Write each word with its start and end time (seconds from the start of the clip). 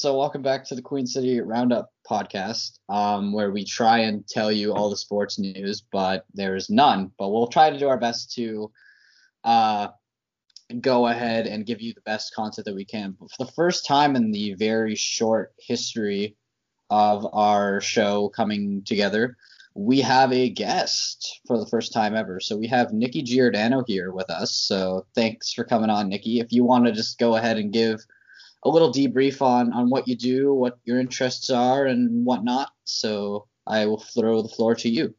So, 0.00 0.16
welcome 0.16 0.40
back 0.40 0.64
to 0.64 0.74
the 0.74 0.80
Queen 0.80 1.06
City 1.06 1.42
Roundup 1.42 1.92
podcast, 2.10 2.78
um, 2.88 3.34
where 3.34 3.50
we 3.50 3.66
try 3.66 3.98
and 3.98 4.26
tell 4.26 4.50
you 4.50 4.72
all 4.72 4.88
the 4.88 4.96
sports 4.96 5.38
news, 5.38 5.82
but 5.92 6.24
there's 6.32 6.70
none. 6.70 7.12
But 7.18 7.28
we'll 7.28 7.48
try 7.48 7.68
to 7.68 7.78
do 7.78 7.86
our 7.86 7.98
best 7.98 8.32
to 8.36 8.72
uh, 9.44 9.88
go 10.80 11.06
ahead 11.06 11.46
and 11.46 11.66
give 11.66 11.82
you 11.82 11.92
the 11.92 12.00
best 12.00 12.34
content 12.34 12.64
that 12.64 12.74
we 12.74 12.86
can. 12.86 13.14
But 13.20 13.30
for 13.30 13.44
the 13.44 13.52
first 13.52 13.86
time 13.86 14.16
in 14.16 14.32
the 14.32 14.54
very 14.54 14.94
short 14.94 15.52
history 15.58 16.34
of 16.88 17.26
our 17.34 17.82
show 17.82 18.30
coming 18.30 18.82
together, 18.86 19.36
we 19.74 20.00
have 20.00 20.32
a 20.32 20.48
guest 20.48 21.42
for 21.46 21.58
the 21.58 21.66
first 21.66 21.92
time 21.92 22.16
ever. 22.16 22.40
So 22.40 22.56
we 22.56 22.68
have 22.68 22.94
Nikki 22.94 23.20
Giordano 23.20 23.84
here 23.86 24.12
with 24.12 24.30
us. 24.30 24.52
So 24.56 25.04
thanks 25.14 25.52
for 25.52 25.64
coming 25.64 25.90
on, 25.90 26.08
Nikki. 26.08 26.40
If 26.40 26.52
you 26.52 26.64
want 26.64 26.86
to 26.86 26.92
just 26.92 27.18
go 27.18 27.36
ahead 27.36 27.58
and 27.58 27.70
give 27.70 28.00
a 28.62 28.68
little 28.68 28.92
debrief 28.92 29.42
on 29.42 29.72
on 29.72 29.90
what 29.90 30.08
you 30.08 30.16
do, 30.16 30.52
what 30.52 30.78
your 30.84 31.00
interests 31.00 31.50
are, 31.50 31.86
and 31.86 32.24
whatnot. 32.24 32.70
So 32.84 33.46
I 33.66 33.86
will 33.86 34.00
throw 34.00 34.42
the 34.42 34.48
floor 34.48 34.74
to 34.76 34.88
you. 34.88 35.14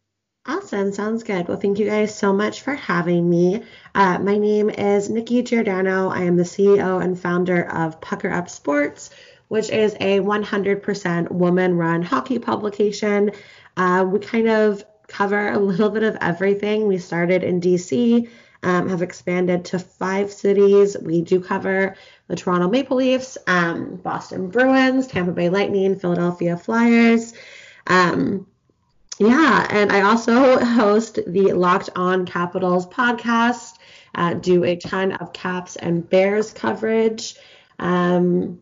Awesome. 0.47 0.91
Sounds 0.91 1.23
good. 1.23 1.47
Well, 1.47 1.59
thank 1.59 1.77
you 1.77 1.85
guys 1.85 2.15
so 2.15 2.33
much 2.33 2.61
for 2.61 2.73
having 2.73 3.29
me. 3.29 3.61
Uh, 3.93 4.17
my 4.17 4.39
name 4.39 4.71
is 4.71 5.07
Nikki 5.07 5.43
Giordano. 5.43 6.09
I 6.09 6.21
am 6.21 6.35
the 6.35 6.43
CEO 6.43 7.03
and 7.03 7.19
founder 7.19 7.61
of 7.71 8.01
Pucker 8.01 8.31
Up 8.31 8.49
Sports, 8.49 9.11
which 9.49 9.69
is 9.69 9.95
a 9.99 10.19
100% 10.19 11.29
woman 11.29 11.77
run 11.77 12.01
hockey 12.01 12.39
publication. 12.39 13.31
Uh, 13.77 14.03
we 14.07 14.17
kind 14.17 14.49
of 14.49 14.83
cover 15.07 15.49
a 15.51 15.59
little 15.59 15.89
bit 15.89 16.03
of 16.03 16.17
everything. 16.21 16.87
We 16.87 16.97
started 16.97 17.43
in 17.43 17.61
DC, 17.61 18.27
um, 18.63 18.89
have 18.89 19.01
expanded 19.01 19.65
to 19.65 19.79
five 19.79 20.31
cities. 20.31 20.95
We 20.99 21.21
do 21.21 21.39
cover 21.39 21.95
the 22.27 22.35
Toronto 22.35 22.69
Maple 22.69 22.97
Leafs, 22.97 23.37
um, 23.47 23.95
Boston 23.97 24.49
Bruins, 24.49 25.07
Tampa 25.07 25.31
Bay 25.31 25.49
Lightning, 25.49 25.97
Philadelphia 25.97 26.57
Flyers. 26.57 27.33
Um, 27.87 28.47
yeah, 29.19 29.67
and 29.69 29.91
I 29.91 30.01
also 30.01 30.63
host 30.63 31.19
the 31.27 31.53
Locked 31.53 31.89
On 31.95 32.25
Capitals 32.25 32.87
podcast, 32.87 33.77
uh, 34.15 34.33
do 34.33 34.63
a 34.63 34.75
ton 34.75 35.13
of 35.13 35.33
Caps 35.33 35.75
and 35.75 36.09
Bears 36.09 36.53
coverage. 36.53 37.35
Um, 37.77 38.61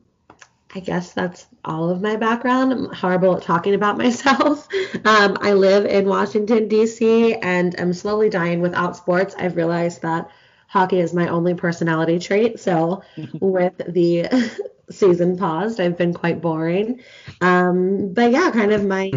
I 0.74 0.82
guess 0.82 1.14
that's 1.14 1.48
all 1.66 1.90
of 1.90 2.02
my 2.02 2.16
background. 2.16 2.72
I'm 2.72 2.94
horrible 2.94 3.36
at 3.38 3.44
talking 3.44 3.74
about 3.74 3.98
myself. 4.06 4.68
Um, 5.06 5.38
I 5.42 5.54
live 5.54 5.86
in 5.86 6.08
Washington, 6.08 6.68
D.C., 6.68 7.36
and 7.36 7.76
I'm 7.80 7.94
slowly 7.94 8.30
dying 8.30 8.62
without 8.62 8.96
sports. 8.96 9.36
I've 9.38 9.56
realized 9.56 10.04
that 10.04 10.30
hockey 10.68 11.00
is 11.00 11.14
my 11.14 11.28
only 11.28 11.56
personality 11.56 12.20
trait. 12.20 12.60
So 12.60 13.02
with 13.40 13.78
the 13.78 14.28
season 14.92 15.38
paused, 15.38 15.80
I've 15.80 15.98
been 15.98 16.14
quite 16.14 16.42
boring. 16.42 17.02
Um, 17.42 18.14
but 18.14 18.32
yeah, 18.32 18.52
kind 18.52 18.72
of 18.72 18.86
my 18.86 19.12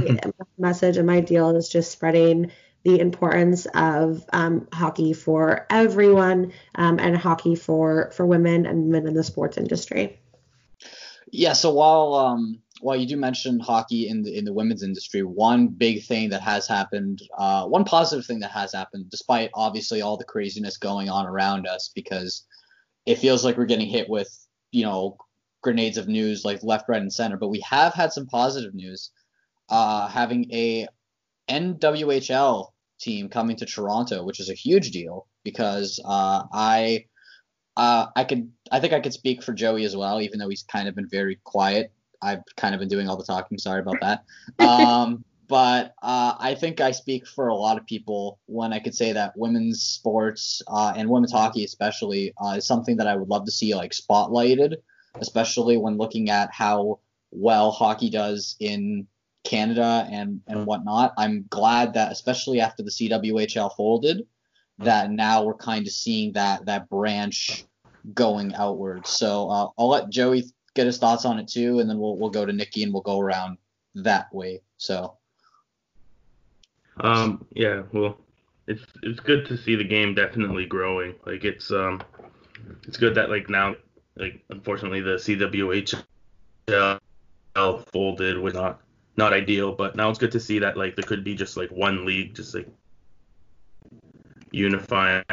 message 0.59 0.97
and 0.97 1.07
my 1.07 1.21
deal 1.21 1.55
is 1.57 1.69
just 1.69 1.93
spreading 1.93 2.51
the 2.83 2.99
importance 2.99 3.67
of 3.75 4.25
um, 4.33 4.67
hockey 4.73 5.13
for 5.13 5.67
everyone 5.71 6.53
um, 6.75 6.99
and 6.99 7.17
hockey 7.17 7.55
for 7.55 8.11
for 8.11 8.27
women 8.27 8.67
and 8.67 8.89
men 8.89 9.07
in 9.07 9.15
the 9.15 9.23
sports 9.23 9.57
industry. 9.57 10.22
Yeah. 11.33 11.55
So 11.55 11.73
while 11.73 12.15
um, 12.15 12.61
while 12.83 12.97
you 12.97 13.07
do 13.07 13.17
mention 13.17 13.59
hockey 13.59 14.09
in 14.09 14.23
the 14.23 14.37
in 14.37 14.45
the 14.45 14.53
women's 14.53 14.83
industry, 14.83 15.23
one 15.23 15.69
big 15.69 16.05
thing 16.05 16.29
that 16.29 16.43
has 16.43 16.69
happened, 16.69 17.23
uh, 17.39 17.67
one 17.67 17.85
positive 17.85 18.27
thing 18.27 18.41
that 18.41 18.51
has 18.51 18.73
happened, 18.73 19.07
despite 19.11 19.51
obviously 19.55 20.03
all 20.03 20.19
the 20.19 20.25
craziness 20.25 20.77
going 20.77 21.09
on 21.09 21.27
around 21.27 21.67
us, 21.67 21.91
because 21.95 22.45
it 23.07 23.19
feels 23.19 23.45
like 23.45 23.57
we're 23.57 23.65
getting 23.65 23.89
hit 23.89 24.11
with 24.11 24.29
you 24.73 24.85
know 24.85 25.17
grenades 25.63 25.97
of 25.97 26.07
news 26.07 26.45
like 26.45 26.63
left, 26.63 26.89
right, 26.89 27.01
and 27.01 27.13
center. 27.13 27.39
But 27.39 27.49
we 27.49 27.63
have 27.69 27.95
had 27.95 28.13
some 28.13 28.27
positive 28.27 28.75
news, 28.75 29.11
uh, 29.71 30.09
having 30.09 30.53
a 30.53 30.87
NWHL 31.49 32.69
team 33.01 33.31
coming 33.31 33.57
to 33.57 33.65
Toronto, 33.65 34.23
which 34.23 34.39
is 34.39 34.51
a 34.51 34.55
huge 34.55 34.91
deal 34.91 35.27
because 35.45 35.99
uh, 36.05 36.43
I 36.53 37.07
uh, 37.77 38.07
I 38.15 38.25
could 38.25 38.51
I 38.71 38.81
think 38.81 38.93
I 38.93 39.01
could 39.01 39.13
speak 39.13 39.43
for 39.43 39.53
Joey 39.53 39.85
as 39.85 39.97
well, 39.97 40.21
even 40.21 40.39
though 40.39 40.49
he's 40.49 40.63
kind 40.63 40.89
of 40.89 40.95
been 40.95 41.09
very 41.09 41.39
quiet 41.45 41.93
I've 42.23 42.43
kind 42.57 42.75
of 42.75 42.79
been 42.79 42.89
doing 42.89 43.09
all 43.09 43.17
the 43.17 43.25
talking. 43.25 43.59
Sorry 43.59 43.81
about 43.81 44.01
that. 44.01 44.25
Um, 44.61 45.25
but 45.49 45.95
uh, 46.03 46.35
I 46.39 46.55
think 46.55 46.81
I 46.81 46.93
speak 46.93 47.27
for 47.27 47.49
a 47.49 47.55
lot 47.55 47.77
of 47.77 47.85
people 47.85 48.39
when 48.47 48.73
I 48.73 48.79
could 48.79 48.95
say 48.95 49.13
that 49.13 49.37
women's 49.37 49.83
sports 49.83 50.63
uh, 50.67 50.95
and 50.97 51.11
women's 51.11 51.33
hockey 51.33 51.63
especially 51.65 52.33
uh, 52.43 52.55
is 52.57 52.67
something 52.67 52.97
that 52.97 53.07
I 53.07 53.17
would 53.17 53.29
love 53.29 53.45
to 53.45 53.51
see 53.51 53.75
like 53.75 53.91
spotlighted, 53.91 54.77
especially 55.17 55.77
when 55.77 55.99
looking 55.99 56.31
at 56.31 56.51
how 56.53 57.01
well 57.33 57.71
hockey 57.71 58.09
does 58.09 58.57
in 58.61 59.07
Canada 59.45 60.09
and 60.11 60.41
and 60.47 60.65
whatnot. 60.65 61.13
I'm 61.19 61.45
glad 61.51 61.95
that 61.95 62.13
especially 62.13 62.61
after 62.61 62.83
the 62.83 62.91
CWHL 62.91 63.77
folded, 63.77 64.27
that 64.79 65.11
now 65.11 65.45
we're 65.45 65.55
kind 65.55 65.87
of 65.87 65.93
seeing 65.93 66.33
that 66.33 66.67
that 66.67 66.89
branch 66.89 67.65
going 68.15 68.55
outward. 68.55 69.07
So 69.07 69.49
uh, 69.49 69.69
I'll 69.79 69.89
let 69.89 70.11
Joey 70.11 70.45
get 70.75 70.87
his 70.87 70.99
thoughts 70.99 71.25
on 71.25 71.39
it 71.39 71.49
too, 71.49 71.81
and 71.81 71.89
then 71.89 71.99
we'll 71.99 72.17
we'll 72.17 72.31
go 72.31 72.47
to 72.47 72.53
Nikki 72.53 72.83
and 72.83 72.93
we'll 72.93 73.03
go 73.03 73.21
around 73.21 73.59
that 73.95 74.33
way. 74.35 74.63
So. 74.77 75.17
Um. 76.99 77.47
Yeah. 77.53 77.83
Well, 77.93 78.19
it's 78.67 78.83
it's 79.03 79.21
good 79.21 79.47
to 79.47 79.57
see 79.57 79.77
the 79.77 79.85
game 79.85 80.15
definitely 80.15 80.67
growing. 80.67 81.15
Like 81.27 81.45
it's 81.45 81.71
um, 81.71 82.03
it's 82.87 82.97
good 82.97 83.15
that 83.15 83.31
like 83.31 83.49
now 83.49 83.77
like 84.17 84.43
unfortunately 84.51 85.01
the 85.01 85.17
CWHL 85.17 86.01
folded 87.93 88.39
was 88.39 88.55
not 88.55 88.81
not 89.17 89.33
ideal, 89.33 89.73
but 89.73 89.97
now 89.97 90.11
it's 90.11 90.19
good 90.19 90.33
to 90.33 90.41
see 90.41 90.59
that 90.61 90.77
like 90.77 90.97
there 90.97 91.05
could 91.05 91.25
be 91.25 91.35
just 91.35 91.57
like 91.57 91.71
one 91.71 92.05
league 92.05 92.35
just 92.35 92.55
like 92.55 92.69
unifying 94.53 95.25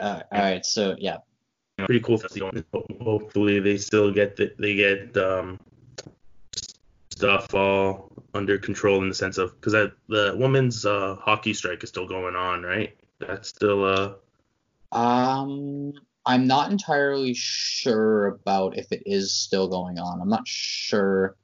Uh, 0.00 0.22
all 0.30 0.40
right, 0.40 0.64
so 0.64 0.94
yeah. 0.98 1.16
Pretty 1.78 2.00
cool. 2.00 2.20
Hopefully 3.00 3.60
they 3.60 3.78
still 3.78 4.12
get 4.12 4.36
the, 4.36 4.52
they 4.58 4.74
get 4.74 5.16
um, 5.16 5.58
stuff 7.10 7.54
all 7.54 8.10
under 8.34 8.58
control 8.58 9.02
in 9.02 9.08
the 9.08 9.14
sense 9.14 9.38
of 9.38 9.54
because 9.60 9.72
the 10.08 10.34
women's 10.36 10.84
uh, 10.84 11.16
hockey 11.20 11.54
strike 11.54 11.82
is 11.82 11.88
still 11.88 12.06
going 12.06 12.34
on, 12.34 12.62
right? 12.62 12.96
That's 13.20 13.48
still 13.48 13.84
uh. 13.84 14.14
Um, 14.96 15.92
I'm 16.26 16.46
not 16.46 16.70
entirely 16.70 17.34
sure 17.34 18.26
about 18.26 18.76
if 18.76 18.90
it 18.90 19.02
is 19.06 19.32
still 19.32 19.68
going 19.68 19.98
on. 19.98 20.20
I'm 20.20 20.28
not 20.28 20.46
sure. 20.46 21.36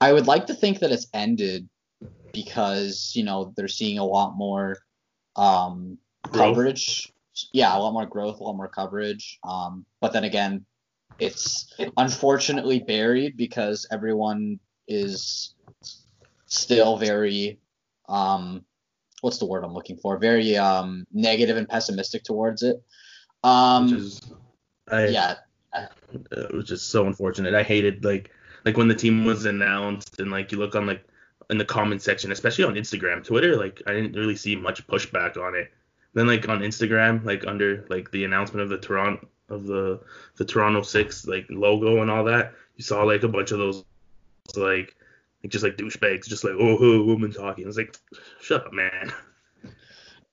I 0.00 0.12
would 0.12 0.26
like 0.26 0.46
to 0.46 0.54
think 0.54 0.80
that 0.80 0.92
it's 0.92 1.06
ended 1.14 1.68
because 2.32 3.12
you 3.14 3.24
know 3.24 3.52
they're 3.56 3.68
seeing 3.68 3.98
a 3.98 4.04
lot 4.04 4.36
more 4.36 4.78
um, 5.36 5.98
coverage 6.32 7.12
yeah, 7.52 7.76
a 7.76 7.78
lot 7.78 7.92
more 7.92 8.06
growth, 8.06 8.40
a 8.40 8.44
lot 8.44 8.56
more 8.56 8.68
coverage. 8.68 9.38
Um, 9.44 9.84
but 10.00 10.12
then 10.12 10.24
again, 10.24 10.64
it's 11.18 11.72
unfortunately 11.96 12.80
buried 12.80 13.36
because 13.36 13.86
everyone 13.90 14.58
is 14.86 15.54
still 16.46 16.96
very 16.96 17.58
um, 18.08 18.64
what's 19.20 19.38
the 19.38 19.46
word 19.46 19.64
I'm 19.64 19.74
looking 19.74 19.98
for? 19.98 20.18
Very 20.18 20.56
um, 20.56 21.06
negative 21.12 21.56
and 21.56 21.68
pessimistic 21.68 22.24
towards 22.24 22.62
it. 22.62 22.82
Um, 23.44 23.84
which 23.84 24.00
is, 24.00 24.20
I, 24.90 25.06
yeah, 25.08 25.34
it 26.30 26.54
was 26.54 26.66
just 26.66 26.90
so 26.90 27.06
unfortunate. 27.06 27.54
I 27.54 27.62
hated 27.62 28.04
like 28.04 28.30
like 28.64 28.76
when 28.76 28.88
the 28.88 28.94
team 28.94 29.24
was 29.24 29.44
announced 29.44 30.20
and 30.20 30.30
like 30.30 30.50
you 30.52 30.58
look 30.58 30.74
on 30.74 30.86
like 30.86 31.04
in 31.50 31.58
the 31.58 31.64
comment 31.64 32.02
section, 32.02 32.32
especially 32.32 32.64
on 32.64 32.74
Instagram, 32.74 33.24
Twitter, 33.24 33.56
like 33.56 33.82
I 33.86 33.92
didn't 33.92 34.14
really 34.14 34.36
see 34.36 34.54
much 34.56 34.86
pushback 34.86 35.36
on 35.36 35.54
it. 35.54 35.70
Then 36.14 36.26
like 36.26 36.48
on 36.48 36.60
Instagram, 36.60 37.24
like 37.24 37.46
under 37.46 37.86
like 37.88 38.10
the 38.10 38.24
announcement 38.24 38.62
of 38.62 38.68
the 38.68 38.78
Toronto 38.78 39.26
of 39.48 39.66
the 39.66 40.00
the 40.36 40.44
Toronto 40.44 40.82
Six 40.82 41.26
like 41.26 41.46
logo 41.48 42.02
and 42.02 42.10
all 42.10 42.24
that, 42.24 42.52
you 42.76 42.84
saw 42.84 43.02
like 43.02 43.22
a 43.22 43.28
bunch 43.28 43.50
of 43.52 43.58
those 43.58 43.84
like 44.56 44.94
like 45.42 45.52
just 45.52 45.64
like 45.64 45.76
douchebags, 45.76 46.26
just 46.26 46.44
like 46.44 46.54
oh, 46.58 46.78
oh 46.80 47.04
woman 47.04 47.32
talking. 47.32 47.64
I 47.64 47.66
was 47.66 47.76
like, 47.76 47.96
shut 48.40 48.66
up, 48.66 48.72
man. 48.72 49.12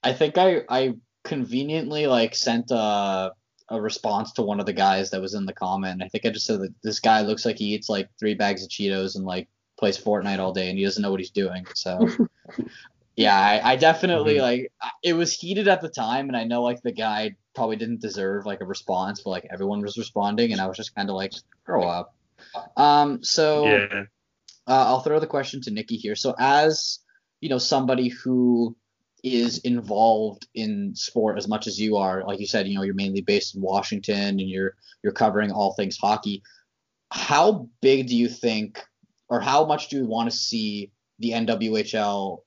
I 0.03 0.13
think 0.13 0.37
I 0.37 0.61
I 0.69 0.95
conveniently 1.23 2.07
like 2.07 2.35
sent 2.35 2.71
a 2.71 3.33
a 3.69 3.81
response 3.81 4.31
to 4.33 4.43
one 4.43 4.59
of 4.59 4.65
the 4.65 4.73
guys 4.73 5.09
that 5.09 5.21
was 5.21 5.33
in 5.33 5.45
the 5.45 5.53
comment. 5.53 6.03
I 6.03 6.07
think 6.07 6.25
I 6.25 6.29
just 6.29 6.45
said 6.45 6.61
that 6.61 6.73
this 6.83 6.99
guy 6.99 7.21
looks 7.21 7.45
like 7.45 7.57
he 7.57 7.73
eats 7.73 7.89
like 7.89 8.09
three 8.19 8.35
bags 8.35 8.63
of 8.63 8.69
Cheetos 8.69 9.15
and 9.15 9.25
like 9.25 9.47
plays 9.77 9.97
Fortnite 9.97 10.39
all 10.39 10.53
day 10.53 10.69
and 10.69 10.77
he 10.77 10.85
doesn't 10.85 11.01
know 11.01 11.11
what 11.11 11.19
he's 11.19 11.31
doing. 11.31 11.65
So 11.73 12.09
yeah, 13.15 13.37
I, 13.37 13.73
I 13.73 13.75
definitely 13.75 14.35
mm-hmm. 14.35 14.41
like 14.41 14.71
it 15.03 15.13
was 15.13 15.33
heated 15.33 15.67
at 15.67 15.81
the 15.81 15.89
time, 15.89 16.27
and 16.27 16.37
I 16.37 16.43
know 16.43 16.63
like 16.63 16.81
the 16.81 16.91
guy 16.91 17.35
probably 17.53 17.77
didn't 17.77 18.01
deserve 18.01 18.45
like 18.45 18.61
a 18.61 18.65
response, 18.65 19.21
but 19.21 19.31
like 19.31 19.47
everyone 19.51 19.81
was 19.81 19.97
responding, 19.97 20.51
and 20.51 20.61
I 20.61 20.67
was 20.67 20.77
just 20.77 20.95
kind 20.95 21.09
of 21.09 21.15
like, 21.15 21.33
grow 21.65 21.83
up. 21.83 22.15
Um, 22.77 23.23
so 23.23 23.65
yeah. 23.65 24.03
uh, 24.67 24.85
I'll 24.87 25.01
throw 25.01 25.19
the 25.19 25.27
question 25.27 25.61
to 25.61 25.71
Nikki 25.71 25.97
here. 25.97 26.15
So 26.15 26.35
as 26.37 26.99
you 27.41 27.49
know, 27.49 27.57
somebody 27.57 28.09
who 28.09 28.75
is 29.25 29.57
involved 29.59 30.47
in 30.53 30.93
sport 30.95 31.35
as 31.37 31.47
much 31.47 31.65
as 31.65 31.79
you 31.79 31.97
are. 31.97 32.23
Like 32.25 32.39
you 32.39 32.45
said, 32.45 32.67
you 32.67 32.75
know, 32.75 32.83
you're 32.83 32.93
mainly 32.93 33.21
based 33.21 33.55
in 33.55 33.61
Washington 33.61 34.39
and 34.39 34.41
you're 34.41 34.75
you're 35.03 35.13
covering 35.13 35.51
all 35.51 35.73
things 35.73 35.97
hockey. 35.97 36.43
How 37.11 37.69
big 37.81 38.07
do 38.07 38.15
you 38.15 38.29
think, 38.29 38.83
or 39.29 39.39
how 39.39 39.65
much 39.65 39.89
do 39.89 40.01
we 40.01 40.07
want 40.07 40.29
to 40.29 40.35
see 40.35 40.91
the 41.19 41.31
NWHL 41.31 42.41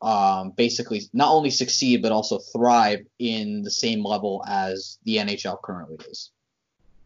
um, 0.00 0.50
basically 0.50 1.02
not 1.12 1.32
only 1.32 1.50
succeed 1.50 2.02
but 2.02 2.10
also 2.12 2.38
thrive 2.38 3.06
in 3.18 3.62
the 3.62 3.70
same 3.70 4.04
level 4.04 4.44
as 4.46 4.98
the 5.04 5.16
NHL 5.16 5.60
currently 5.62 6.04
is? 6.10 6.30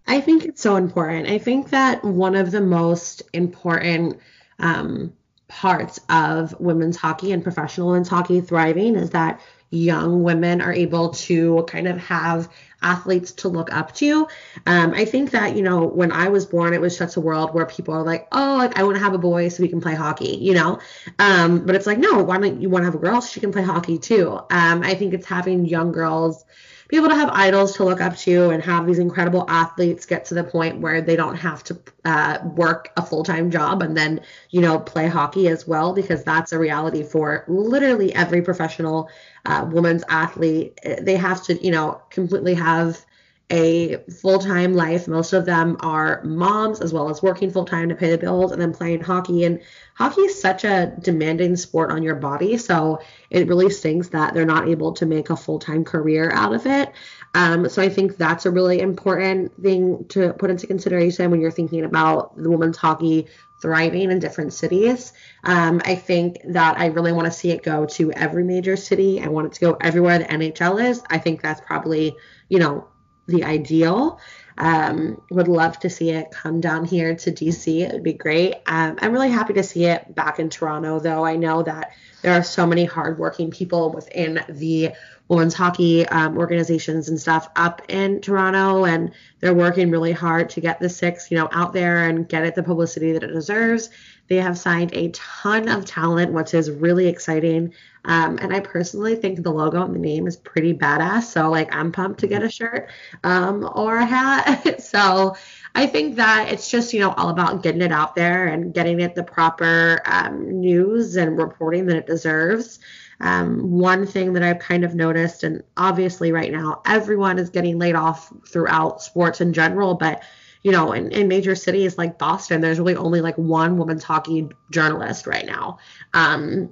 I 0.06 0.20
think 0.20 0.44
it's 0.44 0.62
so 0.62 0.76
important. 0.76 1.28
I 1.28 1.38
think 1.38 1.70
that 1.70 2.04
one 2.04 2.36
of 2.36 2.52
the 2.52 2.60
most 2.60 3.22
important 3.32 4.18
um, 4.58 5.12
parts 5.48 6.00
of 6.08 6.58
women's 6.60 6.96
hockey 6.96 7.32
and 7.32 7.42
professional 7.42 7.88
women's 7.88 8.08
hockey 8.08 8.40
thriving 8.40 8.96
is 8.96 9.10
that 9.10 9.40
young 9.76 10.22
women 10.22 10.60
are 10.60 10.72
able 10.72 11.10
to 11.10 11.64
kind 11.68 11.88
of 11.88 11.98
have 11.98 12.48
athletes 12.82 13.32
to 13.32 13.48
look 13.48 13.72
up 13.72 13.94
to. 13.94 14.28
Um, 14.66 14.92
I 14.94 15.04
think 15.04 15.30
that, 15.30 15.56
you 15.56 15.62
know, 15.62 15.86
when 15.86 16.12
I 16.12 16.28
was 16.28 16.46
born, 16.46 16.74
it 16.74 16.80
was 16.80 16.96
such 16.96 17.16
a 17.16 17.20
world 17.20 17.54
where 17.54 17.66
people 17.66 17.94
are 17.94 18.02
like, 18.02 18.28
oh, 18.32 18.56
like 18.58 18.78
I 18.78 18.84
want 18.84 18.96
to 18.96 19.02
have 19.02 19.14
a 19.14 19.18
boy 19.18 19.48
so 19.48 19.62
we 19.62 19.68
can 19.68 19.80
play 19.80 19.94
hockey, 19.94 20.36
you 20.36 20.54
know? 20.54 20.78
Um, 21.18 21.64
but 21.66 21.74
it's 21.74 21.86
like, 21.86 21.98
no, 21.98 22.22
why 22.22 22.38
don't 22.38 22.60
you 22.60 22.68
want 22.68 22.82
to 22.82 22.86
have 22.86 22.94
a 22.94 22.98
girl 22.98 23.20
so 23.20 23.30
she 23.32 23.40
can 23.40 23.52
play 23.52 23.62
hockey 23.62 23.98
too? 23.98 24.38
Um, 24.50 24.82
I 24.82 24.94
think 24.94 25.14
it's 25.14 25.26
having 25.26 25.64
young 25.64 25.92
girls 25.92 26.44
be 26.88 26.96
able 26.96 27.08
to 27.08 27.14
have 27.14 27.28
idols 27.30 27.74
to 27.76 27.84
look 27.84 28.00
up 28.00 28.16
to 28.16 28.50
and 28.50 28.62
have 28.62 28.86
these 28.86 28.98
incredible 28.98 29.44
athletes 29.48 30.06
get 30.06 30.24
to 30.26 30.34
the 30.34 30.44
point 30.44 30.80
where 30.80 31.00
they 31.00 31.16
don't 31.16 31.36
have 31.36 31.64
to 31.64 31.78
uh, 32.04 32.38
work 32.54 32.90
a 32.96 33.04
full-time 33.04 33.50
job 33.50 33.82
and 33.82 33.96
then 33.96 34.20
you 34.50 34.60
know 34.60 34.78
play 34.78 35.08
hockey 35.08 35.48
as 35.48 35.66
well 35.66 35.92
because 35.92 36.22
that's 36.22 36.52
a 36.52 36.58
reality 36.58 37.02
for 37.02 37.44
literally 37.48 38.14
every 38.14 38.42
professional 38.42 39.08
uh, 39.46 39.66
women's 39.70 40.04
athlete. 40.08 40.78
They 41.00 41.16
have 41.16 41.42
to 41.44 41.62
you 41.64 41.70
know 41.70 42.00
completely 42.10 42.54
have 42.54 43.04
a 43.50 43.98
full-time 44.20 44.74
life. 44.74 45.06
Most 45.06 45.32
of 45.32 45.44
them 45.44 45.76
are 45.80 46.22
moms 46.24 46.80
as 46.80 46.92
well 46.92 47.08
as 47.08 47.22
working 47.22 47.50
full-time 47.50 47.88
to 47.88 47.94
pay 47.94 48.10
the 48.10 48.18
bills 48.18 48.50
and 48.50 48.60
then 48.60 48.72
playing 48.72 49.02
hockey. 49.02 49.44
And 49.44 49.60
hockey 49.96 50.22
is 50.22 50.40
such 50.40 50.64
a 50.64 50.94
demanding 51.00 51.56
sport 51.56 51.90
on 51.90 52.02
your 52.02 52.14
body, 52.14 52.58
so 52.58 53.00
it 53.30 53.48
really 53.48 53.70
stinks 53.70 54.08
that 54.10 54.34
they're 54.34 54.44
not 54.44 54.68
able 54.68 54.92
to 54.92 55.06
make 55.06 55.30
a 55.30 55.36
full 55.36 55.58
time 55.58 55.84
career 55.84 56.30
out 56.30 56.54
of 56.54 56.66
it. 56.66 56.92
Um, 57.34 57.68
so 57.68 57.82
I 57.82 57.88
think 57.88 58.16
that's 58.16 58.46
a 58.46 58.50
really 58.50 58.80
important 58.80 59.60
thing 59.60 60.04
to 60.10 60.34
put 60.34 60.50
into 60.50 60.66
consideration 60.66 61.30
when 61.30 61.40
you're 61.40 61.50
thinking 61.50 61.84
about 61.84 62.36
the 62.36 62.50
women's 62.50 62.76
hockey 62.76 63.26
thriving 63.60 64.10
in 64.10 64.18
different 64.18 64.52
cities. 64.52 65.14
Um, 65.42 65.80
I 65.84 65.94
think 65.94 66.38
that 66.44 66.78
I 66.78 66.86
really 66.86 67.12
want 67.12 67.26
to 67.26 67.32
see 67.32 67.50
it 67.50 67.62
go 67.62 67.86
to 67.86 68.12
every 68.12 68.44
major 68.44 68.76
city. 68.76 69.22
I 69.22 69.28
want 69.28 69.46
it 69.46 69.52
to 69.54 69.60
go 69.60 69.76
everywhere 69.80 70.18
the 70.18 70.26
NHL 70.26 70.90
is. 70.90 71.02
I 71.08 71.18
think 71.18 71.40
that's 71.40 71.62
probably, 71.62 72.16
you 72.50 72.58
know, 72.58 72.86
the 73.26 73.44
ideal. 73.44 74.20
Um, 74.58 75.20
would 75.30 75.48
love 75.48 75.78
to 75.80 75.90
see 75.90 76.10
it 76.10 76.30
come 76.30 76.60
down 76.60 76.84
here 76.84 77.14
to 77.14 77.32
DC. 77.32 77.82
It 77.82 77.92
would 77.92 78.02
be 78.02 78.14
great. 78.14 78.54
Um, 78.66 78.96
I'm 79.00 79.12
really 79.12 79.30
happy 79.30 79.52
to 79.54 79.62
see 79.62 79.84
it 79.84 80.14
back 80.14 80.38
in 80.38 80.48
Toronto, 80.48 80.98
though. 80.98 81.24
I 81.24 81.36
know 81.36 81.62
that 81.62 81.92
there 82.22 82.32
are 82.32 82.42
so 82.42 82.66
many 82.66 82.84
hardworking 82.84 83.50
people 83.50 83.92
within 83.92 84.42
the 84.48 84.92
women's 85.28 85.54
hockey 85.54 86.06
um, 86.06 86.38
organizations 86.38 87.08
and 87.08 87.20
stuff 87.20 87.48
up 87.56 87.82
in 87.88 88.20
Toronto, 88.20 88.84
and 88.84 89.12
they're 89.40 89.54
working 89.54 89.90
really 89.90 90.12
hard 90.12 90.50
to 90.50 90.60
get 90.60 90.80
the 90.80 90.88
six, 90.88 91.30
you 91.30 91.36
know, 91.36 91.48
out 91.52 91.72
there 91.72 92.08
and 92.08 92.28
get 92.28 92.44
it 92.44 92.54
the 92.54 92.62
publicity 92.62 93.12
that 93.12 93.22
it 93.22 93.32
deserves. 93.32 93.90
They 94.28 94.36
have 94.36 94.58
signed 94.58 94.92
a 94.94 95.10
ton 95.10 95.68
of 95.68 95.84
talent, 95.84 96.32
which 96.32 96.54
is 96.54 96.70
really 96.70 97.06
exciting. 97.06 97.72
Um, 98.06 98.38
and 98.40 98.54
I 98.54 98.60
personally 98.60 99.16
think 99.16 99.42
the 99.42 99.50
logo 99.50 99.82
and 99.84 99.94
the 99.94 99.98
name 99.98 100.26
is 100.26 100.36
pretty 100.36 100.72
badass. 100.72 101.24
So 101.24 101.50
like 101.50 101.74
I'm 101.74 101.90
pumped 101.90 102.20
to 102.20 102.26
get 102.26 102.42
a 102.42 102.50
shirt 102.50 102.88
um, 103.24 103.68
or 103.74 103.96
a 103.98 104.06
hat. 104.06 104.80
so 104.82 105.36
I 105.74 105.86
think 105.86 106.16
that 106.16 106.48
it's 106.50 106.70
just 106.70 106.92
you 106.92 107.00
know 107.00 107.12
all 107.12 107.28
about 107.28 107.62
getting 107.62 107.82
it 107.82 107.92
out 107.92 108.14
there 108.14 108.46
and 108.46 108.72
getting 108.72 109.00
it 109.00 109.14
the 109.14 109.24
proper 109.24 110.00
um, 110.06 110.60
news 110.60 111.16
and 111.16 111.36
reporting 111.36 111.86
that 111.86 111.96
it 111.96 112.06
deserves. 112.06 112.78
Um, 113.20 113.70
one 113.70 114.06
thing 114.06 114.34
that 114.34 114.42
I've 114.42 114.58
kind 114.58 114.84
of 114.84 114.94
noticed, 114.94 115.42
and 115.42 115.62
obviously 115.76 116.32
right 116.32 116.52
now 116.52 116.82
everyone 116.86 117.38
is 117.38 117.50
getting 117.50 117.78
laid 117.78 117.94
off 117.94 118.32
throughout 118.46 119.02
sports 119.02 119.40
in 119.40 119.52
general, 119.52 119.94
but 119.94 120.22
you 120.66 120.72
know, 120.72 120.90
in, 120.90 121.12
in 121.12 121.28
major 121.28 121.54
cities 121.54 121.96
like 121.96 122.18
Boston, 122.18 122.60
there's 122.60 122.80
really 122.80 122.96
only 122.96 123.20
like 123.20 123.38
one 123.38 123.76
women's 123.76 124.02
hockey 124.02 124.48
journalist 124.72 125.24
right 125.24 125.46
now. 125.46 125.78
Um, 126.12 126.70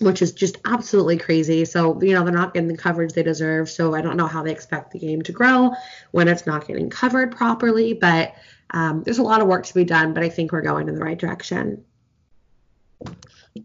which 0.00 0.20
is 0.20 0.32
just 0.32 0.56
absolutely 0.64 1.16
crazy. 1.16 1.64
So, 1.64 2.02
you 2.02 2.12
know, 2.12 2.24
they're 2.24 2.34
not 2.34 2.54
getting 2.54 2.66
the 2.66 2.76
coverage 2.76 3.12
they 3.12 3.22
deserve. 3.22 3.70
So 3.70 3.94
I 3.94 4.00
don't 4.00 4.16
know 4.16 4.26
how 4.26 4.42
they 4.42 4.50
expect 4.50 4.90
the 4.90 4.98
game 4.98 5.22
to 5.22 5.30
grow 5.30 5.70
when 6.10 6.26
it's 6.26 6.44
not 6.44 6.66
getting 6.66 6.90
covered 6.90 7.36
properly. 7.36 7.94
But 7.94 8.34
um, 8.72 9.04
there's 9.04 9.18
a 9.18 9.22
lot 9.22 9.40
of 9.40 9.46
work 9.46 9.64
to 9.66 9.74
be 9.74 9.84
done, 9.84 10.12
but 10.12 10.24
I 10.24 10.28
think 10.28 10.50
we're 10.50 10.62
going 10.62 10.88
in 10.88 10.96
the 10.96 11.04
right 11.04 11.16
direction. 11.16 11.84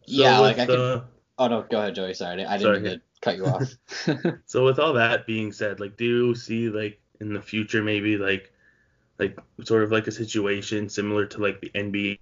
Yeah, 0.06 0.38
so 0.38 0.42
like 0.44 0.60
I 0.60 0.66
could. 0.68 1.04
Oh 1.40 1.48
no, 1.48 1.64
go 1.64 1.80
ahead, 1.80 1.96
Joey. 1.96 2.14
Sorry, 2.14 2.46
I 2.46 2.58
didn't 2.60 2.62
sorry. 2.62 2.80
mean 2.82 2.92
to 2.92 3.02
cut 3.22 3.36
you 3.36 3.48
off. 3.48 3.74
so 4.46 4.64
with 4.64 4.78
all 4.78 4.94
that 4.94 5.26
being 5.26 5.52
said, 5.52 5.80
like, 5.80 5.98
do 5.98 6.06
you 6.06 6.36
see 6.36 6.70
like 6.70 7.02
in 7.20 7.34
the 7.34 7.42
future 7.42 7.82
maybe 7.82 8.16
like 8.16 8.54
like 9.22 9.40
sort 9.64 9.84
of 9.84 9.92
like 9.92 10.08
a 10.08 10.12
situation 10.12 10.90
similar 10.90 11.26
to 11.28 11.42
like 11.42 11.62
the 11.62 11.70
NBA 11.70 12.18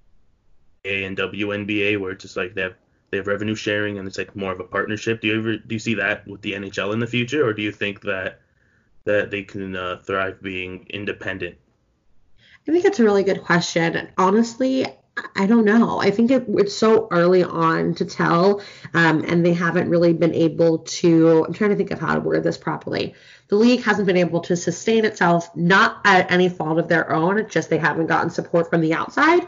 and 0.85 1.17
WNBA 1.17 1.99
where 1.99 2.11
it's 2.11 2.23
just 2.23 2.37
like 2.37 2.53
they 2.53 2.61
have 2.61 2.75
they 3.09 3.17
have 3.17 3.27
revenue 3.27 3.55
sharing 3.55 3.97
and 3.97 4.07
it's 4.07 4.17
like 4.17 4.35
more 4.35 4.51
of 4.51 4.59
a 4.59 4.65
partnership. 4.65 5.21
Do 5.21 5.27
you 5.27 5.39
ever 5.39 5.57
do 5.57 5.75
you 5.75 5.79
see 5.79 5.95
that 5.95 6.27
with 6.27 6.41
the 6.41 6.53
NHL 6.53 6.93
in 6.93 6.99
the 6.99 7.07
future, 7.07 7.45
or 7.45 7.53
do 7.53 7.61
you 7.61 7.71
think 7.71 8.01
that 8.01 8.41
that 9.05 9.31
they 9.31 9.43
can 9.43 9.75
uh, 9.75 10.01
thrive 10.03 10.41
being 10.41 10.85
independent? 10.89 11.55
I 12.67 12.71
think 12.71 12.85
it's 12.85 12.99
a 12.99 13.03
really 13.03 13.23
good 13.23 13.41
question. 13.41 14.09
Honestly, 14.17 14.85
I 15.35 15.45
don't 15.45 15.65
know. 15.65 15.99
I 15.99 16.11
think 16.11 16.31
it, 16.31 16.45
it's 16.49 16.75
so 16.75 17.07
early 17.11 17.43
on 17.43 17.95
to 17.95 18.05
tell, 18.05 18.61
um, 18.93 19.23
and 19.27 19.45
they 19.45 19.53
haven't 19.53 19.89
really 19.89 20.13
been 20.13 20.33
able 20.33 20.79
to. 20.79 21.45
I'm 21.45 21.53
trying 21.53 21.71
to 21.71 21.75
think 21.75 21.91
of 21.91 21.99
how 21.99 22.15
to 22.15 22.19
word 22.19 22.43
this 22.43 22.57
properly. 22.57 23.15
The 23.47 23.55
league 23.55 23.83
hasn't 23.83 24.05
been 24.05 24.17
able 24.17 24.41
to 24.41 24.55
sustain 24.55 25.05
itself, 25.05 25.55
not 25.55 26.01
at 26.05 26.31
any 26.31 26.49
fault 26.49 26.77
of 26.79 26.87
their 26.87 27.11
own. 27.11 27.37
It's 27.37 27.53
just 27.53 27.69
they 27.69 27.77
haven't 27.77 28.07
gotten 28.07 28.29
support 28.29 28.69
from 28.69 28.81
the 28.81 28.93
outside. 28.93 29.47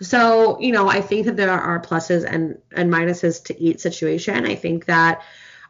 So, 0.00 0.58
you 0.60 0.72
know, 0.72 0.88
I 0.88 1.00
think 1.00 1.26
that 1.26 1.36
there 1.36 1.50
are 1.50 1.80
pluses 1.80 2.24
and, 2.24 2.58
and 2.72 2.92
minuses 2.92 3.44
to 3.44 3.60
each 3.60 3.80
situation. 3.80 4.46
I 4.46 4.54
think 4.54 4.86
that 4.86 5.22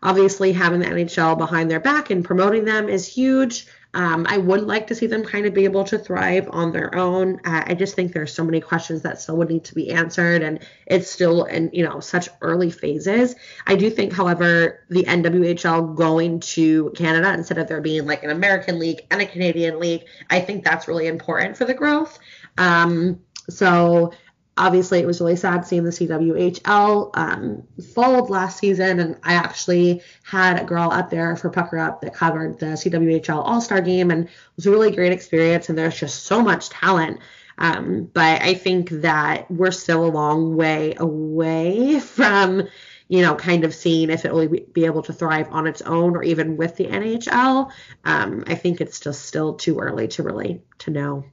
obviously 0.02 0.52
having 0.52 0.80
the 0.80 0.86
NHL 0.86 1.36
behind 1.38 1.70
their 1.70 1.80
back 1.80 2.10
and 2.10 2.24
promoting 2.24 2.64
them 2.64 2.88
is 2.88 3.06
huge. 3.06 3.66
Um, 3.94 4.26
I 4.28 4.38
would 4.38 4.62
like 4.62 4.86
to 4.86 4.94
see 4.94 5.06
them 5.06 5.22
kind 5.22 5.44
of 5.44 5.52
be 5.52 5.64
able 5.64 5.84
to 5.84 5.98
thrive 5.98 6.48
on 6.50 6.72
their 6.72 6.94
own. 6.94 7.40
Uh, 7.44 7.62
I 7.66 7.74
just 7.74 7.94
think 7.94 8.12
there's 8.12 8.32
so 8.32 8.42
many 8.42 8.60
questions 8.60 9.02
that 9.02 9.20
still 9.20 9.36
would 9.36 9.50
need 9.50 9.64
to 9.64 9.74
be 9.74 9.92
answered, 9.92 10.42
and 10.42 10.60
it's 10.86 11.10
still 11.10 11.44
in 11.44 11.68
you 11.74 11.84
know 11.84 12.00
such 12.00 12.30
early 12.40 12.70
phases. 12.70 13.34
I 13.66 13.76
do 13.76 13.90
think, 13.90 14.12
however, 14.12 14.84
the 14.88 15.04
NWHL 15.04 15.94
going 15.94 16.40
to 16.40 16.90
Canada 16.96 17.34
instead 17.34 17.58
of 17.58 17.68
there 17.68 17.82
being 17.82 18.06
like 18.06 18.22
an 18.22 18.30
American 18.30 18.78
league 18.78 19.02
and 19.10 19.20
a 19.20 19.26
Canadian 19.26 19.78
league, 19.78 20.04
I 20.30 20.40
think 20.40 20.64
that's 20.64 20.88
really 20.88 21.06
important 21.06 21.56
for 21.56 21.66
the 21.66 21.74
growth. 21.74 22.18
Um, 22.56 23.20
so 23.50 24.12
obviously 24.56 25.00
it 25.00 25.06
was 25.06 25.20
really 25.20 25.36
sad 25.36 25.66
seeing 25.66 25.84
the 25.84 25.90
CWHL 25.90 27.10
um, 27.14 27.62
fold 27.94 28.30
last 28.30 28.58
season, 28.58 29.00
and 29.00 29.16
I 29.22 29.34
actually 29.34 30.02
had 30.22 30.60
a 30.60 30.64
girl 30.64 30.90
up 30.90 31.10
there 31.10 31.36
for 31.36 31.50
Pucker 31.50 31.78
Up 31.78 32.00
that 32.02 32.14
covered 32.14 32.58
the 32.58 32.66
CWHL 32.66 33.42
All 33.44 33.60
Star 33.60 33.80
Game, 33.80 34.10
and 34.10 34.24
it 34.24 34.30
was 34.56 34.66
a 34.66 34.70
really 34.70 34.90
great 34.90 35.12
experience. 35.12 35.68
And 35.68 35.78
there's 35.78 35.98
just 35.98 36.24
so 36.24 36.42
much 36.42 36.68
talent. 36.68 37.20
Um, 37.58 38.10
but 38.12 38.42
I 38.42 38.54
think 38.54 38.90
that 38.90 39.50
we're 39.50 39.70
still 39.70 40.04
a 40.04 40.08
long 40.08 40.56
way 40.56 40.94
away 40.96 42.00
from, 42.00 42.68
you 43.08 43.22
know, 43.22 43.34
kind 43.34 43.64
of 43.64 43.74
seeing 43.74 44.10
if 44.10 44.24
it 44.24 44.32
will 44.32 44.48
be 44.48 44.84
able 44.84 45.02
to 45.02 45.12
thrive 45.12 45.48
on 45.50 45.66
its 45.66 45.82
own 45.82 46.16
or 46.16 46.22
even 46.22 46.56
with 46.56 46.76
the 46.76 46.86
NHL. 46.86 47.70
Um, 48.04 48.44
I 48.46 48.54
think 48.54 48.80
it's 48.80 49.00
just 49.00 49.26
still 49.26 49.54
too 49.54 49.78
early 49.78 50.08
to 50.08 50.22
really 50.22 50.62
to 50.78 50.90
know. 50.90 51.24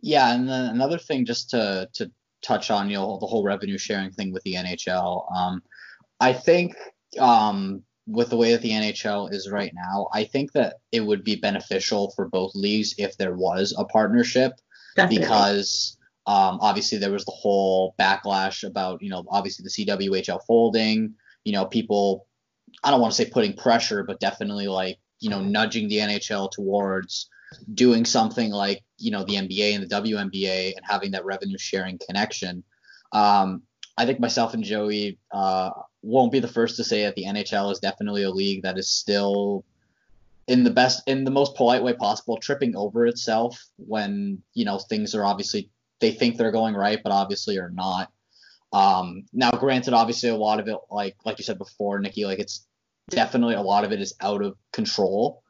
Yeah, 0.00 0.34
and 0.34 0.48
then 0.48 0.66
another 0.66 0.98
thing 0.98 1.24
just 1.24 1.50
to 1.50 1.88
to 1.94 2.10
touch 2.42 2.70
on, 2.70 2.88
you 2.88 2.96
know, 2.96 3.18
the 3.18 3.26
whole 3.26 3.44
revenue 3.44 3.78
sharing 3.78 4.10
thing 4.10 4.32
with 4.32 4.42
the 4.44 4.54
NHL. 4.54 5.30
Um, 5.34 5.62
I 6.20 6.32
think 6.32 6.74
um, 7.18 7.82
with 8.06 8.30
the 8.30 8.36
way 8.36 8.52
that 8.52 8.62
the 8.62 8.70
NHL 8.70 9.32
is 9.32 9.50
right 9.50 9.72
now, 9.74 10.08
I 10.12 10.24
think 10.24 10.52
that 10.52 10.76
it 10.92 11.00
would 11.00 11.24
be 11.24 11.36
beneficial 11.36 12.12
for 12.16 12.28
both 12.28 12.52
leagues 12.54 12.94
if 12.98 13.16
there 13.16 13.34
was 13.34 13.74
a 13.76 13.84
partnership 13.84 14.52
Definitely. 14.96 15.24
because 15.24 15.96
um, 16.26 16.58
obviously 16.60 16.98
there 16.98 17.12
was 17.12 17.24
the 17.24 17.32
whole 17.32 17.94
backlash 17.98 18.66
about, 18.66 19.02
you 19.02 19.10
know, 19.10 19.24
obviously 19.28 19.64
the 19.64 19.86
CWHL 19.86 20.40
folding, 20.46 21.14
you 21.44 21.52
know, 21.52 21.66
people, 21.66 22.26
I 22.82 22.90
don't 22.90 23.00
want 23.00 23.14
to 23.14 23.22
say 23.22 23.30
putting 23.30 23.54
pressure, 23.54 24.04
but 24.04 24.20
definitely 24.20 24.68
like, 24.68 24.98
you 25.20 25.30
know, 25.30 25.40
nudging 25.40 25.88
the 25.88 25.98
NHL 25.98 26.50
towards 26.50 27.28
doing 27.72 28.04
something 28.04 28.50
like 28.50 28.82
you 28.98 29.10
know 29.10 29.24
the 29.24 29.34
NBA 29.34 29.74
and 29.74 29.88
the 29.88 29.94
WNBA 29.94 30.76
and 30.76 30.84
having 30.84 31.12
that 31.12 31.24
revenue 31.24 31.58
sharing 31.58 31.98
connection. 31.98 32.64
Um, 33.12 33.62
I 33.96 34.06
think 34.06 34.20
myself 34.20 34.54
and 34.54 34.62
Joey 34.62 35.18
uh, 35.32 35.70
won't 36.02 36.32
be 36.32 36.40
the 36.40 36.48
first 36.48 36.76
to 36.76 36.84
say 36.84 37.02
that 37.02 37.16
the 37.16 37.24
NHL 37.24 37.72
is 37.72 37.80
definitely 37.80 38.22
a 38.22 38.30
league 38.30 38.62
that 38.62 38.78
is 38.78 38.88
still 38.88 39.64
in 40.46 40.64
the 40.64 40.70
best 40.70 41.02
in 41.06 41.24
the 41.24 41.30
most 41.30 41.54
polite 41.54 41.82
way 41.82 41.92
possible 41.92 42.38
tripping 42.38 42.74
over 42.74 43.06
itself 43.06 43.66
when 43.76 44.42
you 44.54 44.64
know 44.64 44.78
things 44.78 45.14
are 45.14 45.24
obviously 45.24 45.70
they 46.00 46.10
think 46.10 46.36
they're 46.36 46.50
going 46.50 46.74
right 46.74 47.00
but 47.02 47.12
obviously 47.12 47.58
are 47.58 47.70
not 47.70 48.10
um 48.72 49.24
now 49.32 49.50
granted 49.50 49.92
obviously 49.92 50.30
a 50.30 50.36
lot 50.36 50.58
of 50.58 50.66
it 50.66 50.76
like 50.90 51.14
like 51.24 51.38
you 51.38 51.44
said 51.44 51.58
before 51.58 51.98
nikki 52.00 52.24
like 52.24 52.38
it's 52.38 52.66
definitely 53.10 53.54
a 53.54 53.60
lot 53.60 53.84
of 53.84 53.92
it 53.92 54.00
is 54.00 54.14
out 54.20 54.42
of 54.42 54.56
control 54.72 55.42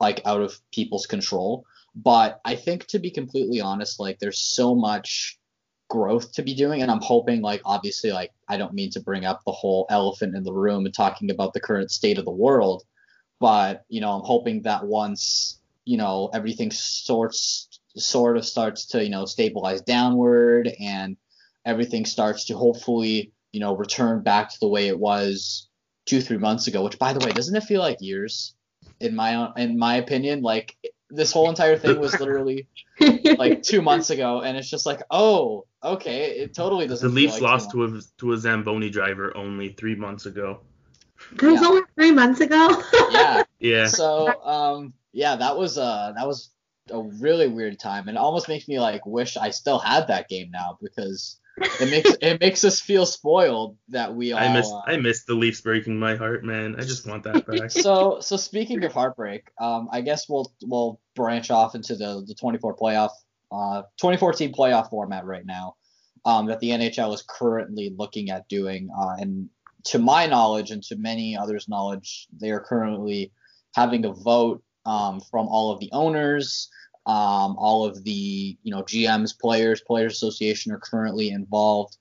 like 0.00 0.20
out 0.24 0.40
of 0.40 0.58
people's 0.72 1.06
control 1.06 1.64
but 1.94 2.40
i 2.44 2.54
think 2.54 2.86
to 2.86 2.98
be 2.98 3.10
completely 3.10 3.60
honest 3.60 4.00
like 4.00 4.18
there's 4.18 4.40
so 4.40 4.74
much 4.74 5.38
growth 5.88 6.32
to 6.32 6.42
be 6.42 6.54
doing 6.54 6.82
and 6.82 6.90
i'm 6.90 7.00
hoping 7.00 7.40
like 7.40 7.60
obviously 7.64 8.10
like 8.10 8.30
i 8.48 8.56
don't 8.56 8.74
mean 8.74 8.90
to 8.90 9.00
bring 9.00 9.24
up 9.24 9.40
the 9.44 9.52
whole 9.52 9.86
elephant 9.90 10.34
in 10.34 10.42
the 10.42 10.52
room 10.52 10.86
and 10.86 10.94
talking 10.94 11.30
about 11.30 11.52
the 11.52 11.60
current 11.60 11.90
state 11.90 12.18
of 12.18 12.24
the 12.24 12.30
world 12.30 12.82
but 13.40 13.84
you 13.88 14.00
know, 14.00 14.12
I'm 14.12 14.24
hoping 14.24 14.62
that 14.62 14.86
once 14.86 15.60
you 15.84 15.98
know 15.98 16.30
everything 16.32 16.70
sorts 16.70 17.68
sort 17.96 18.38
of 18.38 18.46
starts 18.46 18.86
to 18.86 19.04
you 19.04 19.10
know 19.10 19.26
stabilize 19.26 19.82
downward 19.82 20.72
and 20.80 21.18
everything 21.66 22.06
starts 22.06 22.46
to 22.46 22.56
hopefully 22.56 23.32
you 23.52 23.60
know 23.60 23.76
return 23.76 24.22
back 24.22 24.48
to 24.50 24.56
the 24.60 24.68
way 24.68 24.88
it 24.88 24.98
was 24.98 25.68
two 26.06 26.20
three 26.20 26.38
months 26.38 26.66
ago. 26.68 26.82
Which 26.82 26.98
by 26.98 27.12
the 27.12 27.24
way, 27.24 27.32
doesn't 27.32 27.54
it 27.54 27.64
feel 27.64 27.80
like 27.80 27.98
years? 28.00 28.53
In 29.00 29.14
my 29.14 29.52
in 29.56 29.78
my 29.78 29.96
opinion, 29.96 30.42
like 30.42 30.76
this 31.10 31.32
whole 31.32 31.48
entire 31.48 31.76
thing 31.76 32.00
was 32.00 32.18
literally 32.18 32.66
like 33.38 33.62
two 33.62 33.82
months 33.82 34.10
ago, 34.10 34.40
and 34.40 34.56
it's 34.56 34.68
just 34.70 34.86
like, 34.86 35.02
oh, 35.10 35.66
okay, 35.82 36.30
it 36.40 36.54
totally 36.54 36.86
doesn't. 36.86 37.08
The 37.08 37.14
Leafs 37.14 37.34
like 37.34 37.42
lost 37.42 37.70
to 37.72 37.84
a 37.84 38.00
to 38.18 38.32
a 38.32 38.38
Zamboni 38.38 38.90
driver 38.90 39.36
only 39.36 39.70
three 39.70 39.94
months 39.94 40.26
ago. 40.26 40.60
That 41.36 41.52
was 41.52 41.60
Yeah. 41.62 41.68
only 41.68 41.82
three 41.94 42.12
months 42.12 42.40
ago. 42.40 42.82
yeah. 43.10 43.42
Yeah. 43.60 43.86
So 43.86 44.42
um 44.44 44.92
yeah, 45.12 45.36
that 45.36 45.56
was 45.56 45.78
uh 45.78 46.12
that 46.16 46.26
was 46.26 46.50
a 46.90 47.00
really 47.00 47.48
weird 47.48 47.78
time 47.78 48.08
and 48.08 48.18
it 48.18 48.20
almost 48.20 48.46
makes 48.46 48.68
me 48.68 48.78
like 48.78 49.06
wish 49.06 49.38
I 49.38 49.50
still 49.50 49.78
had 49.78 50.08
that 50.08 50.28
game 50.28 50.50
now 50.50 50.76
because 50.82 51.40
it 51.56 51.90
makes 51.90 52.16
it 52.20 52.40
makes 52.40 52.64
us 52.64 52.80
feel 52.80 53.06
spoiled 53.06 53.76
that 53.88 54.14
we 54.14 54.32
all 54.32 54.40
I 54.40 54.52
miss 54.52 54.70
uh, 54.70 54.80
I 54.86 54.96
miss 54.96 55.24
the 55.24 55.34
Leafs 55.34 55.60
breaking 55.60 55.98
my 55.98 56.16
heart, 56.16 56.44
man. 56.44 56.76
I 56.78 56.82
just 56.82 57.06
want 57.06 57.22
that 57.24 57.46
back. 57.46 57.70
so 57.70 58.18
so 58.20 58.36
speaking 58.36 58.82
of 58.84 58.92
heartbreak, 58.92 59.50
um 59.60 59.88
I 59.92 60.00
guess 60.00 60.28
we'll 60.28 60.52
we'll 60.62 61.00
branch 61.14 61.50
off 61.50 61.74
into 61.74 61.94
the 61.94 62.24
the 62.26 62.34
24 62.34 62.76
playoff 62.76 63.10
uh 63.52 63.82
2014 63.98 64.52
playoff 64.52 64.90
format 64.90 65.24
right 65.24 65.46
now. 65.46 65.76
Um, 66.26 66.46
that 66.46 66.58
the 66.60 66.70
NHL 66.70 67.12
is 67.12 67.22
currently 67.28 67.94
looking 67.98 68.30
at 68.30 68.48
doing, 68.48 68.88
uh, 68.98 69.16
and 69.18 69.50
to 69.84 69.98
my 69.98 70.24
knowledge 70.26 70.70
and 70.70 70.82
to 70.84 70.96
many 70.96 71.36
others' 71.36 71.68
knowledge, 71.68 72.28
they 72.40 72.50
are 72.50 72.60
currently 72.60 73.30
having 73.74 74.06
a 74.06 74.12
vote 74.12 74.62
um, 74.86 75.20
from 75.20 75.48
all 75.48 75.70
of 75.70 75.80
the 75.80 75.90
owners, 75.92 76.70
um, 77.06 77.56
all 77.58 77.84
of 77.84 78.02
the 78.04 78.56
you 78.62 78.74
know 78.74 78.82
GMs, 78.82 79.38
players, 79.38 79.80
players 79.80 80.14
association 80.14 80.72
are 80.72 80.78
currently 80.78 81.30
involved. 81.30 81.96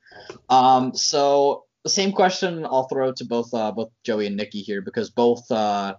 Um, 0.50 0.96
so 0.96 1.66
the 1.84 1.90
same 1.90 2.12
question 2.12 2.66
I'll 2.66 2.88
throw 2.88 3.12
to 3.14 3.26
both 3.26 3.54
uh, 3.54 3.72
both 3.72 3.92
Joey 4.04 4.28
and 4.28 4.38
Nikki 4.38 4.62
here 4.62 4.82
because 4.82 5.10
both 5.10 5.50
uh, 5.52 5.96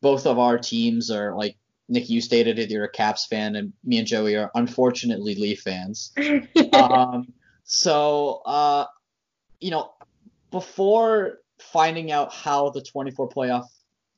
both 0.00 0.26
of 0.26 0.38
our 0.38 0.58
teams 0.58 1.10
are 1.10 1.36
like 1.36 1.56
Nikki, 1.88 2.14
you 2.14 2.20
stated 2.20 2.58
it, 2.58 2.70
you're 2.70 2.84
a 2.84 2.90
Caps 2.90 3.26
fan, 3.26 3.56
and 3.56 3.72
me 3.84 3.98
and 3.98 4.06
Joey 4.06 4.36
are 4.36 4.50
unfortunately 4.54 5.34
Leaf 5.34 5.60
fans. 5.60 6.12
um, 6.72 7.32
so 7.64 8.42
uh, 8.46 8.86
you 9.60 9.70
know, 9.70 9.92
before 10.50 11.40
finding 11.60 12.10
out 12.10 12.32
how 12.32 12.70
the 12.70 12.82
24 12.82 13.28
playoff 13.28 13.66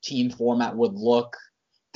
team 0.02 0.30
format 0.30 0.76
would 0.76 0.95
look 0.95 1.37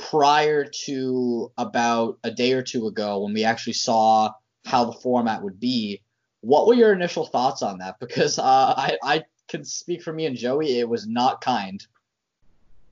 prior 0.09 0.65
to 0.65 1.51
about 1.57 2.17
a 2.23 2.31
day 2.31 2.53
or 2.53 2.61
two 2.61 2.87
ago 2.87 3.23
when 3.23 3.33
we 3.33 3.43
actually 3.43 3.73
saw 3.73 4.29
how 4.65 4.85
the 4.85 4.93
format 4.93 5.41
would 5.41 5.59
be 5.59 6.01
what 6.41 6.67
were 6.67 6.73
your 6.73 6.93
initial 6.93 7.25
thoughts 7.25 7.61
on 7.61 7.77
that 7.77 7.99
because 7.99 8.37
uh, 8.37 8.73
I, 8.75 8.97
I 9.03 9.23
can 9.47 9.63
speak 9.63 10.01
for 10.01 10.11
me 10.11 10.25
and 10.25 10.35
joey 10.35 10.79
it 10.79 10.87
was 10.87 11.07
not 11.07 11.41
kind 11.41 11.85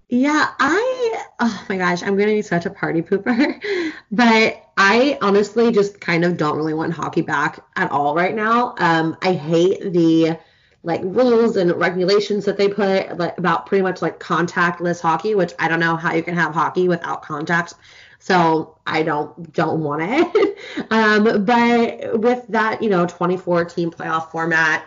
Yeah, 0.10 0.50
I 0.60 1.24
oh 1.40 1.66
my 1.70 1.78
gosh, 1.78 2.04
I'm 2.04 2.18
gonna 2.18 2.34
be 2.34 2.42
such 2.42 2.66
a 2.66 2.70
party 2.70 3.02
pooper. 3.02 3.62
But 4.14 4.62
I 4.76 5.18
honestly 5.22 5.72
just 5.72 6.02
kind 6.02 6.26
of 6.26 6.36
don't 6.36 6.58
really 6.58 6.74
want 6.74 6.92
hockey 6.92 7.22
back 7.22 7.64
at 7.78 7.90
all 7.92 8.14
right 8.14 8.36
now. 8.36 8.76
Um, 8.78 9.16
I 9.22 9.32
hate 9.32 9.94
the 9.94 10.38
like 10.84 11.02
rules 11.04 11.58
and 11.58 11.72
regulations 11.74 12.46
that 12.46 12.58
they 12.58 12.68
put 12.68 13.18
like, 13.18 13.38
about 13.38 13.66
pretty 13.68 13.84
much 13.84 14.02
like 14.02 14.20
contactless 14.20 15.00
hockey, 15.00 15.36
which 15.36 15.54
I 15.60 15.68
don't 15.68 15.80
know 15.80 15.96
how 15.96 16.14
you 16.14 16.24
can 16.24 16.36
have 16.36 16.54
hockey 16.54 16.88
without 16.88 17.22
contact. 17.22 17.76
So 18.20 18.78
I 18.86 19.04
don't 19.04 19.52
don't 19.54 19.82
want 19.82 20.02
it. 20.04 20.58
um, 20.92 21.46
but 21.46 22.20
with 22.20 22.46
that, 22.50 22.82
you 22.82 22.90
know, 22.90 23.06
24 23.06 23.66
team 23.66 23.92
playoff 23.92 24.32
format, 24.32 24.86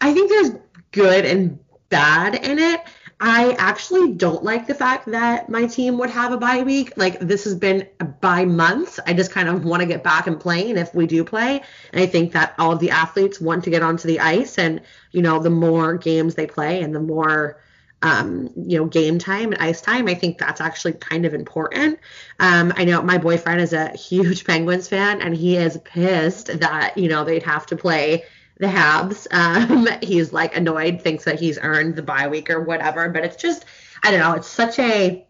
I 0.00 0.12
think 0.12 0.30
there's 0.30 0.50
good 0.92 1.24
and 1.24 1.58
bad 1.88 2.34
in 2.34 2.58
it. 2.58 2.80
I 3.18 3.52
actually 3.58 4.12
don't 4.12 4.44
like 4.44 4.66
the 4.66 4.74
fact 4.74 5.06
that 5.06 5.48
my 5.48 5.66
team 5.66 5.96
would 5.98 6.10
have 6.10 6.32
a 6.32 6.36
bye 6.36 6.62
week. 6.62 6.92
Like 6.96 7.18
this 7.18 7.44
has 7.44 7.54
been 7.54 7.88
by 8.20 8.44
months. 8.44 9.00
I 9.06 9.14
just 9.14 9.30
kind 9.30 9.48
of 9.48 9.64
want 9.64 9.80
to 9.80 9.86
get 9.86 10.04
back 10.04 10.26
and 10.26 10.38
playing 10.38 10.76
if 10.76 10.94
we 10.94 11.06
do 11.06 11.24
play. 11.24 11.62
And 11.92 12.02
I 12.02 12.06
think 12.06 12.32
that 12.32 12.54
all 12.58 12.72
of 12.72 12.78
the 12.78 12.90
athletes 12.90 13.40
want 13.40 13.64
to 13.64 13.70
get 13.70 13.82
onto 13.82 14.06
the 14.06 14.20
ice 14.20 14.58
and 14.58 14.82
you 15.12 15.22
know, 15.22 15.38
the 15.38 15.50
more 15.50 15.96
games 15.96 16.34
they 16.34 16.46
play 16.46 16.82
and 16.82 16.94
the 16.94 17.00
more 17.00 17.58
um, 18.02 18.50
you 18.56 18.78
know, 18.78 18.84
game 18.84 19.18
time 19.18 19.52
and 19.52 19.62
ice 19.62 19.80
time, 19.80 20.06
I 20.06 20.14
think 20.14 20.36
that's 20.36 20.60
actually 20.60 20.92
kind 20.92 21.24
of 21.24 21.32
important. 21.32 21.98
Um, 22.38 22.72
I 22.76 22.84
know 22.84 23.00
my 23.00 23.16
boyfriend 23.16 23.62
is 23.62 23.72
a 23.72 23.88
huge 23.96 24.44
Penguins 24.46 24.88
fan 24.88 25.22
and 25.22 25.34
he 25.34 25.56
is 25.56 25.78
pissed 25.84 26.60
that, 26.60 26.98
you 26.98 27.08
know, 27.08 27.24
they'd 27.24 27.42
have 27.42 27.64
to 27.66 27.76
play 27.76 28.24
the 28.58 28.66
Habs. 28.66 29.26
Um, 29.30 29.88
he's 30.02 30.32
like 30.32 30.56
annoyed, 30.56 31.02
thinks 31.02 31.24
that 31.24 31.40
he's 31.40 31.58
earned 31.60 31.96
the 31.96 32.02
bye 32.02 32.28
week 32.28 32.50
or 32.50 32.62
whatever. 32.62 33.08
But 33.08 33.24
it's 33.24 33.36
just, 33.36 33.64
I 34.02 34.10
don't 34.10 34.20
know, 34.20 34.32
it's 34.34 34.48
such 34.48 34.78
a 34.78 35.26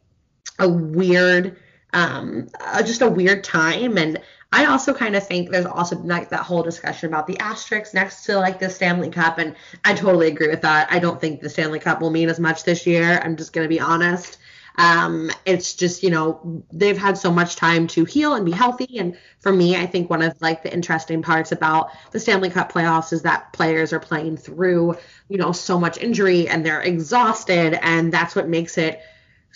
a 0.59 0.69
weird, 0.69 1.57
um, 1.93 2.49
uh, 2.61 2.83
just 2.83 3.03
a 3.03 3.09
weird 3.09 3.45
time. 3.45 3.99
And 3.99 4.21
I 4.53 4.67
also 4.67 4.95
kind 4.95 5.17
of 5.17 5.27
think 5.27 5.51
there's 5.51 5.67
also 5.67 5.99
like 5.99 6.31
that 6.31 6.41
whole 6.41 6.63
discussion 6.63 7.09
about 7.09 7.27
the 7.27 7.39
asterisks 7.39 7.93
next 7.93 8.25
to 8.25 8.39
like 8.39 8.59
the 8.59 8.71
Stanley 8.71 9.11
Cup, 9.11 9.39
and 9.39 9.55
I 9.85 9.95
totally 9.95 10.29
agree 10.29 10.49
with 10.49 10.63
that. 10.63 10.91
I 10.91 10.99
don't 10.99 11.21
think 11.21 11.41
the 11.41 11.51
Stanley 11.51 11.79
Cup 11.79 12.01
will 12.01 12.11
mean 12.11 12.29
as 12.29 12.41
much 12.41 12.65
this 12.65 12.87
year. 12.87 13.21
I'm 13.23 13.37
just 13.37 13.53
gonna 13.53 13.69
be 13.69 13.81
honest. 13.81 14.39
Um, 14.79 15.31
it's 15.45 15.75
just, 15.75 16.03
you 16.03 16.11
know, 16.11 16.65
they've 16.73 16.99
had 16.99 17.17
so 17.17 17.33
much 17.33 17.57
time 17.57 17.87
to 17.89 18.05
heal 18.05 18.35
and 18.35 18.45
be 18.45 18.53
healthy. 18.53 18.99
And 18.99 19.17
for 19.41 19.53
me, 19.53 19.77
I 19.77 19.87
think 19.87 20.11
one 20.11 20.23
of 20.23 20.41
like 20.43 20.63
the 20.63 20.73
interesting 20.73 21.23
parts 21.23 21.53
about 21.53 21.91
the 22.11 22.21
Stanley 22.21 22.51
Cup 22.51 22.73
playoffs 22.73 23.13
is 23.13 23.23
that 23.23 23.53
players 23.53 23.93
are 23.93 24.01
playing 24.01 24.37
through, 24.37 24.97
you 25.29 25.39
know, 25.39 25.53
so 25.53 25.81
much 25.81 25.99
injury 25.99 26.49
and 26.49 26.65
they're 26.65 26.83
exhausted. 26.83 27.79
And 27.83 28.13
that's 28.13 28.37
what 28.37 28.49
makes 28.49 28.77
it 28.79 29.01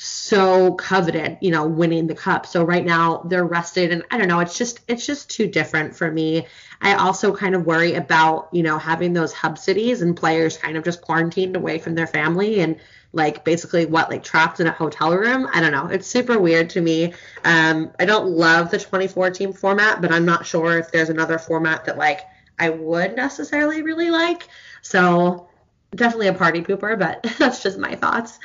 so 0.03 0.73
coveted, 0.77 1.37
you 1.43 1.51
know, 1.51 1.67
winning 1.67 2.07
the 2.07 2.15
cup. 2.15 2.47
So 2.47 2.65
right 2.65 2.87
now 2.87 3.19
they're 3.29 3.45
rested 3.45 3.93
and 3.93 4.03
I 4.11 4.17
don't 4.17 4.29
know, 4.29 4.41
it's 4.41 4.57
just 4.57 4.81
it's 4.89 5.05
just 5.05 5.29
too 5.29 5.47
different 5.47 5.95
for 5.95 6.11
me. 6.11 6.47
I 6.81 6.95
also 6.95 7.37
kind 7.37 7.55
of 7.55 7.67
worry 7.67 7.93
about, 7.93 8.49
you 8.51 8.63
know, 8.63 8.79
having 8.79 9.13
those 9.13 9.35
hub 9.35 9.59
cities 9.59 10.01
and 10.01 10.17
players 10.17 10.57
kind 10.57 10.79
of 10.79 10.85
just 10.85 11.03
quarantined 11.03 11.55
away 11.55 11.79
from 11.79 11.95
their 11.95 12.07
family 12.07 12.61
and 12.61 12.81
like 13.13 13.45
basically 13.45 13.85
what 13.85 14.09
like 14.09 14.25
trapped 14.25 14.59
in 14.59 14.67
a 14.67 14.73
hotel 14.73 15.15
room. 15.15 15.47
I 15.53 15.61
don't 15.61 15.73
know. 15.73 15.89
It's 15.89 16.07
super 16.07 16.39
weird 16.39 16.71
to 16.71 16.81
me. 16.81 17.13
Um 17.45 17.93
I 18.01 18.07
don't 18.07 18.29
love 18.31 18.71
the 18.71 18.79
24 18.79 19.33
team 19.33 19.53
format, 19.53 20.01
but 20.01 20.11
I'm 20.11 20.25
not 20.25 20.47
sure 20.47 20.79
if 20.79 20.91
there's 20.91 21.11
another 21.11 21.37
format 21.37 21.85
that 21.85 21.99
like 21.99 22.23
I 22.59 22.71
would 22.71 23.17
necessarily 23.17 23.83
really 23.83 24.11
like. 24.11 24.49
So 24.81 25.51
definitely 25.95 26.29
a 26.29 26.33
party 26.33 26.63
pooper, 26.63 26.99
but 26.99 27.23
that's 27.39 27.63
just 27.63 27.79
my 27.79 27.97
thoughts. 27.97 28.39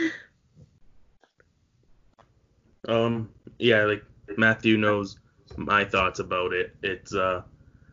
Um, 2.88 3.30
yeah, 3.60 3.84
like 3.84 4.04
Matthew 4.38 4.78
knows 4.78 5.18
my 5.58 5.86
thoughts 5.86 6.20
about 6.20 6.54
it. 6.54 6.76
It's 6.84 7.14
uh, 7.14 7.42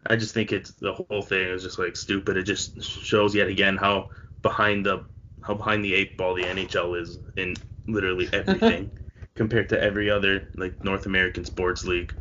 I 0.07 0.17
just 0.17 0.35
think 0.35 0.53
it's 0.53 0.73
the 0.73 0.93
whole 0.93 1.23
thing 1.23 1.49
is 1.49 1.63
just 1.63 1.79
like 1.79 1.97
stupid. 1.97 2.37
It 2.37 2.45
just 2.45 2.83
shows 2.83 3.35
yet 3.35 3.49
again 3.49 3.77
how 3.77 4.11
behind 4.43 4.85
the 4.87 5.05
how 5.43 5.55
behind 5.55 5.85
the 5.85 5.95
eight 5.95 6.17
ball 6.17 6.35
the 6.35 6.43
NHL 6.43 7.01
is 7.01 7.19
in 7.37 7.57
literally 7.87 8.29
everything 8.33 8.91
compared 9.35 9.69
to 9.71 9.81
every 9.81 10.11
other 10.11 10.49
like 10.57 10.83
North 10.85 11.07
American 11.07 11.45
sports 11.45 11.85
league. 11.85 12.13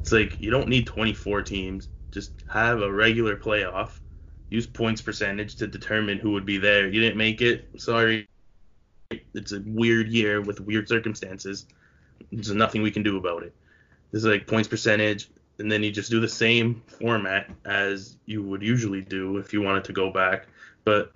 It's 0.00 0.12
like 0.12 0.40
you 0.40 0.50
don't 0.50 0.68
need 0.68 0.86
24 0.86 1.42
teams. 1.42 1.88
Just 2.10 2.32
have 2.48 2.82
a 2.82 2.92
regular 2.92 3.36
playoff. 3.36 4.00
Use 4.48 4.66
points 4.66 5.00
percentage 5.00 5.56
to 5.56 5.66
determine 5.66 6.18
who 6.18 6.32
would 6.32 6.44
be 6.46 6.58
there. 6.58 6.88
You 6.88 7.00
didn't 7.00 7.18
make 7.18 7.40
it. 7.40 7.68
Sorry. 7.76 8.28
It's 9.34 9.52
a 9.52 9.62
weird 9.64 10.08
year 10.08 10.40
with 10.40 10.60
weird 10.60 10.88
circumstances. 10.88 11.66
There's 12.32 12.52
nothing 12.52 12.82
we 12.82 12.90
can 12.90 13.02
do 13.02 13.16
about 13.16 13.42
it. 13.42 13.54
There's 14.10 14.24
like 14.24 14.46
points 14.46 14.68
percentage, 14.68 15.28
and 15.58 15.70
then 15.70 15.82
you 15.82 15.90
just 15.90 16.10
do 16.10 16.20
the 16.20 16.28
same 16.28 16.82
format 16.98 17.50
as 17.64 18.16
you 18.26 18.42
would 18.42 18.62
usually 18.62 19.02
do 19.02 19.38
if 19.38 19.52
you 19.52 19.62
wanted 19.62 19.84
to 19.84 19.92
go 19.92 20.10
back. 20.10 20.46
But 20.84 21.12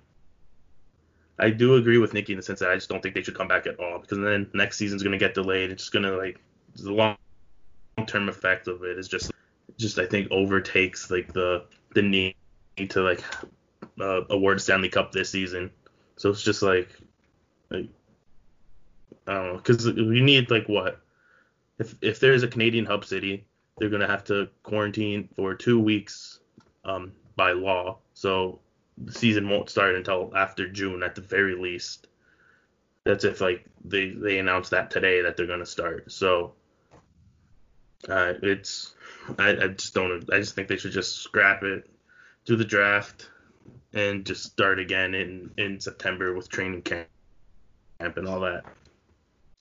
I 1.37 1.49
do 1.49 1.75
agree 1.75 1.97
with 1.97 2.13
Nikki 2.13 2.33
in 2.33 2.37
the 2.37 2.43
sense 2.43 2.59
that 2.59 2.69
I 2.69 2.75
just 2.75 2.89
don't 2.89 3.01
think 3.01 3.15
they 3.15 3.21
should 3.21 3.35
come 3.35 3.47
back 3.47 3.67
at 3.67 3.79
all 3.79 3.99
because 3.99 4.19
then 4.19 4.49
next 4.53 4.77
season's 4.77 5.03
gonna 5.03 5.17
get 5.17 5.33
delayed. 5.33 5.71
It's 5.71 5.83
just 5.83 5.93
gonna 5.93 6.15
like 6.15 6.39
the 6.75 6.91
long 6.91 7.17
term 8.05 8.29
effect 8.29 8.67
of 8.67 8.83
it 8.83 8.97
is 8.97 9.07
just 9.07 9.31
just 9.77 9.99
I 9.99 10.05
think 10.05 10.31
overtakes 10.31 11.11
like 11.11 11.33
the 11.33 11.65
the 11.93 12.01
need 12.01 12.35
to 12.89 13.01
like 13.01 13.23
uh, 13.99 14.21
award 14.29 14.61
Stanley 14.61 14.89
Cup 14.89 15.11
this 15.11 15.29
season. 15.29 15.71
So 16.17 16.29
it's 16.29 16.43
just 16.43 16.61
like, 16.61 16.89
like 17.69 17.89
I 19.27 19.33
don't 19.33 19.47
know, 19.47 19.57
because 19.57 19.85
we 19.85 20.21
need 20.21 20.51
like 20.51 20.67
what 20.67 21.01
if 21.79 21.95
if 22.01 22.19
there's 22.19 22.43
a 22.43 22.47
Canadian 22.47 22.85
hub 22.85 23.05
city, 23.05 23.45
they're 23.77 23.89
gonna 23.89 24.07
have 24.07 24.23
to 24.25 24.49
quarantine 24.63 25.29
for 25.35 25.55
two 25.55 25.79
weeks 25.79 26.39
um, 26.83 27.11
by 27.35 27.51
law. 27.51 27.97
So 28.13 28.59
the 28.97 29.11
season 29.11 29.49
won't 29.49 29.69
start 29.69 29.95
until 29.95 30.31
after 30.35 30.69
June 30.69 31.03
at 31.03 31.15
the 31.15 31.21
very 31.21 31.55
least. 31.55 32.07
That's 33.03 33.23
if 33.23 33.41
like 33.41 33.65
they 33.83 34.09
they 34.09 34.39
announced 34.39 34.71
that 34.71 34.89
today 34.89 35.21
that 35.21 35.37
they're 35.37 35.47
gonna 35.47 35.65
start. 35.65 36.11
So 36.11 36.53
uh, 38.07 38.33
it's 38.41 38.93
I, 39.37 39.49
I 39.49 39.67
just 39.69 39.93
don't 39.93 40.31
I 40.31 40.39
just 40.39 40.55
think 40.55 40.67
they 40.67 40.77
should 40.77 40.91
just 40.91 41.17
scrap 41.17 41.63
it, 41.63 41.89
do 42.45 42.55
the 42.55 42.65
draft, 42.65 43.29
and 43.93 44.25
just 44.25 44.43
start 44.43 44.79
again 44.79 45.13
in 45.13 45.51
in 45.57 45.79
September 45.79 46.33
with 46.33 46.49
training 46.49 46.83
camp 46.83 47.07
and 47.99 48.27
all 48.27 48.39
that. 48.41 48.63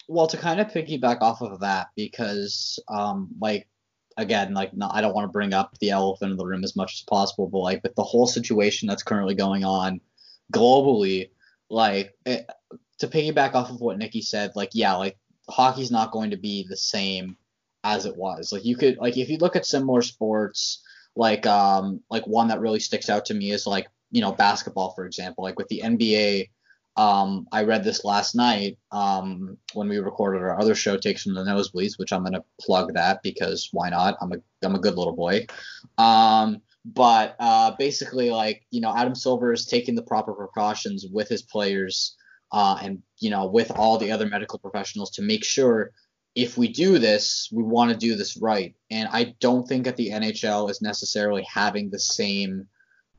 Well, 0.08 0.26
to 0.26 0.36
kind 0.36 0.60
of 0.60 0.68
piggyback 0.68 1.22
off 1.22 1.40
of 1.40 1.60
that, 1.60 1.88
because 1.96 2.78
um, 2.88 3.30
like 3.40 3.68
again, 4.16 4.54
like 4.54 4.72
I 4.90 5.00
don't 5.00 5.14
want 5.14 5.26
to 5.28 5.32
bring 5.32 5.54
up 5.54 5.78
the 5.78 5.90
elephant 5.90 6.32
in 6.32 6.36
the 6.36 6.46
room 6.46 6.64
as 6.64 6.76
much 6.76 6.94
as 6.94 7.02
possible, 7.02 7.48
but 7.48 7.58
like 7.58 7.82
with 7.82 7.94
the 7.94 8.02
whole 8.02 8.26
situation 8.26 8.88
that's 8.88 9.02
currently 9.02 9.34
going 9.34 9.64
on 9.64 10.00
globally, 10.52 11.30
like 11.70 12.14
it, 12.26 12.48
to 12.98 13.08
piggyback 13.08 13.54
off 13.54 13.70
of 13.70 13.80
what 13.80 13.98
Nikki 13.98 14.20
said, 14.20 14.52
like 14.54 14.70
yeah, 14.72 14.94
like 14.94 15.16
hockey's 15.48 15.90
not 15.90 16.12
going 16.12 16.30
to 16.30 16.36
be 16.36 16.66
the 16.68 16.76
same 16.76 17.36
as 17.82 18.06
it 18.06 18.16
was. 18.16 18.52
Like 18.52 18.64
you 18.64 18.76
could 18.76 18.98
like 18.98 19.16
if 19.16 19.28
you 19.28 19.38
look 19.38 19.56
at 19.56 19.66
similar 19.66 20.02
sports, 20.02 20.82
like 21.16 21.46
um 21.46 22.00
like 22.10 22.26
one 22.26 22.48
that 22.48 22.60
really 22.60 22.80
sticks 22.80 23.10
out 23.10 23.26
to 23.26 23.34
me 23.34 23.50
is 23.50 23.66
like 23.66 23.88
you 24.10 24.20
know 24.20 24.32
basketball 24.32 24.92
for 24.92 25.06
example. 25.06 25.44
Like 25.44 25.58
with 25.58 25.68
the 25.68 25.82
NBA 25.84 26.50
um, 26.96 27.48
I 27.50 27.64
read 27.64 27.82
this 27.82 28.04
last 28.04 28.34
night 28.34 28.78
um, 28.92 29.58
when 29.72 29.88
we 29.88 29.98
recorded 29.98 30.42
our 30.42 30.60
other 30.60 30.74
show, 30.74 30.96
Takes 30.96 31.24
from 31.24 31.34
the 31.34 31.42
Nosebleeds, 31.42 31.98
which 31.98 32.12
I'm 32.12 32.22
going 32.22 32.34
to 32.34 32.44
plug 32.60 32.94
that 32.94 33.22
because 33.22 33.68
why 33.72 33.90
not? 33.90 34.16
I'm 34.20 34.32
a 34.32 34.36
I'm 34.62 34.76
a 34.76 34.80
good 34.80 34.96
little 34.96 35.16
boy. 35.16 35.46
Um, 35.98 36.62
but 36.84 37.34
uh, 37.40 37.72
basically, 37.78 38.30
like 38.30 38.62
you 38.70 38.80
know, 38.80 38.94
Adam 38.94 39.14
Silver 39.14 39.52
is 39.52 39.66
taking 39.66 39.94
the 39.94 40.02
proper 40.02 40.32
precautions 40.34 41.06
with 41.10 41.28
his 41.28 41.42
players 41.42 42.16
uh, 42.52 42.78
and 42.80 43.02
you 43.18 43.30
know 43.30 43.46
with 43.46 43.72
all 43.72 43.98
the 43.98 44.12
other 44.12 44.26
medical 44.26 44.58
professionals 44.60 45.10
to 45.12 45.22
make 45.22 45.44
sure 45.44 45.90
if 46.36 46.58
we 46.58 46.68
do 46.68 46.98
this, 46.98 47.48
we 47.52 47.62
want 47.62 47.90
to 47.90 47.96
do 47.96 48.16
this 48.16 48.36
right. 48.36 48.74
And 48.90 49.08
I 49.12 49.34
don't 49.40 49.66
think 49.68 49.84
that 49.84 49.96
the 49.96 50.10
NHL 50.10 50.70
is 50.70 50.82
necessarily 50.82 51.46
having 51.52 51.90
the 51.90 51.98
same 51.98 52.66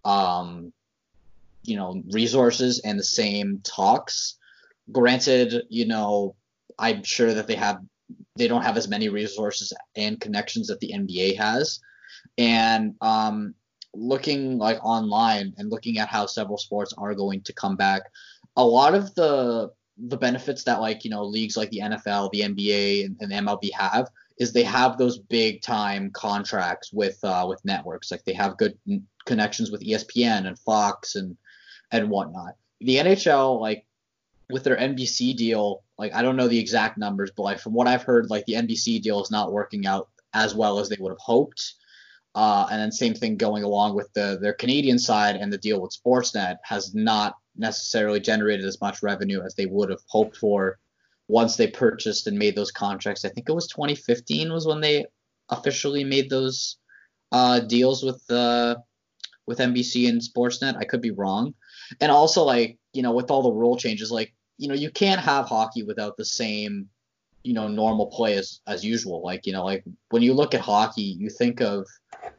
um, 0.04 0.74
you 1.68 1.78
know 1.78 2.02
resources 2.12 2.82
and 2.84 3.00
the 3.00 3.04
same 3.04 3.62
talks. 3.64 4.38
Granted, 4.92 5.64
you 5.70 5.86
know, 5.86 6.36
I'm 6.78 7.04
sure 7.04 7.34
that 7.34 7.48
they 7.48 7.56
have 7.56 7.80
they 8.36 8.48
don't 8.48 8.64
have 8.64 8.78
as 8.78 8.88
many 8.88 9.10
resources 9.10 9.74
and 9.96 10.20
connections 10.20 10.68
that 10.68 10.80
the 10.80 10.92
NBA 10.94 11.38
has. 11.38 11.80
And 12.38 12.96
um, 13.02 13.56
looking 13.94 14.58
like 14.58 14.84
online 14.84 15.54
and 15.58 15.72
looking 15.72 15.98
at 15.98 16.10
how 16.10 16.26
several 16.26 16.58
sports 16.58 16.94
are 16.98 17.16
going 17.16 17.42
to 17.42 17.54
come 17.54 17.76
back, 17.76 18.04
a 18.56 18.66
lot 18.66 18.94
of 18.94 19.14
the 19.16 19.72
the 19.98 20.18
benefits 20.18 20.66
that 20.66 20.82
like 20.82 21.06
you 21.06 21.10
know 21.10 21.24
leagues 21.24 21.56
like 21.56 21.70
the 21.70 21.80
NFL, 21.80 22.32
the 22.32 22.42
NBA, 22.42 23.06
and, 23.06 23.18
and 23.20 23.32
the 23.32 23.36
MLB 23.36 23.72
have 23.74 24.10
is 24.38 24.52
they 24.52 24.64
have 24.64 24.98
those 24.98 25.18
big 25.18 25.62
time 25.62 26.12
contracts 26.12 26.92
with 26.92 27.18
uh, 27.24 27.46
with 27.48 27.64
networks. 27.64 28.12
Like 28.12 28.24
they 28.26 28.34
have 28.34 28.58
good 28.58 28.78
connections 29.26 29.72
with 29.72 29.82
ESPN 29.82 30.48
and 30.48 30.60
Fox 30.60 31.16
and 31.16 31.38
and 31.92 32.10
whatnot. 32.10 32.56
The 32.82 32.98
NHL, 32.98 33.60
like 33.60 33.86
with 34.50 34.64
their 34.64 34.78
NBC 34.78 35.36
deal, 35.36 35.84
like 35.98 36.14
I 36.14 36.22
don't 36.22 36.36
know 36.36 36.48
the 36.48 36.60
exact 36.60 36.98
numbers, 36.98 37.32
but 37.36 37.44
like 37.44 37.60
from 37.60 37.74
what 37.74 37.88
I've 37.88 38.04
heard, 38.04 38.30
like 38.30 38.46
the 38.46 38.54
NBC 38.54 39.02
deal 39.02 39.22
is 39.22 39.32
not 39.32 39.52
working 39.52 39.86
out 39.86 40.10
as 40.34 40.54
well 40.54 40.80
as 40.80 40.90
they 40.90 40.98
would 41.00 41.12
have 41.12 41.20
hoped. 41.20 41.74
Uh, 42.36 42.68
and 42.70 42.82
then 42.82 42.92
same 42.92 43.14
thing 43.14 43.38
going 43.38 43.64
along 43.64 43.96
with 43.96 44.12
the 44.14 44.38
their 44.42 44.54
Canadian 44.54 45.00
side 45.00 45.38
and 45.38 45.52
the 45.52 45.58
deal 45.58 45.82
with 45.82 45.96
Sportsnet 45.98 46.58
has 46.64 46.94
not 46.94 47.36
necessarily 47.56 48.20
generated 48.20 48.66
as 48.66 48.82
much 48.82 49.02
revenue 49.02 49.42
as 49.42 49.56
they 49.56 49.66
would 49.66 49.90
have 49.90 50.02
hoped 50.08 50.36
for 50.36 50.78
once 51.28 51.56
they 51.56 51.68
purchased 51.68 52.28
and 52.28 52.38
made 52.38 52.56
those 52.56 52.72
contracts. 52.72 53.24
I 53.24 53.30
think 53.30 53.50
it 53.50 53.54
was 53.54 53.68
2015 53.68 54.52
was 54.52 54.68
when 54.68 54.82
they 54.82 55.06
officially 55.50 56.04
made 56.04 56.30
those 56.30 56.78
uh, 57.32 57.62
deals 57.62 58.04
with 58.04 58.30
uh, 58.30 58.76
with 59.48 59.60
NBC 59.60 60.10
and 60.10 60.22
Sportsnet. 60.22 60.76
I 60.78 60.84
could 60.84 61.02
be 61.02 61.12
wrong, 61.12 61.54
and 62.00 62.12
also 62.12 62.44
like 62.44 62.78
you 62.94 63.02
know 63.02 63.12
with 63.14 63.32
all 63.32 63.44
the 63.44 63.52
rule 63.52 63.78
changes 63.78 64.12
like 64.12 64.34
you 64.58 64.68
know 64.68 64.76
you 64.76 64.90
can't 64.90 65.22
have 65.22 65.46
hockey 65.46 65.84
without 65.84 66.18
the 66.18 66.26
same 66.26 66.90
you 67.46 67.54
know 67.54 67.68
normal 67.68 68.08
play 68.08 68.36
as 68.36 68.60
as 68.68 68.84
usual. 68.84 69.24
Like 69.24 69.46
you 69.46 69.54
know 69.54 69.64
like 69.64 69.84
when 70.10 70.24
you 70.24 70.34
look 70.34 70.54
at 70.54 70.62
hockey 70.62 71.04
you 71.04 71.30
think 71.30 71.62
of 71.62 71.88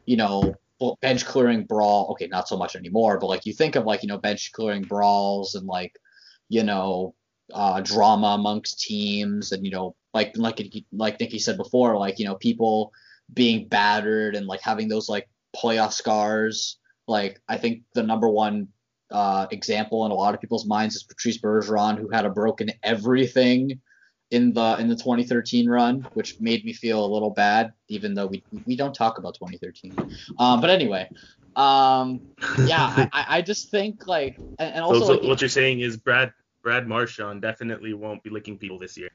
you 0.05 0.17
know 0.17 0.53
bench 1.01 1.25
clearing 1.25 1.63
brawl 1.63 2.09
okay 2.11 2.27
not 2.27 2.47
so 2.47 2.55
much 2.55 2.75
anymore 2.75 3.17
but 3.17 3.25
like 3.25 3.47
you 3.47 3.53
think 3.53 3.75
of 3.75 3.85
like 3.85 4.03
you 4.03 4.07
know 4.07 4.17
bench 4.19 4.51
clearing 4.51 4.83
brawls 4.83 5.55
and 5.55 5.65
like 5.65 5.97
you 6.49 6.61
know 6.61 7.15
uh, 7.53 7.81
drama 7.81 8.27
amongst 8.27 8.81
teams 8.81 9.53
and 9.53 9.65
you 9.65 9.71
know 9.71 9.95
like 10.13 10.37
like 10.37 10.61
like 10.91 11.19
Nikki 11.19 11.39
said 11.39 11.57
before 11.57 11.97
like 11.97 12.19
you 12.19 12.25
know 12.25 12.35
people 12.35 12.91
being 13.33 13.67
battered 13.67 14.35
and 14.35 14.45
like 14.45 14.61
having 14.61 14.87
those 14.87 15.09
like 15.09 15.27
playoff 15.55 15.93
scars 15.93 16.77
like 17.07 17.41
I 17.47 17.57
think 17.57 17.83
the 17.93 18.03
number 18.03 18.29
one 18.29 18.67
uh, 19.11 19.47
example 19.51 20.05
in 20.05 20.11
a 20.11 20.15
lot 20.15 20.33
of 20.33 20.41
people's 20.41 20.65
minds 20.65 20.95
is 20.95 21.03
Patrice 21.03 21.37
Bergeron, 21.37 21.97
who 21.97 22.09
had 22.09 22.25
a 22.25 22.29
broken 22.29 22.71
everything 22.83 23.79
in 24.31 24.53
the 24.53 24.75
in 24.79 24.87
the 24.87 24.95
2013 24.95 25.69
run, 25.69 26.05
which 26.13 26.39
made 26.39 26.65
me 26.65 26.73
feel 26.73 27.03
a 27.03 27.07
little 27.07 27.29
bad, 27.29 27.71
even 27.87 28.13
though 28.13 28.27
we 28.27 28.43
we 28.65 28.75
don't 28.75 28.93
talk 28.93 29.17
about 29.17 29.35
2013. 29.35 29.95
Um, 30.37 30.61
but 30.61 30.69
anyway, 30.69 31.09
um, 31.55 32.21
yeah, 32.65 33.07
I, 33.13 33.25
I 33.29 33.41
just 33.41 33.71
think 33.71 34.07
like, 34.07 34.37
and 34.59 34.83
also 34.83 35.05
so, 35.05 35.13
like, 35.13 35.23
what 35.23 35.41
you're 35.41 35.49
saying 35.49 35.79
is 35.79 35.97
Brad 35.97 36.33
Brad 36.61 36.87
Marchand 36.87 37.41
definitely 37.41 37.93
won't 37.93 38.21
be 38.23 38.29
licking 38.29 38.57
people 38.57 38.79
this 38.79 38.97
year. 38.97 39.09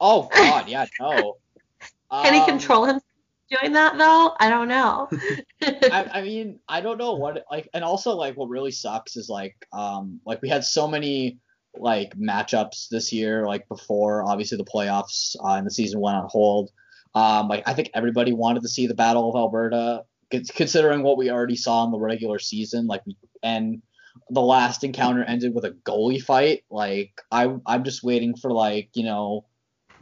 Oh 0.00 0.28
God, 0.34 0.68
yeah, 0.68 0.86
no. 1.00 1.36
Can 2.10 2.32
he 2.32 2.40
um, 2.40 2.46
control 2.46 2.84
himself 2.84 3.07
doing 3.50 3.72
that 3.72 3.98
though? 3.98 4.34
I 4.38 4.48
don't 4.48 4.68
know. 4.68 5.08
I, 5.62 6.10
I, 6.14 6.22
mean, 6.22 6.60
I 6.68 6.80
don't 6.80 6.98
know 6.98 7.14
what 7.14 7.44
like, 7.50 7.68
and 7.74 7.84
also 7.84 8.14
like 8.14 8.36
what 8.36 8.48
really 8.48 8.70
sucks 8.70 9.16
is 9.16 9.28
like, 9.28 9.56
um, 9.72 10.20
like 10.24 10.42
we 10.42 10.48
had 10.48 10.64
so 10.64 10.88
many 10.88 11.38
like 11.76 12.16
matchups 12.16 12.88
this 12.88 13.12
year, 13.12 13.46
like 13.46 13.68
before 13.68 14.24
obviously 14.28 14.58
the 14.58 14.64
playoffs 14.64 15.36
uh, 15.44 15.54
and 15.54 15.66
the 15.66 15.70
season 15.70 16.00
went 16.00 16.16
on 16.16 16.28
hold. 16.28 16.70
Um, 17.14 17.48
like 17.48 17.66
I 17.66 17.74
think 17.74 17.90
everybody 17.94 18.32
wanted 18.32 18.62
to 18.62 18.68
see 18.68 18.86
the 18.86 18.94
Battle 18.94 19.28
of 19.28 19.36
Alberta, 19.36 20.04
considering 20.30 21.02
what 21.02 21.16
we 21.16 21.30
already 21.30 21.56
saw 21.56 21.84
in 21.84 21.90
the 21.90 21.98
regular 21.98 22.38
season. 22.38 22.86
Like, 22.86 23.02
and 23.42 23.82
the 24.30 24.42
last 24.42 24.84
encounter 24.84 25.24
ended 25.24 25.54
with 25.54 25.64
a 25.64 25.70
goalie 25.70 26.22
fight. 26.22 26.64
Like 26.70 27.20
I, 27.30 27.54
I'm 27.66 27.84
just 27.84 28.02
waiting 28.02 28.36
for 28.36 28.52
like 28.52 28.90
you 28.94 29.04
know, 29.04 29.46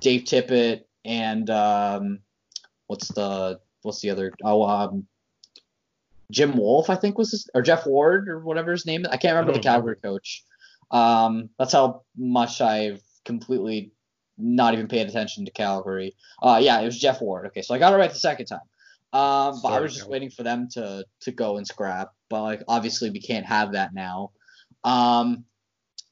Dave 0.00 0.22
Tippett 0.22 0.82
and 1.04 1.48
um, 1.50 2.18
what's 2.86 3.08
the 3.08 3.60
what's 3.82 4.00
the 4.00 4.10
other 4.10 4.32
oh 4.44 4.62
um 4.64 5.06
Jim 6.30 6.56
Wolf 6.56 6.90
I 6.90 6.96
think 6.96 7.18
was 7.18 7.30
his 7.30 7.48
or 7.54 7.62
Geoff 7.62 7.86
Ward 7.86 8.28
or 8.28 8.40
whatever 8.40 8.72
his 8.72 8.86
name 8.86 9.02
is. 9.02 9.08
I 9.08 9.16
can't 9.16 9.34
remember 9.34 9.52
the 9.52 9.62
Calgary 9.62 9.96
coach. 9.96 10.44
Um, 10.90 11.50
that's 11.58 11.72
how 11.72 12.02
much 12.16 12.60
I've 12.60 13.02
completely 13.24 13.92
not 14.38 14.74
even 14.74 14.88
paid 14.88 15.08
attention 15.08 15.44
to 15.44 15.50
Calgary. 15.50 16.14
Uh, 16.42 16.60
yeah, 16.62 16.80
it 16.80 16.84
was 16.84 16.98
Geoff 16.98 17.20
Ward. 17.20 17.46
Okay, 17.46 17.62
so 17.62 17.74
I 17.74 17.78
got 17.78 17.92
it 17.92 17.96
right 17.96 18.10
the 18.10 18.18
second 18.18 18.46
time. 18.46 18.60
Um, 19.12 19.60
but 19.62 19.68
Sorry, 19.68 19.76
I 19.76 19.80
was 19.80 19.94
just 19.94 20.06
no. 20.06 20.12
waiting 20.12 20.30
for 20.30 20.42
them 20.42 20.68
to 20.72 21.04
to 21.20 21.32
go 21.32 21.56
and 21.56 21.66
scrap. 21.66 22.10
But 22.28 22.42
like 22.42 22.62
obviously 22.68 23.10
we 23.10 23.20
can't 23.20 23.46
have 23.46 23.72
that 23.72 23.94
now. 23.94 24.32
Um, 24.84 25.44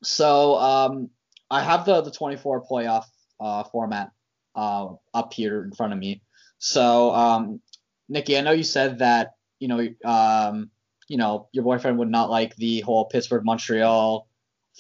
so 0.03 0.57
um, 0.57 1.11
I 1.51 1.63
have 1.63 1.85
the 1.85 2.01
the 2.03 2.11
24 2.11 2.65
playoff 2.71 3.05
uh, 3.41 3.65
format 3.65 4.13
uh, 4.55 4.89
up 5.13 5.33
here 5.33 5.65
in 5.65 5.73
front 5.73 5.93
of 5.93 5.99
me. 5.99 6.23
So, 6.59 7.15
um, 7.15 7.61
Nikki, 8.09 8.39
I 8.39 8.41
know 8.41 8.53
you 8.53 8.63
said 8.63 8.99
that 9.01 9.35
you 9.65 9.69
know, 9.69 9.89
um, 10.05 10.71
you 11.09 11.17
know, 11.17 11.49
your 11.53 11.65
boyfriend 11.65 11.99
would 11.99 12.11
not 12.11 12.31
like 12.31 12.55
the 12.57 12.81
whole 12.81 13.07
Pittsburgh 13.07 13.45
Montreal 13.45 14.27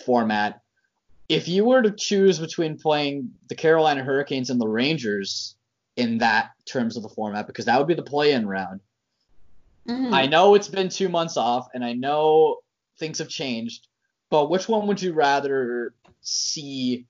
format. 0.04 0.60
If 1.28 1.48
you 1.48 1.64
were 1.64 1.80
to 1.80 1.90
choose 1.90 2.38
between 2.38 2.78
playing 2.78 3.30
the 3.48 3.54
Carolina 3.54 4.04
Hurricanes 4.04 4.50
and 4.50 4.60
the 4.60 4.68
Rangers 4.68 5.56
in 5.96 6.18
that 6.18 6.50
terms 6.66 6.98
of 6.98 7.02
the 7.02 7.08
format, 7.08 7.46
because 7.46 7.64
that 7.64 7.78
would 7.78 7.88
be 7.88 7.94
the 7.94 8.02
play-in 8.02 8.46
round. 8.46 8.80
Mm-hmm. 9.88 10.12
I 10.12 10.26
know 10.26 10.54
it's 10.54 10.68
been 10.68 10.90
two 10.90 11.08
months 11.08 11.37
off, 11.38 11.68
and 11.72 11.84
I 11.84 11.94
know 11.94 12.58
things 12.98 13.18
have 13.18 13.28
changed, 13.28 13.87
but 14.28 14.50
which 14.50 14.68
one 14.68 14.87
would 14.87 15.00
you 15.00 15.14
rather 15.14 15.94
see? 16.20 17.06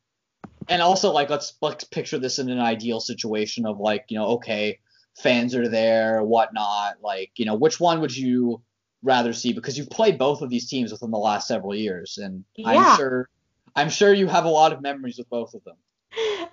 And 0.68 0.82
also, 0.82 1.12
like, 1.12 1.30
let's 1.30 1.54
let's 1.60 1.84
picture 1.84 2.18
this 2.18 2.38
in 2.38 2.50
an 2.50 2.60
ideal 2.60 3.00
situation 3.00 3.66
of 3.66 3.78
like, 3.78 4.06
you 4.08 4.18
know, 4.18 4.26
okay, 4.36 4.78
fans 5.16 5.54
are 5.54 5.68
there, 5.68 6.22
whatnot. 6.22 6.96
Like, 7.02 7.32
you 7.36 7.44
know, 7.44 7.54
which 7.54 7.78
one 7.78 8.00
would 8.00 8.16
you 8.16 8.62
rather 9.02 9.32
see? 9.32 9.52
Because 9.52 9.76
you've 9.76 9.90
played 9.90 10.18
both 10.18 10.42
of 10.42 10.50
these 10.50 10.68
teams 10.68 10.92
within 10.92 11.10
the 11.10 11.18
last 11.18 11.48
several 11.48 11.74
years, 11.74 12.18
and 12.18 12.44
Yeah. 12.56 12.70
I'm 12.70 12.96
sure 12.96 13.28
I'm 13.76 13.90
sure 13.90 14.12
you 14.12 14.28
have 14.28 14.44
a 14.44 14.50
lot 14.50 14.72
of 14.72 14.80
memories 14.80 15.18
with 15.18 15.28
both 15.28 15.54
of 15.54 15.64
them. 15.64 15.76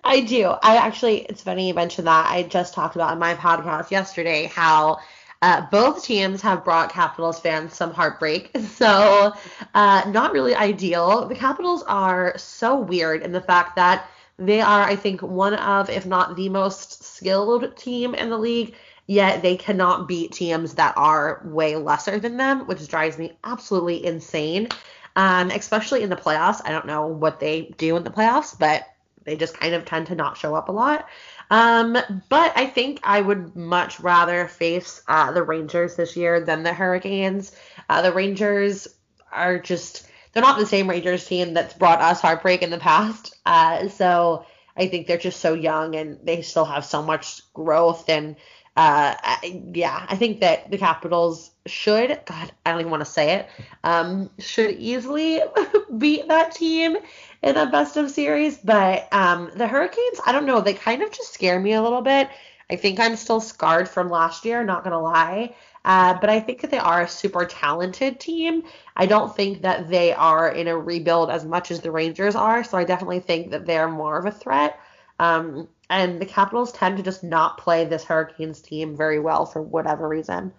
I 0.04 0.21
do. 0.21 0.45
I 0.45 0.78
actually, 0.78 1.21
it's 1.21 1.43
funny 1.43 1.67
you 1.67 1.74
mentioned 1.74 2.08
that. 2.08 2.32
I 2.32 2.43
just 2.43 2.74
talked 2.74 2.95
about 2.95 3.13
in 3.13 3.19
my 3.19 3.36
podcast 3.36 3.91
yesterday 3.91 4.45
how 4.45 5.00
uh, 5.42 5.66
both 5.72 6.04
teams 6.04 6.42
have 6.42 6.64
brought 6.64 6.92
Capitals 6.92 7.40
fans 7.40 7.74
some 7.74 7.94
heartbreak. 7.94 8.52
So, 8.82 9.34
uh, 9.76 10.04
not 10.08 10.34
really 10.34 10.56
ideal. 10.56 11.28
The 11.28 11.36
Capitals 11.36 11.84
are 11.84 12.36
so 12.38 12.80
weird 12.80 13.22
in 13.22 13.32
the 13.32 13.42
fact 13.42 13.76
that 13.76 14.10
they 14.38 14.60
are, 14.60 14.82
I 14.82 14.96
think, 14.96 15.22
one 15.22 15.54
of, 15.54 15.90
if 15.90 16.06
not 16.06 16.36
the 16.36 16.50
most 16.50 17.04
skilled 17.04 17.78
team 17.78 18.16
in 18.16 18.30
the 18.30 18.38
league, 18.38 18.74
yet 19.06 19.44
they 19.44 19.56
cannot 19.56 20.08
beat 20.08 20.32
teams 20.32 20.74
that 20.76 20.96
are 20.98 21.42
way 21.46 21.76
lesser 21.76 22.18
than 22.18 22.38
them, 22.38 22.66
which 22.66 22.88
drives 22.88 23.20
me 23.20 23.38
absolutely 23.44 24.04
insane. 24.04 24.70
Um, 25.16 25.52
especially 25.52 26.04
in 26.04 26.10
the 26.10 26.16
playoffs. 26.16 26.62
I 26.64 26.72
don't 26.72 26.88
know 26.88 27.06
what 27.06 27.40
they 27.40 27.74
do 27.78 27.98
in 27.98 28.04
the 28.04 28.10
playoffs, 28.10 28.58
but 28.58 28.88
they 29.24 29.36
just 29.36 29.58
kind 29.60 29.74
of 29.74 29.86
tend 29.86 30.08
to 30.08 30.16
not 30.16 30.38
show 30.38 30.56
up 30.56 30.70
a 30.70 30.72
lot. 30.72 31.08
Um, 31.52 31.98
but 32.30 32.54
I 32.56 32.66
think 32.66 33.02
I 33.04 33.20
would 33.20 33.58
much 33.58 34.00
rather 34.00 34.48
face 34.48 35.04
uh, 35.08 35.34
the 35.34 35.44
Rangers 35.44 35.98
this 35.98 36.16
year 36.16 36.40
than 36.40 36.64
the 36.64 36.74
Hurricanes. 36.74 37.52
Uh, 37.90 38.02
the 38.02 38.14
Rangers 38.14 38.88
are 39.34 39.60
just 39.60 40.08
they're 40.32 40.42
not 40.42 40.58
the 40.58 40.66
same 40.66 40.90
Rangers 40.90 41.28
team 41.28 41.54
that's 41.54 41.74
brought 41.74 42.00
us 42.00 42.22
heartbreak 42.22 42.62
in 42.62 42.70
the 42.70 42.78
past. 42.78 43.36
Uh, 43.46 43.90
so 43.90 44.46
I 44.78 44.88
think 44.88 45.08
they're 45.08 45.18
just 45.18 45.42
so 45.42 45.54
young 45.54 45.96
and 45.96 46.20
they 46.24 46.42
still 46.42 46.64
have 46.64 46.86
so 46.86 47.04
much 47.04 47.42
growth 47.54 48.10
and 48.10 48.38
uh, 48.78 49.16
I, 49.22 49.64
yeah, 49.74 50.06
I 50.08 50.16
think 50.16 50.40
that 50.40 50.72
the 50.72 50.78
Capitals 50.78 51.52
should, 51.66 52.22
God, 52.26 52.52
I 52.66 52.72
don't 52.72 52.80
even 52.80 52.92
want 52.92 53.02
to 53.02 53.12
say 53.12 53.34
it, 53.34 53.50
um, 53.84 54.30
should 54.40 54.72
easily 54.72 55.42
beat 55.98 56.28
that 56.30 56.56
team 56.56 56.96
in 57.44 57.58
a 57.58 57.70
best 57.70 57.98
of 57.98 58.10
series. 58.10 58.58
But 58.58 59.12
um, 59.12 59.52
the 59.56 59.68
Hurricanes, 59.68 60.22
I 60.26 60.32
don't 60.32 60.46
know, 60.46 60.62
they 60.62 60.74
kind 60.74 61.02
of 61.02 61.12
just 61.12 61.34
scare 61.34 61.60
me 61.60 61.74
a 61.74 61.82
little 61.82 62.02
bit. 62.02 62.30
I 62.70 62.78
think 62.78 63.02
I'm 63.02 63.18
still 63.18 63.42
scarred 63.42 63.90
from 63.90 64.10
last 64.10 64.46
year, 64.46 64.64
not 64.64 64.86
gonna 64.86 65.02
lie. 65.02 65.54
Uh, 65.84 66.14
but 66.22 66.30
I 66.30 66.40
think 66.40 66.62
that 66.62 66.72
they 66.72 66.78
are 66.78 67.02
a 67.02 67.08
super 67.08 67.44
talented 67.44 68.20
team. 68.20 68.64
I 68.96 69.06
don't 69.06 69.36
think 69.36 69.64
that 69.64 69.90
they 69.90 70.14
are 70.14 70.50
in 70.50 70.68
a 70.68 70.78
rebuild 70.78 71.30
as 71.30 71.44
much 71.44 71.72
as 71.72 71.82
the 71.82 71.92
Rangers 71.92 72.36
are, 72.36 72.64
so 72.64 72.78
I 72.78 72.86
definitely 72.86 73.20
think 73.20 73.52
that 73.52 73.66
they're 73.66 73.90
more 73.90 74.18
of 74.18 74.26
a 74.26 74.32
threat. 74.32 74.80
Um, 75.20 75.68
and 75.92 76.22
the 76.22 76.26
Capitals 76.26 76.72
tend 76.72 76.98
to 76.98 77.04
just 77.04 77.22
not 77.24 77.58
play 77.58 77.84
this 77.86 78.06
Hurricanes 78.06 78.62
team 78.62 78.96
very 78.96 79.20
well 79.20 79.46
for 79.46 79.62
whatever 79.62 80.08
reason. 80.08 80.54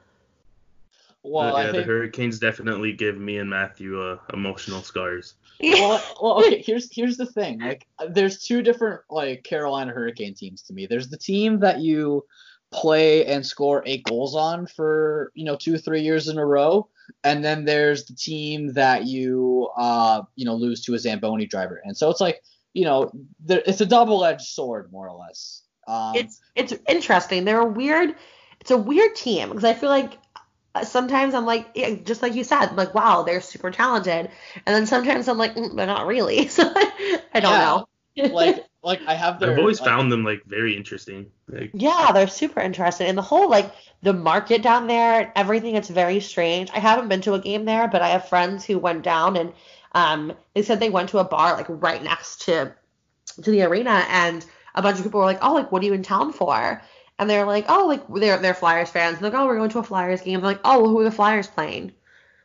Well, 1.23 1.57
Uh, 1.57 1.59
I 1.59 1.65
yeah, 1.65 1.73
the 1.73 1.83
Hurricanes 1.83 2.39
definitely 2.39 2.93
give 2.93 3.17
me 3.17 3.39
and 3.39 3.49
Matthew 3.49 4.01
uh, 4.01 4.19
emotional 4.35 4.83
scars. 4.83 5.35
well, 5.63 6.03
well, 6.23 6.39
okay. 6.41 6.63
Here's 6.63 6.95
here's 6.95 7.17
the 7.17 7.27
thing. 7.27 7.61
Like, 7.61 7.87
there's 8.11 8.43
two 8.43 8.61
different 8.63 9.01
like 9.09 9.43
Carolina 9.43 9.93
Hurricane 9.93 10.35
teams 10.35 10.63
to 10.63 10.75
me. 10.75 10.87
There's 10.87 11.09
the 11.09 11.17
team 11.17 11.61
that 11.61 11.81
you 11.81 12.27
play 12.71 13.25
and 13.27 13.45
score 13.45 13.83
eight 13.87 14.05
goals 14.05 14.35
on 14.35 14.67
for 14.67 15.31
you 15.35 15.45
know 15.45 15.57
two 15.57 15.79
three 15.79 16.03
years 16.03 16.29
in 16.29 16.37
a 16.39 16.45
row, 16.45 16.89
and 17.25 17.43
then 17.43 17.65
there's 17.65 18.05
the 18.05 18.15
team 18.15 18.73
that 18.75 19.07
you 19.07 19.71
uh 19.79 20.23
you 20.35 20.45
know 20.45 20.55
lose 20.55 20.83
to 20.85 20.95
a 20.95 20.99
Zamboni 20.99 21.47
driver. 21.47 21.81
And 21.85 21.97
so 21.97 22.11
it's 22.11 22.21
like 22.21 22.43
you 22.73 22.85
know 22.85 23.11
there, 23.45 23.63
it's 23.67 23.81
a 23.81 23.87
double 23.87 24.25
edged 24.25 24.47
sword 24.47 24.93
more 24.93 25.09
or 25.09 25.19
less. 25.19 25.63
Um, 25.87 26.15
it's 26.15 26.41
it's 26.55 26.75
interesting. 26.89 27.45
They're 27.45 27.61
a 27.61 27.67
weird. 27.67 28.15
It's 28.61 28.71
a 28.71 28.77
weird 28.77 29.17
team 29.17 29.49
because 29.49 29.65
I 29.65 29.75
feel 29.75 29.91
like 29.91 30.19
uh, 30.75 30.85
sometimes 30.85 31.35
I'm 31.35 31.45
like, 31.45 31.69
yeah, 31.75 31.95
just 31.97 32.23
like 32.23 32.35
you 32.35 32.45
said, 32.45 32.77
like 32.77 32.95
wow, 32.95 33.23
they're 33.23 33.41
super 33.41 33.71
talented, 33.71 34.31
and 34.67 34.75
then 34.75 34.87
sometimes 34.87 35.29
I'm 35.29 35.39
like, 35.39 35.55
mm, 35.55 35.75
they're 35.77 35.87
not 35.87 36.07
really. 36.07 36.49
So 36.49 36.73
I 37.35 37.41
don't 37.41 37.59
know. 37.59 37.87
like 38.31 38.65
like 38.83 39.01
I 39.07 39.15
have 39.15 39.41
their 39.41 39.53
I've 39.53 39.59
always 39.59 39.81
like, 39.81 39.89
found 39.89 40.13
them 40.13 40.25
like 40.25 40.43
very 40.47 40.77
interesting. 40.77 41.27
Like, 41.49 41.71
Yeah, 41.75 42.13
they're 42.13 42.29
super 42.29 42.61
interesting, 42.61 43.09
And 43.09 43.19
the 43.19 43.23
whole 43.23 43.51
like 43.51 43.73
the 44.03 44.13
market 44.13 44.63
down 44.63 44.87
there, 44.87 45.33
everything 45.37 45.77
it's 45.77 45.89
very 45.89 46.21
strange. 46.21 46.71
I 46.73 46.79
haven't 46.79 47.09
been 47.09 47.21
to 47.23 47.35
a 47.35 47.41
game 47.41 47.65
there, 47.65 47.89
but 47.89 48.03
I 48.03 48.09
have 48.09 48.29
friends 48.29 48.65
who 48.65 48.79
went 48.79 49.03
down 49.03 49.37
and 49.37 49.53
um 49.95 50.33
they 50.55 50.63
said 50.63 50.81
they 50.81 50.91
went 50.91 51.09
to 51.11 51.19
a 51.19 51.25
bar 51.25 51.55
like 51.57 51.67
right 51.69 52.03
next 52.03 52.43
to 52.43 52.75
to 53.43 53.51
the 53.51 53.63
arena 53.63 54.05
and 54.09 54.45
a 54.75 54.83
bunch 54.83 54.99
of 54.99 55.05
people 55.05 55.21
were 55.21 55.27
like, 55.27 55.39
"Oh, 55.43 55.55
like 55.55 55.71
what 55.71 55.83
are 55.83 55.87
you 55.87 55.93
in 55.95 56.03
town 56.03 56.33
for?" 56.33 56.83
And 57.19 57.29
they're 57.31 57.47
like, 57.47 57.67
"Oh, 57.69 57.87
like 57.87 58.03
they're 58.09 58.39
they're 58.39 58.55
Flyers 58.55 58.91
fans." 58.91 59.17
And 59.17 59.25
they're 59.25 59.31
like, 59.31 59.41
"Oh, 59.41 59.47
we're 59.47 59.57
going 59.57 59.71
to 59.71 59.79
a 59.81 59.83
Flyers 59.83 60.23
game." 60.23 60.41
They're 60.41 60.51
like, 60.53 60.61
"Oh, 60.65 60.89
who 60.89 60.99
are 61.01 61.05
the 61.05 61.11
Flyers 61.11 61.47
playing?" 61.47 61.93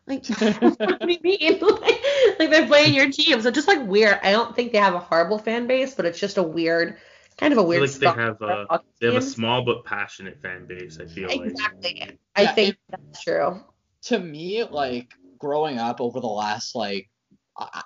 Like, 0.07 0.25
what 0.59 0.99
do 1.01 1.13
you 1.13 1.19
mean? 1.21 1.59
like, 1.61 1.99
like 2.39 2.49
they're 2.49 2.67
playing 2.67 2.93
your 2.93 3.11
team. 3.11 3.41
So 3.41 3.51
just 3.51 3.67
like 3.67 3.85
weird. 3.87 4.19
I 4.23 4.31
don't 4.31 4.55
think 4.55 4.71
they 4.71 4.77
have 4.77 4.93
a 4.95 4.99
horrible 4.99 5.37
fan 5.39 5.67
base, 5.67 5.93
but 5.95 6.05
it's 6.05 6.19
just 6.19 6.37
a 6.37 6.43
weird, 6.43 6.97
kind 7.37 7.51
of 7.53 7.57
a 7.59 7.61
I 7.61 7.63
feel 7.63 7.69
weird. 7.69 7.89
like 7.89 7.99
they 7.99 8.07
have 8.07 8.37
for 8.37 8.51
uh, 8.69 8.77
they 8.99 9.07
have 9.07 9.15
a 9.15 9.21
small 9.21 9.63
but 9.65 9.85
passionate 9.85 10.41
fan 10.41 10.65
base. 10.67 10.99
I 10.99 11.05
feel 11.05 11.29
like. 11.29 11.41
Exactly. 11.41 12.19
I 12.35 12.43
Yeah, 12.43 12.53
think 12.53 12.77
that's 12.89 13.23
true. 13.23 13.61
to 14.03 14.19
me, 14.19 14.63
like 14.63 15.13
growing 15.39 15.77
up 15.77 16.01
over 16.01 16.19
the 16.19 16.27
last 16.27 16.75
like, 16.75 17.03
I- 17.03 17.07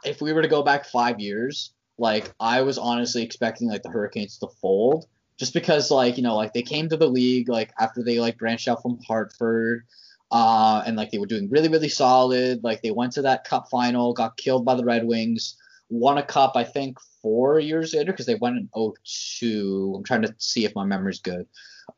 if 0.03 0.21
we 0.21 0.33
were 0.33 0.41
to 0.41 0.47
go 0.47 0.63
back 0.63 0.85
five 0.85 1.19
years, 1.19 1.73
like 1.97 2.33
I 2.39 2.61
was 2.61 2.77
honestly 2.77 3.23
expecting 3.23 3.69
like 3.69 3.83
the 3.83 3.89
Hurricanes 3.89 4.37
to 4.39 4.47
fold, 4.61 5.05
just 5.37 5.53
because 5.53 5.91
like 5.91 6.17
you 6.17 6.23
know 6.23 6.35
like 6.35 6.53
they 6.53 6.61
came 6.61 6.89
to 6.89 6.97
the 6.97 7.07
league 7.07 7.49
like 7.49 7.71
after 7.79 8.03
they 8.03 8.19
like 8.19 8.37
branched 8.37 8.67
out 8.67 8.81
from 8.81 8.99
Hartford, 9.07 9.85
uh, 10.31 10.83
and 10.85 10.97
like 10.97 11.11
they 11.11 11.17
were 11.17 11.25
doing 11.25 11.49
really 11.49 11.69
really 11.69 11.89
solid. 11.89 12.63
Like 12.63 12.81
they 12.81 12.91
went 12.91 13.13
to 13.13 13.21
that 13.23 13.43
Cup 13.43 13.69
final, 13.69 14.13
got 14.13 14.37
killed 14.37 14.65
by 14.65 14.75
the 14.75 14.85
Red 14.85 15.05
Wings, 15.05 15.57
won 15.89 16.17
a 16.17 16.23
Cup 16.23 16.53
I 16.55 16.63
think 16.63 16.97
four 17.21 17.59
years 17.59 17.93
later 17.93 18.11
because 18.11 18.25
they 18.25 18.35
went 18.35 18.57
in 18.57 18.69
02. 18.73 19.93
I'm 19.95 20.03
trying 20.03 20.23
to 20.23 20.33
see 20.37 20.65
if 20.65 20.75
my 20.75 20.85
memory's 20.85 21.19
good. 21.19 21.45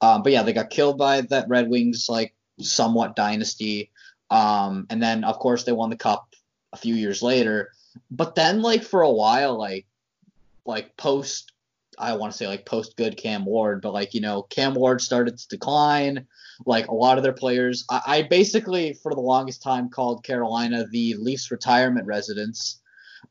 Um, 0.01 0.23
but 0.23 0.31
yeah, 0.31 0.43
they 0.43 0.53
got 0.53 0.69
killed 0.69 0.97
by 0.97 1.21
that 1.21 1.47
Red 1.47 1.69
Wings 1.69 2.07
like 2.09 2.33
somewhat 2.59 3.15
dynasty. 3.15 3.91
Um, 4.29 4.87
and 4.89 5.01
then 5.01 5.23
of 5.23 5.39
course 5.39 5.63
they 5.63 5.71
won 5.71 5.89
the 5.89 5.95
cup 5.95 6.27
a 6.73 6.77
few 6.77 6.95
years 6.95 7.21
later. 7.21 7.71
But 8.11 8.35
then 8.35 8.61
like 8.61 8.83
for 8.83 9.01
a 9.01 9.11
while, 9.11 9.57
like 9.57 9.85
like 10.65 10.97
post 10.97 11.51
I 11.97 12.13
want 12.13 12.31
to 12.31 12.37
say 12.37 12.47
like 12.47 12.65
post 12.65 12.97
good 12.97 13.17
Cam 13.17 13.45
Ward, 13.45 13.81
but 13.81 13.93
like 13.93 14.13
you 14.13 14.21
know 14.21 14.41
Cam 14.41 14.73
Ward 14.73 14.99
started 14.99 15.37
to 15.37 15.47
decline. 15.47 16.27
Like 16.65 16.87
a 16.87 16.93
lot 16.93 17.17
of 17.17 17.23
their 17.23 17.33
players, 17.33 17.83
I, 17.89 18.01
I 18.05 18.21
basically 18.23 18.93
for 18.93 19.13
the 19.13 19.21
longest 19.21 19.63
time 19.63 19.89
called 19.89 20.23
Carolina 20.23 20.85
the 20.89 21.15
Leafs 21.15 21.51
retirement 21.51 22.05
residence. 22.05 22.79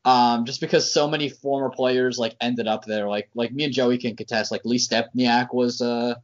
Um, 0.05 0.45
just 0.45 0.59
because 0.59 0.91
so 0.91 1.07
many 1.07 1.29
former 1.29 1.69
players 1.69 2.17
like 2.17 2.35
ended 2.41 2.67
up 2.67 2.85
there, 2.85 3.07
like 3.07 3.29
like 3.33 3.53
me 3.53 3.65
and 3.65 3.73
Joey 3.73 3.97
can 3.97 4.15
contest. 4.15 4.51
Like 4.51 4.65
Lee 4.65 4.77
Stempniak 4.77 5.53
was 5.53 5.81
uh 5.81 6.15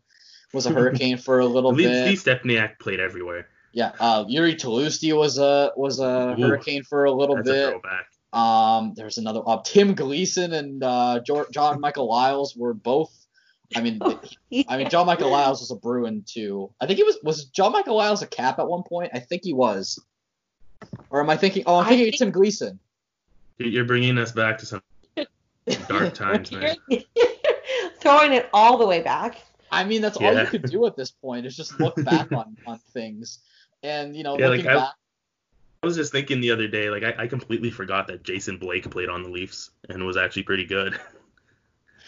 was 0.53 0.65
a 0.65 0.69
Hurricane 0.73 1.17
for 1.17 1.39
a 1.39 1.45
little 1.45 1.71
Lee, 1.73 1.85
bit. 1.85 2.05
Lee 2.05 2.15
Stempniak 2.15 2.79
played 2.79 2.99
everywhere. 2.99 3.47
Yeah, 3.71 3.91
uh, 3.99 4.25
Yuri 4.27 4.55
Tlusty 4.55 5.13
was 5.15 5.37
a 5.37 5.71
was 5.75 5.99
a 5.99 6.35
Ooh, 6.37 6.41
hurricane 6.41 6.83
for 6.83 7.05
a 7.05 7.11
little 7.11 7.35
That's 7.35 7.49
a 7.49 7.51
bit. 7.51 7.69
throwback. 7.69 8.07
Um, 8.33 8.93
there's 8.95 9.17
another. 9.17 9.41
Uh, 9.45 9.61
Tim 9.63 9.93
Gleason 9.95 10.53
and 10.53 10.83
uh, 10.83 11.19
jo- 11.25 11.45
John 11.51 11.79
Michael 11.79 12.09
Liles 12.09 12.55
were 12.55 12.73
both. 12.73 13.13
I 13.75 13.81
mean, 13.81 13.99
th- 14.51 14.65
I 14.67 14.77
mean, 14.77 14.89
John 14.89 15.05
Michael 15.05 15.29
Liles 15.29 15.59
was 15.61 15.71
a 15.71 15.75
Bruin 15.75 16.23
too. 16.25 16.71
I 16.81 16.87
think 16.87 16.97
he 16.97 17.03
was. 17.03 17.17
Was 17.23 17.45
John 17.45 17.71
Michael 17.71 17.95
Liles 17.95 18.21
a 18.21 18.27
Cap 18.27 18.57
at 18.59 18.67
one 18.67 18.83
point? 18.83 19.11
I 19.13 19.19
think 19.19 19.43
he 19.43 19.53
was. 19.53 19.99
Or 21.09 21.21
am 21.21 21.29
I 21.29 21.37
thinking? 21.37 21.63
Oh, 21.65 21.75
I'm 21.77 21.85
I 21.85 21.89
thinking 21.89 22.05
think- 22.05 22.15
of 22.15 22.19
Tim 22.19 22.31
Gleason. 22.31 22.79
You're 23.57 23.83
bringing 23.85 24.17
us 24.17 24.31
back 24.31 24.57
to 24.59 24.65
some 24.65 24.81
dark 25.89 26.13
times, 26.13 26.51
man. 26.51 26.77
Throwing 27.99 28.33
it 28.33 28.49
all 28.53 28.77
the 28.77 28.87
way 28.87 29.01
back. 29.01 29.37
I 29.71 29.83
mean, 29.83 30.01
that's 30.01 30.17
all 30.17 30.33
you 30.33 30.45
could 30.47 30.63
do 30.63 30.85
at 30.87 30.95
this 30.95 31.11
point 31.11 31.45
is 31.45 31.55
just 31.55 31.79
look 31.79 31.95
back 32.03 32.31
on 32.31 32.55
on 32.65 32.79
things, 32.93 33.39
and 33.83 34.15
you 34.15 34.23
know, 34.23 34.37
Yeah, 34.37 34.47
like 34.49 34.57
looking 34.59 34.71
I- 34.71 34.75
back. 34.75 34.93
I 35.81 35.85
was 35.85 35.95
just 35.95 36.11
thinking 36.11 36.41
the 36.41 36.51
other 36.51 36.67
day, 36.67 36.89
like 36.89 37.03
I, 37.03 37.23
I 37.23 37.27
completely 37.27 37.71
forgot 37.71 38.07
that 38.07 38.23
Jason 38.23 38.57
Blake 38.57 38.89
played 38.91 39.07
on 39.07 39.23
the 39.23 39.29
Leafs 39.29 39.71
and 39.87 40.05
was 40.05 40.17
actually 40.17 40.43
pretty 40.43 40.65
good. 40.65 40.99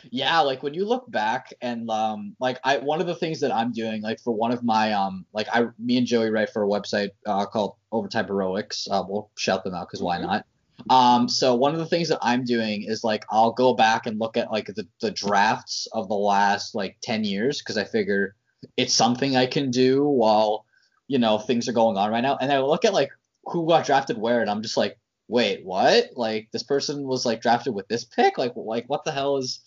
Yeah, 0.10 0.40
like 0.40 0.64
when 0.64 0.74
you 0.74 0.86
look 0.86 1.10
back 1.12 1.54
and 1.62 1.88
um 1.92 2.36
like 2.40 2.60
I 2.64 2.80
one 2.80 3.02
of 3.02 3.08
the 3.08 3.14
things 3.16 3.42
that 3.42 3.54
I'm 3.54 3.72
doing 3.72 4.02
like 4.02 4.20
for 4.20 4.34
one 4.34 4.52
of 4.52 4.64
my 4.64 4.94
um 4.94 5.26
like 5.32 5.48
I 5.54 5.68
me 5.78 5.98
and 6.00 6.08
Joey 6.08 6.32
write 6.32 6.50
for 6.50 6.64
a 6.64 6.68
website 6.68 7.10
uh, 7.28 7.46
called 7.46 7.76
Overtime 7.92 8.26
Heroics. 8.26 8.88
Uh, 8.90 9.04
we'll 9.08 9.30
shout 9.38 9.64
them 9.64 9.76
out 9.76 9.88
because 9.88 10.02
why 10.02 10.18
Mhm. 10.18 10.22
not? 10.24 10.46
Um 10.90 11.30
so 11.30 11.54
one 11.54 11.74
of 11.74 11.78
the 11.80 11.86
things 11.86 12.10
that 12.10 12.18
I'm 12.24 12.44
doing 12.46 12.82
is 12.82 13.04
like 13.04 13.26
I'll 13.30 13.52
go 13.52 13.76
back 13.76 14.08
and 14.08 14.18
look 14.20 14.38
at 14.38 14.52
like 14.52 14.66
the, 14.68 14.88
the 15.02 15.12
drafts 15.12 15.88
of 15.94 16.08
the 16.08 16.16
last 16.16 16.74
like 16.74 16.98
10 17.04 17.24
years 17.24 17.60
because 17.60 17.78
I 17.78 17.84
figure 17.84 18.34
it's 18.78 18.96
something 18.96 19.36
I 19.36 19.46
can 19.46 19.70
do 19.70 20.04
while 20.04 20.66
you 21.12 21.20
know 21.20 21.38
things 21.38 21.68
are 21.68 21.74
going 21.74 21.98
on 21.98 22.10
right 22.10 22.22
now 22.22 22.38
and 22.40 22.52
I 22.52 22.60
look 22.60 22.86
at 22.86 22.94
like 22.94 23.10
who 23.46 23.68
got 23.68 23.86
drafted 23.86 24.18
where 24.18 24.42
and 24.42 24.50
I'm 24.50 24.62
just 24.62 24.78
like 24.78 24.98
wait, 25.32 25.64
what? 25.66 26.10
Like 26.18 26.50
this 26.52 26.64
person 26.64 27.08
was 27.08 27.26
like 27.26 27.42
drafted 27.42 27.74
with 27.74 27.88
this 27.88 28.04
pick? 28.04 28.38
Like 28.38 28.52
like 28.56 28.86
what 28.88 29.06
the 29.06 29.14
hell 29.14 29.38
is 29.38 29.62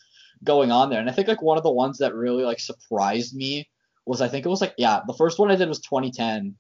going 0.45 0.71
on 0.71 0.91
there? 0.91 1.01
And 1.01 1.09
I 1.09 1.13
think 1.13 1.27
like 1.27 1.43
one 1.43 1.57
of 1.57 1.65
the 1.65 1.73
ones 1.73 1.99
that 1.99 2.15
really 2.15 2.45
like 2.45 2.61
surprised 2.61 3.35
me 3.35 3.69
was 4.05 4.21
I 4.21 4.29
think 4.29 4.45
it 4.45 4.51
was 4.51 4.61
like 4.61 4.75
yeah, 4.77 5.01
the 5.07 5.15
first 5.15 5.39
one 5.39 5.51
I 5.51 5.57
did 5.57 5.69
was 5.69 5.81
2010 5.81 6.55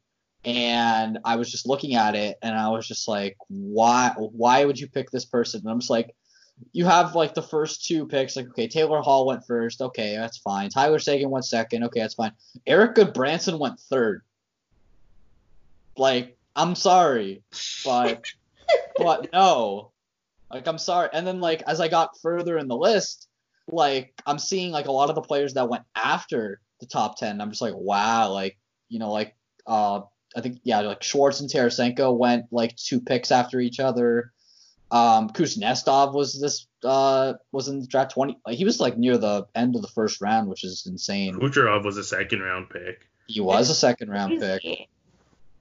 and 0.47 1.19
I 1.25 1.37
was 1.37 1.51
just 1.51 1.67
looking 1.67 1.95
at 1.95 2.15
it 2.15 2.39
and 2.43 2.57
I 2.57 2.71
was 2.71 2.89
just 2.89 3.07
like 3.07 3.37
why 3.49 4.15
why 4.17 4.65
would 4.65 4.81
you 4.81 4.89
pick 4.89 5.11
this 5.11 5.27
person? 5.27 5.61
And 5.61 5.71
I'm 5.71 5.81
just 5.81 5.91
like 5.91 6.15
you 6.73 6.87
have 6.87 7.15
like 7.15 7.35
the 7.35 7.43
first 7.43 7.85
two 7.85 8.07
picks, 8.07 8.37
like 8.37 8.49
okay, 8.49 8.69
Taylor 8.69 9.03
Hall 9.03 9.27
went 9.27 9.47
first, 9.47 9.83
okay, 9.83 10.17
that's 10.17 10.39
fine. 10.39 10.71
Tyler 10.71 10.99
Seguin 10.99 11.29
went 11.29 11.45
second, 11.45 11.85
okay, 11.85 12.01
that's 12.01 12.15
fine. 12.15 12.33
Erik 12.67 12.95
Gudbranson 12.95 13.59
went 13.59 13.81
third. 13.81 14.23
Like, 15.97 16.37
I'm 16.57 16.75
sorry, 16.75 17.43
but 17.85 18.25
but 18.97 19.33
no. 19.33 19.93
Like 20.51 20.69
I'm 20.69 20.79
sorry. 20.79 21.09
And 21.13 21.27
then 21.27 21.41
like 21.41 21.63
as 21.67 21.81
I 21.81 21.89
got 21.89 22.21
further 22.21 22.59
in 22.59 22.69
the 22.69 22.77
list, 22.77 23.29
like 23.69 24.15
I'm 24.27 24.39
seeing 24.39 24.71
like 24.71 24.87
a 24.87 24.93
lot 24.93 25.09
of 25.09 25.17
the 25.17 25.23
players 25.23 25.55
that 25.55 25.69
went 25.69 25.85
after 25.97 26.61
the 26.81 26.87
top 26.87 27.19
ten. 27.19 27.41
I'm 27.41 27.51
just 27.51 27.63
like, 27.63 27.75
wow, 27.75 28.31
like, 28.31 28.57
you 28.89 28.99
know, 28.99 29.11
like 29.11 29.35
uh 29.67 30.03
I 30.37 30.41
think 30.41 30.61
yeah, 30.65 30.81
like 30.81 31.03
Schwartz 31.03 31.41
and 31.41 31.51
Tarasenko 31.51 32.17
went 32.17 32.47
like 32.51 32.77
two 32.77 33.01
picks 33.01 33.33
after 33.33 33.61
each 33.61 33.81
other. 33.81 34.33
Um, 34.91 35.31
Kuznetsov 35.31 36.15
was 36.15 36.41
this 36.41 36.67
uh 36.85 37.35
was 37.51 37.69
in 37.69 37.81
the 37.81 37.87
draft 37.87 38.13
20. 38.13 38.39
Like, 38.47 38.57
he 38.57 38.65
was 38.65 38.79
like 38.79 38.97
near 38.97 39.19
the 39.19 39.47
end 39.55 39.75
of 39.75 39.83
the 39.83 39.89
first 39.89 40.21
round, 40.21 40.49
which 40.49 40.63
is 40.63 40.87
insane. 40.87 41.35
Kucherov 41.35 41.85
was 41.85 41.97
a 41.97 42.05
second 42.05 42.43
round 42.43 42.71
pick. 42.71 43.09
He 43.27 43.41
was 43.41 43.71
a 43.71 43.75
second 43.75 44.11
round 44.11 44.41
pick. 44.41 44.89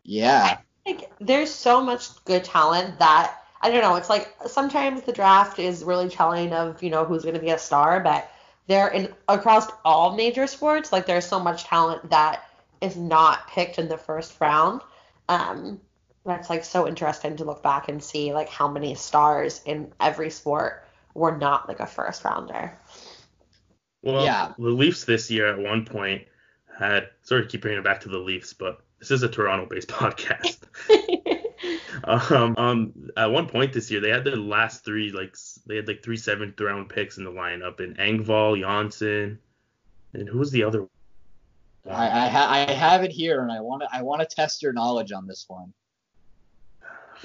Yeah. 0.04 0.58
Like 0.86 1.12
there's 1.20 1.54
so 1.54 1.82
much 1.82 2.24
good 2.26 2.44
talent 2.44 3.00
that 3.00 3.40
I 3.62 3.72
don't 3.72 3.82
know. 3.82 3.96
It's 3.96 4.10
like 4.10 4.36
sometimes 4.46 5.04
the 5.04 5.14
draft 5.14 5.58
is 5.60 5.84
really 5.84 6.10
telling 6.10 6.52
of 6.52 6.84
you 6.84 6.90
know 6.90 7.06
who's 7.06 7.24
going 7.24 7.36
to 7.36 7.42
be 7.42 7.52
a 7.52 7.58
star, 7.58 8.02
but 8.02 8.30
there 8.68 8.90
in 8.90 9.14
across 9.28 9.68
all 9.86 10.16
major 10.16 10.48
sports, 10.48 10.92
like 10.92 11.06
there's 11.06 11.26
so 11.26 11.40
much 11.40 11.64
talent 11.64 12.10
that 12.10 12.44
is 12.82 12.98
not 12.98 13.48
picked 13.48 13.80
in 13.80 13.88
the 13.88 13.98
first 13.98 14.40
round. 14.42 14.82
Um, 15.30 15.80
that's 16.26 16.50
like 16.50 16.64
so 16.64 16.88
interesting 16.88 17.38
to 17.38 17.46
look 17.46 17.64
back 17.64 17.90
and 17.90 18.04
see 18.04 18.34
like 18.34 18.50
how 18.50 18.68
many 18.68 18.96
stars 18.96 19.62
in 19.66 19.92
every 20.00 20.30
sport 20.30 20.86
were 21.14 21.38
not 21.38 21.68
like 21.68 21.80
a 21.80 21.86
first 21.86 22.24
rounder. 22.24 22.78
Well, 24.02 24.26
yeah. 24.26 24.54
the 24.58 24.70
Leafs 24.70 25.06
this 25.06 25.32
year 25.32 25.48
at 25.48 25.60
one 25.60 25.86
point 25.86 26.24
had 26.78 27.10
sorry 27.22 27.44
to 27.44 27.48
keep 27.48 27.62
bringing 27.62 27.80
it 27.80 27.84
back 27.84 28.02
to 28.02 28.10
the 28.10 28.18
Leafs, 28.18 28.54
but 28.54 28.82
this 29.04 29.12
is 29.12 29.24
a 29.24 29.30
Toronto-based 29.30 29.88
podcast. 29.90 30.60
um, 32.32 32.56
um, 32.58 33.10
at 33.18 33.32
one 33.32 33.48
point 33.48 33.74
this 33.74 33.92
year, 33.92 34.00
they 34.00 34.10
had 34.10 34.24
their 34.24 34.38
last 34.38 34.86
three 34.86 35.12
like 35.12 35.36
they 35.66 35.76
had 35.76 35.88
like 35.88 36.04
three 36.04 36.18
seventh 36.18 36.60
round 36.60 36.90
picks 36.90 37.18
in 37.18 37.24
the 37.24 37.32
lineup, 37.32 37.80
and 37.80 37.98
Engvall, 37.98 38.60
Johnsson, 38.60 39.40
and 40.14 40.30
who 40.30 40.40
was 40.40 40.52
the 40.52 40.64
other? 40.64 40.88
I 41.90 42.26
I, 42.26 42.28
ha- 42.28 42.48
I 42.50 42.72
have 42.72 43.04
it 43.04 43.12
here, 43.12 43.42
and 43.42 43.52
I 43.52 43.60
want 43.60 43.82
to 43.82 43.90
I 43.92 44.02
want 44.02 44.22
to 44.22 44.36
test 44.36 44.64
your 44.64 44.74
knowledge 44.74 45.12
on 45.12 45.28
this 45.28 45.46
one. 45.48 45.74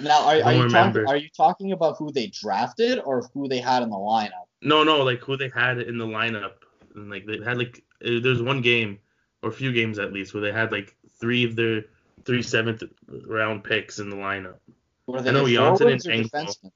Now, 0.00 0.26
are, 0.26 0.42
are 0.42 0.52
you 0.52 0.68
talking 0.68 1.06
are 1.06 1.16
you 1.16 1.28
talking 1.36 1.72
about 1.72 1.96
who 1.96 2.10
they 2.10 2.26
drafted 2.26 3.00
or 3.04 3.28
who 3.34 3.48
they 3.48 3.58
had 3.58 3.82
in 3.82 3.90
the 3.90 3.96
lineup? 3.96 4.46
No, 4.62 4.82
no, 4.82 5.04
like 5.04 5.20
who 5.20 5.36
they 5.36 5.50
had 5.54 5.78
in 5.78 5.96
the 5.96 6.06
lineup, 6.06 6.54
and 6.96 7.08
like 7.08 7.24
they 7.24 7.38
had 7.44 7.56
like 7.56 7.84
uh, 8.04 8.18
there's 8.20 8.42
one 8.42 8.62
game 8.62 8.98
or 9.42 9.50
a 9.50 9.52
few 9.52 9.72
games 9.72 9.98
at 9.98 10.12
least 10.12 10.34
where 10.34 10.42
they 10.42 10.52
had 10.52 10.72
like 10.72 10.96
three 11.20 11.44
of 11.44 11.56
their 11.56 11.84
three 12.24 12.42
seventh 12.42 12.82
round 13.26 13.64
picks 13.64 13.98
in 13.98 14.10
the 14.10 14.16
lineup. 14.16 14.56
Were 15.06 15.22
they 15.22 15.30
I 15.30 15.32
know 15.32 15.48
Johnsson 15.48 15.88
and 15.88 16.02
defenseman? 16.02 16.70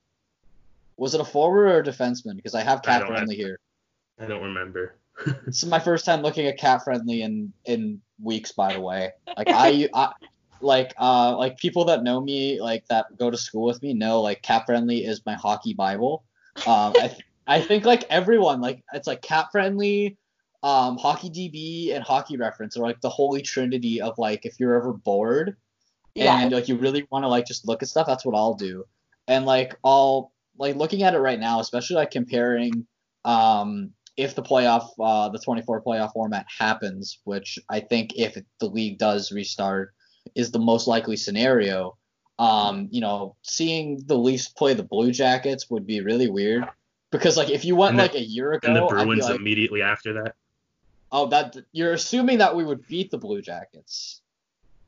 Was 0.96 1.14
it 1.14 1.20
a 1.20 1.24
forward 1.24 1.66
or 1.66 1.78
a 1.80 1.82
defenseman? 1.82 2.36
Because 2.36 2.54
I 2.54 2.62
have 2.62 2.82
cap 2.82 3.06
friendly 3.06 3.36
here. 3.36 3.58
I 4.20 4.26
don't 4.26 4.42
remember. 4.42 4.94
this 5.46 5.62
is 5.62 5.68
my 5.68 5.78
first 5.78 6.04
time 6.04 6.22
looking 6.22 6.46
at 6.46 6.58
cap 6.58 6.84
friendly 6.84 7.22
in 7.22 7.52
in 7.64 8.00
weeks, 8.22 8.52
by 8.52 8.72
the 8.72 8.80
way. 8.80 9.10
Like 9.36 9.48
I, 9.50 9.88
I 9.94 10.12
like 10.60 10.94
uh 10.98 11.36
like 11.36 11.58
people 11.58 11.84
that 11.86 12.02
know 12.02 12.20
me 12.20 12.60
like 12.60 12.86
that 12.86 13.16
go 13.18 13.30
to 13.30 13.36
school 13.36 13.64
with 13.64 13.82
me 13.82 13.92
know 13.92 14.20
like 14.20 14.42
cap 14.42 14.66
friendly 14.66 15.04
is 15.04 15.24
my 15.26 15.34
hockey 15.34 15.74
bible. 15.74 16.24
Um, 16.66 16.94
I 16.96 17.08
th- 17.08 17.24
I 17.46 17.60
think 17.60 17.84
like 17.84 18.04
everyone 18.08 18.60
like 18.60 18.82
it's 18.92 19.06
like 19.06 19.22
cap 19.22 19.50
friendly, 19.52 20.16
um, 20.62 20.96
Hockey 20.96 21.28
DB 21.28 21.94
and 21.94 22.04
Hockey 22.04 22.36
Reference 22.36 22.76
are 22.76 22.82
like 22.82 23.00
the 23.00 23.08
holy 23.08 23.42
trinity 23.42 24.00
of 24.00 24.16
like 24.18 24.46
if 24.46 24.60
you're 24.60 24.74
ever 24.74 24.92
bored 24.92 25.56
yeah. 26.14 26.40
and 26.40 26.52
like 26.52 26.68
you 26.68 26.76
really 26.76 27.06
want 27.10 27.24
to 27.24 27.28
like 27.28 27.46
just 27.46 27.66
look 27.66 27.82
at 27.82 27.88
stuff, 27.88 28.06
that's 28.06 28.24
what 28.24 28.36
I'll 28.36 28.54
do. 28.54 28.84
And 29.26 29.44
like 29.44 29.76
I'll 29.84 30.32
like 30.56 30.76
looking 30.76 31.02
at 31.02 31.14
it 31.14 31.18
right 31.18 31.40
now, 31.40 31.60
especially 31.60 31.96
like 31.96 32.10
comparing 32.10 32.86
um 33.24 33.90
if 34.16 34.34
the 34.34 34.42
playoff 34.42 34.90
uh 35.00 35.28
the 35.30 35.38
24 35.38 35.82
playoff 35.82 36.12
format 36.12 36.46
happens, 36.58 37.18
which 37.24 37.58
I 37.68 37.80
think 37.80 38.12
if 38.16 38.36
the 38.60 38.66
league 38.66 38.98
does 38.98 39.32
restart 39.32 39.94
is 40.34 40.50
the 40.50 40.58
most 40.58 40.86
likely 40.86 41.16
scenario. 41.16 41.96
Um, 42.38 42.88
you 42.90 43.00
know, 43.00 43.36
seeing 43.42 44.02
the 44.06 44.16
Leafs 44.16 44.48
play 44.48 44.74
the 44.74 44.82
Blue 44.82 45.12
Jackets 45.12 45.70
would 45.70 45.86
be 45.86 46.00
really 46.00 46.28
weird 46.28 46.64
because 47.10 47.36
like 47.36 47.50
if 47.50 47.64
you 47.64 47.76
went 47.76 47.96
the, 47.96 48.02
like 48.02 48.14
a 48.14 48.22
year 48.22 48.52
ago 48.52 48.66
and 48.66 48.76
the 48.76 48.86
Bruins 48.86 49.24
like, 49.24 49.38
immediately 49.38 49.82
after 49.82 50.14
that. 50.14 50.34
Oh, 51.12 51.26
that 51.26 51.56
you're 51.72 51.92
assuming 51.92 52.38
that 52.38 52.56
we 52.56 52.64
would 52.64 52.86
beat 52.88 53.10
the 53.10 53.18
Blue 53.18 53.42
Jackets. 53.42 54.22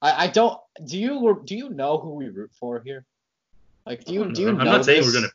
I, 0.01 0.25
I 0.25 0.27
don't. 0.29 0.59
Do 0.85 0.99
you 0.99 1.43
do 1.45 1.55
you 1.55 1.69
know 1.69 1.99
who 1.99 2.15
we 2.15 2.29
root 2.29 2.51
for 2.59 2.81
here? 2.81 3.05
Like, 3.85 4.05
do 4.05 4.15
you 4.15 4.33
do 4.33 4.41
you 4.41 4.49
I'm 4.49 4.57
know? 4.57 4.61
I'm 4.63 4.67
not 4.67 4.85
saying 4.87 5.03
we're 5.05 5.13
gonna. 5.13 5.29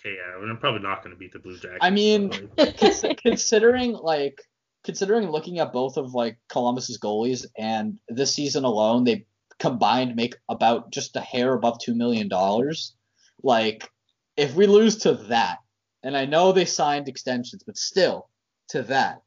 Okay, 0.00 0.16
yeah, 0.16 0.48
I'm 0.48 0.58
probably 0.58 0.80
not 0.80 1.02
gonna 1.02 1.16
beat 1.16 1.32
the 1.32 1.40
Blue 1.40 1.58
Jackets. 1.58 1.78
I 1.80 1.90
mean, 1.90 2.30
considering 3.16 3.92
like 3.94 4.40
considering 4.84 5.28
looking 5.28 5.58
at 5.58 5.72
both 5.72 5.96
of 5.96 6.14
like 6.14 6.38
Columbus's 6.48 6.98
goalies 6.98 7.44
and 7.58 7.98
this 8.08 8.32
season 8.32 8.64
alone, 8.64 9.04
they 9.04 9.26
combined 9.58 10.14
make 10.14 10.36
about 10.48 10.92
just 10.92 11.16
a 11.16 11.20
hair 11.20 11.52
above 11.52 11.78
two 11.80 11.94
million 11.94 12.28
dollars. 12.28 12.94
Like, 13.42 13.90
if 14.36 14.54
we 14.54 14.66
lose 14.66 14.98
to 14.98 15.14
that, 15.14 15.58
and 16.02 16.16
I 16.16 16.26
know 16.26 16.52
they 16.52 16.64
signed 16.64 17.08
extensions, 17.08 17.62
but 17.64 17.76
still 17.76 18.28
to 18.68 18.82
that, 18.84 19.22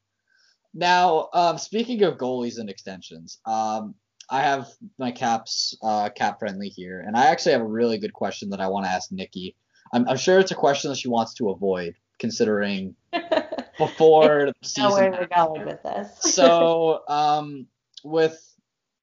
now, 0.74 1.30
um, 1.34 1.58
speaking 1.58 2.04
of 2.04 2.18
goalies 2.18 2.58
and 2.58 2.70
extensions, 2.70 3.40
um, 3.46 3.96
I 4.30 4.42
have 4.42 4.70
my 4.98 5.12
caps 5.12 5.76
uh, 5.84 6.10
cap 6.10 6.40
friendly 6.40 6.70
here, 6.70 7.04
and 7.06 7.18
I 7.18 7.26
actually 7.26 7.52
have 7.52 7.62
a 7.62 7.68
really 7.68 7.98
good 7.98 8.14
question 8.14 8.50
that 8.52 8.62
I 8.62 8.68
want 8.68 8.86
to 8.86 8.92
ask 8.92 9.12
Nikki. 9.12 9.56
I'm, 9.94 10.08
I'm 10.08 10.18
sure 10.18 10.40
it's 10.40 10.52
a 10.52 10.56
question 10.56 10.90
that 10.90 10.98
she 10.98 11.10
wants 11.10 11.34
to 11.36 11.50
avoid, 11.50 11.96
considering 12.18 12.96
before 13.78 14.48
the 14.48 14.68
season. 14.68 14.92
where 14.92 15.12
we're 15.12 15.28
going 15.28 15.66
with 15.66 15.84
this. 15.84 16.18
so, 16.34 17.02
um, 17.10 17.68
with 18.04 18.40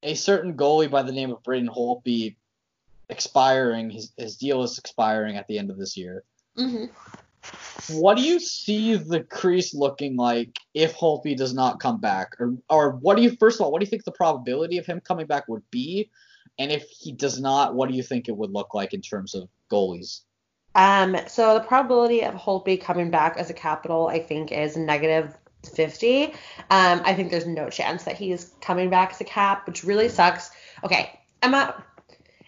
a 0.01 0.15
certain 0.15 0.55
goalie 0.55 0.89
by 0.89 1.03
the 1.03 1.11
name 1.11 1.31
of 1.31 1.43
Braden 1.43 1.69
Holtby 1.69 2.35
expiring, 3.09 3.91
his 3.91 4.11
his 4.17 4.37
deal 4.37 4.63
is 4.63 4.79
expiring 4.79 5.37
at 5.37 5.47
the 5.47 5.59
end 5.59 5.69
of 5.69 5.77
this 5.77 5.95
year. 5.95 6.23
Mm-hmm. 6.57 6.85
What 7.89 8.17
do 8.17 8.23
you 8.23 8.39
see 8.39 8.95
the 8.95 9.21
crease 9.23 9.73
looking 9.73 10.15
like 10.15 10.57
if 10.73 10.95
Holtby 10.95 11.35
does 11.35 11.53
not 11.53 11.79
come 11.79 11.99
back, 11.99 12.35
or 12.39 12.55
or 12.69 12.91
what 12.91 13.17
do 13.17 13.23
you 13.23 13.35
first 13.37 13.59
of 13.59 13.65
all, 13.65 13.71
what 13.71 13.79
do 13.79 13.85
you 13.85 13.89
think 13.89 14.03
the 14.03 14.11
probability 14.11 14.77
of 14.77 14.85
him 14.85 14.99
coming 14.99 15.25
back 15.25 15.47
would 15.47 15.63
be, 15.71 16.09
and 16.57 16.71
if 16.71 16.87
he 16.89 17.11
does 17.11 17.39
not, 17.39 17.73
what 17.73 17.89
do 17.89 17.95
you 17.95 18.03
think 18.03 18.27
it 18.27 18.37
would 18.37 18.51
look 18.51 18.73
like 18.73 18.93
in 18.93 19.01
terms 19.01 19.33
of 19.33 19.49
goalies? 19.71 20.21
Um, 20.75 21.17
so 21.27 21.55
the 21.55 21.61
probability 21.61 22.23
of 22.23 22.35
Holtby 22.35 22.81
coming 22.81 23.09
back 23.09 23.37
as 23.37 23.49
a 23.49 23.53
capital, 23.53 24.07
I 24.07 24.19
think, 24.19 24.51
is 24.51 24.77
negative 24.77 25.35
50. 25.73 26.25
Um, 26.25 27.01
I 27.03 27.13
think 27.13 27.31
there's 27.31 27.47
no 27.47 27.69
chance 27.69 28.03
that 28.03 28.17
he's 28.17 28.53
coming 28.61 28.89
back 28.89 29.11
as 29.11 29.21
a 29.21 29.25
cap, 29.25 29.65
which 29.67 29.83
really 29.83 30.09
sucks. 30.09 30.51
Okay, 30.83 31.19
Emma, 31.41 31.83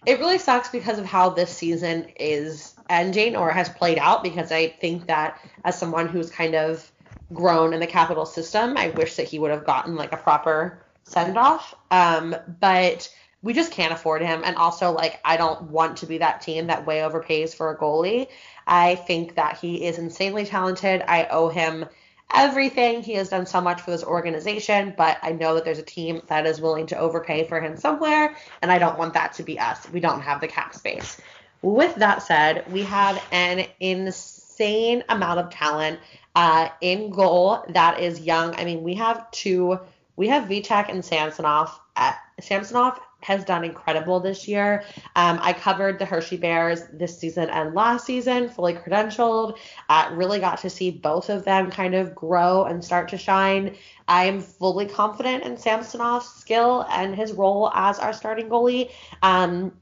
it 0.06 0.20
really 0.20 0.38
sucks 0.38 0.70
because 0.70 1.00
of 1.00 1.06
how 1.06 1.30
this 1.30 1.50
season 1.50 2.08
is 2.20 2.76
ending 2.92 3.36
or 3.36 3.50
has 3.50 3.70
played 3.70 3.98
out 3.98 4.24
because 4.24 4.52
I 4.52 4.68
think 4.68 5.08
that 5.08 5.40
as 5.64 5.78
someone 5.78 6.08
who's 6.08 6.30
kind 6.30 6.56
of 6.56 6.92
grown 7.34 7.74
in 7.74 7.80
the 7.80 7.88
capital 7.88 8.26
system, 8.26 8.78
I 8.78 8.90
wish 8.90 9.16
that 9.16 9.28
he 9.28 9.40
would 9.40 9.52
have 9.52 9.66
gotten 9.66 9.96
like 9.96 10.12
a 10.12 10.18
proper 10.18 10.84
send 11.04 11.38
off. 11.38 11.74
Um, 11.90 12.36
but 12.60 13.10
we 13.42 13.54
just 13.54 13.72
can't 13.72 13.94
afford 13.94 14.22
him. 14.22 14.44
And 14.46 14.56
also, 14.56 14.92
like, 14.92 15.20
I 15.26 15.38
don't 15.38 15.72
want 15.72 15.98
to 15.98 16.06
be 16.06 16.20
that 16.20 16.42
team 16.42 16.68
that 16.68 16.86
way 16.86 17.00
overpays 17.00 17.56
for 17.56 17.72
a 17.72 17.78
goalie. 17.78 18.28
I 18.68 18.96
think 18.96 19.36
that 19.36 19.58
he 19.58 19.86
is 19.86 19.98
insanely 19.98 20.46
talented. 20.46 21.04
I 21.08 21.26
owe 21.32 21.50
him 21.50 21.86
everything. 22.34 23.02
He 23.02 23.14
has 23.14 23.30
done 23.30 23.46
so 23.46 23.60
much 23.60 23.82
for 23.82 23.92
this 23.92 24.04
organization, 24.04 24.94
but 24.96 25.18
I 25.22 25.32
know 25.32 25.56
that 25.56 25.66
there's 25.66 25.80
a 25.80 25.84
team 25.84 26.22
that 26.28 26.46
is 26.46 26.62
willing 26.62 26.88
to 26.88 26.98
overpay 26.98 27.48
for 27.48 27.60
him 27.60 27.78
somewhere, 27.78 28.36
and 28.62 28.72
I 28.72 28.78
don't 28.78 28.98
want 28.98 29.14
that 29.16 29.34
to 29.34 29.44
be 29.44 29.60
us. 29.60 29.90
We 29.90 30.00
don't 30.00 30.22
have 30.22 30.40
the 30.40 30.48
cap 30.48 30.74
space. 30.76 31.20
With 31.62 31.96
that 31.96 32.24
said, 32.24 32.72
we 32.72 32.84
have 32.84 33.22
an 33.32 33.68
insane 33.80 35.04
amount 35.10 35.40
of 35.40 35.50
talent 35.50 36.00
uh, 36.36 36.70
in 36.82 37.12
goal 37.12 37.64
that 37.70 38.00
is 38.00 38.22
young. 38.22 38.56
I 38.56 38.66
mean, 38.66 38.84
we 38.84 38.96
have 38.96 39.30
two. 39.32 39.80
We 40.16 40.28
have 40.28 40.50
Vitek 40.50 40.90
and 40.90 41.04
Samsonov. 41.04 41.80
At, 41.96 42.18
Samsonov 42.40 43.00
has 43.22 43.46
done 43.46 43.64
incredible 43.64 44.20
this 44.20 44.48
year. 44.48 44.84
Um, 45.16 45.40
I 45.42 45.54
covered 45.54 46.00
the 46.00 46.06
Hershey 46.06 46.38
Bears 46.38 46.84
this 46.92 47.18
season 47.18 47.50
and 47.50 47.76
last 47.76 48.06
season, 48.06 48.50
fully 48.50 48.74
credentialed. 48.74 49.58
Uh, 49.90 50.10
really 50.14 50.40
got 50.40 50.60
to 50.60 50.70
see 50.70 50.92
both 50.92 51.30
of 51.30 51.46
them 51.46 51.70
kind 51.70 51.94
of 51.94 52.16
grow 52.16 52.66
and 52.66 52.84
start 52.84 53.10
to 53.10 53.18
shine. 53.18 53.76
I 54.08 54.26
am 54.26 54.42
fully 54.42 54.88
confident 54.88 55.44
in 55.44 55.56
Samsonov's 55.58 56.28
skill 56.28 56.86
and 56.90 57.16
his 57.16 57.34
role 57.34 57.72
as 57.74 58.00
our 58.00 58.14
starting 58.14 58.50
goalie. 58.50 58.90
Um, 59.22 59.74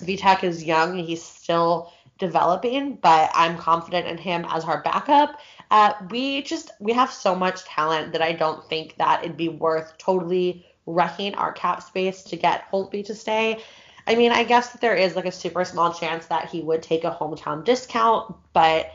Vitek 0.00 0.44
is 0.44 0.64
young; 0.64 0.96
he's 0.98 1.22
still 1.22 1.92
developing, 2.18 2.96
but 2.96 3.30
I'm 3.34 3.58
confident 3.58 4.06
in 4.06 4.18
him 4.18 4.46
as 4.48 4.64
our 4.64 4.82
backup. 4.82 5.38
Uh, 5.70 5.92
we 6.10 6.42
just 6.42 6.70
we 6.80 6.92
have 6.92 7.10
so 7.10 7.34
much 7.34 7.64
talent 7.64 8.12
that 8.12 8.22
I 8.22 8.32
don't 8.32 8.66
think 8.68 8.96
that 8.96 9.24
it'd 9.24 9.36
be 9.36 9.48
worth 9.48 9.96
totally 9.98 10.66
wrecking 10.86 11.34
our 11.34 11.52
cap 11.52 11.82
space 11.82 12.22
to 12.24 12.36
get 12.36 12.70
Holtby 12.70 13.04
to 13.06 13.14
stay. 13.14 13.62
I 14.06 14.14
mean, 14.14 14.30
I 14.30 14.44
guess 14.44 14.70
that 14.70 14.80
there 14.80 14.94
is 14.94 15.16
like 15.16 15.26
a 15.26 15.32
super 15.32 15.64
small 15.64 15.92
chance 15.92 16.26
that 16.26 16.48
he 16.48 16.60
would 16.60 16.82
take 16.82 17.04
a 17.04 17.10
hometown 17.10 17.64
discount, 17.64 18.36
but 18.52 18.86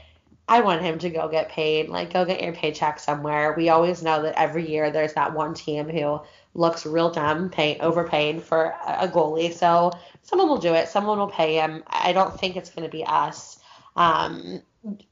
I 0.51 0.59
want 0.59 0.81
him 0.81 0.99
to 0.99 1.09
go 1.09 1.29
get 1.29 1.47
paid. 1.47 1.87
Like, 1.87 2.11
go 2.11 2.25
get 2.25 2.43
your 2.43 2.51
paycheck 2.51 2.99
somewhere. 2.99 3.53
We 3.55 3.69
always 3.69 4.03
know 4.03 4.21
that 4.23 4.37
every 4.37 4.69
year 4.69 4.91
there's 4.91 5.13
that 5.13 5.33
one 5.33 5.53
team 5.53 5.87
who 5.87 6.19
looks 6.53 6.85
real 6.85 7.09
dumb, 7.09 7.49
pay, 7.49 7.79
overpaid 7.79 8.43
for 8.43 8.75
a 8.85 9.07
goalie. 9.07 9.53
So 9.53 9.93
someone 10.23 10.49
will 10.49 10.57
do 10.57 10.73
it. 10.73 10.89
Someone 10.89 11.19
will 11.19 11.29
pay 11.29 11.55
him. 11.55 11.85
I 11.87 12.11
don't 12.11 12.37
think 12.37 12.57
it's 12.57 12.69
going 12.69 12.83
to 12.83 12.91
be 12.91 13.05
us. 13.05 13.61
Um, 13.95 14.61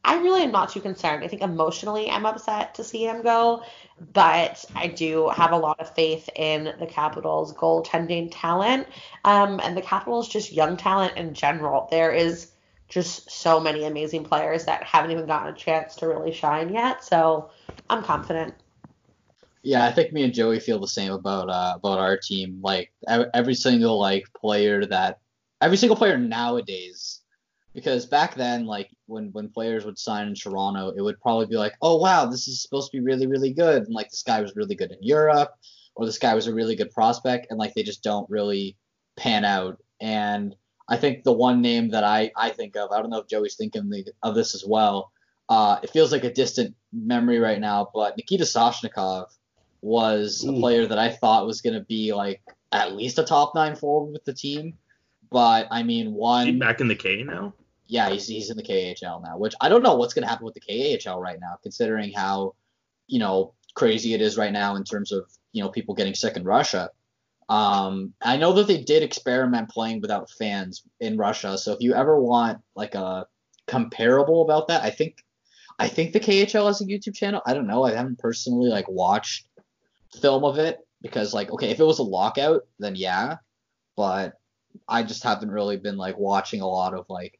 I 0.04 0.18
really 0.18 0.44
am 0.44 0.52
not 0.52 0.72
too 0.72 0.82
concerned. 0.82 1.24
I 1.24 1.30
think 1.30 1.42
emotionally 1.42 2.10
I'm 2.10 2.26
upset 2.26 2.76
to 2.76 2.84
see 2.84 3.06
him 3.06 3.22
go, 3.22 3.64
but 4.12 4.66
I 4.76 4.88
do 4.88 5.30
have 5.30 5.54
a 5.54 5.58
lot 5.58 5.80
of 5.80 5.96
faith 5.96 6.30
in 6.36 6.74
the 6.82 6.86
Capitals' 6.86 7.54
goaltending 7.54 8.28
talent, 8.30 8.88
um, 9.24 9.62
and 9.64 9.78
the 9.78 9.82
Capitals' 9.82 10.28
just 10.28 10.52
young 10.52 10.76
talent 10.76 11.16
in 11.16 11.34
general. 11.34 11.88
There 11.90 12.12
is 12.12 12.52
just 12.90 13.30
so 13.30 13.60
many 13.60 13.86
amazing 13.86 14.24
players 14.24 14.66
that 14.66 14.84
haven't 14.84 15.12
even 15.12 15.28
gotten 15.28 15.54
a 15.54 15.58
chance 15.58 15.96
to 15.98 16.08
really 16.08 16.34
shine 16.34 16.74
yet. 16.74 17.04
So 17.04 17.52
I'm 17.90 18.04
confident. 18.04 18.56
Yeah, 19.62 19.86
I 19.86 19.92
think 19.92 20.12
me 20.12 20.24
and 20.24 20.34
Joey 20.34 20.60
feel 20.60 20.80
the 20.80 20.88
same 20.88 21.12
about 21.12 21.50
uh, 21.50 21.74
about 21.76 22.00
our 22.00 22.18
team. 22.18 22.60
Like 22.64 22.92
every 23.08 23.54
single 23.54 24.00
like 24.00 24.26
player 24.34 24.86
that 24.86 25.20
every 25.62 25.78
single 25.78 25.96
player 25.96 26.18
nowadays 26.18 27.22
because 27.74 28.06
back 28.06 28.36
then 28.36 28.66
like 28.66 28.90
when 29.06 29.32
when 29.32 29.50
players 29.50 29.86
would 29.86 29.98
sign 29.98 30.28
in 30.28 30.36
Toronto 30.36 30.92
it 30.96 31.02
would 31.02 31.20
probably 31.22 31.46
be 31.46 31.58
like 31.58 31.74
oh 31.82 31.98
wow 31.98 32.26
this 32.26 32.48
is 32.48 32.62
supposed 32.62 32.92
to 32.92 32.98
be 32.98 33.04
really 33.04 33.28
really 33.28 33.54
good 33.54 33.84
and 33.84 33.94
like 33.94 34.10
this 34.10 34.24
guy 34.24 34.42
was 34.42 34.56
really 34.56 34.76
good 34.76 34.92
in 34.92 34.98
Europe 35.02 35.52
or 35.96 36.06
this 36.06 36.18
guy 36.18 36.34
was 36.34 36.48
a 36.48 36.54
really 36.54 36.76
good 36.76 36.92
prospect 36.92 37.48
and 37.50 37.60
like 37.60 37.74
they 37.74 37.84
just 37.84 38.04
don't 38.04 38.30
really 38.30 38.76
pan 39.18 39.46
out 39.46 39.78
and 40.02 40.56
I 40.90 40.98
think 40.98 41.24
the 41.24 41.34
one 41.34 41.62
name 41.62 41.90
that 41.90 42.04
I 42.04 42.32
I 42.36 42.50
think 42.50 42.76
of 42.76 42.92
I 42.92 43.00
don't 43.00 43.10
know 43.10 43.20
if 43.20 43.28
Joey's 43.28 43.56
thinking 43.56 43.92
of 44.24 44.36
this 44.36 44.56
as 44.56 44.66
well 44.66 45.12
uh, 45.48 45.80
it 45.82 45.90
feels 45.90 46.12
like 46.12 46.24
a 46.24 46.34
distant 46.34 46.76
memory 46.92 47.40
right 47.40 47.60
now 47.60 47.90
but 47.94 48.18
Nikita 48.18 48.44
Soshnikov 48.44 49.28
was 49.82 50.44
Ooh. 50.44 50.56
a 50.56 50.60
player 50.60 50.86
that 50.88 51.00
I 51.00 51.10
thought 51.10 51.48
was 51.48 51.62
going 51.62 51.76
to 51.76 51.86
be 51.86 52.14
like 52.14 52.42
at 52.72 52.96
least 52.96 53.20
a 53.20 53.24
top 53.24 53.56
nine 53.56 53.76
forward 53.76 54.12
with 54.12 54.26
the 54.26 54.34
team 54.34 54.78
but 55.30 55.68
I 55.72 55.84
mean, 55.84 56.14
one 56.14 56.60
back 56.60 56.82
in 56.82 56.88
the 56.88 56.96
K 56.96 57.24
now. 57.24 57.54
Yeah, 57.88 58.10
he's 58.10 58.28
he's 58.28 58.50
in 58.50 58.58
the 58.58 58.64
KHL 58.64 59.24
now, 59.24 59.38
which 59.38 59.54
I 59.62 59.70
don't 59.70 59.84
know 59.84 59.96
what's 59.96 60.14
going 60.14 60.24
to 60.24 60.30
happen 60.30 60.46
with 60.46 60.56
the 60.56 60.62
KHL 60.62 61.20
right 61.20 61.40
now, 61.40 61.58
considering 61.62 62.12
how 62.12 62.56
you 63.08 63.20
know 63.20 63.54
crazy 63.76 64.14
it 64.14 64.22
is 64.22 64.38
right 64.38 64.52
now 64.52 64.76
in 64.76 64.84
terms 64.84 65.12
of 65.12 65.30
you 65.52 65.64
know 65.64 65.70
people 65.70 65.96
getting 65.96 66.16
sick 66.16 66.36
in 66.36 66.44
Russia. 66.44 66.90
Um, 67.50 68.14
I 68.22 68.38
know 68.38 68.54
that 68.54 68.68
they 68.68 68.82
did 68.84 69.04
experiment 69.04 69.70
playing 69.70 70.02
without 70.02 70.30
fans 70.30 70.84
in 71.00 71.18
Russia, 71.18 71.58
so 71.58 71.74
if 71.74 71.82
you 71.82 71.94
ever 71.94 72.20
want 72.20 72.60
like 72.76 72.96
a 72.96 73.26
comparable 73.68 74.44
about 74.44 74.68
that, 74.68 74.84
I 74.84 74.92
think 74.92 75.24
I 75.80 75.88
think 75.88 76.14
the 76.14 76.20
KHL 76.20 76.68
has 76.68 76.82
a 76.82 76.86
YouTube 76.86 77.16
channel. 77.16 77.42
I 77.46 77.54
don't 77.54 77.68
know. 77.68 77.84
I 77.84 77.94
haven't 77.94 78.20
personally 78.20 78.70
like 78.70 78.88
watched 78.88 79.48
film 80.22 80.44
of 80.44 80.60
it 80.60 80.80
because 81.02 81.34
like 81.34 81.52
okay, 81.52 81.70
if 81.72 81.80
it 81.80 81.86
was 81.86 82.00
a 82.00 82.04
lockout, 82.04 82.68
then 82.78 82.96
yeah, 82.96 83.38
but 83.96 84.40
I 84.88 85.04
just 85.04 85.24
haven't 85.24 85.52
really 85.52 85.78
been 85.78 85.98
like 85.98 86.18
watching 86.18 86.62
a 86.62 86.68
lot 86.68 86.94
of 86.94 87.06
like 87.10 87.40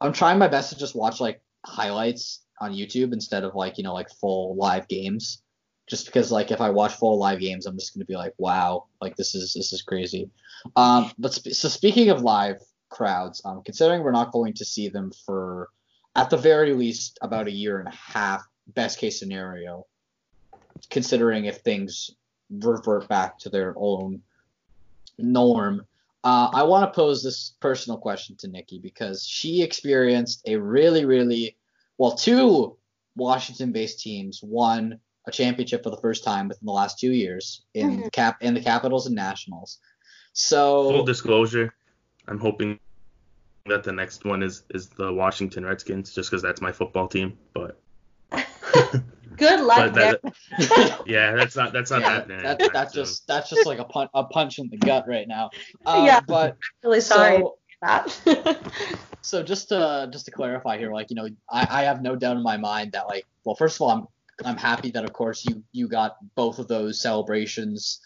I'm 0.00 0.12
trying 0.12 0.38
my 0.38 0.48
best 0.48 0.70
to 0.70 0.78
just 0.78 0.94
watch 0.94 1.20
like 1.20 1.40
highlights 1.64 2.40
on 2.60 2.72
YouTube 2.72 3.12
instead 3.12 3.44
of 3.44 3.54
like, 3.54 3.78
you 3.78 3.84
know, 3.84 3.94
like 3.94 4.10
full 4.10 4.56
live 4.56 4.88
games. 4.88 5.42
Just 5.86 6.06
because 6.06 6.32
like 6.32 6.50
if 6.50 6.60
I 6.60 6.70
watch 6.70 6.94
full 6.94 7.18
live 7.18 7.40
games, 7.40 7.66
I'm 7.66 7.78
just 7.78 7.94
gonna 7.94 8.06
be 8.06 8.16
like, 8.16 8.34
wow, 8.38 8.86
like 9.00 9.16
this 9.16 9.34
is 9.34 9.52
this 9.54 9.72
is 9.72 9.82
crazy. 9.82 10.30
Um, 10.76 11.12
but 11.18 11.34
sp- 11.36 11.52
so 11.52 11.68
speaking 11.68 12.10
of 12.10 12.22
live 12.22 12.60
crowds, 12.88 13.42
um, 13.44 13.62
considering 13.64 14.02
we're 14.02 14.12
not 14.12 14.32
going 14.32 14.54
to 14.54 14.64
see 14.64 14.88
them 14.88 15.12
for 15.26 15.68
at 16.16 16.30
the 16.30 16.36
very 16.36 16.72
least 16.72 17.18
about 17.22 17.48
a 17.48 17.52
year 17.52 17.80
and 17.80 17.88
a 17.88 17.96
half, 17.96 18.46
best 18.68 18.98
case 18.98 19.18
scenario, 19.18 19.86
considering 20.90 21.44
if 21.44 21.58
things 21.58 22.10
revert 22.50 23.08
back 23.08 23.38
to 23.40 23.50
their 23.50 23.74
own 23.76 24.22
norm, 25.18 25.86
uh, 26.22 26.48
I 26.52 26.62
want 26.62 26.90
to 26.90 26.96
pose 26.96 27.22
this 27.22 27.54
personal 27.60 27.98
question 27.98 28.36
to 28.36 28.48
Nikki 28.48 28.78
because 28.78 29.26
she 29.26 29.62
experienced 29.62 30.42
a 30.46 30.56
really, 30.56 31.04
really, 31.04 31.56
well, 31.98 32.12
two 32.12 32.76
Washington-based 33.16 34.00
teams 34.00 34.40
won 34.42 35.00
a 35.26 35.30
championship 35.30 35.82
for 35.82 35.90
the 35.90 35.96
first 35.98 36.24
time 36.24 36.48
within 36.48 36.66
the 36.66 36.72
last 36.72 36.98
two 36.98 37.12
years 37.12 37.62
in 37.74 37.98
mm-hmm. 37.98 38.08
cap 38.08 38.38
in 38.42 38.54
the 38.54 38.60
Capitals 38.60 39.06
and 39.06 39.14
Nationals. 39.14 39.78
So 40.32 40.90
full 40.90 41.04
disclosure, 41.04 41.74
I'm 42.28 42.38
hoping 42.38 42.78
that 43.66 43.84
the 43.84 43.92
next 43.92 44.24
one 44.24 44.42
is 44.42 44.62
is 44.70 44.88
the 44.88 45.12
Washington 45.12 45.64
Redskins, 45.64 46.14
just 46.14 46.30
because 46.30 46.42
that's 46.42 46.60
my 46.60 46.72
football 46.72 47.08
team. 47.08 47.38
But 47.52 47.80
Good 49.36 49.60
luck 49.60 49.94
there. 49.94 50.18
yeah, 51.06 51.32
that's 51.34 51.56
not 51.56 51.72
that's 51.72 51.90
not 51.90 52.00
yeah, 52.00 52.10
happening. 52.10 52.42
That, 52.42 52.70
that's 52.72 52.94
soon. 52.94 53.04
just 53.04 53.26
that's 53.26 53.50
just 53.50 53.66
like 53.66 53.78
a 53.78 53.84
punch 53.84 54.10
a 54.14 54.24
punch 54.24 54.58
in 54.58 54.68
the 54.68 54.76
gut 54.76 55.06
right 55.08 55.26
now. 55.26 55.50
Um, 55.86 56.04
yeah, 56.06 56.20
but 56.26 56.52
I'm 56.52 56.58
really 56.82 57.00
sorry. 57.00 57.42
So, 58.06 58.56
so 59.22 59.42
just 59.42 59.68
to 59.70 60.08
just 60.12 60.26
to 60.26 60.30
clarify 60.30 60.78
here, 60.78 60.92
like 60.92 61.10
you 61.10 61.16
know, 61.16 61.28
I, 61.50 61.66
I 61.68 61.82
have 61.82 62.02
no 62.02 62.16
doubt 62.16 62.36
in 62.36 62.42
my 62.42 62.56
mind 62.56 62.92
that 62.92 63.08
like, 63.08 63.26
well, 63.44 63.56
first 63.56 63.76
of 63.76 63.82
all, 63.82 63.90
I'm 63.90 64.06
I'm 64.44 64.56
happy 64.56 64.90
that 64.92 65.04
of 65.04 65.12
course 65.12 65.44
you 65.44 65.62
you 65.72 65.88
got 65.88 66.16
both 66.34 66.58
of 66.58 66.68
those 66.68 67.00
celebrations 67.00 68.00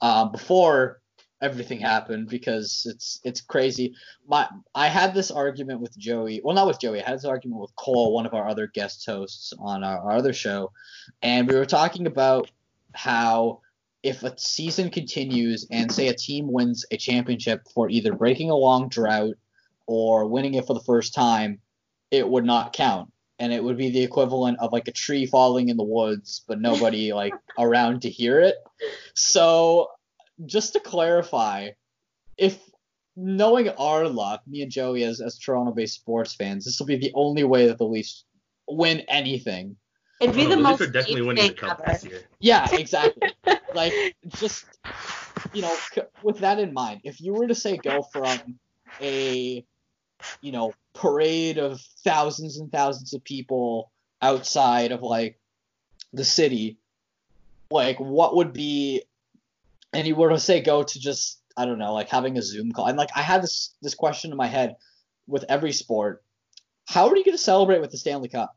um, 0.00 0.32
before 0.32 1.00
everything 1.42 1.78
happened 1.78 2.28
because 2.28 2.86
it's 2.90 3.20
it's 3.24 3.40
crazy. 3.40 3.94
My 4.26 4.48
I 4.74 4.88
had 4.88 5.14
this 5.14 5.30
argument 5.30 5.80
with 5.80 5.96
Joey. 5.98 6.40
Well, 6.42 6.54
not 6.54 6.66
with 6.66 6.80
Joey. 6.80 7.02
I 7.02 7.08
had 7.08 7.18
this 7.18 7.24
argument 7.24 7.60
with 7.60 7.76
Cole, 7.76 8.14
one 8.14 8.26
of 8.26 8.34
our 8.34 8.48
other 8.48 8.66
guest 8.66 9.04
hosts 9.06 9.52
on 9.58 9.84
our, 9.84 9.98
our 9.98 10.12
other 10.12 10.32
show, 10.32 10.72
and 11.22 11.48
we 11.48 11.56
were 11.56 11.66
talking 11.66 12.06
about 12.06 12.50
how 12.94 13.60
if 14.02 14.22
a 14.22 14.36
season 14.38 14.90
continues 14.90 15.66
and 15.70 15.90
say 15.90 16.08
a 16.08 16.14
team 16.14 16.50
wins 16.50 16.84
a 16.90 16.96
championship 16.96 17.66
for 17.74 17.88
either 17.88 18.12
breaking 18.12 18.50
a 18.50 18.54
long 18.54 18.88
drought 18.88 19.34
or 19.86 20.26
winning 20.26 20.54
it 20.54 20.66
for 20.66 20.74
the 20.74 20.84
first 20.84 21.14
time, 21.14 21.58
it 22.10 22.28
would 22.28 22.44
not 22.44 22.74
count. 22.74 23.10
And 23.38 23.52
it 23.52 23.62
would 23.62 23.76
be 23.76 23.90
the 23.90 24.02
equivalent 24.02 24.58
of 24.60 24.72
like 24.72 24.88
a 24.88 24.92
tree 24.92 25.26
falling 25.26 25.68
in 25.68 25.76
the 25.76 25.84
woods, 25.84 26.44
but 26.46 26.60
nobody 26.60 27.12
like 27.14 27.34
around 27.58 28.02
to 28.02 28.10
hear 28.10 28.40
it. 28.40 28.56
So 29.14 29.90
just 30.46 30.74
to 30.74 30.80
clarify, 30.80 31.70
if 32.36 32.58
knowing 33.16 33.68
our 33.70 34.08
luck, 34.08 34.42
me 34.46 34.62
and 34.62 34.70
Joey 34.70 35.04
as 35.04 35.20
as 35.20 35.38
Toronto-based 35.38 35.94
sports 35.94 36.34
fans, 36.34 36.64
this 36.64 36.78
will 36.78 36.86
be 36.86 36.96
the 36.96 37.12
only 37.14 37.44
way 37.44 37.66
that 37.66 37.78
the 37.78 37.84
Leafs 37.84 38.24
win 38.68 39.00
anything. 39.08 39.76
It'd 40.20 40.34
be 40.34 40.46
oh, 40.46 40.50
the, 40.50 40.56
the 40.56 40.62
most 40.62 40.80
are 40.80 40.86
definitely 40.86 41.22
winning 41.22 41.48
the 41.48 41.54
cup 41.54 41.84
this 41.84 42.04
year. 42.04 42.22
Yeah, 42.40 42.68
exactly. 42.72 43.30
like 43.74 43.92
just 44.28 44.64
you 45.52 45.62
know, 45.62 45.76
with 46.22 46.38
that 46.38 46.58
in 46.58 46.72
mind, 46.72 47.00
if 47.04 47.20
you 47.20 47.34
were 47.34 47.46
to 47.46 47.54
say 47.54 47.76
go 47.76 48.02
from 48.02 48.58
a 49.00 49.64
you 50.40 50.52
know 50.52 50.72
parade 50.94 51.58
of 51.58 51.80
thousands 52.04 52.58
and 52.58 52.70
thousands 52.70 53.14
of 53.14 53.24
people 53.24 53.90
outside 54.22 54.92
of 54.92 55.02
like 55.02 55.38
the 56.12 56.24
city, 56.24 56.78
like 57.70 57.98
what 57.98 58.36
would 58.36 58.52
be 58.52 59.02
and 59.94 60.06
you 60.06 60.14
were 60.14 60.30
to 60.30 60.38
say 60.38 60.60
go 60.60 60.82
to 60.82 61.00
just 61.00 61.40
I 61.56 61.66
don't 61.66 61.78
know, 61.78 61.94
like 61.94 62.08
having 62.08 62.36
a 62.36 62.42
Zoom 62.42 62.72
call, 62.72 62.86
and 62.86 62.98
like 62.98 63.10
I 63.14 63.22
had 63.22 63.42
this 63.42 63.74
this 63.80 63.94
question 63.94 64.32
in 64.32 64.36
my 64.36 64.48
head 64.48 64.76
with 65.26 65.44
every 65.48 65.72
sport: 65.72 66.22
How 66.86 67.08
are 67.08 67.16
you 67.16 67.24
going 67.24 67.36
to 67.36 67.42
celebrate 67.42 67.80
with 67.80 67.92
the 67.92 67.98
Stanley 67.98 68.28
Cup? 68.28 68.56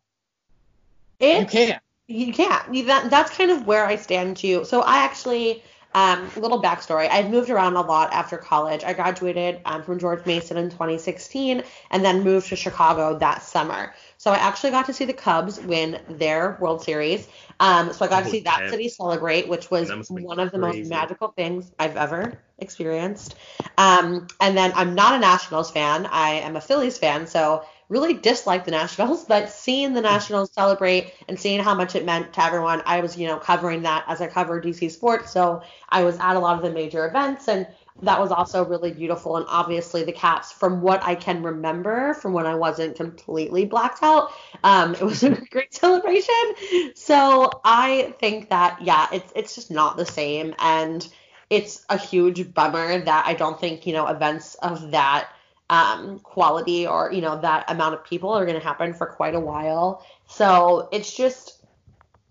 It, 1.20 1.40
you 1.40 1.46
can't. 1.46 1.82
You 2.08 2.34
can't. 2.34 2.88
That, 2.88 3.10
that's 3.10 3.36
kind 3.36 3.52
of 3.52 3.68
where 3.68 3.86
I 3.86 3.98
stand 3.98 4.38
too. 4.38 4.66
So 4.66 4.82
I 4.82 5.00
actually 5.00 5.64
Um, 5.98 6.30
little 6.38 6.62
backstory. 6.62 7.10
I've 7.10 7.32
moved 7.32 7.50
around 7.50 7.76
a 7.76 7.82
lot 7.82 8.14
after 8.14 8.38
college. 8.38 8.84
I 8.84 8.94
graduated 8.94 9.62
um, 9.66 9.82
from 9.82 9.98
George 9.98 10.24
Mason 10.28 10.56
in 10.56 10.70
2016 10.70 11.64
and 11.90 12.06
then 12.06 12.24
moved 12.24 12.50
to 12.50 12.56
Chicago 12.56 13.18
that 13.18 13.42
summer. 13.42 13.96
So 14.20 14.30
I 14.30 14.36
actually 14.36 14.70
got 14.70 14.86
to 14.86 14.94
see 14.94 15.06
the 15.06 15.14
Cubs 15.14 15.60
win 15.60 16.00
their 16.08 16.56
World 16.62 16.84
Series. 16.84 17.28
Um, 17.60 17.94
so 17.94 18.06
I 18.06 18.10
got 18.10 18.22
oh, 18.22 18.26
to 18.26 18.30
see 18.30 18.42
that 18.42 18.70
city 18.70 18.90
celebrate, 18.90 19.48
which 19.48 19.72
was 19.72 19.90
one 20.08 20.40
of 20.40 20.52
the 20.52 20.60
crazy. 20.60 20.82
most 20.82 20.90
magical 20.90 21.30
things 21.30 21.72
I've 21.80 21.98
ever 21.98 22.38
experienced. 22.60 23.34
Um, 23.80 24.28
and 24.40 24.56
then 24.56 24.74
I'm 24.76 24.94
not 24.94 25.16
a 25.16 25.20
Nationals 25.20 25.72
fan. 25.72 26.06
I 26.06 26.42
am 26.42 26.58
a 26.58 26.62
Phillies 26.62 27.00
fan. 27.00 27.26
So 27.26 27.66
really 27.90 28.14
disliked 28.14 28.66
the 28.66 28.72
Nationals, 28.72 29.24
but 29.26 29.50
seeing 29.50 29.94
the 29.94 30.02
Nationals 30.02 30.52
celebrate 30.52 31.14
and 31.28 31.40
seeing 31.40 31.62
how 31.62 31.74
much 31.74 31.96
it 31.96 32.06
meant 32.06 32.34
to 32.34 32.44
everyone, 32.44 32.82
I 32.86 33.00
was, 33.00 33.18
you 33.18 33.28
know, 33.28 33.38
covering 33.38 33.84
that 33.84 34.04
as 34.08 34.22
I 34.22 34.28
covered 34.28 34.64
DC 34.64 34.92
sports. 34.92 35.32
So 35.32 35.62
I 35.90 36.04
was 36.04 36.18
at 36.20 36.36
a 36.36 36.40
lot 36.40 36.58
of 36.58 36.64
the 36.64 36.72
major 36.72 37.08
events 37.08 37.48
and 37.48 37.68
that 38.04 38.20
was 38.20 38.32
also 38.32 38.66
really 38.66 38.92
beautiful. 38.92 39.38
And 39.38 39.46
obviously 39.50 40.04
the 40.04 40.12
Caps, 40.12 40.52
from 40.52 40.82
what 40.82 41.02
I 41.04 41.16
can 41.16 41.42
remember 41.42 42.14
from 42.14 42.34
when 42.34 42.46
I 42.46 42.56
wasn't 42.56 42.96
completely 42.96 43.66
blacked 43.66 44.04
out, 44.04 44.32
um, 44.64 44.94
it 44.94 45.02
was 45.02 45.24
a 45.24 45.30
great 45.52 45.74
celebration. 45.74 46.54
So 46.96 47.62
I 47.64 48.14
think 48.20 48.50
that, 48.50 48.82
yeah, 48.82 49.08
it's, 49.12 49.32
it's 49.36 49.56
just 49.56 49.72
not 49.72 49.98
the 49.98 50.06
same. 50.06 50.54
And 50.60 51.08
it's 51.50 51.86
a 51.90 51.98
huge 51.98 52.54
bummer 52.54 53.00
that 53.00 53.26
I 53.26 53.34
don't 53.34 53.60
think, 53.60 53.88
you 53.88 53.94
know, 53.94 54.08
events 54.08 54.56
of 54.56 54.92
that 54.92 55.30
um, 55.70 56.20
quality 56.20 56.88
or 56.88 57.12
you 57.12 57.22
know 57.22 57.40
that 57.42 57.70
amount 57.70 57.94
of 57.94 58.04
people 58.04 58.30
are 58.32 58.46
going 58.46 58.60
to 58.60 58.64
happen 58.66 58.94
for 58.94 59.08
quite 59.08 59.36
a 59.36 59.40
while. 59.40 60.06
So 60.28 60.90
it's 60.92 61.16
just 61.16 61.66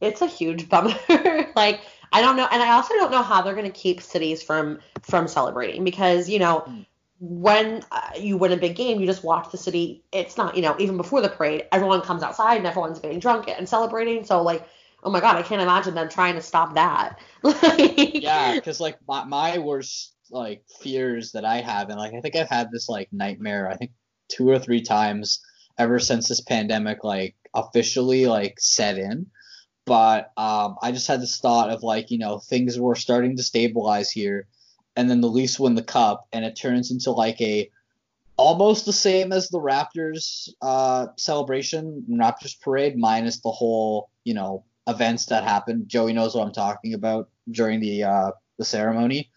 it's 0.01 0.22
a 0.22 0.26
huge 0.26 0.68
bummer. 0.70 0.95
like 1.55 1.80
I 2.12 2.20
don't 2.22 2.37
know, 2.37 2.49
and 2.51 2.62
I 2.62 2.72
also 2.72 2.95
don't 2.95 3.11
know 3.11 3.22
how 3.22 3.43
they're 3.43 3.55
going 3.55 3.70
to 3.70 3.78
keep 3.78 4.01
cities 4.01 4.43
from 4.43 4.80
from 5.03 5.28
celebrating 5.28 5.84
because 5.84 6.28
you 6.28 6.39
know. 6.39 6.64
Mm. 6.66 6.87
When 7.18 7.82
uh, 7.91 8.11
you 8.20 8.37
win 8.37 8.53
a 8.53 8.59
big 8.59 8.76
game, 8.76 9.01
you 9.01 9.07
just 9.07 9.24
watch 9.24 9.51
the 9.51 9.57
city. 9.57 10.05
It's 10.12 10.37
not, 10.37 10.55
you 10.55 10.61
know, 10.61 10.76
even 10.78 10.99
before 10.99 11.22
the 11.22 11.30
parade, 11.30 11.64
everyone 11.72 12.03
comes 12.03 12.22
outside 12.22 12.59
and 12.59 12.66
everyone's 12.66 12.99
getting 12.99 13.20
drunk 13.20 13.49
and 13.49 13.66
celebrating. 13.66 14.22
So, 14.26 14.43
like, 14.43 14.68
oh 15.03 15.11
my 15.11 15.20
god, 15.20 15.37
I 15.37 15.43
can't 15.43 15.62
imagine 15.62 15.95
them 15.95 16.11
trying 16.11 16.34
to 16.34 16.43
stop 16.43 16.74
that. 16.74 17.18
yeah, 18.14 18.57
because 18.57 18.80
like 18.80 18.99
my, 19.09 19.24
my 19.24 19.57
worst 19.57 20.12
like 20.30 20.64
fears 20.80 21.32
that 21.32 21.44
I 21.44 21.60
have, 21.60 21.88
and 21.88 21.98
like 21.98 22.14
I 22.14 22.20
think 22.20 22.36
I've 22.36 22.48
had 22.48 22.70
this 22.70 22.88
like 22.88 23.08
nightmare. 23.12 23.68
I 23.68 23.76
think 23.76 23.92
two 24.28 24.48
or 24.48 24.58
three 24.58 24.82
times 24.82 25.40
ever 25.78 25.98
since 25.98 26.28
this 26.28 26.40
pandemic 26.40 27.04
like 27.04 27.34
officially 27.54 28.26
like 28.26 28.58
set 28.58 28.98
in. 28.98 29.26
But 29.84 30.32
um, 30.36 30.76
I 30.82 30.90
just 30.90 31.06
had 31.06 31.20
this 31.20 31.38
thought 31.38 31.70
of 31.70 31.82
like 31.82 32.10
you 32.10 32.18
know 32.18 32.38
things 32.38 32.78
were 32.78 32.96
starting 32.96 33.36
to 33.36 33.42
stabilize 33.42 34.10
here, 34.10 34.48
and 34.96 35.08
then 35.08 35.20
the 35.20 35.28
Leafs 35.28 35.60
win 35.60 35.74
the 35.74 35.82
cup, 35.82 36.26
and 36.32 36.44
it 36.44 36.56
turns 36.56 36.90
into 36.90 37.12
like 37.12 37.40
a 37.40 37.70
almost 38.36 38.84
the 38.84 38.92
same 38.92 39.32
as 39.32 39.48
the 39.48 39.60
Raptors 39.60 40.48
uh, 40.60 41.06
celebration, 41.16 42.04
Raptors 42.10 42.60
parade, 42.60 42.96
minus 42.96 43.40
the 43.40 43.50
whole 43.50 44.10
you 44.24 44.34
know 44.34 44.64
events 44.88 45.26
that 45.26 45.44
happened. 45.44 45.88
Joey 45.88 46.12
knows 46.12 46.34
what 46.34 46.46
I'm 46.46 46.52
talking 46.52 46.94
about 46.94 47.28
during 47.50 47.80
the 47.80 48.04
uh, 48.04 48.30
the 48.58 48.64
ceremony. 48.64 49.30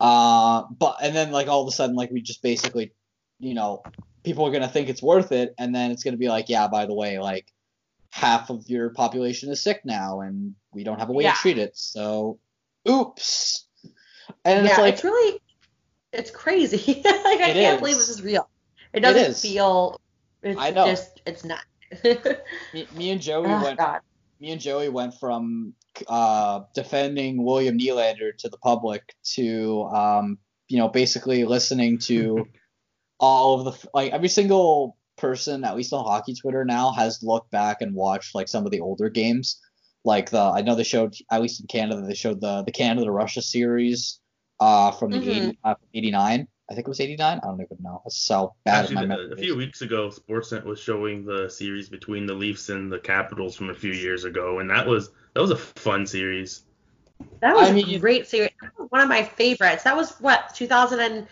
Uh, 0.00 0.64
but 0.78 0.96
and 1.02 1.14
then 1.14 1.30
like 1.30 1.48
all 1.48 1.62
of 1.62 1.68
a 1.68 1.72
sudden 1.72 1.96
like 1.96 2.10
we 2.10 2.20
just 2.20 2.42
basically, 2.42 2.92
you 3.38 3.54
know, 3.54 3.82
people 4.24 4.46
are 4.46 4.50
gonna 4.50 4.68
think 4.68 4.88
it's 4.88 5.02
worth 5.02 5.32
it, 5.32 5.54
and 5.58 5.74
then 5.74 5.90
it's 5.90 6.04
gonna 6.04 6.16
be 6.16 6.28
like, 6.28 6.48
yeah, 6.48 6.68
by 6.68 6.86
the 6.86 6.94
way, 6.94 7.18
like 7.18 7.46
half 8.10 8.50
of 8.50 8.68
your 8.68 8.90
population 8.90 9.50
is 9.50 9.60
sick 9.60 9.82
now, 9.84 10.20
and 10.20 10.54
we 10.72 10.84
don't 10.84 10.98
have 10.98 11.08
a 11.08 11.12
way 11.12 11.24
yeah. 11.24 11.32
to 11.32 11.38
treat 11.38 11.58
it. 11.58 11.76
So, 11.76 12.38
oops. 12.88 13.66
And 14.44 14.64
yeah, 14.64 14.72
it's 14.72 14.78
like 14.78 14.94
it's 14.94 15.04
really, 15.04 15.40
it's 16.12 16.30
crazy. 16.30 17.02
like 17.04 17.40
I 17.40 17.52
can't 17.52 17.74
is. 17.74 17.78
believe 17.80 17.96
this 17.96 18.08
is 18.08 18.22
real. 18.22 18.48
It 18.92 19.00
doesn't 19.00 19.32
it 19.32 19.36
feel. 19.36 20.00
It's 20.42 20.58
I 20.58 20.70
know. 20.70 20.86
just 20.86 21.20
it's 21.26 21.44
not. 21.44 21.64
me, 22.74 22.86
me, 22.94 23.10
and 23.10 23.20
Joey 23.20 23.46
oh, 23.46 23.62
went. 23.62 23.78
God. 23.78 24.00
Me 24.42 24.50
and 24.50 24.60
Joey 24.60 24.88
went 24.88 25.14
from 25.20 25.72
uh, 26.08 26.62
defending 26.74 27.44
William 27.44 27.78
Nylander 27.78 28.36
to 28.38 28.48
the 28.48 28.58
public 28.58 29.14
to 29.34 29.84
um, 29.84 30.38
you 30.66 30.78
know 30.78 30.88
basically 30.88 31.44
listening 31.44 31.98
to 32.00 32.46
all 33.20 33.60
of 33.60 33.64
the 33.66 33.88
like 33.94 34.10
every 34.10 34.28
single 34.28 34.96
person 35.16 35.62
at 35.62 35.76
least 35.76 35.92
on 35.92 36.04
hockey 36.04 36.34
Twitter 36.34 36.64
now 36.64 36.90
has 36.90 37.22
looked 37.22 37.52
back 37.52 37.82
and 37.82 37.94
watched 37.94 38.34
like 38.34 38.48
some 38.48 38.64
of 38.64 38.72
the 38.72 38.80
older 38.80 39.08
games. 39.08 39.60
Like 40.04 40.30
the 40.30 40.40
I 40.40 40.62
know 40.62 40.74
they 40.74 40.82
showed 40.82 41.14
at 41.30 41.40
least 41.40 41.60
in 41.60 41.68
Canada 41.68 42.02
they 42.02 42.14
showed 42.14 42.40
the 42.40 42.64
the 42.64 42.72
Canada 42.72 43.12
Russia 43.12 43.42
series 43.42 44.18
uh, 44.58 44.90
from 44.90 45.12
the 45.12 45.18
mm-hmm. 45.18 45.50
80, 45.50 45.58
uh, 45.62 45.74
89. 45.94 46.48
I 46.72 46.74
think 46.74 46.86
it 46.86 46.88
was 46.88 47.00
89. 47.00 47.38
I 47.42 47.46
don't 47.46 47.60
even 47.60 47.76
know. 47.82 48.00
That's 48.02 48.16
so 48.16 48.54
bad. 48.64 48.86
Actually, 48.86 49.32
a 49.32 49.36
few 49.36 49.56
weeks 49.56 49.82
ago, 49.82 50.08
Sportsnet 50.08 50.64
was 50.64 50.80
showing 50.80 51.26
the 51.26 51.50
series 51.50 51.90
between 51.90 52.24
the 52.24 52.32
Leafs 52.32 52.70
and 52.70 52.90
the 52.90 52.98
Capitals 52.98 53.54
from 53.54 53.68
a 53.68 53.74
few 53.74 53.92
years 53.92 54.24
ago, 54.24 54.58
and 54.58 54.70
that 54.70 54.86
was 54.86 55.10
that 55.34 55.42
was 55.42 55.50
a 55.50 55.56
fun 55.56 56.06
series. 56.06 56.62
That 57.40 57.54
was 57.54 57.68
I 57.68 57.72
mean, 57.72 57.94
a 57.94 57.98
great 57.98 58.26
series. 58.26 58.52
one 58.88 59.02
of 59.02 59.08
my 59.10 59.22
favorites. 59.22 59.84
That 59.84 59.94
was 59.94 60.12
what 60.18 60.54
2007. 60.54 61.26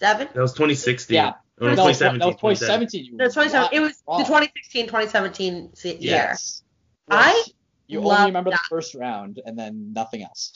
That 0.00 0.34
was 0.40 0.52
2016. 0.54 1.14
Yeah. 1.14 1.34
Oh, 1.60 1.66
no, 1.66 1.70
2017. 1.72 2.18
That 2.18 2.26
was 2.26 2.58
2017. 2.58 3.16
No, 3.18 3.24
2017. 3.26 3.78
It 3.78 3.82
was 3.82 4.02
wrong. 4.08 4.18
the 4.20 4.24
2016 4.24 4.86
2017 4.86 5.70
year. 5.84 5.96
Yes. 6.00 6.62
I 7.10 7.44
you 7.86 8.00
only 8.00 8.24
remember 8.24 8.50
that. 8.50 8.60
the 8.62 8.68
first 8.70 8.94
round 8.94 9.40
and 9.44 9.58
then 9.58 9.92
nothing 9.92 10.22
else. 10.22 10.52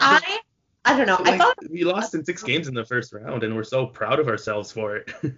I 0.00 0.38
I 0.88 0.96
don't 0.96 1.06
know. 1.06 1.22
Like, 1.22 1.34
I 1.34 1.38
thought 1.38 1.56
we 1.70 1.84
lost 1.84 2.14
in 2.14 2.24
six 2.24 2.42
games 2.42 2.66
in 2.66 2.74
the 2.74 2.84
first 2.84 3.12
round, 3.12 3.44
and 3.44 3.54
we're 3.54 3.64
so 3.64 3.86
proud 3.86 4.20
of 4.20 4.28
ourselves 4.28 4.72
for 4.72 4.96
it. 4.96 5.12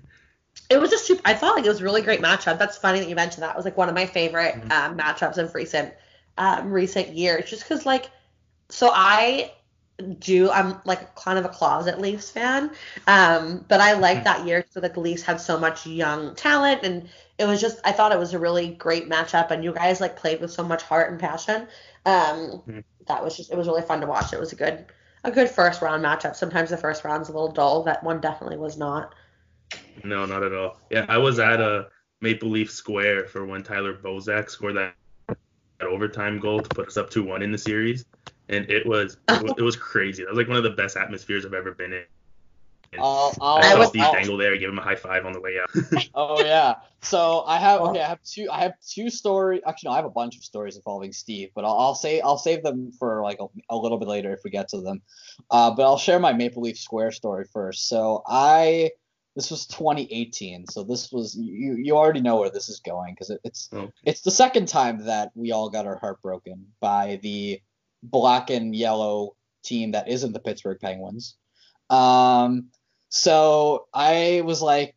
it 0.70 0.78
was 0.78 0.90
just 0.90 1.06
super. 1.06 1.20
I 1.24 1.34
thought 1.34 1.56
like 1.56 1.64
it 1.64 1.68
was 1.68 1.80
a 1.80 1.84
really 1.84 2.02
great 2.02 2.20
matchup. 2.20 2.58
That's 2.58 2.78
funny 2.78 3.00
that 3.00 3.08
you 3.08 3.16
mentioned 3.16 3.42
that. 3.42 3.50
It 3.50 3.56
was 3.56 3.64
like 3.64 3.76
one 3.76 3.88
of 3.88 3.94
my 3.94 4.06
favorite 4.06 4.54
mm-hmm. 4.54 4.70
um, 4.70 4.96
matchups 4.96 5.38
of 5.38 5.52
recent 5.54 5.92
um, 6.38 6.70
recent 6.70 7.08
years, 7.14 7.50
just 7.50 7.64
because 7.64 7.84
like, 7.84 8.10
so 8.68 8.90
I 8.94 9.52
do 10.18 10.50
I'm 10.50 10.80
like 10.84 11.14
kind 11.16 11.38
of 11.38 11.44
a 11.44 11.48
closet 11.48 12.00
Leafs 12.00 12.30
fan, 12.30 12.70
um, 13.08 13.64
but 13.68 13.80
I 13.80 13.94
like 13.94 14.18
mm-hmm. 14.18 14.24
that 14.24 14.46
year 14.46 14.64
so 14.70 14.78
that 14.80 14.94
the 14.94 15.00
Leafs 15.00 15.22
had 15.22 15.40
so 15.40 15.58
much 15.58 15.84
young 15.84 16.36
talent, 16.36 16.84
and 16.84 17.08
it 17.38 17.46
was 17.46 17.60
just 17.60 17.80
I 17.84 17.90
thought 17.90 18.12
it 18.12 18.18
was 18.18 18.34
a 18.34 18.38
really 18.38 18.68
great 18.68 19.10
matchup, 19.10 19.50
and 19.50 19.64
you 19.64 19.72
guys 19.72 20.00
like 20.00 20.16
played 20.16 20.40
with 20.40 20.52
so 20.52 20.62
much 20.62 20.82
heart 20.82 21.10
and 21.10 21.18
passion. 21.18 21.62
Um, 22.06 22.62
mm-hmm. 22.66 22.80
That 23.08 23.24
was 23.24 23.36
just 23.36 23.50
it 23.50 23.58
was 23.58 23.66
really 23.66 23.82
fun 23.82 24.00
to 24.00 24.06
watch. 24.06 24.32
It 24.32 24.38
was 24.38 24.52
a 24.52 24.56
good 24.56 24.86
a 25.24 25.30
good 25.30 25.50
first 25.50 25.82
round 25.82 26.04
matchup. 26.04 26.36
Sometimes 26.36 26.70
the 26.70 26.76
first 26.76 27.04
round's 27.04 27.28
a 27.28 27.32
little 27.32 27.52
dull. 27.52 27.82
That 27.82 28.02
one 28.02 28.20
definitely 28.20 28.56
was 28.56 28.76
not. 28.78 29.14
No, 30.04 30.24
not 30.26 30.42
at 30.42 30.54
all. 30.54 30.78
Yeah, 30.90 31.06
I 31.08 31.18
was 31.18 31.38
at 31.38 31.60
a 31.60 31.88
Maple 32.20 32.50
Leaf 32.50 32.70
Square 32.70 33.28
for 33.28 33.44
when 33.44 33.62
Tyler 33.62 33.94
Bozak 33.94 34.50
scored 34.50 34.76
that, 34.76 34.94
that 35.28 35.88
overtime 35.88 36.38
goal 36.38 36.60
to 36.62 36.70
put 36.70 36.88
us 36.88 36.96
up 36.96 37.10
2-1 37.10 37.42
in 37.42 37.52
the 37.52 37.58
series, 37.58 38.04
and 38.48 38.70
it 38.70 38.86
was 38.86 39.16
it 39.28 39.42
was, 39.42 39.54
it 39.58 39.62
was 39.62 39.76
crazy. 39.76 40.22
That 40.22 40.30
was 40.30 40.38
like 40.38 40.48
one 40.48 40.56
of 40.56 40.62
the 40.62 40.70
best 40.70 40.96
atmospheres 40.96 41.44
I've 41.44 41.54
ever 41.54 41.72
been 41.72 41.92
in. 41.92 42.04
I'll, 42.98 43.34
I'll, 43.40 43.58
I 43.58 43.62
saw 43.62 43.84
Steve 43.84 44.02
I'll, 44.02 44.12
Dangle 44.12 44.36
there, 44.36 44.56
give 44.56 44.68
him 44.68 44.78
a 44.78 44.82
high 44.82 44.96
five 44.96 45.24
on 45.24 45.32
the 45.32 45.40
way 45.40 45.58
out. 45.60 46.08
oh 46.14 46.42
yeah. 46.44 46.76
So 47.02 47.44
I 47.46 47.58
have 47.58 47.80
okay, 47.82 48.00
I 48.00 48.08
have 48.08 48.22
two 48.24 48.48
I 48.50 48.60
have 48.60 48.72
two 48.86 49.10
stories. 49.10 49.62
Actually, 49.66 49.88
no, 49.88 49.92
I 49.92 49.96
have 49.96 50.04
a 50.06 50.10
bunch 50.10 50.36
of 50.36 50.42
stories 50.42 50.76
involving 50.76 51.12
Steve, 51.12 51.50
but 51.54 51.64
I'll, 51.64 51.78
I'll 51.78 51.94
say 51.94 52.20
I'll 52.20 52.38
save 52.38 52.62
them 52.62 52.90
for 52.98 53.22
like 53.22 53.38
a, 53.40 53.46
a, 53.68 53.76
little 53.76 53.98
bit 53.98 54.08
later 54.08 54.32
if 54.32 54.40
we 54.44 54.50
get 54.50 54.68
to 54.70 54.80
them. 54.80 55.02
Uh, 55.50 55.70
but 55.70 55.84
I'll 55.84 55.98
share 55.98 56.18
my 56.18 56.32
Maple 56.32 56.62
Leaf 56.62 56.78
Square 56.78 57.12
story 57.12 57.44
first. 57.52 57.88
So 57.88 58.22
I 58.26 58.90
this 59.36 59.50
was 59.50 59.66
2018, 59.66 60.66
so 60.66 60.82
this 60.82 61.12
was 61.12 61.36
you 61.36 61.76
you 61.76 61.96
already 61.96 62.20
know 62.20 62.40
where 62.40 62.50
this 62.50 62.68
is 62.68 62.80
going 62.80 63.14
because 63.14 63.30
it, 63.30 63.40
it's 63.44 63.68
oh. 63.72 63.90
it's 64.04 64.22
the 64.22 64.32
second 64.32 64.66
time 64.66 65.06
that 65.06 65.30
we 65.36 65.52
all 65.52 65.70
got 65.70 65.86
our 65.86 65.96
heart 65.96 66.20
broken 66.22 66.66
by 66.80 67.20
the 67.22 67.60
black 68.02 68.50
and 68.50 68.74
yellow 68.74 69.36
team 69.62 69.92
that 69.92 70.08
isn't 70.08 70.32
the 70.32 70.40
Pittsburgh 70.40 70.78
Penguins. 70.80 71.36
Um, 71.88 72.70
so 73.10 73.86
I 73.92 74.42
was 74.44 74.62
like, 74.62 74.94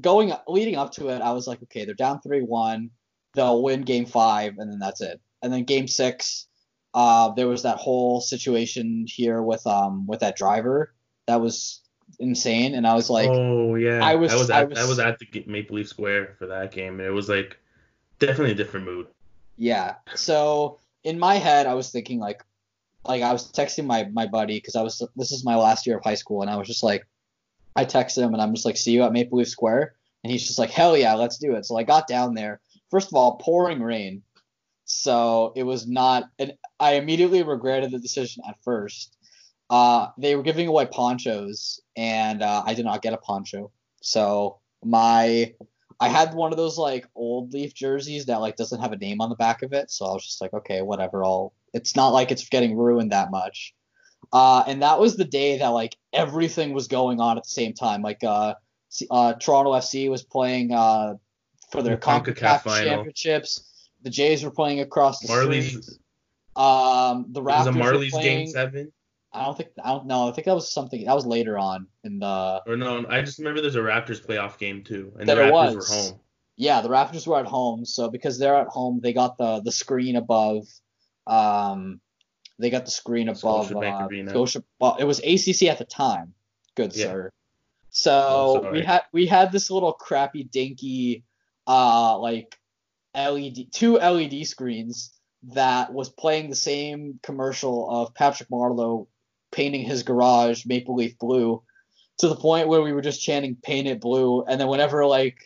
going 0.00 0.32
leading 0.48 0.76
up 0.76 0.92
to 0.92 1.08
it, 1.08 1.20
I 1.20 1.32
was 1.32 1.46
like, 1.46 1.62
okay, 1.64 1.84
they're 1.84 1.94
down 1.94 2.20
three 2.20 2.42
one, 2.42 2.90
they'll 3.34 3.62
win 3.62 3.82
game 3.82 4.06
five, 4.06 4.58
and 4.58 4.70
then 4.70 4.78
that's 4.78 5.00
it. 5.00 5.20
And 5.42 5.52
then 5.52 5.64
game 5.64 5.86
six, 5.86 6.46
uh, 6.94 7.32
there 7.32 7.48
was 7.48 7.64
that 7.64 7.76
whole 7.76 8.20
situation 8.20 9.04
here 9.06 9.42
with 9.42 9.66
um 9.66 10.06
with 10.06 10.20
that 10.20 10.36
driver 10.36 10.94
that 11.26 11.40
was 11.40 11.80
insane, 12.18 12.74
and 12.74 12.86
I 12.86 12.94
was 12.94 13.10
like, 13.10 13.28
oh 13.28 13.74
yeah, 13.74 14.04
I 14.04 14.14
was 14.14 14.32
I 14.32 14.36
was 14.36 14.50
at, 14.50 14.56
I 14.56 14.64
was, 14.64 14.78
I 14.78 14.84
was 14.86 14.98
at 14.98 15.18
the 15.18 15.44
Maple 15.46 15.76
Leaf 15.76 15.88
Square 15.88 16.36
for 16.38 16.46
that 16.46 16.72
game, 16.72 17.00
and 17.00 17.08
it 17.08 17.12
was 17.12 17.28
like 17.28 17.58
definitely 18.18 18.52
a 18.52 18.56
different 18.56 18.86
mood. 18.86 19.06
Yeah. 19.56 19.96
So 20.14 20.78
in 21.02 21.18
my 21.18 21.34
head, 21.36 21.66
I 21.66 21.74
was 21.74 21.90
thinking 21.90 22.18
like, 22.18 22.44
like 23.04 23.22
I 23.22 23.32
was 23.32 23.52
texting 23.52 23.86
my 23.86 24.08
my 24.12 24.26
buddy 24.26 24.56
because 24.56 24.76
I 24.76 24.82
was 24.82 25.02
this 25.16 25.32
is 25.32 25.44
my 25.44 25.56
last 25.56 25.86
year 25.86 25.98
of 25.98 26.04
high 26.04 26.14
school, 26.14 26.42
and 26.42 26.50
I 26.50 26.56
was 26.56 26.66
just 26.66 26.82
like, 26.82 27.06
I 27.76 27.84
texted 27.84 28.22
him 28.22 28.32
and 28.32 28.42
I'm 28.42 28.54
just 28.54 28.66
like, 28.66 28.76
see 28.76 28.92
you 28.92 29.02
at 29.02 29.12
Maple 29.12 29.38
Leaf 29.38 29.48
Square. 29.48 29.94
And 30.22 30.30
he's 30.30 30.46
just 30.46 30.58
like, 30.58 30.70
hell 30.70 30.96
yeah, 30.96 31.14
let's 31.14 31.38
do 31.38 31.54
it. 31.54 31.66
So 31.66 31.76
I 31.76 31.82
got 31.82 32.06
down 32.08 32.34
there. 32.34 32.60
First 32.90 33.08
of 33.08 33.14
all, 33.14 33.36
pouring 33.36 33.82
rain. 33.82 34.22
So 34.84 35.52
it 35.56 35.64
was 35.64 35.86
not, 35.86 36.24
and 36.38 36.54
I 36.78 36.94
immediately 36.94 37.42
regretted 37.42 37.90
the 37.90 37.98
decision 37.98 38.42
at 38.48 38.62
first. 38.62 39.16
uh, 39.70 40.08
they 40.18 40.36
were 40.36 40.42
giving 40.42 40.68
away 40.68 40.86
ponchos, 40.86 41.80
and 41.96 42.42
uh, 42.42 42.62
I 42.66 42.74
did 42.74 42.84
not 42.84 43.02
get 43.02 43.12
a 43.12 43.18
poncho. 43.18 43.70
So 44.02 44.58
my 44.84 45.54
I 46.00 46.08
had 46.08 46.34
one 46.34 46.52
of 46.52 46.58
those 46.58 46.76
like 46.76 47.06
old 47.14 47.52
Leaf 47.52 47.74
jerseys 47.74 48.26
that 48.26 48.40
like 48.40 48.56
doesn't 48.56 48.80
have 48.80 48.92
a 48.92 48.96
name 48.96 49.20
on 49.20 49.30
the 49.30 49.36
back 49.36 49.62
of 49.62 49.72
it. 49.72 49.90
So 49.90 50.06
I 50.06 50.12
was 50.12 50.24
just 50.24 50.40
like, 50.40 50.52
okay, 50.52 50.82
whatever. 50.82 51.24
I'll. 51.24 51.52
It's 51.72 51.96
not 51.96 52.10
like 52.10 52.30
it's 52.30 52.48
getting 52.48 52.76
ruined 52.76 53.12
that 53.12 53.30
much. 53.30 53.74
Uh, 54.32 54.64
and 54.66 54.82
that 54.82 54.98
was 54.98 55.16
the 55.16 55.24
day 55.24 55.58
that 55.58 55.68
like 55.68 55.96
everything 56.12 56.72
was 56.72 56.88
going 56.88 57.20
on 57.20 57.36
at 57.36 57.44
the 57.44 57.50
same 57.50 57.72
time. 57.72 58.02
Like 58.02 58.22
uh, 58.24 58.54
uh, 59.10 59.34
Toronto 59.34 59.72
FC 59.72 60.08
was 60.10 60.22
playing 60.22 60.72
uh, 60.72 61.14
for 61.70 61.82
their 61.82 61.96
The 61.96 62.02
CONCACAF 62.02 62.62
championships. 62.84 63.70
The 64.02 64.10
Jays 64.10 64.44
were 64.44 64.50
playing 64.50 64.80
across 64.80 65.20
the 65.20 65.28
Marlies. 65.28 65.68
street. 65.82 65.98
Um, 66.56 67.26
the 67.30 67.40
It 67.40 67.44
was 67.44 67.66
Raptors 67.66 67.74
a 67.74 67.78
were 67.78 68.10
playing. 68.10 68.38
game 68.38 68.46
seven. 68.48 68.92
I 69.32 69.44
don't 69.44 69.56
think 69.56 69.70
I 69.82 69.88
don't 69.90 70.06
know. 70.06 70.28
I 70.28 70.32
think 70.32 70.44
that 70.44 70.54
was 70.54 70.70
something 70.70 71.04
that 71.04 71.14
was 71.14 71.26
later 71.26 71.58
on 71.58 71.88
in 72.04 72.20
the. 72.20 72.62
Or 72.66 72.76
no, 72.76 73.04
I 73.08 73.20
just 73.22 73.38
remember 73.38 73.60
there's 73.60 73.74
a 73.74 73.80
Raptors 73.80 74.24
playoff 74.24 74.58
game 74.58 74.84
too, 74.84 75.12
and 75.18 75.28
There 75.28 75.34
the 75.36 75.42
Raptors 75.42 75.52
was. 75.52 75.74
were 75.74 75.96
home. 75.96 76.20
Yeah, 76.56 76.80
the 76.82 76.88
Raptors 76.88 77.26
were 77.26 77.40
at 77.40 77.46
home, 77.46 77.84
so 77.84 78.08
because 78.08 78.38
they're 78.38 78.54
at 78.54 78.68
home, 78.68 79.00
they 79.02 79.12
got 79.12 79.36
the 79.36 79.60
the 79.60 79.72
screen 79.72 80.14
above. 80.14 80.68
Um, 81.26 82.00
they 82.58 82.70
got 82.70 82.84
the 82.84 82.90
screen 82.90 83.28
above. 83.28 83.68
Scotiabank 83.70 84.02
Uh, 84.02 84.06
Arena. 84.06 84.30
Scotia, 84.30 84.64
well, 84.80 84.96
it 84.98 85.04
was 85.04 85.18
ACC 85.20 85.68
at 85.68 85.78
the 85.78 85.84
time. 85.84 86.34
Good 86.74 86.94
Yeah. 86.96 87.04
sir. 87.06 87.30
Oh, 87.34 87.90
So 87.90 88.62
sorry. 88.62 88.78
we 88.80 88.84
had 88.84 89.02
we 89.12 89.26
had 89.26 89.52
this 89.52 89.70
little 89.70 89.92
crappy 89.92 90.44
dinky, 90.44 91.24
uh, 91.66 92.18
like 92.18 92.58
LED 93.14 93.72
two 93.72 93.98
LED 93.98 94.44
screens 94.46 95.12
that 95.54 95.92
was 95.92 96.08
playing 96.08 96.50
the 96.50 96.56
same 96.56 97.20
commercial 97.22 97.88
of 97.90 98.14
Patrick 98.14 98.48
Marleau 98.50 99.06
painting 99.52 99.82
his 99.82 100.02
garage 100.02 100.64
maple 100.66 100.96
leaf 100.96 101.16
blue 101.18 101.62
to 102.18 102.28
the 102.28 102.34
point 102.34 102.66
where 102.66 102.82
we 102.82 102.92
were 102.92 103.02
just 103.02 103.22
chanting 103.22 103.54
paint 103.62 103.86
it 103.86 104.00
blue 104.00 104.42
and 104.44 104.60
then 104.60 104.66
whenever 104.66 105.06
like 105.06 105.36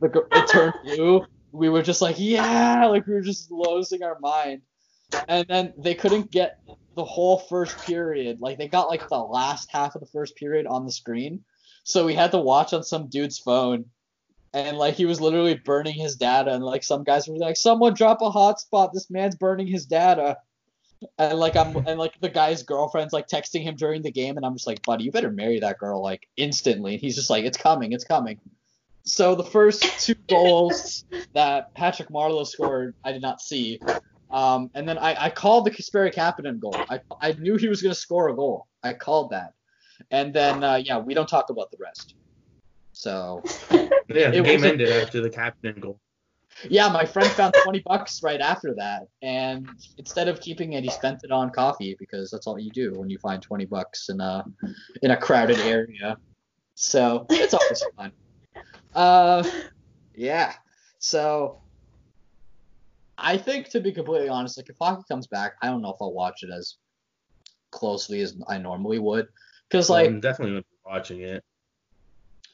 the, 0.00 0.08
it 0.32 0.48
turned 0.48 0.74
blue 0.82 1.24
we 1.52 1.68
were 1.68 1.82
just 1.82 2.02
like 2.02 2.16
yeah 2.18 2.86
like 2.86 3.06
we 3.06 3.14
were 3.14 3.20
just 3.20 3.50
losing 3.52 4.02
our 4.02 4.18
mind 4.20 4.62
and 5.28 5.46
then 5.48 5.72
they 5.76 5.94
couldn't 5.94 6.30
get 6.30 6.58
the 6.94 7.04
whole 7.04 7.38
first 7.38 7.78
period. 7.84 8.40
Like 8.40 8.58
they 8.58 8.68
got 8.68 8.88
like 8.88 9.08
the 9.08 9.18
last 9.18 9.70
half 9.70 9.94
of 9.94 10.00
the 10.00 10.06
first 10.06 10.36
period 10.36 10.66
on 10.66 10.84
the 10.84 10.92
screen. 10.92 11.44
So 11.84 12.06
we 12.06 12.14
had 12.14 12.30
to 12.32 12.38
watch 12.38 12.72
on 12.72 12.82
some 12.82 13.08
dude's 13.08 13.38
phone. 13.38 13.86
And 14.54 14.76
like 14.76 14.94
he 14.94 15.06
was 15.06 15.20
literally 15.20 15.54
burning 15.54 15.94
his 15.94 16.16
data. 16.16 16.52
And 16.52 16.64
like 16.64 16.84
some 16.84 17.04
guys 17.04 17.26
were 17.26 17.36
like 17.36 17.56
someone 17.56 17.94
drop 17.94 18.20
a 18.20 18.30
hotspot. 18.30 18.92
This 18.92 19.10
man's 19.10 19.36
burning 19.36 19.66
his 19.66 19.86
data. 19.86 20.38
And 21.18 21.38
like 21.38 21.56
i'm 21.56 21.76
and 21.86 21.98
like 21.98 22.20
the 22.20 22.28
guy's 22.28 22.62
girlfriend's 22.62 23.12
like 23.12 23.26
texting 23.26 23.62
him 23.62 23.74
during 23.74 24.02
the 24.02 24.12
game. 24.12 24.36
And 24.36 24.44
i'm 24.44 24.54
just 24.54 24.66
like 24.66 24.82
buddy 24.82 25.04
you 25.04 25.10
better 25.10 25.30
marry 25.30 25.58
that 25.60 25.78
girl 25.78 26.02
like 26.02 26.28
instantly. 26.36 26.92
And 26.92 27.00
he's 27.00 27.16
just 27.16 27.30
like 27.30 27.44
it's 27.44 27.58
coming. 27.58 27.92
It's 27.92 28.04
coming. 28.04 28.38
So 29.04 29.34
the 29.34 29.42
first 29.42 29.82
two 30.00 30.14
goals 30.28 31.04
that 31.32 31.74
patrick 31.74 32.10
marleau 32.10 32.46
scored 32.46 32.94
i 33.04 33.10
did 33.10 33.22
not 33.22 33.40
see 33.40 33.80
um, 34.32 34.70
and 34.74 34.88
then 34.88 34.98
I, 34.98 35.26
I 35.26 35.30
called 35.30 35.66
the 35.66 35.70
Kasperi 35.70 36.12
Kapanen 36.14 36.58
goal. 36.58 36.74
I, 36.88 37.00
I 37.20 37.32
knew 37.32 37.56
he 37.56 37.68
was 37.68 37.82
going 37.82 37.94
to 37.94 38.00
score 38.00 38.28
a 38.28 38.34
goal. 38.34 38.66
I 38.82 38.94
called 38.94 39.30
that. 39.30 39.52
And 40.10 40.34
then, 40.34 40.64
uh, 40.64 40.76
yeah, 40.76 40.98
we 40.98 41.14
don't 41.14 41.28
talk 41.28 41.50
about 41.50 41.70
the 41.70 41.76
rest. 41.80 42.14
So, 42.92 43.42
Yeah, 44.08 44.30
the 44.30 44.42
game 44.42 44.64
ended 44.64 44.90
after 44.90 45.20
the 45.20 45.30
captain 45.30 45.78
goal. 45.80 45.98
yeah, 46.68 46.88
my 46.88 47.04
friend 47.04 47.30
found 47.30 47.54
20 47.62 47.80
bucks 47.80 48.22
right 48.22 48.40
after 48.40 48.74
that. 48.76 49.08
And 49.22 49.68
instead 49.96 50.28
of 50.28 50.40
keeping 50.40 50.74
it, 50.74 50.84
he 50.84 50.90
spent 50.90 51.20
it 51.24 51.30
on 51.30 51.50
coffee 51.50 51.96
because 51.98 52.30
that's 52.30 52.46
all 52.46 52.58
you 52.58 52.70
do 52.70 52.92
when 52.98 53.08
you 53.08 53.18
find 53.18 53.40
20 53.40 53.64
bucks 53.66 54.08
in 54.08 54.20
a, 54.20 54.44
in 55.02 55.12
a 55.12 55.16
crowded 55.16 55.60
area. 55.60 56.16
So, 56.74 57.26
it's 57.30 57.54
always 57.54 57.82
fun. 57.96 58.12
Uh, 58.94 59.42
yeah. 60.14 60.52
So, 60.98 61.61
I 63.22 63.38
think 63.38 63.68
to 63.70 63.80
be 63.80 63.92
completely 63.92 64.28
honest, 64.28 64.58
like 64.58 64.68
if 64.68 64.76
hockey 64.80 65.04
comes 65.08 65.26
back, 65.28 65.54
I 65.62 65.68
don't 65.68 65.80
know 65.80 65.90
if 65.90 65.96
I'll 66.00 66.12
watch 66.12 66.42
it 66.42 66.50
as 66.50 66.76
closely 67.70 68.20
as 68.20 68.36
I 68.48 68.58
normally 68.58 68.98
would. 68.98 69.28
Because, 69.68 69.88
like, 69.88 70.08
I'm 70.08 70.20
definitely 70.20 70.52
gonna 70.54 70.62
be 70.62 70.76
watching 70.84 71.20
it. 71.22 71.44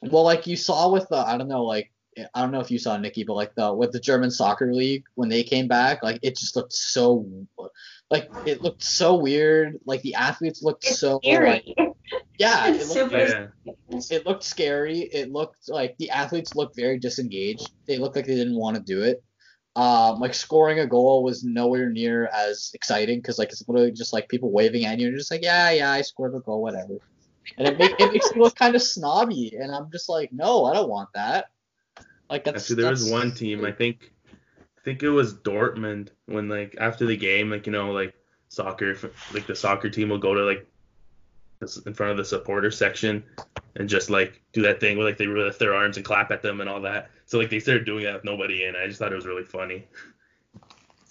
Well, 0.03 0.23
like 0.23 0.47
you 0.47 0.55
saw 0.55 0.89
with 0.89 1.09
the, 1.09 1.17
I 1.17 1.37
don't 1.37 1.49
know, 1.49 1.65
like 1.65 1.91
I 2.33 2.41
don't 2.41 2.51
know 2.51 2.59
if 2.59 2.71
you 2.71 2.79
saw 2.79 2.97
Nikki, 2.97 3.23
but 3.23 3.33
like 3.33 3.53
the 3.55 3.73
with 3.73 3.91
the 3.91 3.99
German 3.99 4.31
soccer 4.31 4.73
league 4.73 5.03
when 5.15 5.29
they 5.29 5.43
came 5.43 5.67
back, 5.67 6.03
like 6.03 6.19
it 6.21 6.37
just 6.37 6.55
looked 6.55 6.73
so, 6.73 7.25
like 8.09 8.29
it 8.45 8.61
looked 8.61 8.83
so 8.83 9.15
weird. 9.15 9.79
Like 9.85 10.01
the 10.01 10.15
athletes 10.15 10.63
looked 10.63 10.85
It's 10.85 10.99
so, 10.99 11.19
scary. 11.23 11.49
like, 11.49 11.65
yeah, 12.39 12.67
it 12.67 12.73
looked, 12.79 12.91
super- 12.91 13.17
Yeah, 13.17 13.73
it 14.09 14.25
looked 14.25 14.43
scary. 14.43 14.99
It 14.99 15.31
looked 15.31 15.67
like 15.67 15.97
the 15.97 16.09
athletes 16.11 16.55
looked 16.55 16.75
very 16.75 16.97
disengaged. 16.99 17.71
They 17.87 17.97
looked 17.97 18.15
like 18.15 18.25
they 18.25 18.35
didn't 18.35 18.57
want 18.57 18.77
to 18.77 18.81
do 18.81 19.03
it. 19.03 19.23
Um, 19.79 20.19
like 20.19 20.33
scoring 20.33 20.79
a 20.79 20.85
goal 20.85 21.23
was 21.23 21.45
nowhere 21.45 21.89
near 21.89 22.25
as 22.27 22.71
exciting 22.73 23.19
because 23.19 23.39
like 23.39 23.47
it's 23.47 23.65
literally 23.65 23.93
just 23.93 24.11
like 24.11 24.27
people 24.27 24.51
waving 24.51 24.83
at 24.83 24.99
you 24.99 25.05
and 25.05 25.13
you're 25.13 25.17
just 25.17 25.31
like 25.31 25.41
yeah 25.41 25.69
yeah 25.71 25.89
I 25.89 26.01
scored 26.01 26.35
a 26.35 26.41
goal 26.41 26.61
whatever, 26.61 26.97
and 27.57 27.65
it, 27.65 27.79
make, 27.79 27.97
it 27.97 28.11
makes 28.11 28.29
me 28.33 28.41
look 28.41 28.55
kind 28.55 28.75
of 28.75 28.81
snobby 28.81 29.55
and 29.57 29.73
I'm 29.73 29.89
just 29.89 30.09
like 30.09 30.33
no 30.33 30.65
I 30.65 30.73
don't 30.73 30.89
want 30.89 31.07
that. 31.13 31.45
Like 32.29 32.43
that's 32.43 32.63
actually, 32.63 32.83
there 32.83 32.91
was 32.91 33.09
one 33.09 33.33
team. 33.33 33.63
I 33.63 33.71
think, 33.71 34.11
I 34.29 34.81
think 34.83 35.01
it 35.01 35.09
was 35.09 35.33
Dortmund 35.33 36.09
when 36.25 36.49
like 36.49 36.75
after 36.77 37.05
the 37.05 37.15
game, 37.15 37.49
like 37.49 37.65
you 37.65 37.71
know, 37.71 37.91
like 37.91 38.13
soccer, 38.49 38.97
like 39.33 39.47
the 39.47 39.55
soccer 39.55 39.89
team 39.89 40.09
will 40.09 40.17
go 40.17 40.33
to 40.33 40.43
like 40.43 40.67
in 41.85 41.93
front 41.93 42.11
of 42.11 42.17
the 42.17 42.23
supporter 42.23 42.71
section 42.71 43.23
and 43.75 43.89
just 43.89 44.09
like 44.09 44.41
do 44.53 44.61
that 44.61 44.79
thing 44.79 44.97
where 44.97 45.05
like 45.05 45.17
they 45.17 45.27
lift 45.27 45.59
their 45.59 45.73
arms 45.73 45.97
and 45.97 46.05
clap 46.05 46.31
at 46.31 46.41
them 46.41 46.61
and 46.61 46.69
all 46.69 46.81
that. 46.81 47.09
So 47.25 47.37
like 47.37 47.49
they 47.49 47.59
started 47.59 47.85
doing 47.85 48.05
that 48.05 48.13
with 48.15 48.23
nobody 48.23 48.63
in. 48.63 48.75
I 48.75 48.87
just 48.87 48.99
thought 48.99 49.11
it 49.11 49.15
was 49.15 49.25
really 49.25 49.43
funny. 49.43 49.85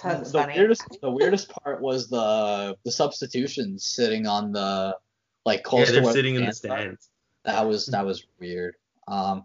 That's 0.03 0.33
the 0.33 0.41
funny. 0.41 0.55
weirdest 0.57 0.99
the 1.03 1.11
weirdest 1.11 1.51
part 1.51 1.81
was 1.83 2.09
the 2.09 2.77
the 2.85 2.91
substitutions 2.93 3.85
sitting 3.85 4.27
on 4.27 4.53
the 4.53 4.97
like 5.45 5.61
Yeah, 5.61 5.63
close 5.63 5.87
to 5.89 5.93
they're 5.93 6.03
where 6.03 6.13
sitting 6.13 6.37
in 6.37 6.47
the 6.47 6.53
stands 6.53 6.75
are. 6.75 6.79
stands. 6.83 7.11
That 7.45 7.67
was 7.67 7.87
that 7.87 8.07
was 8.07 8.27
weird. 8.41 8.77
Um, 9.07 9.45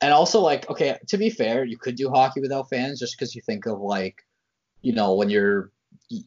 and 0.00 0.12
also 0.12 0.40
like 0.40 0.68
okay, 0.70 0.98
to 1.08 1.18
be 1.18 1.30
fair, 1.30 1.64
you 1.64 1.78
could 1.78 1.96
do 1.96 2.10
hockey 2.10 2.40
without 2.40 2.68
fans 2.70 3.00
just 3.00 3.18
because 3.18 3.34
you 3.34 3.42
think 3.42 3.66
of 3.66 3.80
like, 3.80 4.22
you 4.82 4.92
know, 4.92 5.14
when 5.14 5.30
you're 5.30 5.72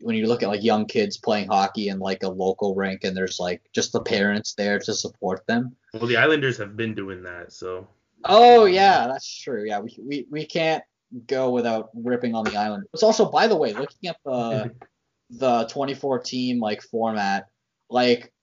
when 0.01 0.15
you 0.15 0.27
look 0.27 0.43
at 0.43 0.49
like 0.49 0.63
young 0.63 0.85
kids 0.85 1.17
playing 1.17 1.47
hockey 1.47 1.89
in 1.89 1.99
like 1.99 2.23
a 2.23 2.29
local 2.29 2.75
rink 2.75 3.03
and 3.03 3.15
there's 3.15 3.39
like 3.39 3.61
just 3.73 3.91
the 3.91 4.01
parents 4.01 4.53
there 4.53 4.79
to 4.79 4.93
support 4.93 5.45
them. 5.47 5.75
Well, 5.93 6.07
the 6.07 6.17
Islanders 6.17 6.57
have 6.57 6.75
been 6.75 6.93
doing 6.93 7.23
that, 7.23 7.53
so 7.53 7.87
Oh 8.25 8.65
yeah, 8.65 9.07
that's 9.07 9.41
true. 9.41 9.63
Yeah, 9.65 9.79
we 9.79 9.97
we, 10.01 10.27
we 10.29 10.45
can't 10.45 10.83
go 11.27 11.51
without 11.51 11.89
ripping 11.93 12.35
on 12.35 12.45
the 12.45 12.57
island. 12.57 12.85
It's 12.93 13.03
also 13.03 13.29
by 13.29 13.47
the 13.47 13.55
way, 13.55 13.73
looking 13.73 14.09
at 14.09 14.17
the 14.25 14.71
the 15.29 15.65
2014 15.65 16.59
like 16.59 16.81
format, 16.81 17.47
like 17.89 18.33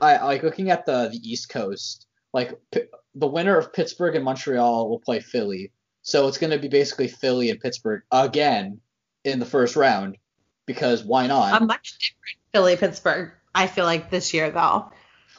I 0.00 0.22
like 0.24 0.42
looking 0.42 0.70
at 0.70 0.86
the 0.86 1.08
the 1.12 1.18
East 1.18 1.48
Coast, 1.48 2.06
like 2.32 2.58
P- 2.72 2.84
the 3.14 3.26
winner 3.26 3.56
of 3.56 3.72
Pittsburgh 3.72 4.14
and 4.14 4.24
Montreal 4.24 4.88
will 4.88 5.00
play 5.00 5.20
Philly. 5.20 5.72
So 6.02 6.28
it's 6.28 6.38
going 6.38 6.52
to 6.52 6.58
be 6.58 6.68
basically 6.68 7.08
Philly 7.08 7.50
and 7.50 7.60
Pittsburgh 7.60 8.02
again 8.10 8.80
in 9.24 9.38
the 9.38 9.46
first 9.46 9.76
round 9.76 10.16
because 10.72 11.02
why 11.02 11.26
not? 11.26 11.60
a 11.60 11.64
much 11.64 11.98
different 11.98 12.38
Philly 12.52 12.76
Pittsburgh. 12.76 13.32
I 13.52 13.66
feel 13.66 13.84
like 13.84 14.08
this 14.08 14.32
year 14.32 14.50
though. 14.52 14.92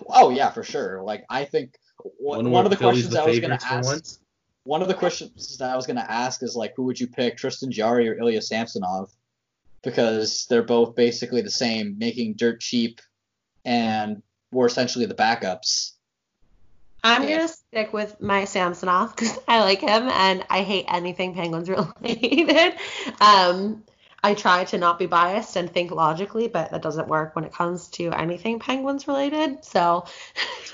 oh 0.10 0.30
yeah, 0.30 0.50
for 0.52 0.62
sure. 0.64 1.02
Like 1.02 1.24
I 1.30 1.46
think 1.46 1.76
one, 2.20 2.52
one 2.52 2.66
of 2.66 2.72
the 2.72 2.76
Philly's 2.78 3.08
questions 3.08 3.16
I 3.16 3.26
was 3.26 3.40
going 3.40 3.58
to 3.58 3.66
ask 3.66 3.88
once. 3.88 4.20
one 4.66 4.82
of 4.82 4.90
the 4.90 4.94
questions 4.94 5.58
that 5.60 5.70
I 5.70 5.76
was 5.78 5.88
gonna 5.88 6.06
ask 6.08 6.44
is 6.44 6.56
like, 6.56 6.74
who 6.76 6.84
would 6.84 7.00
you 7.00 7.08
pick, 7.08 7.38
Tristan 7.38 7.72
Jarry 7.72 8.10
or 8.10 8.18
Ilya 8.20 8.42
Samsonov? 8.42 9.10
Because 9.84 10.46
they're 10.50 10.64
both 10.64 10.96
basically 10.96 11.42
the 11.42 11.50
same, 11.50 11.98
making 11.98 12.34
dirt 12.34 12.60
cheap, 12.60 13.00
and 13.64 14.22
were 14.52 14.66
essentially 14.66 15.06
the 15.06 15.16
backups. 15.16 15.94
I'm 17.04 17.24
Yeah. 17.24 17.38
gonna 17.38 17.48
stick 17.48 17.94
with 17.94 18.20
my 18.22 18.44
Samsonov 18.46 19.16
because 19.16 19.40
I 19.48 19.62
like 19.62 19.80
him 19.80 20.10
and 20.10 20.46
I 20.50 20.62
hate 20.64 20.86
anything 20.90 21.34
Penguins 21.34 21.70
related. 22.02 22.76
um, 23.22 23.84
I 24.24 24.36
try 24.36 24.66
to 24.66 24.78
not 24.78 25.00
be 25.00 25.08
biased 25.08 25.56
and 25.56 25.72
think 25.72 25.92
logically, 25.92 26.48
but 26.48 26.72
that 26.72 26.82
doesn't 26.82 27.08
work 27.08 27.36
when 27.36 27.44
it 27.44 27.54
comes 27.54 27.88
to 27.90 28.12
anything 28.12 28.60
Penguins 28.60 29.08
related. 29.08 29.66
So 29.66 30.06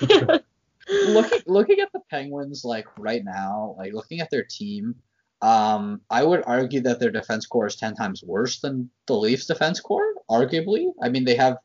looking 0.00 1.40
looking 1.46 1.80
at 1.80 1.90
the 1.92 2.00
Penguins 2.10 2.64
like 2.64 2.86
right 2.98 3.24
now, 3.24 3.74
like 3.78 3.94
looking 3.94 4.20
at 4.20 4.30
their 4.30 4.44
team, 4.44 4.96
um, 5.40 6.02
I 6.10 6.24
would 6.24 6.42
argue 6.46 6.80
that 6.82 7.00
their 7.00 7.10
defense 7.10 7.46
core 7.46 7.66
is 7.66 7.76
ten 7.76 7.94
times 7.94 8.22
worse 8.22 8.60
than 8.60 8.90
the 9.06 9.14
Leafs 9.14 9.46
defense 9.46 9.80
core, 9.80 10.14
arguably. 10.30 10.92
I 11.02 11.08
mean, 11.08 11.24
they 11.24 11.36
have 11.36 11.56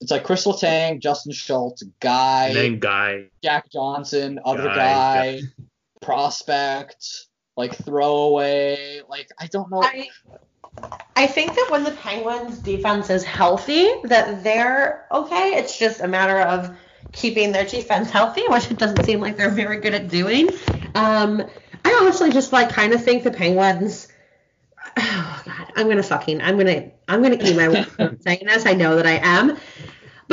it's 0.00 0.10
like 0.10 0.24
Kris 0.24 0.46
Letang, 0.46 1.00
Justin 1.00 1.32
Schultz, 1.32 1.82
Guy, 2.00 2.48
And 2.48 2.56
then 2.56 2.78
Guy. 2.78 3.24
Jack 3.42 3.70
Johnson, 3.70 4.38
other 4.44 4.64
Guy, 4.64 4.76
guy, 4.76 5.40
prospect, 6.00 7.26
like 7.56 7.74
throwaway. 7.74 9.00
Like 9.08 9.28
I 9.40 9.46
don't 9.46 9.70
know. 9.70 9.82
I 9.82 10.08
I 11.16 11.26
think 11.26 11.54
that 11.54 11.68
when 11.70 11.84
the 11.84 11.92
Penguins 11.92 12.58
defense 12.58 13.08
is 13.08 13.24
healthy, 13.24 13.88
that 14.04 14.42
they're 14.42 15.06
okay. 15.10 15.54
It's 15.54 15.78
just 15.78 16.00
a 16.00 16.08
matter 16.08 16.38
of 16.40 16.76
keeping 17.12 17.52
their 17.52 17.64
defense 17.64 18.10
healthy, 18.10 18.42
which 18.48 18.70
it 18.70 18.78
doesn't 18.78 19.04
seem 19.04 19.20
like 19.20 19.36
they're 19.36 19.50
very 19.50 19.78
good 19.80 19.94
at 19.94 20.08
doing. 20.08 20.50
Um, 20.94 21.42
I 21.84 21.98
honestly 22.02 22.30
just 22.30 22.52
like 22.52 22.70
kind 22.70 22.92
of 22.92 23.04
think 23.04 23.22
the 23.22 23.30
Penguins. 23.30 24.08
Oh 24.96 25.42
God, 25.44 25.72
I'm 25.76 25.88
gonna 25.88 26.02
fucking 26.04 26.40
I'm 26.40 26.56
gonna 26.56 26.90
I'm 27.08 27.22
gonna 27.22 27.38
eat 27.40 27.56
my 27.56 27.68
words 27.68 27.90
saying 28.22 28.44
this. 28.46 28.64
I 28.64 28.74
know 28.74 28.96
that 28.96 29.06
I 29.06 29.18
am. 29.22 29.58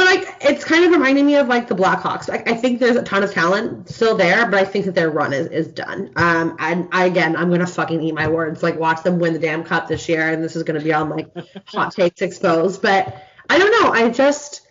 But 0.02 0.16
like 0.16 0.36
it's 0.42 0.64
kind 0.64 0.84
of 0.84 0.92
reminding 0.92 1.28
me 1.28 1.36
of 1.36 1.48
like 1.48 1.68
the 1.68 1.76
Blackhawks. 1.76 2.28
Like 2.28 2.50
I 2.50 2.56
think 2.56 2.80
there's 2.80 2.96
a 2.96 3.04
ton 3.04 3.22
of 3.22 3.32
talent 3.32 3.88
still 3.88 4.18
there, 4.18 4.50
but 4.50 4.60
I 4.60 4.66
think 4.66 4.86
that 4.86 4.96
their 4.96 5.12
run 5.12 5.32
is, 5.32 5.46
is 5.48 5.68
done. 5.68 6.12
Um 6.16 6.56
and 6.58 6.90
I 6.92 7.06
again 7.06 7.36
I'm 7.36 7.52
gonna 7.52 7.68
fucking 7.68 8.02
eat 8.02 8.16
my 8.16 8.28
words. 8.28 8.64
Like 8.64 8.80
watch 8.80 9.04
them 9.04 9.20
win 9.20 9.34
the 9.34 9.40
damn 9.40 9.64
cup 9.64 9.88
this 9.88 10.10
year 10.10 10.28
and 10.28 10.44
this 10.44 10.56
is 10.56 10.64
gonna 10.64 10.82
be 10.82 10.92
on 10.92 11.10
like 11.10 11.28
hot 11.68 11.94
takes 11.94 12.24
exposed. 12.24 12.82
But 12.82 13.16
I 13.48 13.60
don't 13.60 13.84
know. 13.84 13.92
I 13.92 14.10
just 14.10 14.68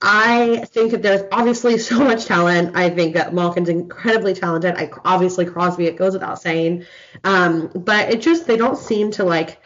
I 0.00 0.64
think 0.68 0.92
that 0.92 1.02
there's 1.02 1.24
obviously 1.30 1.76
so 1.76 1.98
much 2.02 2.24
talent. 2.24 2.74
I 2.74 2.88
think 2.88 3.12
that 3.16 3.34
Malkin's 3.34 3.68
incredibly 3.68 4.32
talented. 4.32 4.76
I 4.76 4.90
obviously 5.04 5.44
Crosby, 5.44 5.88
it 5.88 5.98
goes 5.98 6.14
without 6.14 6.40
saying. 6.40 6.86
Um, 7.22 7.70
but 7.74 8.08
it 8.08 8.22
just 8.22 8.46
they 8.46 8.56
don't 8.56 8.78
seem 8.78 9.10
to 9.12 9.24
like 9.24 9.59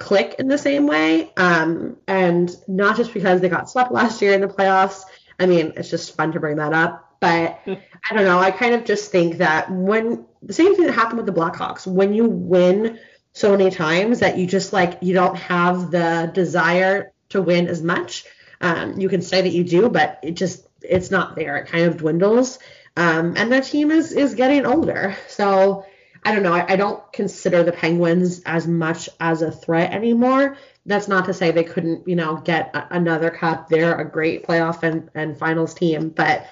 click 0.00 0.34
in 0.38 0.48
the 0.48 0.58
same 0.58 0.88
way. 0.88 1.32
Um, 1.36 1.98
and 2.08 2.50
not 2.66 2.96
just 2.96 3.14
because 3.14 3.40
they 3.40 3.48
got 3.48 3.70
swept 3.70 3.92
last 3.92 4.20
year 4.20 4.32
in 4.32 4.40
the 4.40 4.48
playoffs. 4.48 5.02
I 5.38 5.46
mean, 5.46 5.74
it's 5.76 5.90
just 5.90 6.16
fun 6.16 6.32
to 6.32 6.40
bring 6.40 6.56
that 6.56 6.72
up. 6.72 7.06
But 7.20 7.60
I 7.66 8.14
don't 8.14 8.24
know. 8.24 8.40
I 8.40 8.50
kind 8.50 8.74
of 8.74 8.84
just 8.84 9.12
think 9.12 9.36
that 9.36 9.70
when 9.70 10.26
the 10.42 10.54
same 10.54 10.74
thing 10.74 10.86
that 10.86 10.94
happened 10.94 11.18
with 11.18 11.26
the 11.26 11.38
Blackhawks, 11.38 11.86
when 11.86 12.14
you 12.14 12.26
win 12.26 12.98
so 13.32 13.56
many 13.56 13.70
times 13.70 14.20
that 14.20 14.38
you 14.38 14.46
just 14.46 14.72
like 14.72 14.98
you 15.02 15.14
don't 15.14 15.36
have 15.36 15.90
the 15.90 16.30
desire 16.34 17.12
to 17.28 17.40
win 17.40 17.68
as 17.68 17.82
much. 17.82 18.24
Um, 18.60 18.98
you 18.98 19.08
can 19.08 19.22
say 19.22 19.40
that 19.42 19.52
you 19.52 19.64
do, 19.64 19.88
but 19.88 20.18
it 20.22 20.32
just 20.32 20.66
it's 20.82 21.10
not 21.10 21.36
there. 21.36 21.56
It 21.56 21.68
kind 21.68 21.86
of 21.86 21.98
dwindles. 21.98 22.58
Um, 22.96 23.34
and 23.36 23.52
the 23.52 23.60
team 23.60 23.90
is 23.90 24.12
is 24.12 24.34
getting 24.34 24.66
older. 24.66 25.16
So 25.28 25.84
I 26.24 26.34
don't 26.34 26.42
know. 26.42 26.52
I, 26.52 26.72
I, 26.72 26.76
don't 26.76 27.02
consider 27.12 27.62
the 27.62 27.72
Penguins 27.72 28.42
as 28.44 28.66
much 28.66 29.08
as 29.20 29.40
a 29.40 29.50
threat 29.50 29.92
anymore. 29.92 30.56
That's 30.84 31.08
not 31.08 31.24
to 31.26 31.34
say 31.34 31.50
they 31.50 31.64
couldn't, 31.64 32.06
you 32.06 32.16
know, 32.16 32.36
get 32.36 32.74
a, 32.74 32.94
another 32.94 33.30
cup. 33.30 33.68
They're 33.68 33.98
a 33.98 34.08
great 34.08 34.46
playoff 34.46 34.82
and, 34.82 35.10
and 35.14 35.38
finals 35.38 35.72
team, 35.72 36.10
but 36.10 36.46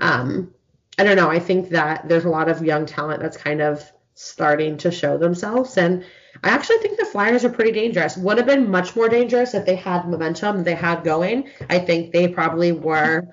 um, 0.00 0.52
I 0.98 1.04
don't 1.04 1.16
know. 1.16 1.30
I 1.30 1.38
think 1.38 1.70
that 1.70 2.08
there's 2.08 2.24
a 2.24 2.30
lot 2.30 2.48
of 2.48 2.62
young 2.62 2.86
talent 2.86 3.22
that's 3.22 3.36
kind 3.36 3.62
of 3.62 3.90
starting 4.14 4.76
to 4.78 4.90
show 4.90 5.16
themselves, 5.16 5.76
and 5.78 6.04
I 6.42 6.50
actually 6.50 6.78
think 6.78 6.98
the 6.98 7.04
Flyers 7.04 7.44
are 7.44 7.50
pretty 7.50 7.72
dangerous. 7.72 8.16
Would 8.16 8.38
have 8.38 8.46
been 8.46 8.70
much 8.70 8.94
more 8.94 9.08
dangerous 9.08 9.54
if 9.54 9.64
they 9.64 9.76
had 9.76 10.08
momentum 10.08 10.64
they 10.64 10.74
had 10.74 11.04
going. 11.04 11.48
I 11.70 11.78
think 11.78 12.12
they 12.12 12.28
probably 12.28 12.72
were 12.72 13.26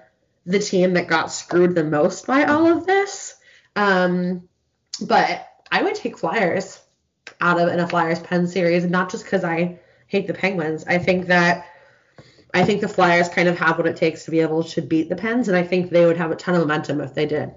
the 0.46 0.60
team 0.60 0.94
that 0.94 1.08
got 1.08 1.32
screwed 1.32 1.76
the 1.76 1.84
most 1.84 2.26
by 2.26 2.46
all 2.46 2.68
of 2.68 2.86
this. 2.86 3.36
Um, 3.76 4.48
but 5.02 5.48
I 5.72 5.82
would 5.84 5.96
take 5.96 6.18
Flyers 6.18 6.80
out 7.40 7.60
of 7.60 7.70
in 7.70 7.80
a 7.80 7.88
Flyers 7.88 8.20
Pen 8.20 8.48
series, 8.48 8.86
not 8.86 9.10
just 9.10 9.24
because 9.24 9.44
I 9.44 9.80
hate 10.08 10.28
the 10.28 10.34
Penguins. 10.34 10.84
I 10.86 10.98
think 10.98 11.28
that 11.28 11.66
I 12.54 12.66
think 12.66 12.82
the 12.82 12.88
Flyers 12.88 13.30
kind 13.30 13.48
of 13.48 13.58
have 13.58 13.78
what 13.78 13.88
it 13.88 13.96
takes 13.96 14.26
to 14.26 14.32
be 14.32 14.42
able 14.42 14.64
to 14.66 14.82
beat 14.82 15.08
the 15.08 15.16
Pens, 15.16 15.48
and 15.48 15.56
I 15.56 15.64
think 15.64 15.90
they 15.90 16.06
would 16.06 16.18
have 16.18 16.32
a 16.32 16.36
ton 16.36 16.56
of 16.56 16.62
momentum 16.62 17.00
if 17.00 17.14
they 17.14 17.26
did. 17.26 17.54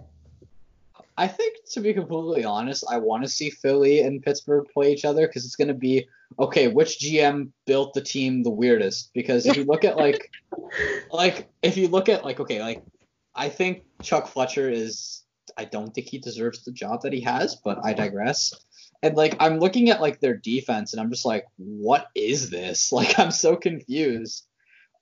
I 1.17 1.29
think, 1.29 1.57
to 1.73 1.81
be 1.81 1.93
completely 1.93 2.45
honest, 2.45 2.85
I 2.89 2.99
want 2.99 3.23
to 3.25 3.29
see 3.29 3.51
Philly 3.51 4.01
and 4.01 4.23
Pittsburgh 4.23 4.67
play 4.73 4.93
each 4.93 5.05
other 5.05 5.27
because 5.27 5.45
it's 5.45 5.57
going 5.57 5.69
to 5.69 5.75
be 5.75 6.09
okay. 6.39 6.69
Which 6.69 6.99
GM 6.99 7.51
built 7.67 7.95
the 7.95 8.01
team 8.01 8.43
the 8.43 8.51
weirdest? 8.51 9.13
Because 9.15 9.47
if 9.47 9.57
you 9.57 9.65
look 9.65 9.85
at 9.85 9.97
like, 9.97 10.31
like 11.13 11.49
if 11.63 11.77
you 11.77 11.89
look 11.89 12.09
at 12.09 12.25
like, 12.25 12.41
okay, 12.41 12.61
like 12.61 12.83
I 13.35 13.49
think 13.49 13.85
Chuck 14.03 14.27
Fletcher 14.27 14.71
is 14.71 15.24
I 15.57 15.65
don't 15.65 15.95
think 15.95 16.09
he 16.09 16.19
deserves 16.19 16.65
the 16.65 16.73
job 16.73 17.03
that 17.03 17.13
he 17.13 17.21
has, 17.23 17.57
but 17.57 17.79
I 17.85 17.93
digress. 17.93 18.53
And 19.03 19.17
like 19.17 19.37
I'm 19.41 19.59
looking 19.59 19.91
at 19.91 20.01
like 20.01 20.21
their 20.21 20.37
defense 20.37 20.93
and 20.93 21.01
I'm 21.01 21.11
just 21.11 21.27
like, 21.27 21.45
what 21.57 22.09
is 22.15 22.51
this? 22.51 22.91
Like 22.93 23.19
I'm 23.19 23.31
so 23.31 23.57
confused. 23.57 24.47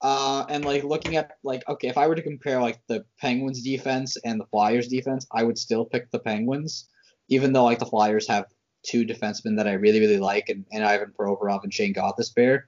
Uh, 0.01 0.45
and 0.49 0.65
like 0.65 0.83
looking 0.83 1.17
at 1.17 1.37
like 1.45 1.63
okay, 1.69 1.87
if 1.87 1.97
I 1.97 2.09
were 2.09 2.17
to 2.17 2.23
compare 2.23 2.61
like 2.61 2.81
the 2.89 3.05
Penguins 3.21 3.63
defense 3.63 4.17
and 4.25 4.41
the 4.41 4.47
Flyers 4.47 4.89
defense, 4.89 5.27
I 5.31 5.45
would 5.45 5.57
still 5.57 5.85
pick 5.85 6.11
the 6.11 6.19
Penguins, 6.19 6.89
even 7.29 7.53
though 7.53 7.65
like 7.65 7.79
the 7.79 7.87
Flyers 7.87 8.27
have 8.27 8.47
two 8.83 9.05
defensemen 9.05 9.59
that 9.59 9.69
I 9.69 9.75
really 9.75 10.01
really 10.01 10.19
like, 10.19 10.49
and, 10.49 10.65
and 10.73 10.85
Ivan 10.85 11.13
Provorov 11.17 11.63
and 11.63 11.73
Shane 11.73 11.95
Gostisbehere. 11.95 12.63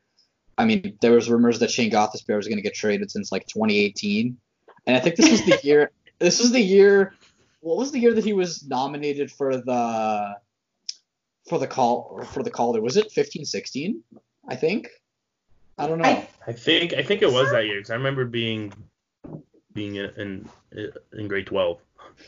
I 0.56 0.64
mean, 0.64 0.96
there 1.00 1.10
was 1.10 1.28
rumors 1.28 1.58
that 1.58 1.72
Shane 1.72 1.90
Gostisbehere 1.90 2.36
was 2.36 2.46
going 2.46 2.58
to 2.58 2.62
get 2.62 2.74
traded 2.74 3.10
since 3.10 3.32
like 3.32 3.48
2018, 3.48 4.36
and 4.86 4.96
I 4.96 5.00
think 5.00 5.16
this 5.16 5.32
was 5.32 5.44
the 5.44 5.58
year. 5.64 5.90
This 6.20 6.38
was 6.38 6.52
the 6.52 6.60
year 6.60 7.14
what 7.64 7.78
was 7.78 7.92
the 7.92 7.98
year 7.98 8.12
that 8.12 8.24
he 8.24 8.34
was 8.34 8.66
nominated 8.66 9.32
for 9.32 9.56
the 9.56 10.36
for 11.48 11.58
the 11.58 11.66
call 11.66 12.22
for 12.32 12.42
the 12.42 12.50
Calder? 12.50 12.82
Was 12.82 12.96
it 12.98 13.10
15, 13.10 13.46
16? 13.46 14.02
I 14.46 14.54
think. 14.54 14.88
I 15.78 15.86
don't 15.86 15.98
know. 15.98 16.04
I, 16.04 16.28
I 16.46 16.52
think 16.52 16.92
I 16.92 17.02
think 17.02 17.22
it 17.22 17.32
was 17.32 17.50
that 17.50 17.64
year 17.64 17.78
because 17.78 17.90
I 17.90 17.94
remember 17.94 18.26
being 18.26 18.72
being 19.72 19.96
in 19.96 20.48
in, 20.72 20.92
in 21.14 21.26
grade 21.26 21.46
12. 21.46 21.80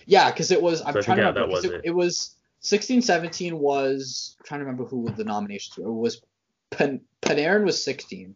Yeah, 0.07 0.31
because 0.31 0.51
it 0.51 0.61
was. 0.61 0.83
I'm 0.83 0.95
so 0.95 1.03
trying 1.03 1.19
to 1.19 1.25
remember. 1.25 1.53
Was 1.53 1.65
it, 1.67 1.73
it. 1.75 1.81
it, 1.85 1.91
was 1.91 2.35
16, 2.61 3.03
17 3.03 3.59
was. 3.59 4.37
I'm 4.41 4.47
trying 4.47 4.61
to 4.61 4.65
remember 4.65 4.85
who 4.85 5.09
the 5.11 5.25
nominations 5.25 5.77
were. 5.77 5.89
It 5.89 5.93
was 5.93 6.23
Pan, 6.71 7.03
Panarin 7.21 7.65
was 7.65 7.85
16. 7.85 8.35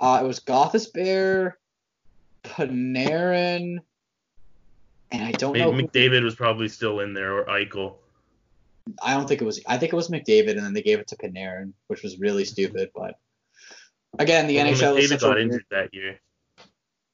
Uh, 0.00 0.20
it 0.22 0.26
was 0.26 0.40
Gostisbehere, 0.40 1.52
Panarin, 2.42 3.78
and 5.12 5.22
I 5.22 5.32
don't 5.32 5.52
Maybe 5.52 5.70
know. 5.70 5.72
McDavid 5.72 6.20
who, 6.20 6.24
was 6.24 6.34
probably 6.34 6.68
still 6.68 7.00
in 7.00 7.12
there 7.12 7.38
or 7.38 7.44
Eichel. 7.44 7.96
I 9.02 9.14
don't 9.14 9.28
think 9.28 9.40
it 9.40 9.44
was. 9.44 9.60
I 9.66 9.78
think 9.78 9.92
it 9.92 9.96
was 9.96 10.08
McDavid, 10.08 10.52
and 10.52 10.60
then 10.64 10.72
they 10.72 10.82
gave 10.82 10.98
it 10.98 11.08
to 11.08 11.16
Panarin, 11.16 11.72
which 11.86 12.02
was 12.02 12.18
really 12.18 12.44
stupid. 12.44 12.90
But 12.94 13.16
again, 14.18 14.48
the 14.48 14.56
well, 14.56 14.66
NHL. 14.66 14.98
McDavid 14.98 15.20
got 15.20 15.40
injured 15.40 15.64
that 15.70 15.94
year. 15.94 16.18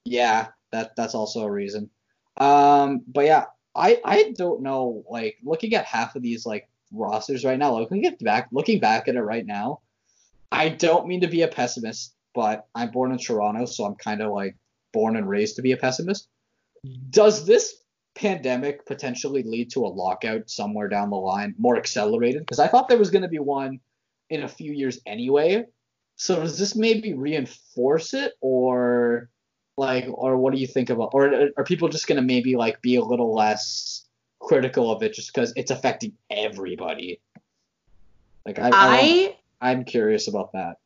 Yeah, 0.05 0.49
that 0.73 0.97
that's 0.97 1.15
also 1.15 1.43
a 1.43 1.51
reason. 1.51 1.91
Um, 2.39 3.03
but 3.07 3.27
yeah, 3.27 3.47
I 3.75 4.01
I 4.05 4.35
don't 4.37 4.63
know. 4.63 5.05
Like 5.11 5.37
looking 5.43 5.75
at 5.75 5.85
half 5.85 6.17
of 6.17 6.23
these 6.23 6.47
like 6.47 6.69
rosters 6.93 7.45
right 7.45 7.59
now, 7.59 7.77
looking 7.77 8.07
at 8.07 8.19
back 8.21 8.49
looking 8.53 8.81
back 8.81 9.09
at 9.09 9.17
it 9.17 9.23
right 9.23 9.45
now, 9.45 9.81
I 10.51 10.71
don't 10.71 11.07
mean 11.07 11.21
to 11.21 11.29
be 11.29 11.43
a 11.43 11.49
pessimist, 11.49 12.15
but 12.35 12.67
I'm 12.75 12.91
born 12.93 13.13
in 13.13 13.19
Toronto, 13.19 13.67
so 13.67 13.85
I'm 13.85 13.97
kind 13.97 14.23
of 14.23 14.33
like 14.33 14.57
born 14.93 15.17
and 15.17 15.29
raised 15.29 15.57
to 15.57 15.63
be 15.63 15.73
a 15.73 15.77
pessimist. 15.77 16.29
Does 17.11 17.45
this 17.45 17.75
pandemic 18.19 18.85
potentially 18.85 19.43
lead 19.43 19.71
to 19.71 19.85
a 19.85 19.89
lockout 19.89 20.51
somewhere 20.51 20.89
down 20.89 21.11
the 21.11 21.17
line, 21.17 21.55
more 21.59 21.77
accelerated? 21.77 22.43
Because 22.43 22.59
I 22.59 22.69
thought 22.69 22.89
there 22.89 22.99
was 22.99 23.11
going 23.11 23.23
to 23.23 23.29
be 23.29 23.39
one 23.39 23.81
in 24.29 24.43
a 24.43 24.49
few 24.49 24.73
years 24.73 25.01
anyway. 25.07 25.65
So 26.17 26.37
does 26.37 26.59
this 26.59 26.75
maybe 26.75 27.15
reinforce 27.15 28.13
it, 28.13 28.35
or 28.41 29.31
like, 29.77 30.07
or 30.09 30.37
what 30.37 30.53
do 30.53 30.61
you 30.61 30.67
think 30.67 30.91
about? 30.91 31.11
Or 31.13 31.51
are 31.57 31.65
people 31.65 31.89
just 31.89 32.09
going 32.09 32.17
to 32.17 32.27
maybe 32.27 32.57
like 32.57 32.83
be 32.83 32.97
a 32.97 33.05
little 33.05 33.35
less 33.35 34.05
critical 34.41 34.91
of 34.91 35.03
it 35.03 35.15
just 35.15 35.33
because 35.33 35.53
it's 35.55 35.71
affecting 35.71 36.15
everybody? 36.29 37.21
Like 38.45 38.59
I, 38.59 38.69
I, 38.69 38.73
I 38.73 39.37
I'm 39.61 39.85
curious 39.85 40.27
about 40.27 40.53
that. 40.53 40.79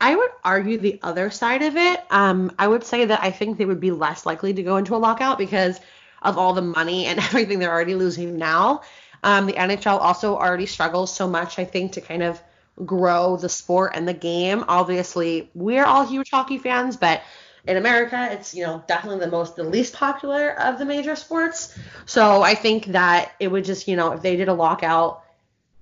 I 0.00 0.14
would 0.14 0.30
argue 0.44 0.78
the 0.78 1.00
other 1.02 1.30
side 1.30 1.62
of 1.62 1.76
it. 1.76 2.00
Um, 2.10 2.52
I 2.58 2.68
would 2.68 2.84
say 2.84 3.06
that 3.06 3.22
I 3.22 3.30
think 3.30 3.58
they 3.58 3.64
would 3.64 3.80
be 3.80 3.90
less 3.90 4.24
likely 4.24 4.54
to 4.54 4.62
go 4.62 4.76
into 4.76 4.94
a 4.94 4.98
lockout 4.98 5.38
because 5.38 5.80
of 6.22 6.38
all 6.38 6.52
the 6.52 6.62
money 6.62 7.06
and 7.06 7.18
everything 7.18 7.58
they're 7.58 7.72
already 7.72 7.94
losing 7.94 8.38
now. 8.38 8.82
Um, 9.24 9.46
the 9.46 9.54
NHL 9.54 10.00
also 10.00 10.36
already 10.36 10.66
struggles 10.66 11.12
so 11.12 11.26
much, 11.26 11.58
I 11.58 11.64
think, 11.64 11.92
to 11.92 12.00
kind 12.00 12.22
of 12.22 12.40
grow 12.84 13.36
the 13.36 13.48
sport 13.48 13.92
and 13.94 14.06
the 14.06 14.14
game. 14.14 14.64
Obviously, 14.68 15.50
we're 15.54 15.84
all 15.84 16.06
huge 16.06 16.30
hockey 16.30 16.58
fans, 16.58 16.96
but 16.96 17.22
in 17.66 17.76
America, 17.76 18.28
it's 18.30 18.54
you 18.54 18.64
know 18.64 18.82
definitely 18.86 19.20
the 19.24 19.30
most 19.30 19.56
the 19.56 19.64
least 19.64 19.94
popular 19.94 20.58
of 20.60 20.78
the 20.78 20.84
major 20.84 21.16
sports. 21.16 21.76
So 22.06 22.42
I 22.42 22.54
think 22.54 22.86
that 22.86 23.32
it 23.40 23.48
would 23.48 23.64
just 23.64 23.88
you 23.88 23.96
know 23.96 24.12
if 24.12 24.22
they 24.22 24.36
did 24.36 24.48
a 24.48 24.54
lockout 24.54 25.24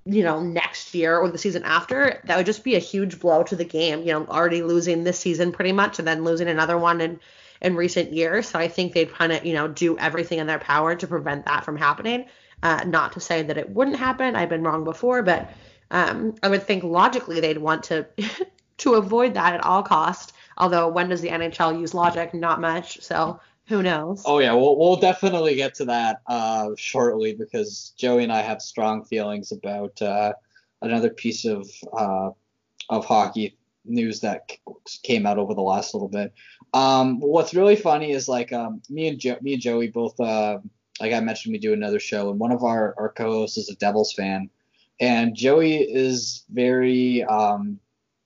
you 0.07 0.23
know, 0.23 0.41
next 0.41 0.95
year 0.95 1.19
or 1.19 1.29
the 1.31 1.39
season 1.39 1.65
after, 1.65 2.21
that 2.25 2.37
would 2.37 2.47
just 2.47 2.65
be 2.65 2.77
a 2.77 2.81
huge 2.81 3.19
blow 3.19 3.43
to 3.43 3.57
the 3.57 3.65
game. 3.65 4.01
You 4.01 4.13
know, 4.13 4.27
already 4.27 4.63
losing 4.63 5.05
this 5.05 5.19
season 5.19 5.53
pretty 5.53 5.73
much 5.73 5.99
and 5.99 6.07
then 6.07 6.25
losing 6.25 6.49
another 6.49 6.79
one 6.79 7.01
in 7.01 7.21
in 7.61 7.75
recent 7.75 8.13
years. 8.13 8.49
So 8.49 8.59
I 8.59 8.69
think 8.69 8.93
they'd 8.93 9.13
kind 9.13 9.33
of, 9.33 9.45
you 9.45 9.55
know, 9.55 9.67
do 9.67 9.99
everything 9.99 10.39
in 10.39 10.47
their 10.47 10.59
power 10.59 10.95
to 10.95 11.07
prevent 11.07 11.47
that 11.47 11.65
from 11.65 11.77
happening. 11.77 12.27
Uh, 12.63 12.85
not 12.87 13.13
to 13.13 13.21
say 13.21 13.43
that 13.43 13.59
it 13.59 13.69
wouldn't 13.71 13.97
happen. 13.97 14.37
I've 14.37 14.49
been 14.49 14.63
wrong 14.63 14.85
before, 14.85 15.23
but 15.23 15.51
um, 15.91 16.35
I 16.43 16.49
would 16.49 16.63
think 16.63 16.85
logically 16.85 17.41
they'd 17.41 17.59
want 17.59 17.85
to 17.85 18.07
to 18.79 18.95
avoid 18.95 19.35
that 19.35 19.55
at 19.55 19.65
all 19.65 19.83
cost. 19.83 20.33
Although 20.59 20.89
when 20.89 21.09
does 21.09 21.21
the 21.21 21.29
NHL 21.29 21.79
use 21.79 21.95
logic? 21.95 22.33
Not 22.33 22.61
much. 22.61 23.01
So 23.03 23.41
who 23.69 23.83
knows? 23.83 24.23
Oh 24.25 24.39
yeah, 24.39 24.53
we'll 24.53 24.79
we'll 24.79 24.97
definitely 24.97 25.55
get 25.55 25.75
to 25.77 25.87
that 25.87 26.21
uh, 26.27 26.71
shortly 26.77 27.35
because 27.35 27.93
Joey 27.97 28.23
and 28.23 28.33
I 28.33 28.43
have 28.43 28.63
strong 28.63 29.05
feelings 29.05 29.53
about 29.53 30.01
uh, 30.01 30.33
another 30.83 31.11
piece 31.11 31.45
of 31.45 31.69
uh, 31.93 32.31
of 32.89 33.05
hockey 33.05 33.57
news 33.85 34.21
that 34.21 34.51
came 35.03 35.27
out 35.27 35.39
over 35.39 35.55
the 35.55 35.63
last 35.63 35.95
little 35.95 36.09
bit. 36.09 36.33
Um, 36.75 37.21
what's 37.21 37.55
really 37.55 37.77
funny 37.77 38.11
is 38.11 38.29
like 38.29 38.53
um, 38.53 38.83
me 38.89 39.09
and 39.09 39.19
jo- 39.19 39.39
me 39.41 39.55
and 39.55 39.63
Joey 39.63 39.89
both 39.89 40.19
uh, 40.21 40.59
like 41.01 41.13
I 41.13 41.21
mentioned 41.21 41.53
we 41.53 41.59
do 41.59 41.73
another 41.73 42.01
show 42.01 42.31
and 42.31 42.39
one 42.39 42.53
of 42.53 42.63
our, 42.65 42.95
our 42.99 43.11
co-hosts 43.11 43.59
is 43.59 43.71
a 43.71 43.77
Devils 43.77 44.13
fan 44.13 44.51
and 45.01 45.35
Joey 45.35 45.77
is 45.77 46.45
very 46.51 47.25
um, 47.25 47.79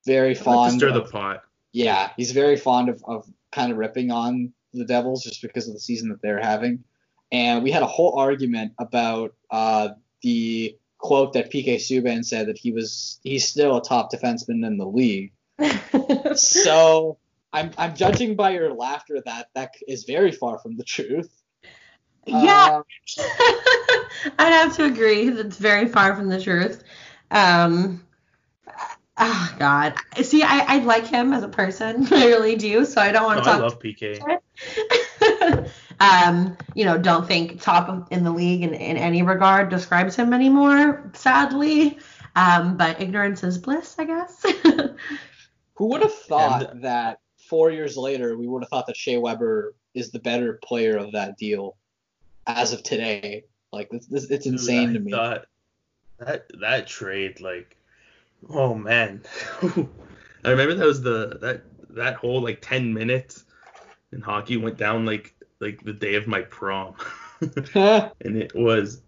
very 0.06 0.34
fond. 0.34 0.74
stir 0.74 0.92
the 0.92 1.02
pot. 1.02 1.44
Yeah, 1.72 2.10
he's 2.16 2.32
very 2.32 2.56
fond 2.56 2.88
of, 2.88 3.02
of 3.06 3.28
kind 3.52 3.70
of 3.70 3.78
ripping 3.78 4.10
on 4.10 4.52
the 4.72 4.84
Devils 4.84 5.24
just 5.24 5.42
because 5.42 5.68
of 5.68 5.74
the 5.74 5.80
season 5.80 6.10
that 6.10 6.22
they're 6.22 6.40
having. 6.40 6.84
And 7.32 7.62
we 7.62 7.70
had 7.70 7.82
a 7.82 7.86
whole 7.86 8.18
argument 8.18 8.72
about 8.78 9.34
uh, 9.50 9.90
the 10.22 10.76
quote 10.98 11.32
that 11.32 11.50
PK 11.50 11.76
Subban 11.76 12.24
said 12.24 12.48
that 12.48 12.58
he 12.58 12.72
was 12.72 13.20
he's 13.22 13.48
still 13.48 13.76
a 13.76 13.82
top 13.82 14.12
defenseman 14.12 14.66
in 14.66 14.76
the 14.76 14.86
league. 14.86 15.32
so 16.34 17.18
I'm 17.52 17.70
I'm 17.78 17.94
judging 17.94 18.36
by 18.36 18.50
your 18.50 18.72
laughter 18.72 19.20
that 19.24 19.48
that 19.54 19.74
is 19.88 20.04
very 20.04 20.32
far 20.32 20.58
from 20.58 20.76
the 20.76 20.84
truth. 20.84 21.30
Yeah, 22.26 22.82
uh, 23.18 23.22
I'd 24.38 24.52
have 24.52 24.76
to 24.76 24.84
agree. 24.84 25.28
It's 25.28 25.56
very 25.56 25.88
far 25.88 26.14
from 26.14 26.28
the 26.28 26.40
truth. 26.40 26.84
Um, 27.30 28.04
oh 29.20 29.54
God, 29.58 29.94
see, 30.22 30.42
I, 30.42 30.64
I 30.66 30.78
like 30.78 31.06
him 31.06 31.32
as 31.32 31.42
a 31.42 31.48
person, 31.48 32.06
I 32.12 32.26
really 32.26 32.56
do. 32.56 32.84
So 32.84 33.00
I 33.00 33.12
don't 33.12 33.24
want 33.24 33.44
to 33.44 33.50
no, 33.50 33.52
talk. 33.52 33.60
I 33.60 33.62
love 33.62 33.78
PK. 33.78 35.70
um, 36.00 36.56
you 36.74 36.84
know, 36.84 36.98
don't 36.98 37.26
think 37.26 37.60
top 37.60 38.10
in 38.10 38.24
the 38.24 38.32
league 38.32 38.62
in, 38.62 38.74
in 38.74 38.96
any 38.96 39.22
regard 39.22 39.68
describes 39.68 40.16
him 40.16 40.32
anymore, 40.32 41.10
sadly. 41.14 41.98
Um, 42.34 42.76
but 42.76 43.00
ignorance 43.00 43.44
is 43.44 43.58
bliss, 43.58 43.96
I 43.98 44.04
guess. 44.04 44.44
Who 45.74 45.86
would 45.86 46.02
have 46.02 46.14
thought 46.14 46.70
and, 46.70 46.84
that 46.84 47.20
four 47.48 47.70
years 47.70 47.96
later 47.96 48.36
we 48.36 48.46
would 48.46 48.62
have 48.62 48.68
thought 48.68 48.86
that 48.86 48.96
Shea 48.96 49.18
Weber 49.18 49.74
is 49.94 50.10
the 50.10 50.20
better 50.20 50.58
player 50.62 50.96
of 50.96 51.12
that 51.12 51.36
deal 51.36 51.76
as 52.46 52.72
of 52.72 52.82
today? 52.82 53.44
Like 53.72 53.90
this, 53.90 54.06
this 54.06 54.30
it's 54.30 54.46
insane 54.46 54.92
Dude, 54.92 54.94
to 54.94 55.00
me. 55.00 55.12
Thought 55.12 55.46
that 56.18 56.46
that 56.60 56.86
trade, 56.86 57.40
like, 57.40 57.76
oh 58.48 58.74
man, 58.74 59.22
I 59.62 60.50
remember 60.50 60.74
that 60.74 60.86
was 60.86 61.02
the 61.02 61.38
that 61.40 61.62
that 61.90 62.16
whole 62.16 62.40
like 62.40 62.60
10 62.60 62.94
minutes 62.94 63.44
in 64.12 64.20
hockey 64.20 64.56
went 64.56 64.76
down 64.76 65.04
like 65.04 65.34
like 65.60 65.82
the 65.84 65.92
day 65.92 66.14
of 66.14 66.26
my 66.26 66.42
prom, 66.42 66.94
and 67.74 68.36
it 68.36 68.54
was 68.54 69.02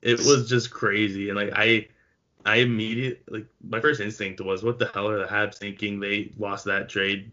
it 0.00 0.18
was 0.18 0.48
just 0.48 0.70
crazy, 0.70 1.28
and 1.28 1.36
like 1.36 1.52
I 1.54 1.88
I 2.44 2.56
immediately 2.56 3.38
like 3.38 3.46
my 3.62 3.80
first 3.80 4.00
instinct 4.00 4.40
was 4.40 4.62
what 4.62 4.78
the 4.78 4.90
hell 4.92 5.08
are 5.08 5.18
the 5.18 5.26
Habs 5.26 5.56
thinking? 5.56 6.00
They 6.00 6.32
lost 6.38 6.64
that 6.66 6.88
trade. 6.88 7.30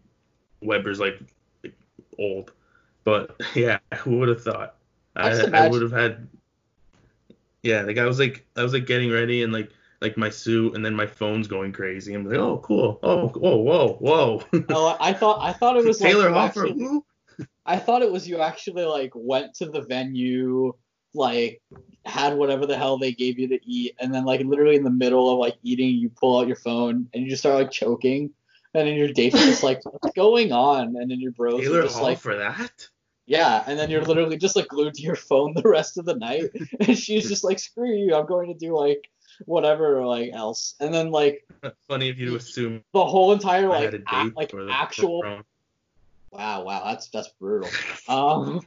Weber's 0.62 1.00
like, 1.00 1.20
like 1.62 1.74
old, 2.18 2.52
but 3.04 3.40
yeah, 3.54 3.78
who 3.98 4.18
would 4.18 4.28
have 4.28 4.42
thought? 4.42 4.76
I, 5.16 5.30
I 5.52 5.68
would 5.68 5.82
have 5.82 5.92
had. 5.92 6.28
Yeah, 7.62 7.82
like 7.82 7.98
I 7.98 8.06
was 8.06 8.18
like 8.18 8.46
I 8.56 8.62
was 8.62 8.72
like 8.72 8.86
getting 8.86 9.10
ready 9.10 9.42
and 9.42 9.52
like 9.52 9.70
like 10.00 10.16
my 10.16 10.30
suit 10.30 10.74
and 10.74 10.84
then 10.84 10.94
my 10.94 11.06
phone's 11.06 11.46
going 11.46 11.72
crazy. 11.72 12.14
I'm 12.14 12.26
like, 12.26 12.38
oh 12.38 12.58
cool, 12.64 12.98
oh 13.02 13.28
whoa 13.28 13.56
whoa 13.56 13.96
whoa. 14.00 14.42
oh, 14.70 14.96
I 15.00 15.12
thought 15.12 15.38
I 15.40 15.52
thought 15.52 15.76
it 15.76 15.84
was 15.84 15.98
Taylor 15.98 16.30
like 16.30 16.54
Hoffer. 16.54 16.68
Actually, 16.68 17.00
I 17.66 17.78
thought 17.78 18.02
it 18.02 18.10
was 18.10 18.28
you 18.28 18.40
actually 18.40 18.84
like 18.84 19.12
went 19.14 19.54
to 19.56 19.66
the 19.66 19.82
venue, 19.82 20.72
like 21.14 21.60
had 22.06 22.36
whatever 22.36 22.66
the 22.66 22.76
hell 22.76 22.98
they 22.98 23.12
gave 23.12 23.38
you 23.38 23.48
to 23.48 23.58
eat, 23.64 23.94
and 24.00 24.14
then 24.14 24.24
like 24.24 24.40
literally 24.40 24.76
in 24.76 24.84
the 24.84 24.90
middle 24.90 25.30
of 25.30 25.38
like 25.38 25.56
eating, 25.62 25.90
you 25.90 26.10
pull 26.10 26.40
out 26.40 26.46
your 26.46 26.56
phone 26.56 27.08
and 27.12 27.22
you 27.22 27.30
just 27.30 27.42
start 27.42 27.56
like 27.56 27.70
choking, 27.70 28.30
and 28.74 28.88
then 28.88 28.96
your 28.96 29.12
date's 29.12 29.38
just 29.44 29.62
like, 29.62 29.80
what's 29.84 30.14
going 30.14 30.52
on? 30.52 30.96
And 30.96 31.10
then 31.10 31.20
your 31.20 31.32
bros 31.32 31.60
Taylor 31.60 31.80
are 31.80 31.82
just 31.82 32.00
like, 32.00 32.18
for 32.18 32.36
that. 32.36 32.88
Yeah, 33.26 33.62
and 33.66 33.78
then 33.78 33.90
you're 33.90 34.02
literally 34.02 34.38
just 34.38 34.56
like 34.56 34.68
glued 34.68 34.94
to 34.94 35.02
your 35.02 35.14
phone 35.14 35.54
the 35.54 35.62
rest 35.62 35.98
of 35.98 36.04
the 36.06 36.16
night, 36.16 36.50
and 36.80 36.98
she's 36.98 37.28
just 37.28 37.44
like, 37.44 37.58
screw 37.58 37.94
you, 37.94 38.14
I'm 38.14 38.26
going 38.26 38.48
to 38.48 38.58
do 38.58 38.76
like 38.76 39.08
whatever 39.46 40.04
like 40.06 40.30
else, 40.32 40.74
and 40.80 40.92
then 40.92 41.10
like. 41.10 41.46
Funny 41.88 42.08
if 42.08 42.18
you 42.18 42.36
assume. 42.36 42.82
The 42.92 43.04
whole 43.04 43.32
entire 43.32 43.68
like 43.68 43.92
a 43.92 44.32
like 44.36 44.52
actual. 44.70 45.42
Wow, 46.32 46.62
wow, 46.64 46.84
that's 46.84 47.08
that's 47.08 47.28
brutal. 47.40 47.68
Um, 48.08 48.60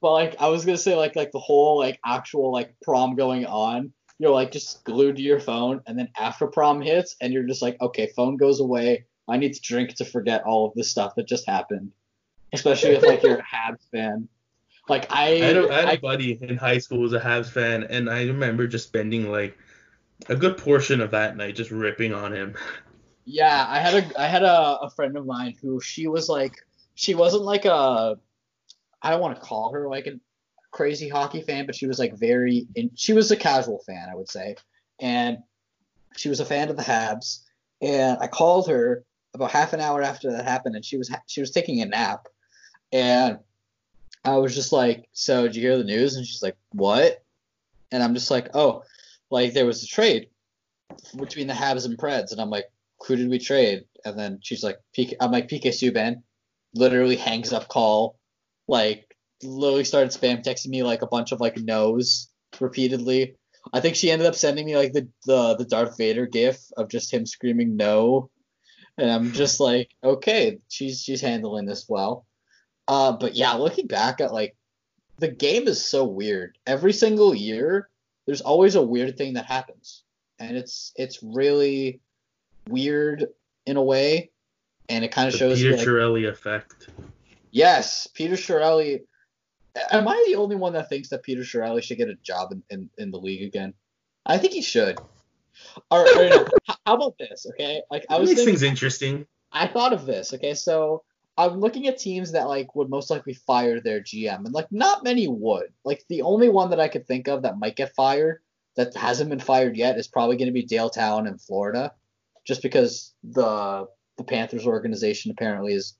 but 0.00 0.12
like 0.12 0.36
I 0.40 0.48
was 0.48 0.64
gonna 0.64 0.78
say 0.78 0.94
like 0.94 1.14
like 1.14 1.30
the 1.30 1.38
whole 1.38 1.78
like 1.78 2.00
actual 2.04 2.50
like 2.50 2.74
prom 2.82 3.16
going 3.16 3.44
on, 3.46 3.92
you're 4.18 4.30
like 4.32 4.50
just 4.50 4.82
glued 4.84 5.16
to 5.16 5.22
your 5.22 5.38
phone, 5.40 5.82
and 5.86 5.98
then 5.98 6.08
after 6.18 6.46
prom 6.46 6.80
hits, 6.80 7.16
and 7.20 7.32
you're 7.32 7.42
just 7.44 7.62
like, 7.62 7.80
okay, 7.80 8.10
phone 8.16 8.36
goes 8.36 8.60
away. 8.60 9.04
I 9.28 9.36
need 9.36 9.52
to 9.54 9.60
drink 9.60 9.94
to 9.96 10.04
forget 10.04 10.42
all 10.44 10.66
of 10.66 10.74
this 10.74 10.90
stuff 10.90 11.14
that 11.16 11.28
just 11.28 11.46
happened. 11.46 11.92
Especially 12.52 12.90
if 12.90 13.02
like 13.02 13.22
you're 13.22 13.36
a 13.38 13.42
Habs 13.54 13.88
fan. 13.92 14.28
Like 14.88 15.06
I, 15.12 15.34
I 15.34 15.38
had, 15.38 15.56
a, 15.56 15.68
I 15.70 15.74
had 15.76 15.84
I- 15.86 15.92
a 15.92 16.00
buddy 16.00 16.38
in 16.40 16.56
high 16.56 16.78
school 16.78 16.98
who 16.98 17.04
was 17.04 17.12
a 17.12 17.20
Habs 17.20 17.50
fan, 17.50 17.84
and 17.84 18.10
I 18.10 18.24
remember 18.24 18.66
just 18.66 18.88
spending 18.88 19.30
like 19.30 19.56
a 20.28 20.36
good 20.36 20.56
portion 20.58 21.00
of 21.00 21.10
that 21.12 21.36
night 21.36 21.56
just 21.56 21.70
ripping 21.70 22.12
on 22.12 22.32
him. 22.32 22.54
Yeah, 23.24 23.66
I 23.68 23.78
had 23.78 23.94
a 23.94 24.20
I 24.20 24.26
had 24.26 24.42
a, 24.42 24.78
a 24.82 24.90
friend 24.90 25.16
of 25.16 25.26
mine 25.26 25.56
who 25.60 25.80
she 25.80 26.08
was 26.08 26.28
like 26.28 26.56
she 26.94 27.14
wasn't 27.14 27.44
like 27.44 27.64
a 27.64 28.18
I 29.00 29.10
don't 29.10 29.20
want 29.20 29.36
to 29.36 29.42
call 29.42 29.72
her 29.72 29.88
like 29.88 30.06
a 30.06 30.18
crazy 30.70 31.08
hockey 31.08 31.42
fan, 31.42 31.66
but 31.66 31.74
she 31.74 31.86
was 31.86 31.98
like 31.98 32.14
very 32.14 32.66
in, 32.74 32.90
she 32.94 33.12
was 33.12 33.30
a 33.30 33.36
casual 33.36 33.82
fan, 33.86 34.08
I 34.10 34.14
would 34.14 34.28
say. 34.28 34.56
And 35.00 35.38
she 36.16 36.28
was 36.28 36.40
a 36.40 36.44
fan 36.44 36.68
of 36.68 36.76
the 36.76 36.82
Habs. 36.82 37.40
And 37.80 38.18
I 38.20 38.26
called 38.26 38.68
her 38.68 39.04
about 39.34 39.50
half 39.50 39.72
an 39.72 39.80
hour 39.80 40.02
after 40.02 40.30
that 40.32 40.44
happened 40.44 40.76
and 40.76 40.84
she 40.84 40.96
was 40.96 41.10
she 41.26 41.40
was 41.40 41.50
taking 41.50 41.80
a 41.80 41.86
nap. 41.86 42.26
And 42.92 43.38
I 44.24 44.36
was 44.36 44.54
just 44.54 44.72
like, 44.72 45.08
"So, 45.12 45.44
did 45.44 45.56
you 45.56 45.62
hear 45.62 45.78
the 45.78 45.84
news?" 45.84 46.16
And 46.16 46.26
she's 46.26 46.42
like, 46.42 46.56
"What?" 46.72 47.24
And 47.90 48.02
I'm 48.02 48.14
just 48.14 48.30
like, 48.30 48.50
"Oh, 48.54 48.84
like 49.32 49.52
there 49.52 49.66
was 49.66 49.82
a 49.82 49.88
trade 49.88 50.28
between 51.16 51.48
the 51.48 51.54
Habs 51.54 51.86
and 51.86 51.98
Preds." 51.98 52.30
And 52.30 52.40
I'm 52.40 52.50
like, 52.50 52.66
who 53.06 53.16
did 53.16 53.28
we 53.28 53.38
trade? 53.38 53.84
And 54.04 54.18
then 54.18 54.38
she's 54.42 54.62
like, 54.62 54.78
PK, 54.96 55.14
I'm 55.20 55.32
like, 55.32 55.48
PK 55.48 55.66
Subban. 55.66 56.22
Literally 56.74 57.16
hangs 57.16 57.52
up 57.52 57.68
call, 57.68 58.18
like, 58.66 59.14
literally 59.42 59.84
started 59.84 60.10
spam 60.10 60.42
texting 60.42 60.68
me 60.68 60.82
like 60.82 61.02
a 61.02 61.06
bunch 61.06 61.32
of 61.32 61.40
like 61.40 61.58
no's 61.58 62.30
repeatedly. 62.60 63.36
I 63.72 63.80
think 63.80 63.96
she 63.96 64.10
ended 64.10 64.26
up 64.26 64.34
sending 64.34 64.64
me 64.66 64.76
like 64.76 64.92
the 64.92 65.08
the, 65.26 65.56
the 65.56 65.64
Darth 65.64 65.98
Vader 65.98 66.26
gif 66.26 66.58
of 66.76 66.88
just 66.88 67.12
him 67.12 67.26
screaming 67.26 67.76
no, 67.76 68.30
and 68.96 69.10
I'm 69.10 69.32
just 69.32 69.60
like, 69.60 69.90
okay, 70.02 70.58
she's 70.68 71.02
she's 71.02 71.20
handling 71.20 71.66
this 71.66 71.86
well. 71.88 72.26
Uh, 72.88 73.12
but 73.12 73.34
yeah, 73.34 73.52
looking 73.54 73.86
back 73.86 74.20
at 74.20 74.32
like 74.32 74.56
the 75.18 75.28
game 75.28 75.68
is 75.68 75.84
so 75.84 76.04
weird. 76.04 76.56
Every 76.66 76.92
single 76.92 77.34
year, 77.34 77.88
there's 78.26 78.40
always 78.40 78.74
a 78.74 78.82
weird 78.82 79.16
thing 79.16 79.34
that 79.34 79.46
happens, 79.46 80.02
and 80.38 80.56
it's 80.56 80.92
it's 80.96 81.22
really 81.22 82.00
weird 82.68 83.26
in 83.66 83.76
a 83.76 83.82
way, 83.82 84.30
and 84.88 85.04
it 85.04 85.12
kind 85.12 85.28
of 85.28 85.34
shows 85.34 85.58
Peter 85.58 85.76
like, 85.76 85.86
Chiarelli 85.86 86.28
effect. 86.28 86.88
yes, 87.50 88.06
Peter 88.08 88.34
Chiarelli. 88.34 89.02
Am 89.90 90.06
I 90.06 90.24
the 90.28 90.36
only 90.36 90.56
one 90.56 90.74
that 90.74 90.88
thinks 90.90 91.08
that 91.08 91.22
Peter 91.22 91.42
Chiarelli 91.42 91.82
should 91.82 91.96
get 91.96 92.08
a 92.10 92.14
job 92.16 92.52
in, 92.52 92.62
in, 92.68 92.90
in 92.98 93.10
the 93.10 93.18
league 93.18 93.42
again? 93.42 93.72
I 94.26 94.36
think 94.36 94.52
he 94.52 94.60
should. 94.62 94.98
Or, 95.90 96.00
or 96.00 96.28
no, 96.28 96.46
how 96.86 96.94
about 96.94 97.16
this? 97.18 97.46
Okay, 97.50 97.82
like 97.90 98.04
I 98.10 98.16
It 98.16 98.20
was 98.20 98.30
makes 98.30 98.40
thinking, 98.40 98.54
things 98.54 98.62
interesting. 98.62 99.26
I 99.50 99.66
thought 99.66 99.92
of 99.92 100.04
this. 100.06 100.34
Okay, 100.34 100.54
so 100.54 101.04
I'm 101.36 101.60
looking 101.60 101.86
at 101.86 101.98
teams 101.98 102.32
that 102.32 102.48
like 102.48 102.74
would 102.74 102.90
most 102.90 103.10
likely 103.10 103.34
fire 103.34 103.80
their 103.80 104.00
GM, 104.00 104.44
and 104.44 104.52
like 104.52 104.70
not 104.70 105.04
many 105.04 105.26
would. 105.28 105.72
Like 105.84 106.04
the 106.08 106.22
only 106.22 106.48
one 106.48 106.70
that 106.70 106.80
I 106.80 106.88
could 106.88 107.06
think 107.06 107.28
of 107.28 107.42
that 107.42 107.58
might 107.58 107.76
get 107.76 107.94
fired 107.94 108.40
that 108.74 108.94
hasn't 108.96 109.30
been 109.30 109.38
fired 109.38 109.76
yet 109.76 109.98
is 109.98 110.08
probably 110.08 110.36
going 110.36 110.46
to 110.46 110.52
be 110.52 110.64
Dale 110.64 110.90
Tallon 110.90 111.26
in 111.26 111.38
Florida, 111.38 111.92
just 112.44 112.62
because 112.62 113.14
the 113.22 113.86
the 114.16 114.24
Panthers 114.24 114.66
organization 114.66 115.30
apparently 115.30 115.72
is 115.72 115.94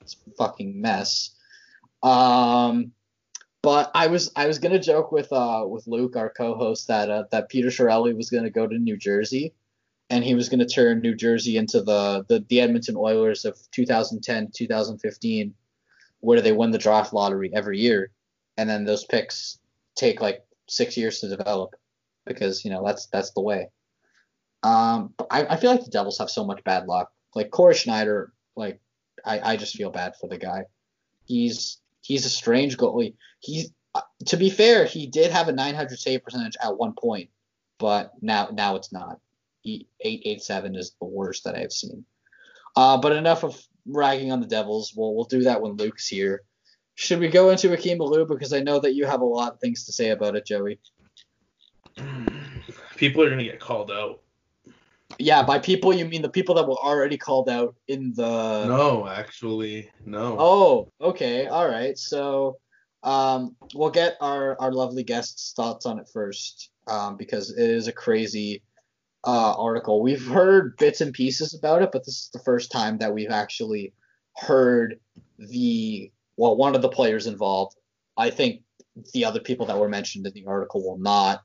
it's 0.00 0.16
fucking 0.36 0.80
mess. 0.80 1.30
Um, 2.02 2.92
but 3.62 3.90
I 3.94 4.06
was 4.06 4.32
I 4.34 4.46
was 4.46 4.58
gonna 4.58 4.78
joke 4.78 5.12
with 5.12 5.32
uh 5.32 5.64
with 5.66 5.86
Luke, 5.86 6.16
our 6.16 6.30
co-host, 6.30 6.88
that 6.88 7.10
uh, 7.10 7.24
that 7.30 7.48
Peter 7.48 7.68
Chiarelli 7.68 8.16
was 8.16 8.30
gonna 8.30 8.50
go 8.50 8.66
to 8.66 8.78
New 8.78 8.96
Jersey, 8.96 9.52
and 10.10 10.24
he 10.24 10.34
was 10.34 10.48
gonna 10.48 10.66
turn 10.66 11.00
New 11.00 11.14
Jersey 11.14 11.56
into 11.56 11.80
the 11.80 12.24
the, 12.28 12.44
the 12.48 12.60
Edmonton 12.60 12.96
Oilers 12.96 13.44
of 13.44 13.56
2010 13.70 14.50
2015, 14.52 15.54
where 16.20 16.40
they 16.40 16.52
win 16.52 16.72
the 16.72 16.78
draft 16.78 17.12
lottery 17.12 17.50
every 17.54 17.78
year, 17.78 18.10
and 18.56 18.68
then 18.68 18.84
those 18.84 19.04
picks 19.04 19.58
take 19.94 20.20
like 20.20 20.44
six 20.68 20.96
years 20.96 21.20
to 21.20 21.28
develop, 21.28 21.76
because 22.26 22.64
you 22.64 22.70
know 22.70 22.84
that's 22.84 23.06
that's 23.06 23.30
the 23.30 23.40
way. 23.40 23.68
Um, 24.62 25.14
I, 25.30 25.46
I 25.46 25.56
feel 25.56 25.70
like 25.70 25.84
the 25.84 25.90
Devils 25.90 26.18
have 26.18 26.28
so 26.28 26.44
much 26.44 26.62
bad 26.64 26.86
luck. 26.86 27.10
Like 27.34 27.50
Cory 27.50 27.74
Schneider, 27.74 28.32
like 28.56 28.80
I, 29.24 29.52
I 29.52 29.56
just 29.56 29.76
feel 29.76 29.90
bad 29.90 30.14
for 30.20 30.28
the 30.28 30.38
guy. 30.38 30.64
He's 31.24 31.80
he's 32.02 32.26
a 32.26 32.30
strange 32.30 32.76
goalie. 32.76 33.14
He's 33.38 33.70
uh, 33.94 34.02
to 34.26 34.36
be 34.36 34.50
fair, 34.50 34.84
he 34.84 35.06
did 35.06 35.30
have 35.30 35.48
a 35.48 35.52
900 35.52 35.98
save 35.98 36.24
percentage 36.24 36.56
at 36.62 36.76
one 36.76 36.94
point, 36.94 37.30
but 37.78 38.12
now 38.20 38.48
now 38.52 38.74
it's 38.74 38.92
not. 38.92 39.20
887 39.64 40.76
is 40.76 40.92
the 41.00 41.06
worst 41.06 41.44
that 41.44 41.56
I've 41.56 41.72
seen. 41.72 42.04
Uh, 42.76 42.98
but 42.98 43.12
enough 43.12 43.44
of 43.44 43.60
ragging 43.86 44.32
on 44.32 44.40
the 44.40 44.46
Devils. 44.46 44.94
We'll 44.96 45.14
we'll 45.14 45.24
do 45.24 45.42
that 45.42 45.60
when 45.60 45.72
Luke's 45.72 46.08
here. 46.08 46.42
Should 46.94 47.20
we 47.20 47.28
go 47.28 47.50
into 47.50 47.72
Akim 47.72 47.98
Aliu 47.98 48.28
because 48.28 48.52
I 48.52 48.60
know 48.60 48.78
that 48.80 48.94
you 48.94 49.06
have 49.06 49.20
a 49.20 49.24
lot 49.24 49.54
of 49.54 49.60
things 49.60 49.86
to 49.86 49.92
say 49.92 50.10
about 50.10 50.36
it, 50.36 50.46
Joey. 50.46 50.78
People 52.96 53.22
are 53.22 53.30
gonna 53.30 53.44
get 53.44 53.60
called 53.60 53.90
out. 53.90 54.20
Yeah, 55.18 55.42
by 55.42 55.58
people 55.58 55.92
you 55.92 56.04
mean 56.04 56.22
the 56.22 56.28
people 56.28 56.54
that 56.54 56.68
were 56.68 56.76
already 56.76 57.16
called 57.16 57.48
out 57.48 57.74
in 57.88 58.12
the. 58.14 58.66
No, 58.66 59.08
actually, 59.08 59.90
no. 60.04 60.36
Oh, 60.38 60.92
okay, 61.00 61.46
all 61.46 61.68
right. 61.68 61.98
So, 61.98 62.58
um, 63.02 63.56
we'll 63.74 63.90
get 63.90 64.16
our 64.20 64.60
our 64.60 64.72
lovely 64.72 65.02
guests' 65.02 65.52
thoughts 65.56 65.86
on 65.86 65.98
it 65.98 66.08
first, 66.12 66.70
um, 66.86 67.16
because 67.16 67.50
it 67.50 67.68
is 67.70 67.88
a 67.88 67.92
crazy 67.92 68.62
uh, 69.26 69.54
article. 69.54 70.02
We've 70.02 70.26
heard 70.26 70.76
bits 70.76 71.00
and 71.00 71.12
pieces 71.12 71.54
about 71.54 71.82
it, 71.82 71.90
but 71.92 72.04
this 72.04 72.16
is 72.16 72.30
the 72.32 72.38
first 72.38 72.70
time 72.70 72.98
that 72.98 73.12
we've 73.12 73.30
actually 73.30 73.92
heard 74.36 74.98
the 75.38 76.10
well, 76.36 76.56
one 76.56 76.74
of 76.74 76.82
the 76.82 76.88
players 76.88 77.26
involved. 77.26 77.76
I 78.16 78.30
think 78.30 78.62
the 79.12 79.24
other 79.24 79.40
people 79.40 79.66
that 79.66 79.78
were 79.78 79.88
mentioned 79.88 80.26
in 80.26 80.32
the 80.32 80.46
article 80.46 80.82
will 80.82 80.98
not 80.98 81.42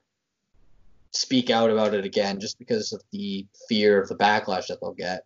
speak 1.11 1.49
out 1.49 1.69
about 1.69 1.93
it 1.93 2.05
again 2.05 2.39
just 2.39 2.59
because 2.59 2.93
of 2.93 3.01
the 3.11 3.45
fear 3.67 4.01
of 4.01 4.07
the 4.09 4.15
backlash 4.15 4.67
that 4.67 4.80
they'll 4.82 4.93
get. 4.93 5.26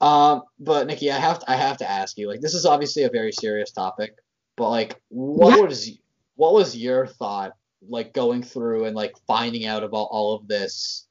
Um, 0.00 0.42
but 0.58 0.86
Nikki, 0.86 1.10
I 1.10 1.18
have 1.18 1.40
to, 1.40 1.50
I 1.50 1.56
have 1.56 1.78
to 1.78 1.90
ask 1.90 2.18
you, 2.18 2.28
like, 2.28 2.40
this 2.40 2.54
is 2.54 2.66
obviously 2.66 3.04
a 3.04 3.10
very 3.10 3.32
serious 3.32 3.70
topic, 3.70 4.16
but 4.56 4.70
like, 4.70 5.00
what 5.08 5.56
yeah. 5.56 5.62
was 5.62 5.90
what 6.34 6.52
was 6.52 6.76
your 6.76 7.06
thought, 7.06 7.52
like, 7.88 8.12
going 8.12 8.42
through 8.42 8.84
and 8.84 8.94
like 8.94 9.14
finding 9.26 9.66
out 9.66 9.82
about 9.82 10.08
all 10.10 10.34
of 10.34 10.48
this, 10.48 11.05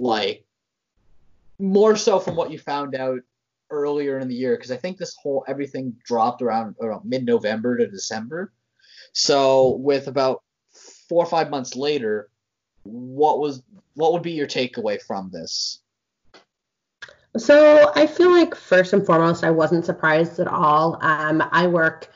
like, 0.00 0.44
more 1.58 1.96
so 1.96 2.18
from 2.18 2.36
what 2.36 2.50
you 2.50 2.58
found 2.58 2.94
out 2.94 3.20
earlier 3.70 4.18
in 4.18 4.28
the 4.28 4.34
year, 4.34 4.56
because 4.56 4.70
I 4.70 4.76
think 4.76 4.96
this 4.96 5.14
whole 5.22 5.44
everything 5.46 5.94
dropped 6.04 6.42
around, 6.42 6.74
around 6.80 7.04
mid-November 7.04 7.76
to 7.76 7.86
December. 7.86 8.52
So 9.12 9.76
with 9.76 10.08
about 10.08 10.42
four 11.08 11.22
or 11.22 11.28
five 11.28 11.50
months 11.50 11.76
later, 11.76 12.28
what 12.84 13.38
was 13.38 13.62
what 13.94 14.12
would 14.12 14.22
be 14.22 14.32
your 14.32 14.46
takeaway 14.46 15.00
from 15.00 15.30
this? 15.30 15.80
So 17.36 17.92
I 17.94 18.06
feel 18.06 18.30
like 18.30 18.54
first 18.54 18.92
and 18.92 19.04
foremost, 19.04 19.44
I 19.44 19.50
wasn't 19.50 19.84
surprised 19.84 20.40
at 20.40 20.48
all. 20.48 20.98
Um, 21.02 21.42
I 21.52 21.66
work 21.66 22.10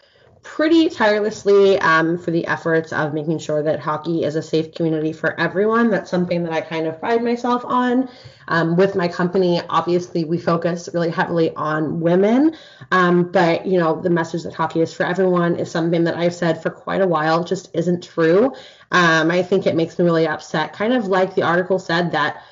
pretty 0.45 0.90
tirelessly 0.90 1.78
um, 1.80 2.18
for 2.18 2.30
the 2.30 2.47
efforts 2.47 2.92
of 2.92 3.14
making 3.14 3.38
sure 3.38 3.62
that 3.62 3.80
hockey 3.80 4.24
is 4.24 4.36
a 4.36 4.42
safe 4.42 4.72
community 4.74 5.12
for 5.12 5.38
everyone. 5.40 5.90
That's 5.90 6.11
something 6.11 6.45
that 6.45 6.53
I 6.53 6.61
kind 6.61 6.86
of 6.86 7.01
pride 7.01 7.24
myself 7.24 7.64
on. 7.64 8.09
Um, 8.47 8.76
with 8.76 8.95
my 8.95 9.09
company, 9.09 9.61
obviously, 9.70 10.24
we 10.24 10.38
focus 10.38 10.90
really 10.92 11.11
heavily 11.11 11.55
on 11.57 11.99
women, 11.99 12.55
um, 12.92 13.32
but 13.32 13.66
you 13.66 13.80
know, 13.80 14.01
the 14.01 14.11
message 14.11 14.42
that 14.42 14.53
hockey 14.53 14.82
is 14.82 14.92
for 14.92 15.05
everyone 15.05 15.57
is 15.57 15.70
something 15.70 16.05
that 16.05 16.14
I've 16.14 16.34
said 16.34 16.62
for 16.62 16.70
quite 16.70 17.01
a 17.01 17.09
while, 17.09 17.42
just 17.42 17.70
isn't 17.74 18.05
true. 18.05 18.53
Um, 18.92 19.30
I 19.30 19.42
think 19.42 19.66
it 19.66 19.74
makes 19.74 19.99
me 19.99 20.05
really 20.05 20.28
upset. 20.28 20.74
Kind 20.74 20.92
of 20.92 21.07
like 21.07 21.34
the 21.34 21.42
article 21.42 21.78
said 21.78 22.12
that 22.12 22.42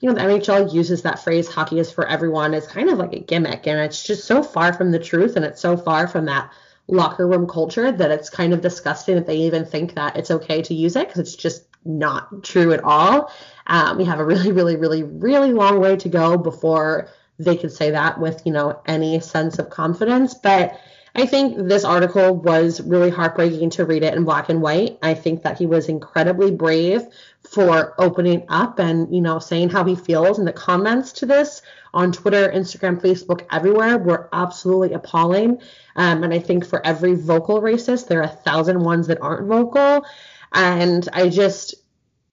you 0.00 0.08
know, 0.08 0.14
the 0.14 0.20
NHL 0.20 0.72
uses 0.72 1.02
that 1.02 1.22
phrase 1.22 1.48
hockey 1.48 1.78
is 1.78 1.92
for 1.92 2.08
everyone 2.08 2.54
as 2.54 2.66
kind 2.66 2.88
of 2.88 2.98
like 2.98 3.12
a 3.12 3.20
gimmick 3.20 3.68
and 3.68 3.78
it's 3.78 4.02
just 4.02 4.24
so 4.24 4.42
far 4.42 4.72
from 4.72 4.90
the 4.90 4.98
truth 4.98 5.36
and 5.36 5.44
it's 5.44 5.60
so 5.60 5.76
far 5.76 6.08
from 6.08 6.24
that 6.24 6.50
locker 6.88 7.26
room 7.26 7.46
culture 7.46 7.92
that 7.92 8.10
it's 8.10 8.28
kind 8.28 8.52
of 8.52 8.60
disgusting 8.60 9.14
that 9.14 9.26
they 9.26 9.36
even 9.36 9.64
think 9.64 9.94
that 9.94 10.16
it's 10.16 10.30
okay 10.30 10.62
to 10.62 10.74
use 10.74 10.96
it 10.96 11.08
because 11.08 11.20
it's 11.20 11.36
just 11.36 11.64
not 11.84 12.42
true 12.42 12.72
at 12.72 12.82
all. 12.84 13.32
Um, 13.66 13.98
we 13.98 14.04
have 14.04 14.20
a 14.20 14.24
really, 14.24 14.52
really, 14.52 14.76
really, 14.76 15.02
really 15.02 15.52
long 15.52 15.80
way 15.80 15.96
to 15.96 16.08
go 16.08 16.36
before 16.36 17.08
they 17.38 17.56
could 17.56 17.72
say 17.72 17.90
that 17.90 18.20
with, 18.20 18.42
you 18.44 18.52
know, 18.52 18.80
any 18.86 19.20
sense 19.20 19.58
of 19.58 19.70
confidence. 19.70 20.34
But 20.34 20.78
I 21.14 21.26
think 21.26 21.68
this 21.68 21.84
article 21.84 22.34
was 22.34 22.80
really 22.80 23.10
heartbreaking 23.10 23.70
to 23.70 23.84
read 23.84 24.02
it 24.02 24.14
in 24.14 24.24
black 24.24 24.48
and 24.48 24.62
white. 24.62 24.98
I 25.02 25.14
think 25.14 25.42
that 25.42 25.58
he 25.58 25.66
was 25.66 25.88
incredibly 25.88 26.50
brave 26.50 27.02
for 27.42 27.94
opening 27.98 28.46
up 28.48 28.78
and, 28.78 29.14
you 29.14 29.20
know, 29.20 29.38
saying 29.38 29.70
how 29.70 29.84
he 29.84 29.94
feels. 29.94 30.38
And 30.38 30.48
the 30.48 30.52
comments 30.52 31.12
to 31.14 31.26
this 31.26 31.60
on 31.92 32.12
Twitter, 32.12 32.50
Instagram, 32.50 33.00
Facebook, 33.00 33.46
everywhere 33.50 33.98
were 33.98 34.30
absolutely 34.32 34.94
appalling. 34.94 35.60
Um, 35.96 36.24
and 36.24 36.32
I 36.32 36.38
think 36.38 36.66
for 36.66 36.84
every 36.84 37.14
vocal 37.14 37.60
racist, 37.60 38.08
there 38.08 38.20
are 38.20 38.24
a 38.24 38.28
thousand 38.28 38.80
ones 38.80 39.06
that 39.08 39.20
aren't 39.20 39.46
vocal. 39.46 40.04
And 40.52 41.08
I 41.12 41.28
just, 41.28 41.74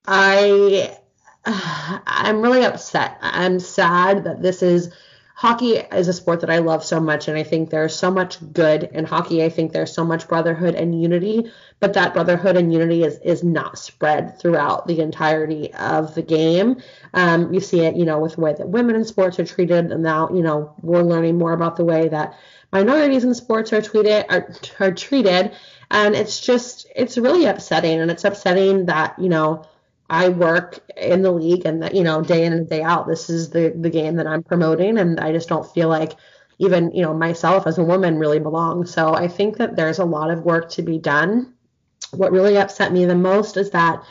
I, 0.08 0.98
I'm 1.46 2.42
really 2.42 2.66
upset. 2.66 3.18
I'm 3.22 3.60
sad 3.60 4.24
that 4.26 4.42
this 4.42 4.62
is 4.62 4.92
hockey 5.40 5.76
is 5.78 6.10
a 6.10 6.12
sport 6.14 6.42
that 6.42 6.50
I 6.50 6.58
love 6.58 6.84
so 6.84 7.00
much, 7.00 7.30
and 7.30 7.38
I 7.38 7.44
think 7.44 7.70
there's 7.70 7.96
so 7.96 8.12
much 8.12 8.38
good 8.52 8.84
in 8.84 9.06
hockey. 9.06 9.42
I 9.42 9.48
think 9.48 9.72
there's 9.72 9.94
so 9.94 10.04
much 10.04 10.28
brotherhood 10.28 10.76
and 10.76 11.02
unity, 11.02 11.50
but 11.80 11.94
that 11.94 12.14
brotherhood 12.14 12.58
and 12.58 12.74
unity 12.74 13.04
is 13.06 13.20
is 13.20 13.42
not 13.42 13.80
spread 13.80 14.38
throughout 14.38 14.86
the 14.86 15.00
entirety 15.00 15.74
of 15.76 16.14
the 16.14 16.22
game. 16.22 16.82
Um, 17.14 17.54
you 17.54 17.62
see 17.62 17.86
it, 17.86 17.96
you 17.96 18.04
know, 18.04 18.20
with 18.20 18.36
the 18.36 18.42
way 18.42 18.54
that 18.54 18.68
women 18.68 18.98
in 18.98 19.06
sports 19.06 19.40
are 19.40 19.46
treated, 19.46 19.94
and 19.94 20.04
now, 20.04 20.30
you 20.30 20.42
know, 20.42 20.76
we're 20.82 21.04
learning 21.04 21.38
more 21.38 21.54
about 21.54 21.78
the 21.78 21.86
way 21.86 22.10
that 22.10 22.38
minorities 22.72 23.24
in 23.24 23.34
sports 23.34 23.74
are 23.74 23.82
treated 23.82 24.26
are, 24.30 24.54
are 24.80 24.94
treated, 24.94 25.52
and 25.92 26.16
it's 26.16 26.40
just 26.40 26.88
it's 26.96 27.18
really 27.18 27.46
upsetting, 27.46 28.00
and 28.00 28.12
it's 28.12 28.26
upsetting 28.26 28.86
that 28.86 29.18
you 29.20 29.30
know 29.30 29.66
I 30.10 30.30
work 30.30 30.80
in 30.98 31.22
the 31.22 31.32
league 31.32 31.66
and 31.66 31.84
that, 31.84 31.94
you 31.94 32.04
know, 32.04 32.22
day 32.22 32.46
in 32.46 32.54
and 32.54 32.68
day 32.68 32.82
out, 32.82 33.08
this 33.08 33.30
is 33.30 33.52
the, 33.52 33.72
the 33.80 33.92
game 33.92 34.16
that 34.16 34.26
I'm 34.26 34.42
promoting. 34.42 34.98
And 34.98 35.20
I 35.20 35.32
just 35.32 35.48
don't 35.48 35.72
feel 35.72 35.88
like 35.88 36.14
even, 36.58 36.92
you 36.92 37.04
know, 37.04 37.14
myself 37.14 37.68
as 37.68 37.78
a 37.78 37.84
woman 37.84 38.18
really 38.18 38.40
belong. 38.40 38.86
So 38.86 39.14
I 39.14 39.28
think 39.28 39.58
that 39.58 39.76
there's 39.76 40.00
a 40.00 40.06
lot 40.06 40.32
of 40.32 40.44
work 40.44 40.72
to 40.72 40.82
be 40.82 40.98
done. 40.98 41.54
What 42.12 42.32
really 42.32 42.58
upset 42.58 42.92
me 42.92 43.06
the 43.06 43.16
most 43.16 43.56
is 43.56 43.70
that 43.72 44.04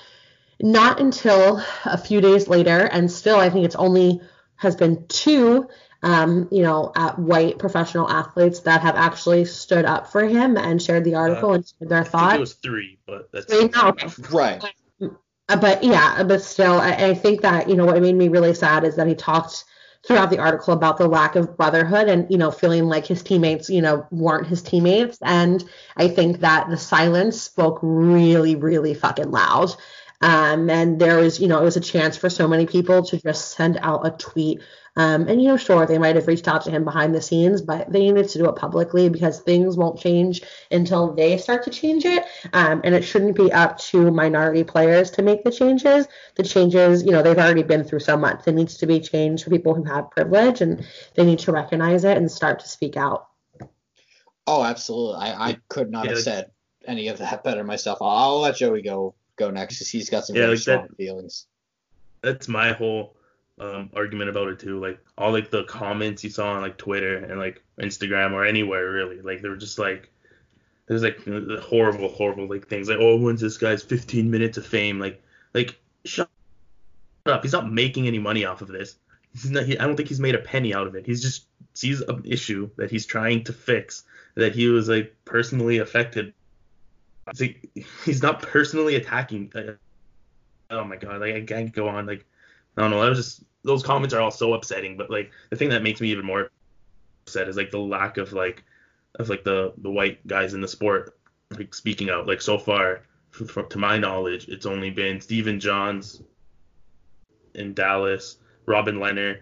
not 0.60 1.00
until 1.00 1.62
a 1.84 1.98
few 1.98 2.20
days 2.20 2.46
later, 2.46 2.86
and 2.86 3.10
still 3.10 3.36
I 3.36 3.50
think 3.50 3.64
it's 3.64 3.76
only 3.76 4.20
has 4.56 4.76
been 4.76 5.04
two, 5.08 5.68
um, 6.02 6.48
you 6.50 6.62
know, 6.62 6.92
uh, 6.94 7.14
white 7.14 7.58
professional 7.58 8.08
athletes 8.08 8.60
that 8.60 8.80
have 8.82 8.94
actually 8.94 9.44
stood 9.44 9.84
up 9.84 10.10
for 10.10 10.24
him 10.24 10.56
and 10.56 10.80
shared 10.80 11.04
the 11.04 11.14
article 11.14 11.50
uh, 11.50 11.54
and 11.54 11.66
shared 11.66 11.88
their 11.90 12.04
thoughts. 12.04 12.34
it 12.36 12.40
was 12.40 12.54
three, 12.54 12.98
but 13.06 13.30
that's 13.32 13.46
three, 13.46 13.68
no. 13.74 13.94
right. 14.30 14.62
Uh, 15.48 15.56
but 15.56 15.82
yeah, 15.82 16.22
but 16.22 16.42
still, 16.42 16.74
I, 16.74 16.92
I 16.92 17.14
think 17.14 17.40
that 17.40 17.68
you 17.68 17.74
know 17.74 17.86
what 17.86 18.00
made 18.00 18.14
me 18.14 18.28
really 18.28 18.54
sad 18.54 18.84
is 18.84 18.96
that 18.96 19.06
he 19.06 19.14
talked 19.14 19.64
throughout 20.06 20.30
the 20.30 20.38
article 20.38 20.72
about 20.72 20.96
the 20.96 21.08
lack 21.08 21.36
of 21.36 21.56
brotherhood 21.56 22.08
and 22.08 22.30
you 22.30 22.38
know 22.38 22.50
feeling 22.50 22.84
like 22.84 23.06
his 23.06 23.22
teammates 23.22 23.68
you 23.68 23.82
know 23.82 24.06
weren't 24.10 24.46
his 24.46 24.62
teammates 24.62 25.18
and 25.22 25.64
i 25.96 26.06
think 26.06 26.38
that 26.40 26.68
the 26.70 26.76
silence 26.76 27.42
spoke 27.42 27.80
really 27.82 28.54
really 28.54 28.94
fucking 28.94 29.30
loud 29.30 29.74
um, 30.20 30.70
and 30.70 31.00
there 31.00 31.18
was 31.18 31.40
you 31.40 31.48
know 31.48 31.58
it 31.60 31.64
was 31.64 31.76
a 31.76 31.80
chance 31.80 32.16
for 32.16 32.30
so 32.30 32.46
many 32.48 32.64
people 32.64 33.02
to 33.04 33.20
just 33.20 33.52
send 33.52 33.76
out 33.82 34.06
a 34.06 34.10
tweet 34.10 34.60
um, 34.98 35.28
and 35.28 35.40
you 35.40 35.46
know, 35.46 35.56
sure, 35.56 35.86
they 35.86 35.96
might 35.96 36.16
have 36.16 36.26
reached 36.26 36.48
out 36.48 36.62
to 36.64 36.72
him 36.72 36.82
behind 36.82 37.14
the 37.14 37.22
scenes, 37.22 37.62
but 37.62 37.90
they 37.90 38.00
needed 38.00 38.28
to 38.30 38.38
do 38.38 38.48
it 38.48 38.56
publicly 38.56 39.08
because 39.08 39.38
things 39.38 39.76
won't 39.76 40.00
change 40.00 40.42
until 40.72 41.14
they 41.14 41.38
start 41.38 41.62
to 41.62 41.70
change 41.70 42.04
it. 42.04 42.24
Um, 42.52 42.80
and 42.82 42.96
it 42.96 43.02
shouldn't 43.02 43.36
be 43.36 43.52
up 43.52 43.78
to 43.78 44.10
minority 44.10 44.64
players 44.64 45.12
to 45.12 45.22
make 45.22 45.44
the 45.44 45.52
changes. 45.52 46.08
The 46.34 46.42
changes, 46.42 47.04
you 47.04 47.12
know, 47.12 47.22
they've 47.22 47.38
already 47.38 47.62
been 47.62 47.84
through 47.84 48.00
so 48.00 48.16
much. 48.16 48.48
It 48.48 48.56
needs 48.56 48.76
to 48.78 48.86
be 48.86 48.98
changed 48.98 49.44
for 49.44 49.50
people 49.50 49.72
who 49.72 49.84
have 49.84 50.10
privilege, 50.10 50.60
and 50.62 50.84
they 51.14 51.24
need 51.24 51.38
to 51.40 51.52
recognize 51.52 52.02
it 52.02 52.16
and 52.16 52.28
start 52.28 52.58
to 52.58 52.68
speak 52.68 52.96
out. 52.96 53.28
Oh, 54.48 54.64
absolutely. 54.64 55.28
I, 55.28 55.50
I 55.50 55.58
could 55.68 55.92
not 55.92 56.06
yeah, 56.06 56.10
have 56.10 56.20
said 56.22 56.50
any 56.88 57.06
of 57.06 57.18
that 57.18 57.44
better 57.44 57.62
myself. 57.62 57.98
I'll, 58.00 58.08
I'll 58.08 58.40
let 58.40 58.56
Joey 58.56 58.82
go 58.82 59.14
go 59.36 59.50
next 59.50 59.76
because 59.76 59.90
he's 59.90 60.10
got 60.10 60.24
some 60.24 60.34
yeah, 60.34 60.46
like 60.46 60.58
strong 60.58 60.88
that, 60.88 60.96
feelings. 60.96 61.46
That's 62.22 62.48
my 62.48 62.72
whole 62.72 63.14
um, 63.60 63.90
argument 63.94 64.30
about 64.30 64.48
it 64.48 64.58
too. 64.58 64.80
Like 64.80 64.98
all 65.16 65.32
like 65.32 65.50
the 65.50 65.64
comments 65.64 66.24
you 66.24 66.30
saw 66.30 66.52
on 66.52 66.62
like 66.62 66.76
Twitter 66.76 67.16
and 67.16 67.38
like 67.38 67.62
Instagram 67.80 68.32
or 68.32 68.44
anywhere 68.44 68.90
really, 68.90 69.20
like 69.20 69.42
they 69.42 69.48
were 69.48 69.56
just 69.56 69.78
like 69.78 70.10
there's 70.86 71.02
like 71.02 71.20
horrible, 71.60 72.08
horrible 72.08 72.48
like 72.48 72.68
things 72.68 72.88
like 72.88 72.98
oh 73.00 73.16
when's 73.16 73.40
this 73.40 73.58
guy's 73.58 73.82
15 73.82 74.30
minutes 74.30 74.58
of 74.58 74.66
fame? 74.66 74.98
Like 74.98 75.22
like 75.54 75.78
shut 76.04 76.28
up. 77.26 77.42
He's 77.42 77.52
not 77.52 77.70
making 77.70 78.06
any 78.06 78.18
money 78.18 78.44
off 78.44 78.62
of 78.62 78.68
this. 78.68 78.96
He's 79.32 79.50
not. 79.50 79.64
He, 79.64 79.78
I 79.78 79.86
don't 79.86 79.96
think 79.96 80.08
he's 80.08 80.20
made 80.20 80.34
a 80.34 80.38
penny 80.38 80.74
out 80.74 80.86
of 80.86 80.94
it. 80.94 81.06
He's 81.06 81.22
just 81.22 81.46
sees 81.74 82.00
an 82.00 82.22
issue 82.24 82.70
that 82.76 82.90
he's 82.90 83.06
trying 83.06 83.44
to 83.44 83.52
fix 83.52 84.04
that 84.34 84.54
he 84.54 84.68
was 84.68 84.88
like 84.88 85.14
personally 85.24 85.78
affected. 85.78 86.32
Like 87.38 87.68
he's 88.04 88.22
not 88.22 88.42
personally 88.42 88.96
attacking. 88.96 89.52
Uh, 89.54 89.72
oh 90.70 90.84
my 90.84 90.96
god, 90.96 91.20
like 91.20 91.34
I 91.34 91.40
can't 91.42 91.72
go 91.72 91.88
on 91.88 92.06
like 92.06 92.24
I 92.78 92.82
don't 92.82 92.90
know. 92.90 93.02
That 93.02 93.10
was 93.10 93.18
just 93.18 93.44
those 93.64 93.82
comments 93.82 94.14
are 94.14 94.20
all 94.20 94.30
so 94.30 94.54
upsetting. 94.54 94.96
But 94.96 95.10
like 95.10 95.30
the 95.50 95.56
thing 95.56 95.68
that 95.70 95.82
makes 95.82 96.00
me 96.00 96.10
even 96.10 96.24
more 96.24 96.50
upset 97.26 97.48
is 97.48 97.56
like 97.56 97.70
the 97.70 97.78
lack 97.78 98.16
of 98.16 98.32
like 98.32 98.64
of 99.16 99.28
like 99.28 99.44
the 99.44 99.74
the 99.78 99.90
white 99.90 100.24
guys 100.26 100.54
in 100.54 100.60
the 100.60 100.68
sport 100.68 101.18
like 101.56 101.74
speaking 101.74 102.10
out. 102.10 102.26
Like 102.26 102.40
so 102.40 102.58
far, 102.58 103.02
from, 103.30 103.46
from, 103.48 103.68
to 103.70 103.78
my 103.78 103.98
knowledge, 103.98 104.48
it's 104.48 104.66
only 104.66 104.90
been 104.90 105.20
Stephen 105.20 105.60
Johns 105.60 106.22
in 107.54 107.74
Dallas, 107.74 108.38
Robin 108.66 108.96
Lehner, 108.96 109.40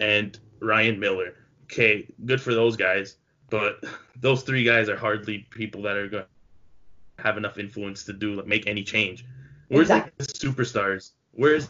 and 0.00 0.38
Ryan 0.60 0.98
Miller. 0.98 1.34
Okay, 1.64 2.06
good 2.24 2.40
for 2.40 2.54
those 2.54 2.76
guys, 2.76 3.16
but 3.50 3.84
those 4.20 4.42
three 4.42 4.64
guys 4.64 4.88
are 4.88 4.96
hardly 4.96 5.46
people 5.50 5.82
that 5.82 5.96
are 5.96 6.08
going 6.08 6.24
to 6.24 7.22
have 7.22 7.36
enough 7.36 7.58
influence 7.58 8.04
to 8.04 8.12
do 8.12 8.34
like, 8.34 8.46
make 8.46 8.66
any 8.66 8.82
change. 8.82 9.24
Where's 9.68 9.86
exactly. 9.86 10.12
like 10.18 10.28
the 10.28 10.34
superstars? 10.34 11.12
Where's 11.32 11.68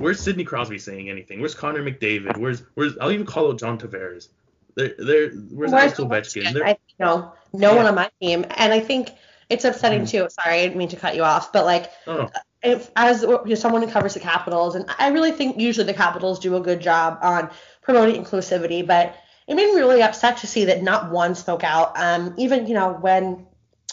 Where's 0.00 0.20
Sidney 0.20 0.44
Crosby 0.44 0.78
saying 0.78 1.10
anything? 1.10 1.40
Where's 1.40 1.54
Connor 1.54 1.82
McDavid? 1.82 2.36
Where's 2.36 2.62
Where's 2.74 2.96
I'll 2.98 3.12
even 3.12 3.26
call 3.26 3.48
out 3.48 3.58
John 3.58 3.78
Tavares. 3.78 4.28
There, 4.74 4.94
there. 4.98 5.30
Where's 5.30 5.72
Alex 5.72 5.98
Ovechkin? 5.98 6.52
There, 6.52 6.66
I, 6.66 6.76
no, 7.00 7.32
no 7.52 7.72
yeah. 7.72 7.76
one 7.76 7.86
on 7.86 7.94
my 7.94 8.10
team, 8.20 8.46
and 8.50 8.72
I 8.72 8.80
think 8.80 9.10
it's 9.50 9.64
upsetting 9.64 10.02
mm. 10.02 10.08
too. 10.08 10.28
Sorry, 10.30 10.60
I 10.60 10.62
didn't 10.64 10.76
mean 10.76 10.88
to 10.88 10.96
cut 10.96 11.16
you 11.16 11.24
off, 11.24 11.52
but 11.52 11.64
like, 11.64 11.90
oh. 12.06 12.30
if 12.62 12.90
as 12.94 13.22
you 13.22 13.40
know, 13.44 13.54
someone 13.54 13.82
who 13.82 13.88
covers 13.88 14.14
the 14.14 14.20
Capitals, 14.20 14.76
and 14.76 14.84
I 14.98 15.08
really 15.08 15.32
think 15.32 15.58
usually 15.58 15.86
the 15.86 15.94
Capitals 15.94 16.38
do 16.38 16.56
a 16.56 16.60
good 16.60 16.80
job 16.80 17.18
on 17.22 17.50
promoting 17.82 18.22
inclusivity, 18.22 18.86
but 18.86 19.16
it 19.48 19.54
made 19.54 19.72
me 19.72 19.80
really 19.80 20.02
upset 20.02 20.36
to 20.38 20.46
see 20.46 20.66
that 20.66 20.82
not 20.82 21.10
one 21.10 21.34
spoke 21.34 21.64
out. 21.64 21.98
Um, 21.98 22.34
even 22.36 22.66
you 22.66 22.74
know 22.74 22.92
when 22.92 23.46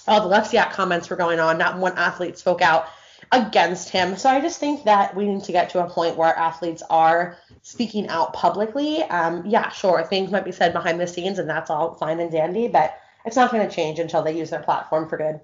all 0.07 0.27
the 0.27 0.35
Oleksiak 0.35 0.71
comments 0.71 1.09
were 1.09 1.15
going 1.15 1.39
on, 1.39 1.57
not 1.57 1.79
one 1.79 1.97
athlete 1.97 2.37
spoke 2.37 2.61
out 2.61 2.87
against 3.31 3.89
him. 3.89 4.17
So 4.17 4.29
I 4.29 4.41
just 4.41 4.59
think 4.59 4.83
that 4.85 5.15
we 5.15 5.27
need 5.27 5.43
to 5.43 5.51
get 5.51 5.69
to 5.71 5.83
a 5.83 5.89
point 5.89 6.17
where 6.17 6.35
athletes 6.37 6.83
are 6.89 7.37
speaking 7.61 8.07
out 8.07 8.33
publicly. 8.33 9.03
Um, 9.03 9.43
yeah, 9.45 9.69
sure, 9.69 10.03
things 10.03 10.31
might 10.31 10.45
be 10.45 10.51
said 10.51 10.73
behind 10.73 10.99
the 10.99 11.07
scenes, 11.07 11.39
and 11.39 11.49
that's 11.49 11.69
all 11.69 11.95
fine 11.95 12.19
and 12.19 12.31
dandy, 12.31 12.67
but 12.67 12.97
it's 13.25 13.35
not 13.35 13.51
going 13.51 13.67
to 13.67 13.73
change 13.73 13.99
until 13.99 14.21
they 14.21 14.37
use 14.37 14.49
their 14.49 14.61
platform 14.61 15.09
for 15.09 15.17
good. 15.17 15.39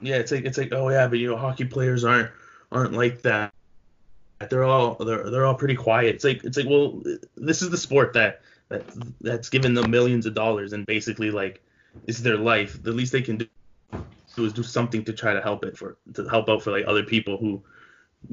Yeah, 0.00 0.16
it's 0.16 0.30
like 0.30 0.44
it's 0.44 0.58
like 0.58 0.72
oh 0.72 0.88
yeah, 0.90 1.08
but 1.08 1.18
you 1.18 1.28
know 1.30 1.36
hockey 1.36 1.64
players 1.64 2.04
aren't 2.04 2.30
aren't 2.70 2.92
like 2.92 3.22
that. 3.22 3.52
They're 4.48 4.64
all 4.64 4.94
they're 4.94 5.30
they're 5.30 5.46
all 5.46 5.54
pretty 5.54 5.74
quiet. 5.74 6.14
It's 6.14 6.24
like 6.24 6.44
it's 6.44 6.56
like 6.56 6.68
well 6.68 7.02
this 7.36 7.62
is 7.62 7.70
the 7.70 7.76
sport 7.76 8.12
that 8.12 8.42
that 8.68 8.84
that's 9.20 9.48
given 9.48 9.74
them 9.74 9.90
millions 9.90 10.26
of 10.26 10.34
dollars 10.34 10.72
and 10.72 10.86
basically 10.86 11.30
like 11.30 11.62
is 12.06 12.22
their 12.22 12.36
life. 12.36 12.80
The 12.80 12.92
least 12.92 13.12
they 13.12 13.22
can 13.22 13.38
do 13.38 13.46
do 14.36 14.44
is 14.44 14.52
do 14.52 14.62
something 14.62 15.04
to 15.04 15.12
try 15.12 15.32
to 15.32 15.40
help 15.40 15.64
it 15.64 15.76
for 15.76 15.96
to 16.14 16.28
help 16.28 16.48
out 16.48 16.62
for 16.62 16.70
like 16.70 16.84
other 16.86 17.02
people 17.02 17.36
who 17.36 17.62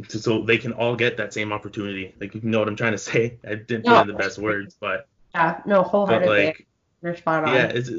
to, 0.10 0.20
so 0.20 0.42
they 0.42 0.58
can 0.58 0.74
all 0.74 0.96
get 0.96 1.18
that 1.18 1.34
same 1.34 1.52
opportunity. 1.52 2.14
Like 2.20 2.34
you 2.34 2.42
know 2.42 2.60
what 2.60 2.68
I'm 2.68 2.76
trying 2.76 2.94
to 2.94 2.98
say. 3.12 3.38
I 3.44 3.56
didn't 3.56 3.86
put 3.86 4.02
in 4.02 4.08
the 4.08 4.14
best 4.14 4.38
words, 4.38 4.76
but 4.80 5.08
yeah, 5.34 5.62
no, 5.66 5.84
wholeheartedly. 5.84 6.46
Like, 6.46 6.68
You're 7.02 7.16
spot 7.16 7.46
on. 7.46 7.54
Yeah, 7.54 7.66
it's 7.66 7.90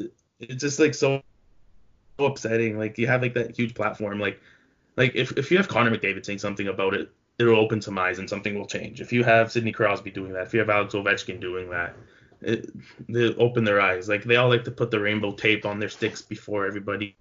it's 0.41 0.63
just 0.63 0.79
like 0.79 0.95
so, 0.95 1.23
so 2.19 2.27
upsetting. 2.27 2.79
Like 2.79 2.99
you 2.99 3.07
have 3.07 3.23
like 3.23 3.35
that 3.35 3.57
huge 3.57 3.75
platform. 3.75 4.19
Like 4.19 4.41
like 4.97 5.15
if 5.15 5.37
if 5.37 5.51
you 5.51 5.57
have 5.57 5.69
Connor 5.69 5.97
McDavid 5.97 6.25
saying 6.25 6.39
something 6.39 6.69
about 6.69 6.95
it, 6.95 7.11
it'll 7.39 7.59
open 7.59 7.81
some 7.81 7.99
eyes 7.99 8.19
and 8.19 8.29
something 8.29 8.59
will 8.59 8.67
change. 8.67 9.01
If 9.01 9.13
you 9.13 9.25
have 9.25 9.53
Sidney 9.53 9.73
Crosby 9.73 10.11
doing 10.11 10.33
that, 10.33 10.47
if 10.47 10.55
you 10.55 10.61
have 10.61 10.71
Alex 10.71 10.95
Ovechkin 10.95 11.41
doing 11.41 11.71
that, 11.71 11.95
it, 12.41 12.71
they 13.09 13.35
open 13.35 13.65
their 13.65 13.81
eyes. 13.81 14.09
Like 14.09 14.25
they 14.25 14.37
all 14.37 14.49
like 14.49 14.65
to 14.65 14.71
put 14.71 14.91
the 14.91 15.01
rainbow 15.01 15.33
tape 15.33 15.65
on 15.67 15.79
their 15.79 15.89
sticks 15.89 16.23
before 16.23 16.67
everybody 16.67 17.17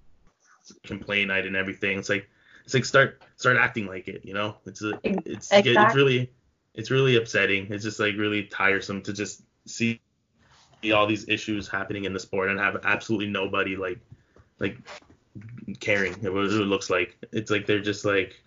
complain 0.85 1.27
night 1.27 1.45
and 1.45 1.55
everything. 1.55 1.97
It's 1.97 2.09
like 2.09 2.29
it's 2.63 2.73
like 2.73 2.85
start 2.85 3.21
start 3.35 3.57
acting 3.57 3.87
like 3.87 4.07
it, 4.07 4.25
you 4.25 4.33
know? 4.33 4.55
It's 4.65 4.83
uh, 4.83 4.93
a, 5.03 5.21
it's 5.25 5.51
exactly. 5.51 5.85
it's 5.85 5.95
really 5.95 6.31
it's 6.73 6.91
really 6.91 7.15
upsetting. 7.15 7.67
It's 7.71 7.83
just 7.83 7.99
like 7.99 8.15
really 8.17 8.43
tiresome 8.43 9.01
to 9.03 9.13
just 9.13 9.43
see 9.65 10.01
all 10.93 11.07
these 11.07 11.27
issues 11.27 11.67
happening 11.67 12.05
in 12.05 12.13
the 12.13 12.19
sport 12.19 12.49
and 12.49 12.59
have 12.59 12.77
absolutely 12.83 13.27
nobody 13.27 13.75
like 13.75 13.99
like 14.59 14.77
caring 15.79 16.13
what 16.13 16.45
it 16.45 16.51
looks 16.51 16.89
like. 16.89 17.17
It's 17.31 17.51
like 17.51 17.65
they're 17.65 17.81
just 17.81 18.05
like 18.05 18.41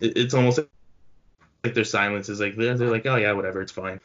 it's 0.00 0.34
almost 0.34 0.60
like 1.64 1.74
their 1.74 1.84
silence 1.84 2.28
is 2.28 2.40
like 2.40 2.56
they're, 2.56 2.76
they're 2.76 2.90
like 2.90 3.06
oh 3.06 3.16
yeah 3.16 3.32
whatever 3.32 3.60
it's 3.60 3.72
fine. 3.72 4.00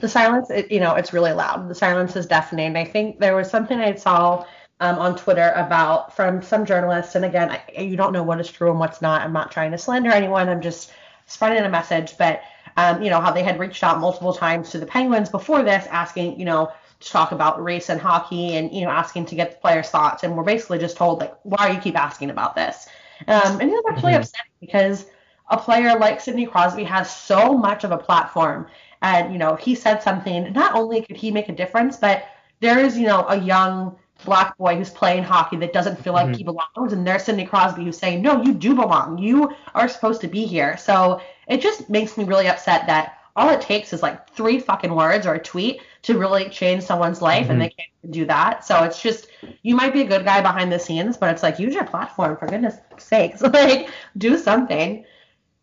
The 0.00 0.08
silence, 0.08 0.50
it, 0.50 0.70
you 0.70 0.80
know, 0.80 0.94
it's 0.96 1.12
really 1.12 1.32
loud. 1.32 1.68
The 1.68 1.74
silence 1.74 2.16
is 2.16 2.26
deafening. 2.26 2.76
I 2.76 2.84
think 2.84 3.20
there 3.20 3.34
was 3.36 3.48
something 3.48 3.78
I 3.78 3.94
saw 3.94 4.44
um, 4.84 4.98
on 4.98 5.16
Twitter 5.16 5.52
about 5.56 6.14
from 6.14 6.42
some 6.42 6.66
journalists. 6.66 7.14
And 7.14 7.24
again, 7.24 7.50
I, 7.50 7.80
you 7.80 7.96
don't 7.96 8.12
know 8.12 8.22
what 8.22 8.40
is 8.40 8.50
true 8.50 8.70
and 8.70 8.78
what's 8.78 9.00
not. 9.00 9.22
I'm 9.22 9.32
not 9.32 9.50
trying 9.50 9.70
to 9.70 9.78
slander 9.78 10.10
anyone. 10.10 10.48
I'm 10.48 10.60
just 10.60 10.92
spreading 11.26 11.64
a 11.64 11.68
message. 11.68 12.18
But 12.18 12.42
um, 12.76 13.02
you 13.02 13.08
know 13.08 13.20
how 13.20 13.32
they 13.32 13.42
had 13.42 13.58
reached 13.58 13.82
out 13.82 13.98
multiple 13.98 14.34
times 14.34 14.70
to 14.70 14.78
the 14.78 14.86
Penguins 14.86 15.30
before 15.30 15.62
this, 15.62 15.86
asking 15.86 16.38
you 16.38 16.44
know 16.44 16.70
to 17.00 17.10
talk 17.10 17.32
about 17.32 17.62
race 17.62 17.88
and 17.88 18.00
hockey, 18.00 18.56
and 18.56 18.72
you 18.72 18.84
know 18.84 18.90
asking 18.90 19.26
to 19.26 19.34
get 19.34 19.52
the 19.52 19.56
players' 19.58 19.88
thoughts. 19.88 20.22
And 20.22 20.36
we're 20.36 20.44
basically 20.44 20.78
just 20.78 20.96
told 20.96 21.20
like, 21.20 21.34
why 21.44 21.70
you 21.70 21.80
keep 21.80 21.98
asking 21.98 22.30
about 22.30 22.54
this? 22.54 22.86
Um, 23.26 23.60
and 23.60 23.70
it 23.70 23.72
was 23.72 23.84
actually 23.88 24.12
mm-hmm. 24.12 24.20
upsetting 24.20 24.52
because 24.60 25.06
a 25.48 25.56
player 25.56 25.98
like 25.98 26.20
Sidney 26.20 26.46
Crosby 26.46 26.84
has 26.84 27.14
so 27.14 27.56
much 27.56 27.84
of 27.84 27.92
a 27.92 27.98
platform. 27.98 28.66
And, 29.02 29.32
you 29.32 29.38
know, 29.38 29.54
he 29.54 29.74
said 29.74 30.02
something, 30.02 30.52
not 30.54 30.74
only 30.74 31.02
could 31.02 31.16
he 31.16 31.30
make 31.30 31.50
a 31.50 31.52
difference, 31.52 31.96
but 31.98 32.24
there 32.60 32.78
is, 32.78 32.96
you 32.96 33.06
know, 33.06 33.26
a 33.28 33.38
young 33.38 33.96
black 34.24 34.56
boy 34.58 34.76
who's 34.76 34.90
playing 34.90 35.22
hockey 35.22 35.56
that 35.56 35.72
doesn't 35.72 36.02
feel 36.02 36.12
like 36.12 36.26
mm-hmm. 36.26 36.34
he 36.34 36.44
belongs, 36.44 36.92
and 36.92 37.06
there's 37.06 37.24
Sidney 37.24 37.46
Crosby 37.46 37.84
who's 37.84 37.98
saying, 37.98 38.22
no, 38.22 38.42
you 38.42 38.52
do 38.52 38.74
belong. 38.74 39.18
You 39.18 39.54
are 39.74 39.88
supposed 39.88 40.20
to 40.22 40.28
be 40.28 40.46
here. 40.46 40.76
So 40.76 41.20
it 41.48 41.60
just 41.60 41.88
makes 41.90 42.16
me 42.16 42.24
really 42.24 42.48
upset 42.48 42.86
that 42.86 43.18
all 43.36 43.50
it 43.50 43.60
takes 43.60 43.92
is 43.92 44.02
like 44.02 44.30
three 44.30 44.60
fucking 44.60 44.94
words 44.94 45.26
or 45.26 45.34
a 45.34 45.42
tweet 45.42 45.80
to 46.02 46.18
really 46.18 46.48
change 46.48 46.82
someone's 46.82 47.20
life, 47.20 47.44
mm-hmm. 47.44 47.52
and 47.52 47.60
they 47.60 47.70
can't 47.70 48.12
do 48.12 48.24
that. 48.26 48.64
So 48.64 48.84
it's 48.84 49.02
just 49.02 49.28
you 49.62 49.74
might 49.74 49.92
be 49.92 50.02
a 50.02 50.06
good 50.06 50.24
guy 50.24 50.40
behind 50.40 50.70
the 50.72 50.78
scenes, 50.78 51.16
but 51.16 51.30
it's 51.30 51.42
like 51.42 51.58
use 51.58 51.74
your 51.74 51.84
platform 51.84 52.36
for 52.36 52.46
goodness 52.46 52.76
sakes, 52.98 53.40
like 53.42 53.88
do 54.16 54.38
something. 54.38 55.04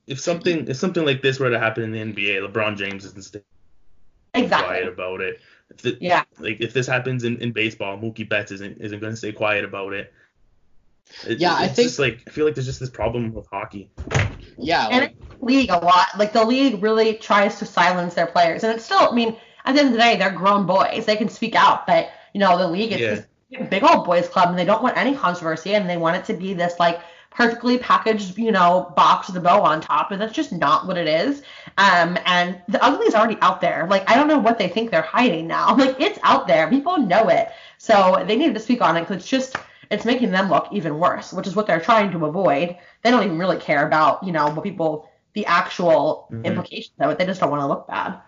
If 0.07 0.19
something 0.19 0.67
if 0.67 0.77
something 0.77 1.05
like 1.05 1.21
this 1.21 1.39
were 1.39 1.49
to 1.49 1.59
happen 1.59 1.83
in 1.83 1.91
the 1.91 1.99
NBA, 1.99 2.51
LeBron 2.51 2.77
James 2.77 3.05
isn't 3.05 3.23
staying 3.23 3.43
exactly. 4.33 4.67
quiet 4.67 4.87
about 4.87 5.21
it. 5.21 5.39
If 5.71 5.81
the, 5.81 5.97
yeah. 6.01 6.23
Like 6.39 6.59
if 6.59 6.73
this 6.73 6.87
happens 6.87 7.23
in, 7.23 7.37
in 7.37 7.51
baseball, 7.51 7.97
Mookie 7.97 8.27
Betts 8.27 8.51
isn't 8.51 8.79
isn't 8.81 8.99
going 8.99 9.13
to 9.13 9.17
stay 9.17 9.31
quiet 9.31 9.63
about 9.63 9.93
it. 9.93 10.13
it 11.25 11.39
yeah, 11.39 11.55
I 11.55 11.67
think 11.67 11.87
just 11.87 11.99
like 11.99 12.23
I 12.27 12.31
feel 12.31 12.45
like 12.45 12.55
there's 12.55 12.67
just 12.67 12.79
this 12.79 12.89
problem 12.89 13.33
with 13.33 13.47
hockey. 13.47 13.89
Yeah, 14.57 14.87
and 14.91 15.01
like, 15.01 15.15
league 15.41 15.69
a 15.69 15.77
lot. 15.77 16.07
Like 16.17 16.33
the 16.33 16.45
league 16.45 16.83
really 16.83 17.15
tries 17.15 17.57
to 17.59 17.65
silence 17.65 18.13
their 18.13 18.27
players, 18.27 18.63
and 18.63 18.73
it's 18.73 18.85
still. 18.85 18.99
I 18.99 19.11
mean, 19.13 19.37
at 19.65 19.75
the 19.75 19.81
end 19.81 19.89
of 19.89 19.93
the 19.93 19.99
day, 19.99 20.17
they're 20.17 20.31
grown 20.31 20.65
boys. 20.65 21.05
They 21.05 21.15
can 21.15 21.29
speak 21.29 21.55
out, 21.55 21.87
but 21.87 22.09
you 22.33 22.39
know 22.39 22.57
the 22.57 22.67
league 22.67 22.91
is 22.91 22.99
yeah. 22.99 23.15
this 23.15 23.69
big 23.69 23.83
old 23.83 24.05
boys 24.05 24.27
club, 24.27 24.49
and 24.49 24.57
they 24.57 24.65
don't 24.65 24.83
want 24.83 24.97
any 24.97 25.15
controversy, 25.15 25.73
and 25.75 25.89
they 25.89 25.97
want 25.97 26.17
it 26.17 26.25
to 26.25 26.33
be 26.33 26.53
this 26.53 26.79
like 26.79 27.01
perfectly 27.31 27.77
packaged, 27.77 28.37
you 28.37 28.51
know, 28.51 28.93
box 28.95 29.27
with 29.27 29.37
a 29.37 29.39
bow 29.39 29.63
on 29.63 29.81
top, 29.81 30.11
and 30.11 30.21
that's 30.21 30.33
just 30.33 30.51
not 30.51 30.85
what 30.85 30.97
it 30.97 31.07
is. 31.07 31.41
Um, 31.77 32.17
and 32.25 32.61
the 32.67 32.83
ugly 32.83 33.07
is 33.07 33.15
already 33.15 33.37
out 33.41 33.61
there. 33.61 33.87
Like 33.89 34.07
I 34.09 34.15
don't 34.15 34.27
know 34.27 34.37
what 34.37 34.59
they 34.59 34.67
think 34.67 34.91
they're 34.91 35.01
hiding 35.01 35.47
now. 35.47 35.75
Like 35.81 35.99
it's 35.99 36.19
out 36.21 36.45
there. 36.45 36.69
People 36.69 36.97
know 36.97 37.29
it. 37.29 37.49
So 37.79 38.23
they 38.27 38.35
needed 38.35 38.53
to 38.53 38.59
speak 38.59 38.81
on 38.81 38.95
it 38.97 39.01
because 39.01 39.17
it's 39.17 39.27
just 39.27 39.55
it's 39.89 40.05
making 40.05 40.29
them 40.31 40.49
look 40.49 40.67
even 40.71 40.99
worse, 40.99 41.33
which 41.33 41.47
is 41.47 41.55
what 41.55 41.65
they're 41.65 41.81
trying 41.81 42.11
to 42.11 42.25
avoid. 42.25 42.77
They 43.01 43.09
don't 43.09 43.23
even 43.23 43.39
really 43.39 43.57
care 43.57 43.87
about, 43.87 44.23
you 44.23 44.31
know, 44.31 44.49
what 44.51 44.63
people 44.63 45.09
the 45.33 45.45
actual 45.45 46.27
mm-hmm. 46.31 46.45
implications 46.45 46.93
of 46.99 47.11
it. 47.11 47.17
They 47.17 47.25
just 47.25 47.39
don't 47.39 47.49
want 47.49 47.61
to 47.61 47.67
look 47.67 47.87
bad. 47.87 48.19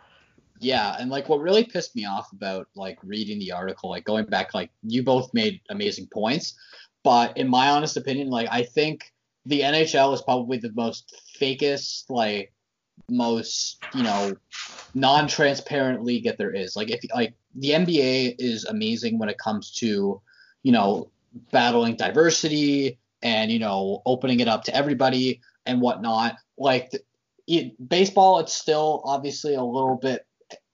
Yeah, 0.60 0.96
and 0.98 1.12
like 1.12 1.28
what 1.28 1.42
really 1.42 1.66
pissed 1.66 1.96
me 1.96 2.06
off 2.06 2.32
about 2.32 2.68
like 2.76 2.98
reading 3.04 3.38
the 3.38 3.52
article, 3.52 3.90
like 3.90 4.06
going 4.06 4.26
back, 4.26 4.54
like 4.54 4.72
you 4.82 5.04
both 5.04 5.34
made 5.34 5.60
amazing 5.70 6.08
points, 6.08 6.56
but 7.04 7.38
in 7.38 7.48
my 7.48 7.70
honest 7.70 7.98
opinion, 7.98 8.30
like 8.30 8.48
I 8.52 8.64
think 8.64 9.12
the 9.46 9.62
NHL 9.62 10.14
is 10.14 10.22
probably 10.22 10.58
the 10.58 10.72
most 10.74 11.22
fakest, 11.40 12.10
like 12.10 12.54
most 13.10 13.84
you 13.94 14.04
know 14.04 14.36
non-transparent 14.94 16.04
league 16.04 16.26
that 16.26 16.38
there 16.38 16.54
is. 16.54 16.76
Like 16.76 16.90
if 16.92 17.02
like 17.14 17.34
the 17.56 17.72
NBA 17.72 18.36
is 18.40 18.66
amazing 18.66 19.20
when 19.20 19.30
it 19.30 19.38
comes 19.38 19.72
to 19.76 20.22
you 20.64 20.72
know 20.72 21.10
battling 21.52 21.96
diversity 21.96 23.00
and 23.22 23.52
you 23.52 23.60
know 23.60 24.02
opening 24.06 24.40
it 24.40 24.48
up 24.48 24.64
to 24.66 24.76
everybody 24.76 25.42
and 25.66 25.82
whatnot. 25.82 26.36
Like 26.58 26.92
it, 27.48 27.90
baseball, 27.90 28.40
it's 28.40 28.54
still 28.54 29.02
obviously 29.06 29.56
a 29.56 29.64
little 29.64 29.98
bit 30.02 30.26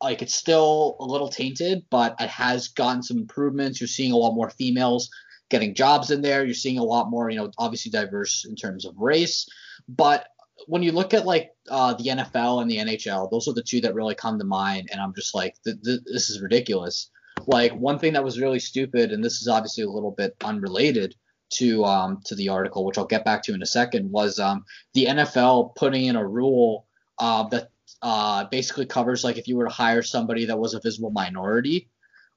like 0.01 0.21
it's 0.21 0.35
still 0.35 0.97
a 0.99 1.05
little 1.05 1.29
tainted, 1.29 1.85
but 1.89 2.15
it 2.19 2.29
has 2.29 2.67
gotten 2.69 3.01
some 3.01 3.17
improvements. 3.17 3.79
You're 3.79 3.87
seeing 3.87 4.11
a 4.11 4.17
lot 4.17 4.35
more 4.35 4.49
females 4.49 5.09
getting 5.49 5.75
jobs 5.75 6.11
in 6.11 6.21
there. 6.21 6.45
You're 6.45 6.53
seeing 6.53 6.77
a 6.77 6.83
lot 6.83 7.09
more, 7.09 7.29
you 7.29 7.37
know, 7.37 7.51
obviously 7.57 7.91
diverse 7.91 8.45
in 8.47 8.55
terms 8.55 8.85
of 8.85 8.97
race. 8.97 9.47
But 9.87 10.27
when 10.67 10.83
you 10.83 10.91
look 10.91 11.13
at 11.13 11.25
like 11.25 11.51
uh, 11.69 11.93
the 11.93 12.05
NFL 12.05 12.61
and 12.61 12.69
the 12.69 12.77
NHL, 12.77 13.29
those 13.31 13.47
are 13.47 13.53
the 13.53 13.63
two 13.63 13.81
that 13.81 13.95
really 13.95 14.15
come 14.15 14.37
to 14.39 14.45
mind. 14.45 14.89
And 14.91 15.01
I'm 15.01 15.13
just 15.13 15.33
like, 15.33 15.55
th- 15.63 15.77
th- 15.83 16.01
this 16.05 16.29
is 16.29 16.41
ridiculous. 16.41 17.09
Like 17.47 17.73
one 17.73 17.99
thing 17.99 18.13
that 18.13 18.23
was 18.23 18.39
really 18.39 18.59
stupid, 18.59 19.11
and 19.11 19.23
this 19.23 19.41
is 19.41 19.47
obviously 19.47 19.83
a 19.83 19.89
little 19.89 20.11
bit 20.11 20.35
unrelated 20.43 21.15
to 21.51 21.83
um, 21.85 22.21
to 22.25 22.35
the 22.35 22.49
article, 22.49 22.85
which 22.85 22.97
I'll 22.97 23.05
get 23.05 23.25
back 23.25 23.43
to 23.43 23.53
in 23.53 23.61
a 23.61 23.67
second, 23.67 24.11
was 24.11 24.39
um, 24.39 24.65
the 24.93 25.05
NFL 25.05 25.75
putting 25.75 26.05
in 26.05 26.15
a 26.15 26.27
rule 26.27 26.85
uh, 27.17 27.47
that 27.49 27.69
uh, 28.01 28.45
basically 28.45 28.85
covers 28.85 29.23
like 29.23 29.37
if 29.37 29.47
you 29.47 29.57
were 29.57 29.65
to 29.65 29.73
hire 29.73 30.03
somebody 30.03 30.45
that 30.45 30.59
was 30.59 30.73
a 30.73 30.81
visible 30.81 31.11
minority, 31.11 31.89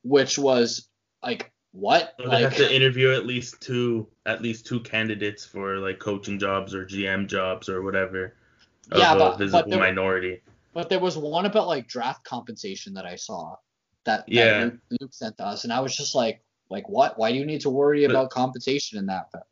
which 0.03 0.39
was 0.39 0.89
like 1.23 1.52
what? 1.73 2.15
So 2.19 2.25
they 2.25 2.31
like, 2.31 2.43
have 2.45 2.57
to 2.57 2.75
interview 2.75 3.13
at 3.13 3.27
least 3.27 3.61
two 3.61 4.07
at 4.27 4.43
least 4.43 4.67
two 4.67 4.81
candidates 4.81 5.45
for 5.45 5.79
like 5.79 5.99
coaching 5.99 6.39
jobs 6.39 6.75
or 6.75 6.85
GM 6.87 7.27
jobs 7.27 7.69
or 7.69 7.83
whatever. 7.83 8.37
Yeah, 8.95 9.15
but, 9.17 9.39
visible 9.39 9.63
but 9.63 9.71
there, 9.71 9.79
minority. 9.79 10.43
But 10.75 10.89
there 10.89 11.01
was 11.01 11.17
one 11.17 11.47
about 11.47 11.67
like 11.69 11.89
draft 11.89 12.25
compensation 12.25 12.95
that 12.95 13.07
I 13.07 13.17
saw 13.17 13.57
that, 14.05 14.27
that 14.27 14.33
Yeah. 14.33 14.65
Luke, 14.65 14.75
Luke 15.01 15.15
sent 15.15 15.37
to 15.39 15.47
us, 15.47 15.65
and 15.65 15.73
I 15.73 15.81
was 15.81 15.97
just 15.97 16.15
like, 16.15 16.43
like 16.69 16.89
what? 16.89 17.19
Why 17.19 17.33
do 17.33 17.39
you 17.39 17.47
need 17.47 17.63
to 17.63 17.71
worry 17.71 18.05
But- 18.07 18.11
about 18.13 18.31
compensation 18.31 18.99
in 18.99 19.07
that? 19.07 19.29
But 19.33 19.47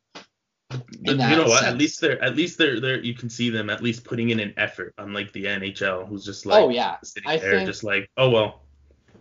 you 1.01 1.15
that 1.17 1.37
know 1.37 1.45
what? 1.45 1.63
At 1.65 1.77
least 1.77 1.99
they're 2.01 2.21
at 2.23 2.35
least 2.35 2.57
they're 2.57 2.79
there. 2.79 3.01
You 3.01 3.13
can 3.13 3.29
see 3.29 3.49
them 3.49 3.69
at 3.69 3.81
least 3.83 4.03
putting 4.05 4.29
in 4.29 4.39
an 4.39 4.53
effort, 4.57 4.93
unlike 4.97 5.33
the 5.33 5.45
NHL, 5.45 6.07
who's 6.07 6.23
just 6.23 6.45
like 6.45 6.63
oh 6.63 6.69
yeah, 6.69 6.95
sitting 7.03 7.29
I 7.29 7.37
there, 7.37 7.55
think- 7.55 7.67
just 7.67 7.83
like, 7.83 8.09
oh 8.15 8.29
well. 8.29 8.61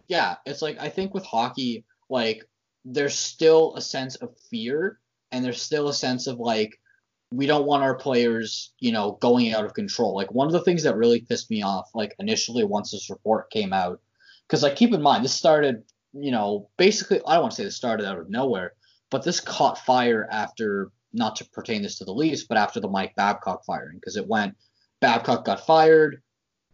yeah. 0.07 0.37
It's 0.47 0.63
like 0.63 0.79
I 0.79 0.89
think 0.89 1.13
with 1.15 1.25
hockey, 1.25 1.85
like 2.09 2.45
there's 2.93 3.19
still 3.19 3.75
a 3.77 3.81
sense 3.81 4.17
of 4.17 4.37
fear, 4.51 4.99
and 5.33 5.45
there's 5.45 5.63
still 5.63 5.89
a 5.89 5.95
sense 5.95 6.27
of 6.27 6.39
like 6.39 6.79
we 7.33 7.47
don't 7.47 7.67
want 7.67 7.85
our 7.85 7.95
players, 7.95 8.73
you 8.81 8.91
know, 8.91 9.13
going 9.21 9.53
out 9.53 9.65
of 9.65 9.75
control. 9.75 10.15
Like 10.15 10.33
one 10.33 10.49
of 10.49 10.53
the 10.53 10.63
things 10.63 10.83
that 10.83 10.97
really 10.97 11.21
pissed 11.21 11.51
me 11.51 11.63
off, 11.63 11.89
like 11.95 12.15
initially 12.19 12.65
once 12.65 12.91
this 12.91 13.09
report 13.09 13.51
came 13.51 13.73
out, 13.73 14.01
because 14.47 14.63
like 14.63 14.77
keep 14.77 14.93
in 14.93 15.03
mind 15.03 15.25
this 15.25 15.35
started, 15.35 15.85
you 16.13 16.33
know, 16.33 16.69
basically 16.77 17.21
I 17.27 17.35
don't 17.35 17.43
want 17.43 17.53
to 17.53 17.57
say 17.57 17.65
this 17.65 17.77
started 17.77 18.07
out 18.07 18.19
of 18.19 18.31
nowhere, 18.31 18.73
but 19.11 19.23
this 19.23 19.39
caught 19.39 19.79
fire 19.79 20.27
after 20.31 20.91
not 21.13 21.37
to 21.37 21.45
pertain 21.51 21.83
this 21.83 21.99
to 21.99 22.05
the 22.05 22.13
Leafs, 22.13 22.45
but 22.45 22.59
after 22.59 22.81
the 22.81 22.89
Mike 22.89 23.15
Babcock 23.15 23.65
firing, 23.65 23.99
because 23.99 24.17
it 24.17 24.27
went 24.27 24.57
Babcock 25.01 25.45
got 25.45 25.67
fired, 25.67 26.23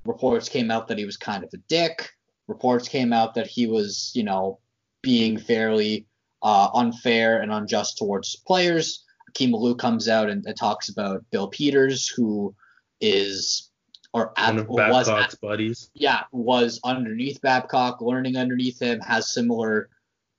reports 0.05 0.49
came 0.49 0.71
out 0.71 0.89
that 0.89 0.99
he 0.99 1.05
was 1.05 1.17
kind 1.17 1.45
of 1.45 1.51
a 1.53 1.59
dick, 1.69 2.11
reports 2.49 2.89
came 2.89 3.13
out 3.13 3.35
that 3.35 3.47
he 3.47 3.67
was, 3.67 4.11
you 4.15 4.25
know, 4.25 4.59
being 5.03 5.39
fairly 5.39 6.07
uh, 6.43 6.69
unfair 6.75 7.41
and 7.41 7.53
unjust 7.53 7.99
towards 7.99 8.37
players. 8.37 9.05
Akim 9.29 9.53
Aliu 9.53 9.79
comes 9.79 10.09
out 10.09 10.29
and, 10.31 10.45
and 10.47 10.57
talks 10.57 10.89
about 10.89 11.25
Bill 11.31 11.49
Peters, 11.49 12.09
who 12.09 12.55
is 13.01 13.71
or 14.13 14.33
at, 14.37 14.55
One 14.55 14.67
or 14.67 14.91
was 14.91 15.09
at, 15.09 15.35
buddies. 15.43 15.91
yeah 15.95 16.23
was 16.33 16.81
underneath 16.85 17.41
Babcock, 17.43 18.01
learning 18.01 18.37
underneath 18.37 18.81
him, 18.81 19.01
has 19.01 19.33
similar 19.33 19.91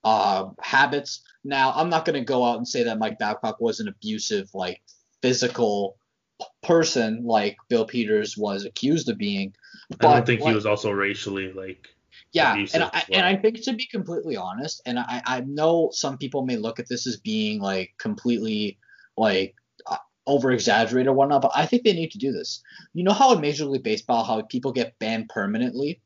uh, 0.03 0.49
habits. 0.59 1.21
Now 1.43 1.73
I'm 1.75 1.89
not 1.89 2.05
going 2.05 2.15
to 2.19 2.25
go 2.25 2.43
out 2.43 2.57
and 2.57 2.67
say 2.67 2.83
that 2.83 2.97
Mike 2.97 3.19
Babcock 3.19 3.59
was 3.59 3.79
an 3.79 3.87
abusive, 3.87 4.49
like 4.53 4.81
physical 5.21 5.97
p- 6.41 6.47
person 6.63 7.23
like 7.23 7.57
Bill 7.69 7.85
Peters 7.85 8.35
was 8.37 8.65
accused 8.65 9.09
of 9.09 9.17
being. 9.17 9.53
But 9.89 10.07
I 10.07 10.13
don't 10.15 10.25
think 10.25 10.41
like, 10.41 10.49
he 10.49 10.55
was 10.55 10.65
also 10.65 10.91
racially 10.91 11.51
like. 11.53 11.87
Yeah, 12.31 12.55
and 12.55 12.83
I, 12.83 12.89
as 12.93 13.03
and. 13.11 13.25
I 13.25 13.35
think 13.35 13.61
to 13.63 13.73
be 13.73 13.85
completely 13.85 14.35
honest, 14.35 14.81
and 14.85 14.99
I, 14.99 15.21
I 15.25 15.41
know 15.41 15.89
some 15.93 16.17
people 16.17 16.45
may 16.45 16.57
look 16.57 16.79
at 16.79 16.87
this 16.87 17.07
as 17.07 17.17
being 17.17 17.59
like 17.61 17.93
completely 17.97 18.77
like 19.17 19.55
uh, 19.85 19.97
over 20.25 20.51
exaggerated 20.51 21.07
or 21.07 21.13
whatnot, 21.13 21.41
but 21.41 21.51
I 21.55 21.65
think 21.65 21.83
they 21.83 21.93
need 21.93 22.11
to 22.11 22.17
do 22.17 22.31
this. 22.31 22.61
You 22.93 23.03
know 23.03 23.13
how 23.13 23.33
in 23.33 23.41
Major 23.41 23.65
League 23.65 23.83
Baseball, 23.83 24.23
how 24.23 24.41
people 24.41 24.71
get 24.71 24.97
banned 24.99 25.29
permanently? 25.29 26.01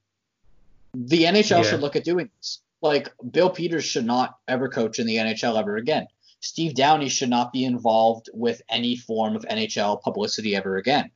The 0.93 1.24
NHL 1.24 1.64
Yeah. 1.64 1.64
should 1.64 1.82
look 1.82 1.95
at 1.95 2.04
doing 2.04 2.30
this. 2.38 2.62
Like 2.82 3.14
Bill 3.32 3.49
Peters 3.49 3.86
should 3.86 4.06
not 4.06 4.38
ever 4.47 4.70
coach 4.70 4.99
in 4.99 5.08
the 5.08 5.18
NHL 5.18 5.60
ever 5.60 5.78
again. 5.78 6.08
Steve 6.39 6.74
Downie 6.74 7.10
should 7.10 7.30
not 7.30 7.54
be 7.54 7.64
involved 7.64 8.30
with 8.34 8.62
any 8.68 8.95
form 8.95 9.36
of 9.36 9.43
NHL 9.43 10.02
publicity 10.02 10.56
ever 10.56 10.78
again. 10.78 11.12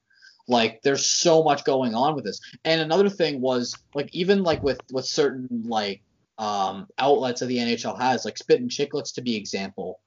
Like 0.48 0.82
there's 0.84 1.08
so 1.08 1.44
much 1.44 1.64
going 1.64 1.96
on 1.96 2.16
with 2.16 2.26
this. 2.26 2.40
And 2.64 2.82
another 2.82 3.10
thing 3.10 3.42
was 3.42 3.76
like 3.94 4.14
even 4.14 4.44
like 4.44 4.62
with 4.62 4.80
with 4.92 5.06
certain 5.06 5.64
like 5.66 6.02
um 6.38 6.88
outlets 7.00 7.40
that 7.40 7.48
the 7.48 7.58
NHL 7.58 8.00
has, 8.00 8.26
like 8.26 8.38
Spit 8.38 8.62
and 8.62 8.70
Chicklets 8.70 9.16
to 9.16 9.22
be 9.22 9.36
example. 9.36 10.00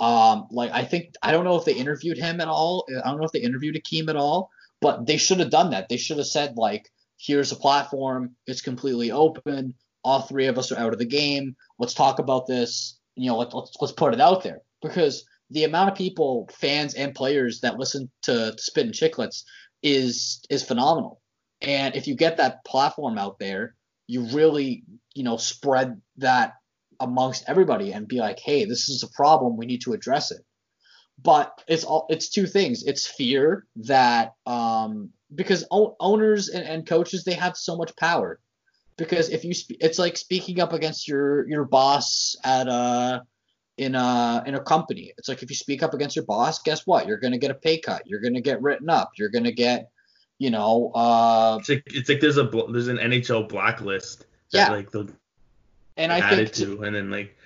Um 0.00 0.46
like 0.50 0.70
I 0.72 0.84
think 0.84 1.14
I 1.22 1.32
don't 1.32 1.44
know 1.44 1.56
if 1.56 1.64
they 1.64 1.74
interviewed 1.74 2.18
him 2.18 2.40
at 2.40 2.48
all. 2.48 2.86
I 3.04 3.08
don't 3.08 3.18
know 3.18 3.26
if 3.26 3.32
they 3.32 3.40
interviewed 3.40 3.76
Akim 3.76 4.08
at 4.08 4.16
all, 4.16 4.50
but 4.80 5.06
they 5.06 5.18
should 5.18 5.40
have 5.40 5.50
done 5.50 5.70
that. 5.70 5.88
They 5.88 5.98
should 5.98 6.18
have 6.18 6.26
said 6.26 6.56
like 6.56 6.90
here's 7.18 7.52
a 7.52 7.56
platform, 7.56 8.34
it's 8.46 8.62
completely 8.62 9.10
open. 9.10 9.74
All 10.04 10.22
three 10.22 10.46
of 10.46 10.58
us 10.58 10.72
are 10.72 10.78
out 10.78 10.92
of 10.92 10.98
the 10.98 11.04
game. 11.04 11.54
Let's 11.78 11.94
talk 11.94 12.18
about 12.18 12.46
this. 12.46 12.98
You 13.14 13.30
know, 13.30 13.38
let, 13.38 13.54
let's 13.54 13.76
let's 13.80 13.92
put 13.92 14.14
it 14.14 14.20
out 14.20 14.42
there 14.42 14.62
because 14.80 15.24
the 15.52 15.64
amount 15.64 15.90
of 15.90 15.96
people, 15.96 16.48
fans 16.50 16.94
and 16.94 17.14
players 17.14 17.60
that 17.60 17.78
listen 17.78 18.10
to, 18.22 18.52
to 18.52 18.62
Spit 18.62 18.86
and 18.86 18.94
Chicklets 18.94 19.44
is 19.82 20.40
is 20.50 20.62
phenomenal. 20.62 21.20
And 21.60 21.94
if 21.94 22.06
you 22.06 22.14
get 22.14 22.38
that 22.38 22.64
platform 22.64 23.18
out 23.18 23.38
there, 23.38 23.76
you 24.06 24.22
really, 24.26 24.84
you 25.14 25.22
know, 25.22 25.36
spread 25.36 26.00
that 26.18 26.54
amongst 27.00 27.44
everybody 27.48 27.92
and 27.92 28.08
be 28.08 28.18
like, 28.18 28.38
hey, 28.38 28.64
this 28.64 28.88
is 28.88 29.02
a 29.02 29.08
problem. 29.08 29.56
We 29.56 29.66
need 29.66 29.82
to 29.82 29.92
address 29.92 30.30
it. 30.30 30.42
But 31.22 31.62
it's 31.68 31.84
all 31.84 32.06
it's 32.10 32.30
two 32.30 32.46
things. 32.46 32.84
It's 32.84 33.06
fear 33.06 33.66
that 33.76 34.32
um 34.46 35.10
because 35.34 35.64
o- 35.70 35.96
owners 36.00 36.48
and, 36.48 36.64
and 36.64 36.86
coaches 36.86 37.24
they 37.24 37.34
have 37.34 37.56
so 37.56 37.76
much 37.76 37.94
power. 37.96 38.40
Because 38.96 39.30
if 39.30 39.44
you 39.44 39.54
spe- 39.54 39.80
it's 39.80 39.98
like 39.98 40.16
speaking 40.16 40.60
up 40.60 40.72
against 40.72 41.06
your 41.06 41.48
your 41.48 41.64
boss 41.64 42.34
at 42.44 42.66
a 42.68 43.22
in 43.82 43.94
a 43.94 44.42
in 44.46 44.54
a 44.54 44.60
company. 44.60 45.12
It's 45.18 45.28
like 45.28 45.42
if 45.42 45.50
you 45.50 45.56
speak 45.56 45.82
up 45.82 45.94
against 45.94 46.16
your 46.16 46.24
boss, 46.24 46.62
guess 46.62 46.86
what? 46.86 47.06
You're 47.06 47.18
gonna 47.18 47.38
get 47.38 47.50
a 47.50 47.54
pay 47.54 47.78
cut. 47.78 48.06
You're 48.06 48.20
gonna 48.20 48.40
get 48.40 48.62
written 48.62 48.90
up. 48.90 49.12
You're 49.16 49.28
gonna 49.28 49.52
get, 49.52 49.90
you 50.38 50.50
know, 50.50 50.90
uh, 50.94 51.58
It's 51.60 51.68
like 51.68 51.82
it's 51.86 52.08
like 52.08 52.20
there's 52.20 52.38
a 52.38 52.44
there's 52.70 52.88
an 52.88 52.98
NHL 52.98 53.48
blacklist. 53.48 54.26
That, 54.52 54.68
Yeah. 54.68 54.70
Like 54.70 54.90
the 54.90 55.12
and 55.96 56.12
I 56.12 56.20
added 56.20 56.52
think 56.54 56.78
to, 56.78 56.84
and 56.84 56.94
then 56.94 57.10
like 57.10 57.36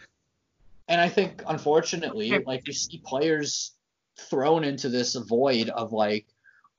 and 0.89 1.01
I 1.01 1.09
think 1.09 1.43
unfortunately, 1.47 2.39
like 2.47 2.67
you 2.67 2.73
see 2.73 3.03
players 3.05 3.73
thrown 4.19 4.65
into 4.65 4.89
this 4.89 5.15
void 5.15 5.69
of 5.69 5.93
like, 5.93 6.27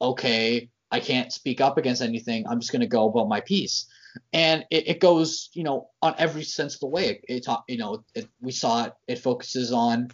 okay, 0.01 0.69
I 0.91 0.99
can't 0.99 1.31
speak 1.31 1.61
up 1.61 1.77
against 1.77 2.01
anything. 2.01 2.47
I'm 2.47 2.59
just 2.59 2.71
gonna 2.71 2.87
go 2.87 3.09
about 3.09 3.27
my 3.27 3.41
piece, 3.41 3.87
and 4.33 4.65
it, 4.71 4.87
it 4.87 4.99
goes, 4.99 5.49
you 5.53 5.63
know, 5.63 5.89
on 6.01 6.15
every 6.17 6.43
sense 6.43 6.75
of 6.75 6.79
the 6.81 6.87
way. 6.87 7.21
It, 7.27 7.45
it 7.47 7.47
you 7.67 7.77
know, 7.77 8.03
it, 8.15 8.29
we 8.41 8.51
saw 8.51 8.85
it. 8.85 8.93
It 9.07 9.19
focuses 9.19 9.71
on 9.71 10.09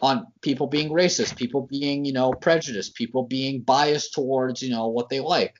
on 0.00 0.26
people 0.42 0.68
being 0.68 0.90
racist, 0.90 1.36
people 1.36 1.66
being, 1.68 2.04
you 2.04 2.12
know, 2.12 2.32
prejudiced, 2.32 2.94
people 2.94 3.24
being 3.24 3.62
biased 3.62 4.14
towards, 4.14 4.62
you 4.62 4.70
know, 4.70 4.88
what 4.88 5.08
they 5.08 5.20
like. 5.20 5.54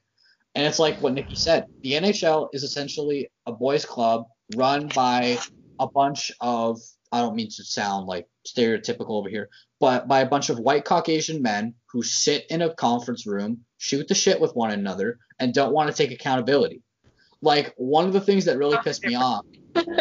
And 0.54 0.66
it's 0.66 0.78
like 0.78 1.00
what 1.00 1.14
Nikki 1.14 1.36
said. 1.36 1.66
The 1.82 1.92
NHL 1.92 2.48
is 2.52 2.62
essentially 2.62 3.30
a 3.46 3.52
boys' 3.52 3.84
club 3.84 4.24
run 4.56 4.88
by 4.94 5.38
a 5.78 5.88
bunch 5.88 6.32
of 6.40 6.80
I 7.10 7.20
don't 7.20 7.36
mean 7.36 7.48
to 7.48 7.64
sound 7.64 8.06
like 8.06 8.26
stereotypical 8.46 9.12
over 9.12 9.28
here, 9.28 9.48
but 9.80 10.08
by 10.08 10.20
a 10.20 10.28
bunch 10.28 10.50
of 10.50 10.58
white 10.58 10.84
Caucasian 10.84 11.40
men 11.40 11.74
who 11.90 12.02
sit 12.02 12.44
in 12.50 12.60
a 12.60 12.74
conference 12.74 13.26
room, 13.26 13.64
shoot 13.78 14.08
the 14.08 14.14
shit 14.14 14.40
with 14.40 14.54
one 14.54 14.70
another, 14.70 15.18
and 15.38 15.54
don't 15.54 15.72
want 15.72 15.88
to 15.88 15.96
take 15.96 16.12
accountability. 16.12 16.82
Like 17.40 17.74
one 17.76 18.06
of 18.06 18.12
the 18.12 18.20
things 18.20 18.46
that 18.46 18.58
really 18.58 18.78
pissed 18.82 19.04
me 19.04 19.14
off 19.14 19.44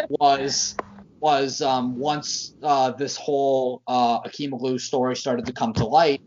was 0.08 0.76
was 1.20 1.60
um, 1.62 1.98
once 1.98 2.54
uh, 2.62 2.92
this 2.92 3.16
whole 3.16 3.82
uh, 3.86 4.20
Akim 4.24 4.52
Aliu 4.52 4.80
story 4.80 5.16
started 5.16 5.46
to 5.46 5.52
come 5.52 5.72
to 5.74 5.86
light, 5.86 6.20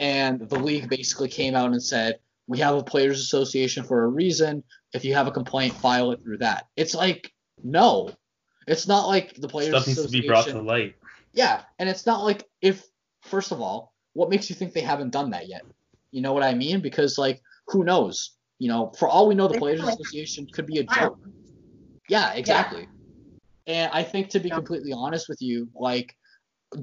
and 0.00 0.40
the 0.40 0.58
league 0.58 0.88
basically 0.88 1.28
came 1.28 1.54
out 1.54 1.72
and 1.72 1.82
said, 1.82 2.18
"We 2.46 2.58
have 2.58 2.74
a 2.76 2.82
players' 2.82 3.20
association 3.20 3.84
for 3.84 4.04
a 4.04 4.08
reason. 4.08 4.64
If 4.92 5.04
you 5.04 5.14
have 5.14 5.26
a 5.26 5.32
complaint, 5.32 5.74
file 5.74 6.12
it 6.12 6.22
through 6.22 6.38
that." 6.38 6.66
It's 6.76 6.94
like, 6.94 7.32
no, 7.62 8.10
it's 8.66 8.86
not 8.86 9.06
like 9.06 9.34
the 9.34 9.48
players' 9.48 9.70
stuff 9.70 9.86
needs 9.86 10.02
to 10.02 10.08
be 10.08 10.26
brought 10.26 10.46
to 10.46 10.60
light. 10.60 10.96
Yeah, 11.32 11.62
and 11.78 11.88
it's 11.88 12.06
not 12.06 12.24
like 12.24 12.48
if 12.60 12.84
first 13.22 13.52
of 13.52 13.60
all, 13.60 13.94
what 14.12 14.30
makes 14.30 14.50
you 14.50 14.56
think 14.56 14.72
they 14.72 14.80
haven't 14.80 15.10
done 15.10 15.30
that 15.30 15.48
yet? 15.48 15.62
You 16.10 16.20
know 16.20 16.32
what 16.32 16.42
I 16.42 16.54
mean? 16.54 16.80
Because 16.80 17.16
like, 17.18 17.40
who 17.68 17.84
knows? 17.84 18.32
You 18.62 18.68
know, 18.68 18.92
for 18.96 19.08
all 19.08 19.26
we 19.26 19.34
know, 19.34 19.48
the 19.48 19.58
Players 19.58 19.82
Association 19.82 20.46
could 20.52 20.66
be 20.66 20.78
a 20.78 20.84
joke. 20.84 21.18
Yeah, 22.08 22.32
exactly. 22.34 22.86
And 23.66 23.90
I 23.92 24.04
think 24.04 24.28
to 24.30 24.38
be 24.38 24.50
Yeah. 24.50 24.54
completely 24.54 24.92
honest 24.92 25.28
with 25.28 25.42
you, 25.42 25.68
like, 25.74 26.16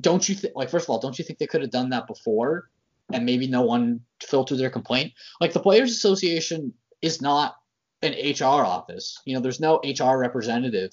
don't 0.01 0.27
you 0.27 0.35
think? 0.35 0.57
Like, 0.57 0.69
first 0.69 0.87
of 0.87 0.89
all, 0.89 0.99
don't 0.99 1.17
you 1.17 1.23
think 1.23 1.39
they 1.39 1.47
could 1.47 1.61
have 1.61 1.71
done 1.71 1.91
that 1.91 2.05
before, 2.05 2.69
and 3.13 3.25
maybe 3.25 3.47
no 3.47 3.61
one 3.61 4.01
filtered 4.21 4.57
their 4.57 4.69
complaint? 4.69 5.13
Like, 5.39 5.53
the 5.53 5.61
Players 5.61 5.91
Association 5.91 6.73
is 7.01 7.21
not 7.21 7.55
an 8.01 8.11
HR 8.11 8.65
office. 8.65 9.17
You 9.23 9.35
know, 9.35 9.39
there's 9.39 9.61
no 9.61 9.79
HR 9.81 10.17
representative, 10.17 10.91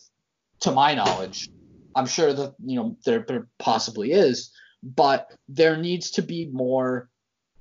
to 0.60 0.70
my 0.70 0.94
knowledge. 0.94 1.50
I'm 1.96 2.06
sure 2.06 2.32
that 2.32 2.54
you 2.64 2.76
know 2.76 2.96
there, 3.04 3.24
there 3.26 3.48
possibly 3.58 4.12
is, 4.12 4.52
but 4.84 5.32
there 5.48 5.76
needs 5.76 6.12
to 6.12 6.22
be 6.22 6.46
more, 6.46 7.10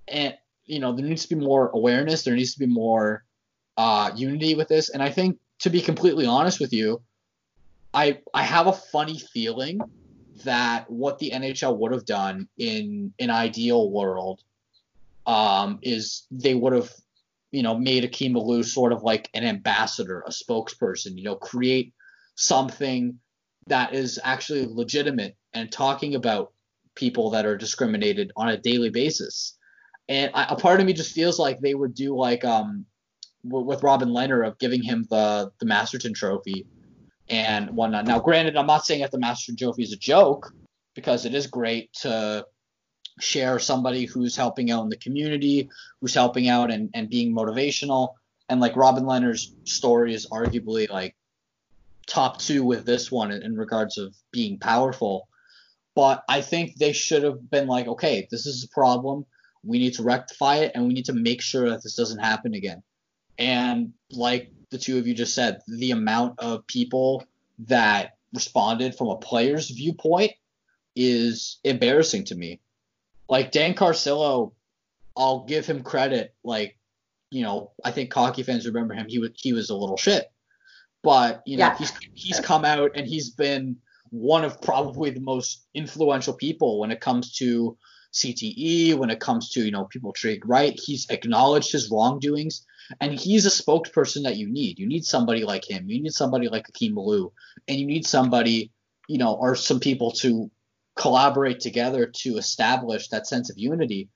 and 0.07 0.37
you 0.65 0.79
know 0.79 0.93
there 0.93 1.05
needs 1.05 1.25
to 1.25 1.35
be 1.35 1.43
more 1.43 1.69
awareness. 1.69 2.23
There 2.23 2.35
needs 2.35 2.53
to 2.53 2.59
be 2.59 2.67
more 2.67 3.23
uh, 3.77 4.11
unity 4.15 4.55
with 4.55 4.67
this. 4.67 4.89
And 4.89 5.01
I 5.01 5.09
think 5.09 5.39
to 5.59 5.69
be 5.69 5.81
completely 5.81 6.25
honest 6.25 6.59
with 6.59 6.73
you, 6.73 7.01
I 7.93 8.19
I 8.33 8.43
have 8.43 8.67
a 8.67 8.73
funny 8.73 9.19
feeling 9.19 9.79
that 10.43 10.89
what 10.89 11.19
the 11.19 11.31
NHL 11.31 11.77
would 11.77 11.91
have 11.91 12.05
done 12.05 12.47
in 12.57 13.13
an 13.19 13.29
ideal 13.29 13.89
world 13.89 14.41
um, 15.25 15.79
is 15.81 16.27
they 16.29 16.53
would 16.53 16.73
have 16.73 16.91
you 17.51 17.63
know 17.63 17.77
made 17.77 18.03
Akim 18.03 18.33
Aliu 18.33 18.65
sort 18.65 18.91
of 18.91 19.03
like 19.03 19.29
an 19.33 19.43
ambassador, 19.43 20.23
a 20.25 20.31
spokesperson. 20.31 21.17
You 21.17 21.23
know, 21.23 21.35
create 21.35 21.93
something 22.35 23.19
that 23.67 23.93
is 23.93 24.19
actually 24.23 24.67
legitimate 24.67 25.35
and 25.53 25.71
talking 25.71 26.15
about 26.15 26.51
people 26.95 27.31
that 27.31 27.45
are 27.45 27.57
discriminated 27.57 28.31
on 28.35 28.49
a 28.49 28.57
daily 28.57 28.89
basis. 28.89 29.57
And 30.07 30.31
I, 30.33 30.47
a 30.49 30.55
part 30.55 30.79
of 30.79 30.85
me 30.85 30.93
just 30.93 31.15
feels 31.15 31.39
like 31.39 31.59
they 31.59 31.73
would 31.73 31.95
do 31.95 32.15
like 32.15 32.45
um 32.45 32.85
with 33.43 33.83
Robin 33.83 34.09
Lehner 34.09 34.47
of 34.47 34.57
giving 34.59 34.81
him 34.81 35.05
the 35.09 35.51
the 35.59 35.65
Masterton 35.65 36.13
Trophy 36.13 36.65
and 37.29 37.71
whatnot. 37.71 38.05
Now, 38.05 38.19
granted, 38.19 38.55
I'm 38.57 38.67
not 38.67 38.85
saying 38.85 39.01
that 39.01 39.11
the 39.11 39.19
Masterton 39.19 39.57
Trophy 39.57 39.83
is 39.83 39.93
a 39.93 39.97
joke 39.97 40.53
because 40.93 41.25
it 41.25 41.33
is 41.33 41.47
great 41.47 41.91
to 42.01 42.45
share 43.19 43.59
somebody 43.59 44.05
who's 44.05 44.35
helping 44.35 44.71
out 44.71 44.83
in 44.83 44.89
the 44.89 44.97
community, 44.97 45.69
who's 46.01 46.13
helping 46.13 46.49
out 46.49 46.71
and, 46.71 46.89
and 46.93 47.09
being 47.09 47.35
motivational. 47.35 48.13
And 48.49 48.59
like 48.59 48.75
Robin 48.75 49.03
Lehner's 49.03 49.53
story 49.63 50.13
is 50.13 50.27
arguably 50.27 50.89
like 50.89 51.15
top 52.07 52.39
two 52.39 52.63
with 52.63 52.85
this 52.85 53.11
one 53.11 53.31
in, 53.31 53.41
in 53.41 53.55
regards 53.55 53.97
of 53.97 54.15
being 54.31 54.59
powerful. 54.59 55.27
But 55.95 56.23
I 56.27 56.41
think 56.41 56.75
they 56.75 56.91
should 56.91 57.23
have 57.23 57.49
been 57.49 57.67
like, 57.67 57.87
okay, 57.87 58.27
this 58.29 58.45
is 58.45 58.63
a 58.63 58.69
problem. 58.69 59.25
We 59.65 59.79
need 59.79 59.95
to 59.95 60.03
rectify 60.03 60.57
it 60.57 60.71
and 60.75 60.87
we 60.87 60.93
need 60.93 61.05
to 61.05 61.13
make 61.13 61.41
sure 61.41 61.69
that 61.69 61.83
this 61.83 61.95
doesn't 61.95 62.19
happen 62.19 62.53
again. 62.53 62.83
And 63.37 63.93
like 64.11 64.51
the 64.69 64.77
two 64.77 64.97
of 64.97 65.07
you 65.07 65.13
just 65.13 65.33
said, 65.33 65.61
the 65.67 65.91
amount 65.91 66.39
of 66.39 66.67
people 66.67 67.25
that 67.59 68.17
responded 68.33 68.95
from 68.95 69.07
a 69.07 69.17
player's 69.17 69.69
viewpoint 69.69 70.31
is 70.95 71.59
embarrassing 71.63 72.25
to 72.25 72.35
me. 72.35 72.59
Like 73.27 73.51
Dan 73.51 73.73
Carcillo, 73.73 74.53
I'll 75.17 75.45
give 75.45 75.65
him 75.65 75.83
credit. 75.83 76.33
Like, 76.43 76.77
you 77.31 77.43
know, 77.43 77.71
I 77.83 77.91
think 77.91 78.13
hockey 78.13 78.43
fans 78.43 78.65
remember 78.65 78.93
him. 78.93 79.07
He 79.09 79.19
was 79.19 79.31
he 79.35 79.53
was 79.53 79.69
a 79.69 79.75
little 79.75 79.97
shit, 79.97 80.31
but 81.01 81.41
you 81.45 81.57
know, 81.57 81.65
yeah. 81.65 81.77
he's 81.77 81.91
he's 82.13 82.39
come 82.39 82.65
out 82.65 82.91
and 82.95 83.07
he's 83.07 83.31
been 83.31 83.77
one 84.11 84.45
of 84.45 84.61
probably 84.61 85.09
the 85.09 85.19
most 85.19 85.65
influential 85.73 86.33
people 86.33 86.79
when 86.79 86.91
it 86.91 87.01
comes 87.01 87.33
to 87.37 87.77
CTE, 88.15 88.95
when 88.95 89.09
it 89.09 89.19
comes 89.19 89.49
to 89.49 89.63
you 89.63 89.71
know 89.71 89.85
people 89.85 90.13
treated 90.13 90.47
right. 90.47 90.79
He's 90.81 91.07
acknowledged 91.09 91.71
his 91.71 91.91
wrongdoings, 91.91 92.65
and 93.01 93.13
he's 93.13 93.45
a 93.45 93.49
spokesperson 93.49 94.23
that 94.23 94.37
you 94.37 94.47
need. 94.47 94.79
You 94.79 94.87
need 94.87 95.05
somebody 95.05 95.43
like 95.43 95.69
him. 95.69 95.89
You 95.89 96.01
need 96.01 96.13
somebody 96.13 96.47
like 96.47 96.69
Akim 96.69 96.95
Aliu, 96.95 97.31
and 97.67 97.77
you 97.77 97.85
need 97.85 98.07
somebody, 98.07 98.71
you 99.07 99.17
know, 99.17 99.33
or 99.33 99.55
some 99.55 99.81
people 99.81 100.11
to 100.11 100.49
collaborate 100.95 101.59
together 101.59 102.05
to 102.05 102.37
establish 102.37 103.09
that 103.09 103.27
sense 103.27 103.49
of 103.49 103.57
unity. 103.57 104.09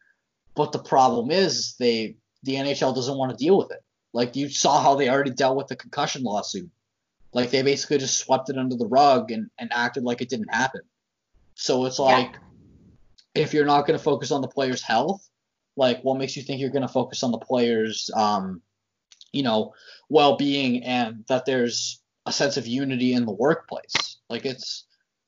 But 0.55 0.71
the 0.71 0.79
problem 0.79 1.29
is 1.29 1.75
they 1.77 2.15
the 2.43 2.55
NHL 2.55 2.95
doesn't 2.95 3.17
want 3.17 3.37
to 3.37 3.43
deal 3.43 3.57
with 3.57 3.71
it. 3.71 3.83
Like 4.13 4.37
you 4.37 4.47
saw 4.47 4.81
how 4.81 4.95
they 4.95 5.09
already 5.09 5.31
dealt 5.31 5.57
with 5.57 5.67
the 5.67 5.75
concussion 5.75 6.23
lawsuit. 6.23 6.69
Like 7.33 7.51
they 7.51 7.61
basically 7.63 7.97
just 7.97 8.17
swept 8.17 8.49
it 8.49 8.57
under 8.57 8.75
the 8.75 8.87
rug 8.87 9.29
and, 9.31 9.49
and 9.59 9.71
acted 9.73 10.03
like 10.03 10.21
it 10.21 10.29
didn't 10.29 10.53
happen. 10.53 10.81
So 11.55 11.85
it's 11.85 11.99
like 11.99 12.31
yeah. 12.31 12.39
If 13.35 13.53
you're 13.53 13.65
not 13.65 13.85
going 13.85 13.97
to 13.97 14.03
focus 14.03 14.31
on 14.31 14.41
the 14.41 14.47
player's 14.47 14.81
health, 14.81 15.27
like 15.77 16.01
what 16.01 16.17
makes 16.17 16.35
you 16.35 16.43
think 16.43 16.59
you're 16.59 16.69
going 16.69 16.81
to 16.81 16.87
focus 16.87 17.23
on 17.23 17.31
the 17.31 17.37
player's 17.37 18.09
um, 18.15 18.61
you 19.31 19.43
know, 19.43 19.73
well-being 20.09 20.83
and 20.83 21.23
that 21.27 21.45
there's 21.45 22.01
a 22.25 22.31
sense 22.31 22.57
of 22.57 22.67
unity 22.67 23.13
in 23.13 23.25
the 23.25 23.31
workplace. 23.31 24.17
Like 24.29 24.45
it's 24.45 24.85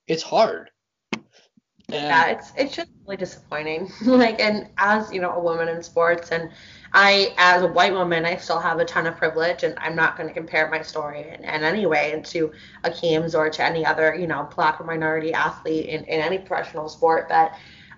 it's 0.07 0.23
hard. 0.23 0.69
And 1.13 2.05
yeah, 2.05 2.27
it's 2.27 2.51
it's 2.55 2.75
just 2.75 2.89
really 3.05 3.17
disappointing. 3.17 3.91
like, 4.05 4.39
and 4.39 4.69
as 4.77 5.11
you 5.11 5.19
know, 5.19 5.31
a 5.31 5.39
woman 5.39 5.67
in 5.67 5.83
sports, 5.83 6.31
and 6.31 6.49
I, 6.93 7.33
as 7.37 7.63
a 7.63 7.67
white 7.67 7.91
woman, 7.91 8.25
I 8.25 8.37
still 8.37 8.59
have 8.59 8.79
a 8.79 8.85
ton 8.85 9.07
of 9.07 9.17
privilege, 9.17 9.63
and 9.63 9.75
I'm 9.77 9.95
not 9.95 10.15
going 10.15 10.29
to 10.29 10.33
compare 10.33 10.69
my 10.69 10.81
story 10.81 11.21
in, 11.21 11.43
in 11.43 11.63
any 11.63 11.85
way 11.85 12.21
to 12.23 12.51
Akim's 12.83 13.35
or 13.35 13.49
to 13.49 13.63
any 13.63 13.85
other, 13.85 14.15
you 14.15 14.27
know, 14.27 14.47
black 14.55 14.79
or 14.79 14.85
minority 14.85 15.33
athlete 15.33 15.87
in, 15.87 16.03
in 16.05 16.21
any 16.21 16.37
professional 16.37 16.87
sport. 16.87 17.27
But, 17.27 17.53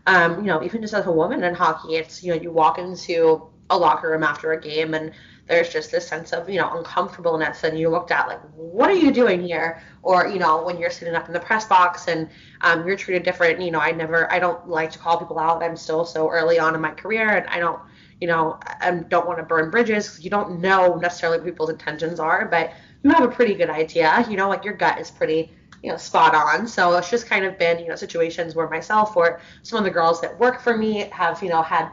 um, 0.08 0.40
you 0.40 0.48
know, 0.48 0.64
even 0.64 0.82
just 0.82 0.94
as 0.94 1.06
a 1.06 1.12
woman 1.12 1.44
in 1.44 1.54
hockey, 1.54 1.96
it's 1.96 2.24
you 2.24 2.36
know, 2.36 2.42
you 2.42 2.52
walk 2.52 2.78
into 2.78 3.50
a 3.70 3.78
locker 3.78 4.10
room 4.10 4.24
after 4.24 4.52
a 4.52 4.62
game 4.62 4.94
and 4.94 5.12
there's 5.48 5.70
just 5.70 5.92
this 5.92 6.08
sense 6.08 6.32
of 6.32 6.50
you 6.50 6.60
know 6.60 6.78
uncomfortableness 6.78 7.64
and 7.64 7.78
you 7.78 7.90
looked 7.90 8.12
at 8.12 8.28
like 8.28 8.40
what 8.56 8.90
are 8.90 8.96
you 8.96 9.12
doing 9.12 9.42
here? 9.42 9.82
Or 10.02 10.28
you 10.28 10.40
know 10.40 10.64
when 10.64 10.78
you're 10.78 10.90
sitting 10.90 11.16
up 11.16 11.28
in 11.28 11.34
the 11.34 11.40
press 11.40 11.66
box 11.66 12.08
and 12.08 12.30
um, 12.62 12.86
you're 12.86 12.98
treated 12.98 13.24
different 13.24 13.62
you 13.62 13.72
know 13.72 13.80
i 13.80 13.92
never 13.92 14.32
i 14.32 14.40
don't 14.40 14.68
like 14.68 14.92
to 14.92 15.00
call 15.00 15.18
people 15.18 15.40
out. 15.40 15.64
I'm 15.64 15.78
still 15.78 16.06
so 16.06 16.30
early 16.30 16.60
on 16.60 16.76
in 16.76 16.82
my 16.82 16.92
career 16.92 17.30
and 17.30 17.48
i 17.48 17.60
don't 17.60 17.80
you 18.22 18.28
know 18.28 18.60
i 18.82 18.92
don't 18.92 19.28
want 19.28 19.40
to 19.40 19.44
burn 19.44 19.70
bridges 19.70 20.08
because 20.08 20.24
you 20.24 20.30
don't 20.30 20.60
know 20.62 20.96
necessarily 20.96 21.40
what 21.40 21.46
people's 21.46 21.70
intentions 21.70 22.20
are 22.20 22.46
but 22.46 22.74
you 23.04 23.12
have 23.12 23.24
a 23.24 23.28
pretty 23.28 23.54
good 23.54 23.70
idea. 23.70 24.26
You 24.30 24.38
know 24.38 24.50
like 24.50 24.64
your 24.64 24.74
gut 24.74 25.00
is 25.00 25.12
pretty 25.12 25.54
you 25.84 25.92
know 25.92 25.98
spot 25.98 26.34
on 26.34 26.66
so 26.66 26.96
it's 26.98 27.10
just 27.10 27.28
kind 27.28 27.46
of 27.46 27.60
been 27.60 27.78
you 27.78 27.88
know 27.88 27.96
situations 27.96 28.56
where 28.56 28.70
myself 28.70 29.16
or 29.16 29.42
some 29.62 29.78
of 29.78 29.84
the 29.84 29.92
girls 29.92 30.22
that 30.22 30.40
work 30.40 30.62
for 30.62 30.76
me 30.76 31.10
have 31.12 31.44
you 31.44 31.50
know 31.50 31.62
had 31.62 31.92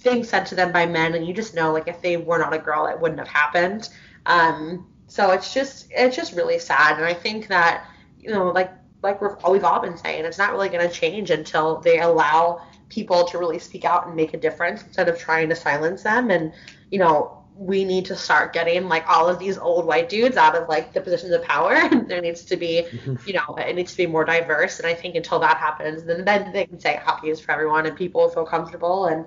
things 0.00 0.28
said 0.28 0.46
to 0.46 0.54
them 0.54 0.72
by 0.72 0.86
men, 0.86 1.14
and 1.14 1.26
you 1.26 1.34
just 1.34 1.54
know 1.54 1.72
like 1.72 1.88
if 1.88 2.00
they 2.00 2.16
were 2.16 2.38
not 2.38 2.52
a 2.52 2.58
girl, 2.58 2.86
it 2.86 2.98
wouldn't 2.98 3.18
have 3.18 3.28
happened. 3.28 3.88
Um, 4.26 4.86
so 5.06 5.30
it's 5.32 5.52
just 5.52 5.88
it's 5.90 6.16
just 6.16 6.34
really 6.34 6.58
sad, 6.58 6.96
and 6.96 7.04
I 7.04 7.14
think 7.14 7.48
that 7.48 7.86
you 8.18 8.30
know 8.30 8.50
like 8.50 8.70
like 9.02 9.20
we've, 9.20 9.30
we've 9.48 9.64
all 9.64 9.80
been 9.80 9.96
saying, 9.96 10.24
it's 10.24 10.38
not 10.38 10.52
really 10.52 10.68
going 10.68 10.86
to 10.86 10.92
change 10.92 11.30
until 11.30 11.80
they 11.80 12.00
allow 12.00 12.62
people 12.88 13.24
to 13.24 13.38
really 13.38 13.58
speak 13.58 13.84
out 13.84 14.06
and 14.06 14.16
make 14.16 14.34
a 14.34 14.36
difference 14.36 14.82
instead 14.82 15.08
of 15.08 15.18
trying 15.18 15.48
to 15.48 15.54
silence 15.54 16.02
them. 16.02 16.30
And 16.30 16.52
you 16.90 16.98
know 16.98 17.37
we 17.58 17.84
need 17.84 18.04
to 18.04 18.14
start 18.14 18.52
getting 18.52 18.88
like 18.88 19.04
all 19.08 19.28
of 19.28 19.40
these 19.40 19.58
old 19.58 19.84
white 19.84 20.08
dudes 20.08 20.36
out 20.36 20.54
of 20.54 20.68
like 20.68 20.92
the 20.92 21.00
positions 21.00 21.32
of 21.32 21.42
power. 21.42 21.88
there 22.06 22.20
needs 22.20 22.44
to 22.44 22.56
be, 22.56 22.86
you 23.26 23.32
know, 23.32 23.56
it 23.56 23.74
needs 23.74 23.90
to 23.90 23.96
be 23.96 24.06
more 24.06 24.24
diverse. 24.24 24.78
And 24.78 24.86
I 24.86 24.94
think 24.94 25.16
until 25.16 25.40
that 25.40 25.56
happens, 25.56 26.04
then 26.04 26.24
then 26.24 26.52
they 26.52 26.66
can 26.66 26.78
say 26.78 27.00
hockey 27.02 27.30
is 27.30 27.40
for 27.40 27.50
everyone 27.50 27.84
and 27.86 27.96
people 27.96 28.28
feel 28.28 28.46
comfortable 28.46 29.06
and 29.06 29.26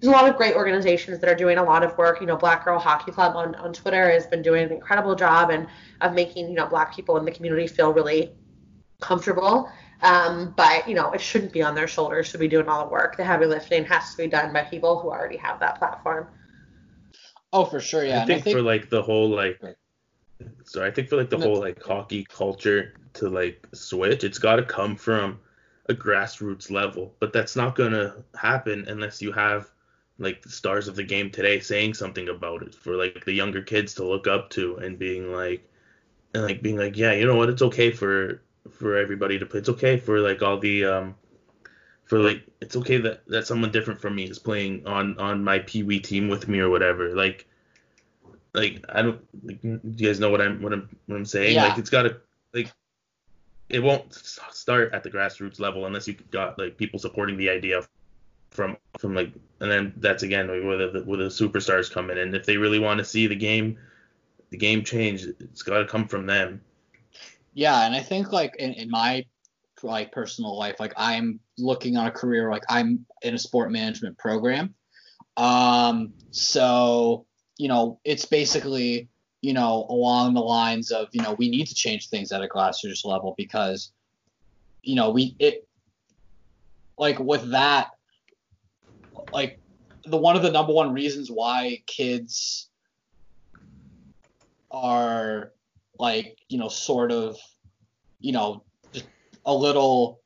there's 0.00 0.12
a 0.12 0.16
lot 0.16 0.28
of 0.28 0.36
great 0.36 0.54
organizations 0.54 1.18
that 1.18 1.28
are 1.28 1.34
doing 1.34 1.58
a 1.58 1.64
lot 1.64 1.82
of 1.82 1.96
work. 1.98 2.20
You 2.20 2.26
know, 2.26 2.36
Black 2.36 2.64
Girl 2.64 2.78
Hockey 2.78 3.10
Club 3.10 3.34
on, 3.36 3.54
on 3.56 3.72
Twitter 3.72 4.10
has 4.10 4.26
been 4.26 4.42
doing 4.42 4.64
an 4.64 4.72
incredible 4.72 5.14
job 5.14 5.50
and 5.50 5.66
of 6.00 6.12
making, 6.12 6.48
you 6.48 6.54
know, 6.54 6.66
black 6.66 6.94
people 6.94 7.16
in 7.16 7.24
the 7.24 7.32
community 7.32 7.66
feel 7.66 7.92
really 7.92 8.32
comfortable. 9.00 9.68
Um, 10.02 10.52
but, 10.56 10.86
you 10.86 10.94
know, 10.94 11.12
it 11.12 11.20
shouldn't 11.20 11.52
be 11.52 11.62
on 11.62 11.74
their 11.74 11.88
shoulders 11.88 12.30
to 12.32 12.38
be 12.38 12.48
doing 12.48 12.68
all 12.68 12.84
the 12.84 12.92
work. 12.92 13.16
The 13.16 13.24
heavy 13.24 13.46
lifting 13.46 13.84
has 13.86 14.10
to 14.10 14.16
be 14.18 14.28
done 14.28 14.52
by 14.52 14.62
people 14.62 15.00
who 15.00 15.08
already 15.08 15.38
have 15.38 15.58
that 15.60 15.78
platform. 15.78 16.28
Oh, 17.54 17.64
for 17.64 17.78
sure, 17.78 18.04
yeah. 18.04 18.22
I 18.22 18.26
think, 18.26 18.40
I 18.40 18.42
think, 18.42 18.56
for 18.56 18.62
like 18.62 18.90
the 18.90 19.00
whole 19.00 19.28
like 19.28 19.62
sorry, 20.64 20.88
I 20.88 20.90
think 20.90 21.08
for 21.08 21.16
like 21.16 21.30
the 21.30 21.38
no. 21.38 21.46
whole 21.46 21.60
like 21.60 21.80
hockey 21.80 22.26
culture 22.28 22.94
to 23.14 23.28
like 23.28 23.64
switch, 23.72 24.24
it's 24.24 24.38
got 24.38 24.56
to 24.56 24.64
come 24.64 24.96
from 24.96 25.38
a 25.88 25.94
grassroots 25.94 26.68
level. 26.68 27.14
But 27.20 27.32
that's 27.32 27.54
not 27.54 27.76
gonna 27.76 28.24
happen 28.34 28.86
unless 28.88 29.22
you 29.22 29.30
have 29.30 29.70
like 30.18 30.42
the 30.42 30.48
stars 30.48 30.88
of 30.88 30.96
the 30.96 31.04
game 31.04 31.30
today 31.30 31.60
saying 31.60 31.94
something 31.94 32.28
about 32.28 32.62
it 32.62 32.74
for 32.74 32.96
like 32.96 33.24
the 33.24 33.32
younger 33.32 33.62
kids 33.62 33.94
to 33.94 34.04
look 34.04 34.26
up 34.26 34.50
to 34.50 34.76
and 34.78 34.98
being 34.98 35.32
like 35.32 35.68
and 36.34 36.44
like 36.44 36.62
being 36.62 36.76
like 36.76 36.96
yeah 36.96 37.12
you 37.12 37.26
know 37.26 37.34
what 37.34 37.48
it's 37.48 37.62
okay 37.62 37.90
for 37.90 38.40
for 38.70 38.96
everybody 38.96 39.40
to 39.40 39.46
play 39.46 39.58
it's 39.58 39.68
okay 39.68 39.96
for 39.96 40.20
like 40.20 40.40
all 40.40 40.56
the 40.56 40.84
um 40.84 41.16
for 42.04 42.18
like 42.18 42.42
it's 42.60 42.76
okay 42.76 42.98
that 42.98 43.26
that 43.26 43.46
someone 43.46 43.70
different 43.70 44.00
from 44.00 44.14
me 44.14 44.24
is 44.24 44.38
playing 44.38 44.86
on 44.86 45.18
on 45.18 45.42
my 45.42 45.58
pee 45.60 45.82
wee 45.82 46.00
team 46.00 46.28
with 46.28 46.48
me 46.48 46.60
or 46.60 46.70
whatever. 46.70 47.14
Like 47.14 47.46
like 48.52 48.84
I 48.88 49.02
don't 49.02 49.20
like, 49.42 49.62
you 49.62 49.80
guys 50.06 50.20
know 50.20 50.30
what 50.30 50.40
I'm 50.40 50.62
what 50.62 50.72
I'm 50.72 50.88
what 51.06 51.16
I'm 51.16 51.24
saying? 51.24 51.54
Yeah. 51.54 51.68
like 51.68 51.78
it's 51.78 51.90
gotta 51.90 52.20
like 52.52 52.70
it 53.68 53.80
won't 53.80 54.12
start 54.14 54.92
at 54.92 55.02
the 55.02 55.10
grassroots 55.10 55.58
level 55.58 55.86
unless 55.86 56.06
you 56.06 56.14
got 56.30 56.58
like 56.58 56.76
people 56.76 56.98
supporting 56.98 57.36
the 57.36 57.48
idea 57.48 57.82
from 58.50 58.76
from 58.98 59.14
like 59.14 59.32
and 59.60 59.70
then 59.70 59.92
that's 59.96 60.22
again 60.22 60.48
where 60.48 60.76
the 60.76 61.02
where 61.04 61.18
the 61.18 61.24
superstars 61.24 61.90
come 61.90 62.10
in. 62.10 62.18
And 62.18 62.34
if 62.34 62.44
they 62.44 62.56
really 62.56 62.78
want 62.78 62.98
to 62.98 63.04
see 63.04 63.26
the 63.26 63.34
game 63.34 63.78
the 64.50 64.58
game 64.58 64.84
change 64.84 65.24
it's 65.24 65.62
got 65.62 65.78
to 65.78 65.86
come 65.86 66.06
from 66.06 66.26
them. 66.26 66.60
Yeah 67.54 67.86
and 67.86 67.94
i 67.94 68.00
think 68.00 68.32
like 68.32 68.56
in, 68.58 68.72
in 68.74 68.90
my 68.90 69.24
like 69.82 70.12
personal 70.12 70.56
life 70.56 70.80
like 70.80 70.94
i'm 70.96 71.38
looking 71.58 71.96
on 71.96 72.06
a 72.06 72.10
career 72.10 72.50
like 72.50 72.64
i'm 72.68 73.04
in 73.22 73.34
a 73.34 73.38
sport 73.38 73.70
management 73.70 74.18
program. 74.18 74.74
Um 75.36 76.12
so 76.30 77.26
you 77.56 77.68
know 77.68 78.00
it's 78.04 78.24
basically 78.24 79.08
you 79.40 79.52
know 79.52 79.86
along 79.88 80.34
the 80.34 80.40
lines 80.40 80.90
of 80.90 81.08
you 81.12 81.22
know 81.22 81.34
we 81.34 81.48
need 81.48 81.66
to 81.66 81.74
change 81.74 82.08
things 82.08 82.32
at 82.32 82.42
a 82.42 82.48
grassroots 82.48 83.04
level 83.04 83.34
because 83.36 83.92
you 84.82 84.94
know 84.94 85.10
we 85.10 85.36
it 85.38 85.66
like 86.98 87.18
with 87.18 87.50
that 87.50 87.90
like 89.32 89.58
the 90.04 90.16
one 90.16 90.36
of 90.36 90.42
the 90.42 90.50
number 90.50 90.72
one 90.72 90.92
reasons 90.92 91.30
why 91.30 91.82
kids 91.86 92.68
are 94.70 95.52
like 95.98 96.38
you 96.48 96.58
know 96.58 96.68
sort 96.68 97.12
of 97.12 97.36
you 98.20 98.32
know 98.32 98.64
a 99.46 99.54
little 99.54 100.20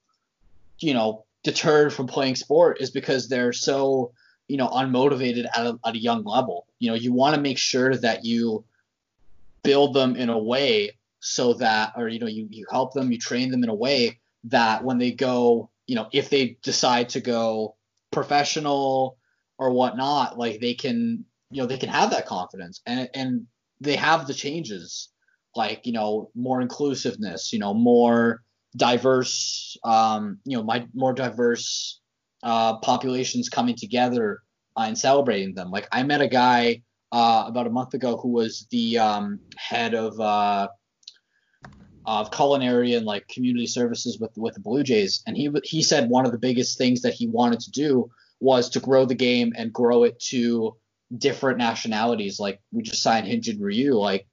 you 0.80 0.94
know 0.94 1.24
deterred 1.44 1.92
from 1.92 2.06
playing 2.06 2.36
sport 2.36 2.80
is 2.80 2.90
because 2.90 3.28
they're 3.28 3.52
so 3.52 4.12
you 4.48 4.56
know 4.56 4.68
unmotivated 4.68 5.46
at 5.54 5.66
a, 5.66 5.78
at 5.84 5.94
a 5.94 5.98
young 5.98 6.24
level. 6.24 6.66
You 6.78 6.90
know 6.90 6.96
you 6.96 7.12
want 7.12 7.34
to 7.34 7.40
make 7.40 7.58
sure 7.58 7.96
that 7.96 8.24
you 8.24 8.64
build 9.62 9.94
them 9.94 10.16
in 10.16 10.28
a 10.28 10.38
way 10.38 10.92
so 11.20 11.54
that 11.54 11.92
or 11.96 12.08
you 12.08 12.18
know 12.18 12.26
you, 12.26 12.46
you 12.50 12.66
help 12.70 12.94
them 12.94 13.10
you 13.10 13.18
train 13.18 13.50
them 13.50 13.64
in 13.64 13.68
a 13.68 13.74
way 13.74 14.20
that 14.44 14.84
when 14.84 14.98
they 14.98 15.10
go 15.10 15.70
you 15.86 15.94
know 15.94 16.08
if 16.12 16.30
they 16.30 16.56
decide 16.62 17.08
to 17.10 17.20
go 17.20 17.74
professional 18.10 19.18
or 19.58 19.72
whatnot, 19.72 20.38
like 20.38 20.60
they 20.60 20.74
can 20.74 21.24
you 21.50 21.62
know 21.62 21.66
they 21.66 21.78
can 21.78 21.88
have 21.88 22.10
that 22.10 22.26
confidence 22.26 22.80
and 22.86 23.08
and 23.14 23.46
they 23.80 23.96
have 23.96 24.26
the 24.26 24.34
changes 24.34 25.08
like 25.56 25.86
you 25.86 25.92
know 25.92 26.30
more 26.34 26.60
inclusiveness 26.60 27.52
you 27.52 27.58
know 27.58 27.72
more 27.74 28.42
diverse 28.76 29.76
um 29.84 30.38
you 30.44 30.56
know 30.56 30.62
my 30.62 30.86
more 30.94 31.12
diverse 31.12 32.00
uh 32.42 32.76
populations 32.78 33.48
coming 33.48 33.74
together 33.74 34.40
uh, 34.76 34.82
and 34.82 34.98
celebrating 34.98 35.54
them. 35.54 35.70
Like 35.70 35.88
i 35.92 36.02
met 36.02 36.20
a 36.20 36.28
guy 36.28 36.82
uh 37.12 37.44
about 37.46 37.66
a 37.66 37.70
month 37.70 37.94
ago 37.94 38.16
who 38.16 38.28
was 38.28 38.66
the 38.70 38.98
um 38.98 39.40
head 39.56 39.94
of 39.94 40.20
uh 40.20 40.68
of 42.08 42.30
culinary 42.30 42.94
and 42.94 43.04
like 43.04 43.28
community 43.28 43.66
services 43.66 44.18
with 44.18 44.30
with 44.36 44.54
the 44.54 44.60
Blue 44.60 44.82
Jays, 44.82 45.22
and 45.26 45.36
he 45.36 45.50
he 45.62 45.82
said 45.82 46.08
one 46.08 46.24
of 46.24 46.32
the 46.32 46.38
biggest 46.38 46.78
things 46.78 47.02
that 47.02 47.12
he 47.12 47.26
wanted 47.26 47.60
to 47.60 47.70
do 47.70 48.10
was 48.40 48.70
to 48.70 48.80
grow 48.80 49.04
the 49.04 49.14
game 49.14 49.52
and 49.56 49.72
grow 49.72 50.04
it 50.04 50.18
to 50.18 50.74
different 51.16 51.58
nationalities. 51.58 52.40
Like 52.40 52.60
we 52.72 52.82
just 52.82 53.02
signed 53.02 53.26
Hyunjin 53.26 53.58
Ryu, 53.60 53.94
like 53.94 54.26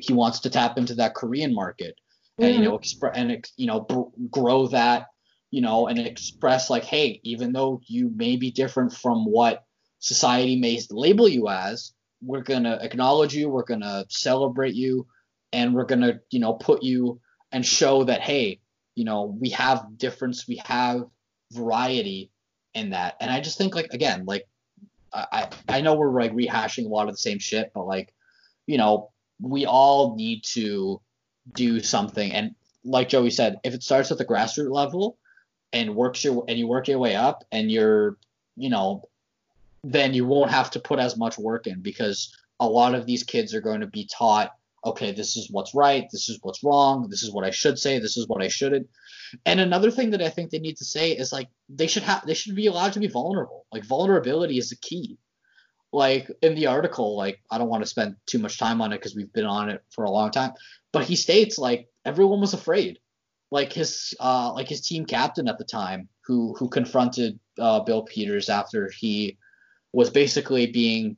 he 0.00 0.14
wants 0.14 0.40
to 0.40 0.50
tap 0.50 0.78
into 0.78 0.94
that 0.94 1.14
Korean 1.14 1.54
market 1.54 1.94
and 2.40 2.54
mm-hmm. 2.54 2.62
you 2.62 2.68
know 2.68 2.76
express 2.76 3.16
and 3.16 3.48
you 3.56 3.66
know 3.66 3.80
br- 3.80 4.26
grow 4.30 4.66
that 4.68 5.06
you 5.50 5.60
know 5.60 5.86
and 5.86 5.98
express 5.98 6.70
like 6.70 6.84
hey 6.84 7.20
even 7.22 7.52
though 7.52 7.80
you 7.86 8.10
may 8.14 8.36
be 8.36 8.50
different 8.50 8.92
from 8.92 9.24
what 9.24 9.64
society 9.98 10.56
may 10.56 10.80
label 10.90 11.28
you 11.28 11.48
as 11.48 11.92
we're 12.22 12.42
going 12.42 12.64
to 12.64 12.82
acknowledge 12.82 13.34
you 13.34 13.48
we're 13.48 13.64
going 13.64 13.80
to 13.80 14.04
celebrate 14.08 14.74
you 14.74 15.06
and 15.52 15.74
we're 15.74 15.84
going 15.84 16.00
to 16.00 16.20
you 16.30 16.40
know 16.40 16.54
put 16.54 16.82
you 16.82 17.20
and 17.52 17.64
show 17.64 18.04
that 18.04 18.20
hey 18.20 18.60
you 18.94 19.04
know 19.04 19.36
we 19.38 19.50
have 19.50 19.86
difference 19.96 20.46
we 20.48 20.60
have 20.64 21.02
variety 21.52 22.30
in 22.74 22.90
that 22.90 23.16
and 23.20 23.30
i 23.30 23.40
just 23.40 23.58
think 23.58 23.74
like 23.74 23.92
again 23.92 24.24
like 24.24 24.46
i 25.12 25.48
i 25.68 25.80
know 25.80 25.94
we're 25.94 26.12
like 26.12 26.32
rehashing 26.32 26.86
a 26.86 26.88
lot 26.88 27.08
of 27.08 27.14
the 27.14 27.18
same 27.18 27.38
shit 27.38 27.70
but 27.74 27.86
like 27.86 28.14
you 28.66 28.78
know 28.78 29.10
we 29.40 29.66
all 29.66 30.14
need 30.16 30.44
to 30.44 31.00
do 31.52 31.80
something 31.80 32.32
and 32.32 32.54
like 32.84 33.08
joey 33.08 33.30
said 33.30 33.56
if 33.64 33.74
it 33.74 33.82
starts 33.82 34.10
at 34.10 34.18
the 34.18 34.24
grassroots 34.24 34.70
level 34.70 35.18
and 35.72 35.94
works 35.94 36.22
your 36.24 36.44
and 36.48 36.58
you 36.58 36.66
work 36.66 36.88
your 36.88 36.98
way 36.98 37.14
up 37.16 37.44
and 37.52 37.70
you're 37.70 38.16
you 38.56 38.70
know 38.70 39.08
then 39.82 40.12
you 40.12 40.26
won't 40.26 40.50
have 40.50 40.70
to 40.70 40.80
put 40.80 40.98
as 40.98 41.16
much 41.16 41.38
work 41.38 41.66
in 41.66 41.80
because 41.80 42.36
a 42.58 42.68
lot 42.68 42.94
of 42.94 43.06
these 43.06 43.22
kids 43.22 43.54
are 43.54 43.62
going 43.62 43.80
to 43.80 43.86
be 43.86 44.06
taught 44.06 44.50
okay, 44.84 45.12
this 45.12 45.36
is 45.36 45.50
what's 45.50 45.74
right, 45.74 46.06
this 46.10 46.28
is 46.28 46.38
what's 46.42 46.64
wrong, 46.64 47.08
this 47.10 47.22
is 47.22 47.30
what 47.30 47.44
I 47.44 47.50
should 47.50 47.78
say, 47.78 47.98
this 47.98 48.16
is 48.16 48.26
what 48.26 48.42
I 48.42 48.48
shouldn't. 48.48 48.88
And 49.44 49.60
another 49.60 49.90
thing 49.90 50.10
that 50.10 50.22
I 50.22 50.30
think 50.30 50.50
they 50.50 50.58
need 50.58 50.78
to 50.78 50.84
say 50.84 51.12
is 51.12 51.32
like 51.32 51.48
they 51.68 51.86
should 51.86 52.02
have 52.02 52.26
they 52.26 52.34
should 52.34 52.56
be 52.56 52.66
allowed 52.66 52.94
to 52.94 53.00
be 53.00 53.06
vulnerable. 53.06 53.66
Like 53.72 53.84
vulnerability 53.84 54.58
is 54.58 54.70
the 54.70 54.76
key. 54.76 55.18
Like 55.92 56.30
in 56.42 56.54
the 56.54 56.68
article, 56.68 57.16
like 57.16 57.40
I 57.50 57.58
don't 57.58 57.68
want 57.68 57.82
to 57.82 57.90
spend 57.90 58.16
too 58.26 58.38
much 58.38 58.58
time 58.58 58.80
on 58.80 58.92
it 58.92 58.98
because 58.98 59.16
we've 59.16 59.32
been 59.32 59.46
on 59.46 59.70
it 59.70 59.82
for 59.90 60.04
a 60.04 60.10
long 60.10 60.30
time, 60.30 60.52
but 60.92 61.04
he 61.04 61.16
states 61.16 61.58
like 61.58 61.88
everyone 62.04 62.40
was 62.40 62.54
afraid. 62.54 62.98
Like 63.50 63.72
his 63.72 64.14
uh 64.20 64.52
like 64.52 64.68
his 64.68 64.80
team 64.80 65.04
captain 65.04 65.48
at 65.48 65.58
the 65.58 65.64
time 65.64 66.08
who 66.24 66.54
who 66.56 66.68
confronted 66.68 67.40
uh, 67.58 67.80
Bill 67.80 68.02
Peters 68.02 68.48
after 68.48 68.90
he 68.96 69.36
was 69.92 70.10
basically 70.10 70.66
being 70.66 71.16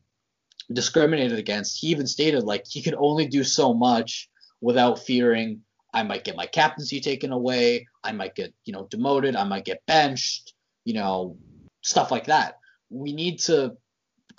discriminated 0.72 1.38
against. 1.38 1.78
He 1.78 1.88
even 1.88 2.06
stated 2.06 2.44
like 2.44 2.64
he 2.66 2.82
could 2.82 2.94
only 2.94 3.26
do 3.26 3.44
so 3.44 3.74
much 3.74 4.30
without 4.62 5.00
fearing 5.00 5.60
I 5.92 6.02
might 6.02 6.24
get 6.24 6.36
my 6.36 6.46
captaincy 6.46 7.00
taken 7.00 7.32
away, 7.32 7.86
I 8.02 8.12
might 8.12 8.34
get, 8.34 8.54
you 8.64 8.72
know, 8.72 8.86
demoted, 8.90 9.36
I 9.36 9.44
might 9.44 9.64
get 9.64 9.84
benched, 9.86 10.54
you 10.84 10.94
know, 10.94 11.36
stuff 11.82 12.10
like 12.10 12.26
that. 12.26 12.58
We 12.88 13.12
need 13.12 13.40
to 13.40 13.76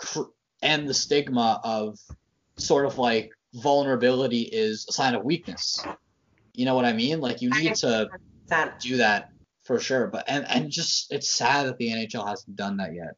cr- 0.04 0.32
end 0.62 0.88
the 0.88 0.94
stigma 0.94 1.62
of 1.64 2.00
sort 2.58 2.86
of 2.86 2.98
like 2.98 3.32
vulnerability 3.54 4.42
is 4.42 4.86
a 4.90 4.94
sign 4.94 5.16
of 5.16 5.24
weakness. 5.24 5.84
You 6.54 6.66
know 6.66 6.76
what 6.76 6.86
I 6.86 6.94
mean? 6.94 7.20
Like 7.20 7.42
you 7.42 7.50
need 7.50 7.76
to 7.76 8.10
do 8.80 8.98
that 8.98 9.32
for 9.64 9.80
sure. 9.80 10.08
But 10.08 10.26
and 10.28 10.46
and 10.50 10.70
just 10.70 11.12
it's 11.12 11.30
sad 11.30 11.68
that 11.68 11.78
the 11.78 11.90
NHL 11.90 12.28
hasn't 12.28 12.56
done 12.56 12.78
that 12.78 12.94
yet. 12.94 13.16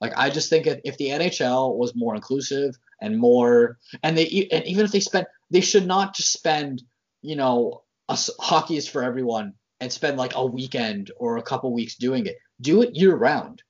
Like 0.00 0.12
I 0.16 0.30
just 0.30 0.50
think 0.50 0.66
if 0.66 0.96
the 0.98 1.08
NHL 1.08 1.76
was 1.76 1.94
more 1.94 2.14
inclusive 2.14 2.76
and 3.00 3.18
more, 3.18 3.78
and 4.02 4.16
they 4.16 4.48
and 4.52 4.64
even 4.64 4.84
if 4.84 4.92
they 4.92 5.00
spend, 5.00 5.26
they 5.50 5.60
should 5.60 5.86
not 5.86 6.14
just 6.14 6.32
spend, 6.32 6.82
you 7.22 7.36
know, 7.36 7.82
a, 8.08 8.18
hockey 8.40 8.76
is 8.76 8.88
for 8.88 9.02
everyone 9.02 9.54
and 9.80 9.92
spend 9.92 10.16
like 10.16 10.34
a 10.34 10.44
weekend 10.44 11.10
or 11.16 11.36
a 11.36 11.42
couple 11.42 11.72
weeks 11.72 11.96
doing 11.96 12.26
it. 12.26 12.36
Do 12.60 12.82
it 12.82 12.96
year 12.96 13.14
round, 13.14 13.62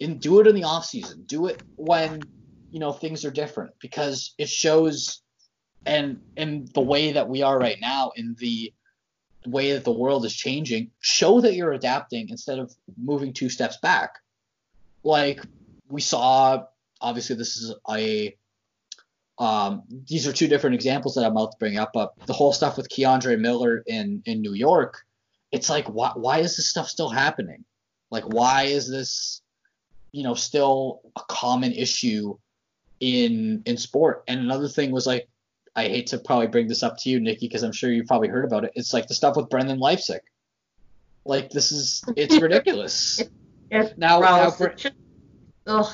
and 0.00 0.20
do 0.20 0.40
it 0.40 0.46
in 0.46 0.54
the 0.54 0.64
off 0.64 0.84
season. 0.84 1.24
Do 1.26 1.46
it 1.46 1.62
when 1.76 2.22
you 2.70 2.80
know 2.80 2.92
things 2.92 3.24
are 3.24 3.30
different 3.30 3.72
because 3.80 4.34
it 4.38 4.48
shows, 4.48 5.22
and 5.86 6.20
in 6.36 6.68
the 6.74 6.80
way 6.80 7.12
that 7.12 7.28
we 7.28 7.42
are 7.42 7.58
right 7.58 7.78
now 7.80 8.12
in 8.16 8.36
the 8.38 8.72
way 9.46 9.72
that 9.72 9.84
the 9.84 9.92
world 9.92 10.24
is 10.24 10.34
changing, 10.34 10.90
show 11.00 11.40
that 11.40 11.54
you're 11.54 11.72
adapting 11.72 12.28
instead 12.28 12.58
of 12.58 12.74
moving 12.96 13.32
two 13.32 13.48
steps 13.48 13.78
back. 13.78 14.16
Like 15.02 15.40
we 15.88 16.00
saw 16.00 16.64
obviously 17.00 17.36
this 17.36 17.56
is 17.56 17.74
a 17.88 18.36
um, 19.38 19.84
these 20.08 20.26
are 20.26 20.32
two 20.32 20.48
different 20.48 20.74
examples 20.74 21.14
that 21.14 21.24
I'm 21.24 21.30
about 21.32 21.52
to 21.52 21.58
bring 21.58 21.78
up, 21.78 21.92
but 21.94 22.12
the 22.26 22.32
whole 22.32 22.52
stuff 22.52 22.76
with 22.76 22.88
K'Andre 22.88 23.38
Miller 23.38 23.84
in 23.86 24.22
in 24.26 24.40
New 24.42 24.54
York, 24.54 25.04
it's 25.52 25.70
like 25.70 25.86
why 25.86 26.12
why 26.14 26.38
is 26.38 26.56
this 26.56 26.68
stuff 26.68 26.88
still 26.88 27.08
happening? 27.08 27.64
Like 28.10 28.24
why 28.24 28.64
is 28.64 28.90
this 28.90 29.42
you 30.12 30.22
know 30.22 30.34
still 30.34 31.00
a 31.16 31.20
common 31.28 31.72
issue 31.72 32.36
in 33.00 33.62
in 33.66 33.76
sport? 33.76 34.24
And 34.28 34.40
another 34.40 34.68
thing 34.68 34.90
was 34.90 35.06
like 35.06 35.28
I 35.76 35.84
hate 35.84 36.08
to 36.08 36.18
probably 36.18 36.48
bring 36.48 36.66
this 36.66 36.82
up 36.82 36.98
to 36.98 37.10
you, 37.10 37.20
Nikki, 37.20 37.46
because 37.46 37.62
I'm 37.62 37.72
sure 37.72 37.90
you've 37.90 38.06
probably 38.06 38.28
heard 38.28 38.44
about 38.44 38.64
it. 38.64 38.72
It's 38.74 38.92
like 38.92 39.06
the 39.06 39.14
stuff 39.14 39.36
with 39.36 39.48
Brendan 39.48 39.78
Leipsic. 39.78 40.22
Like 41.24 41.50
this 41.50 41.72
is 41.72 42.02
it's 42.16 42.36
ridiculous. 42.40 43.22
it's 43.70 43.96
now, 43.96 44.20
now 44.20 44.50
ugh, 45.66 45.92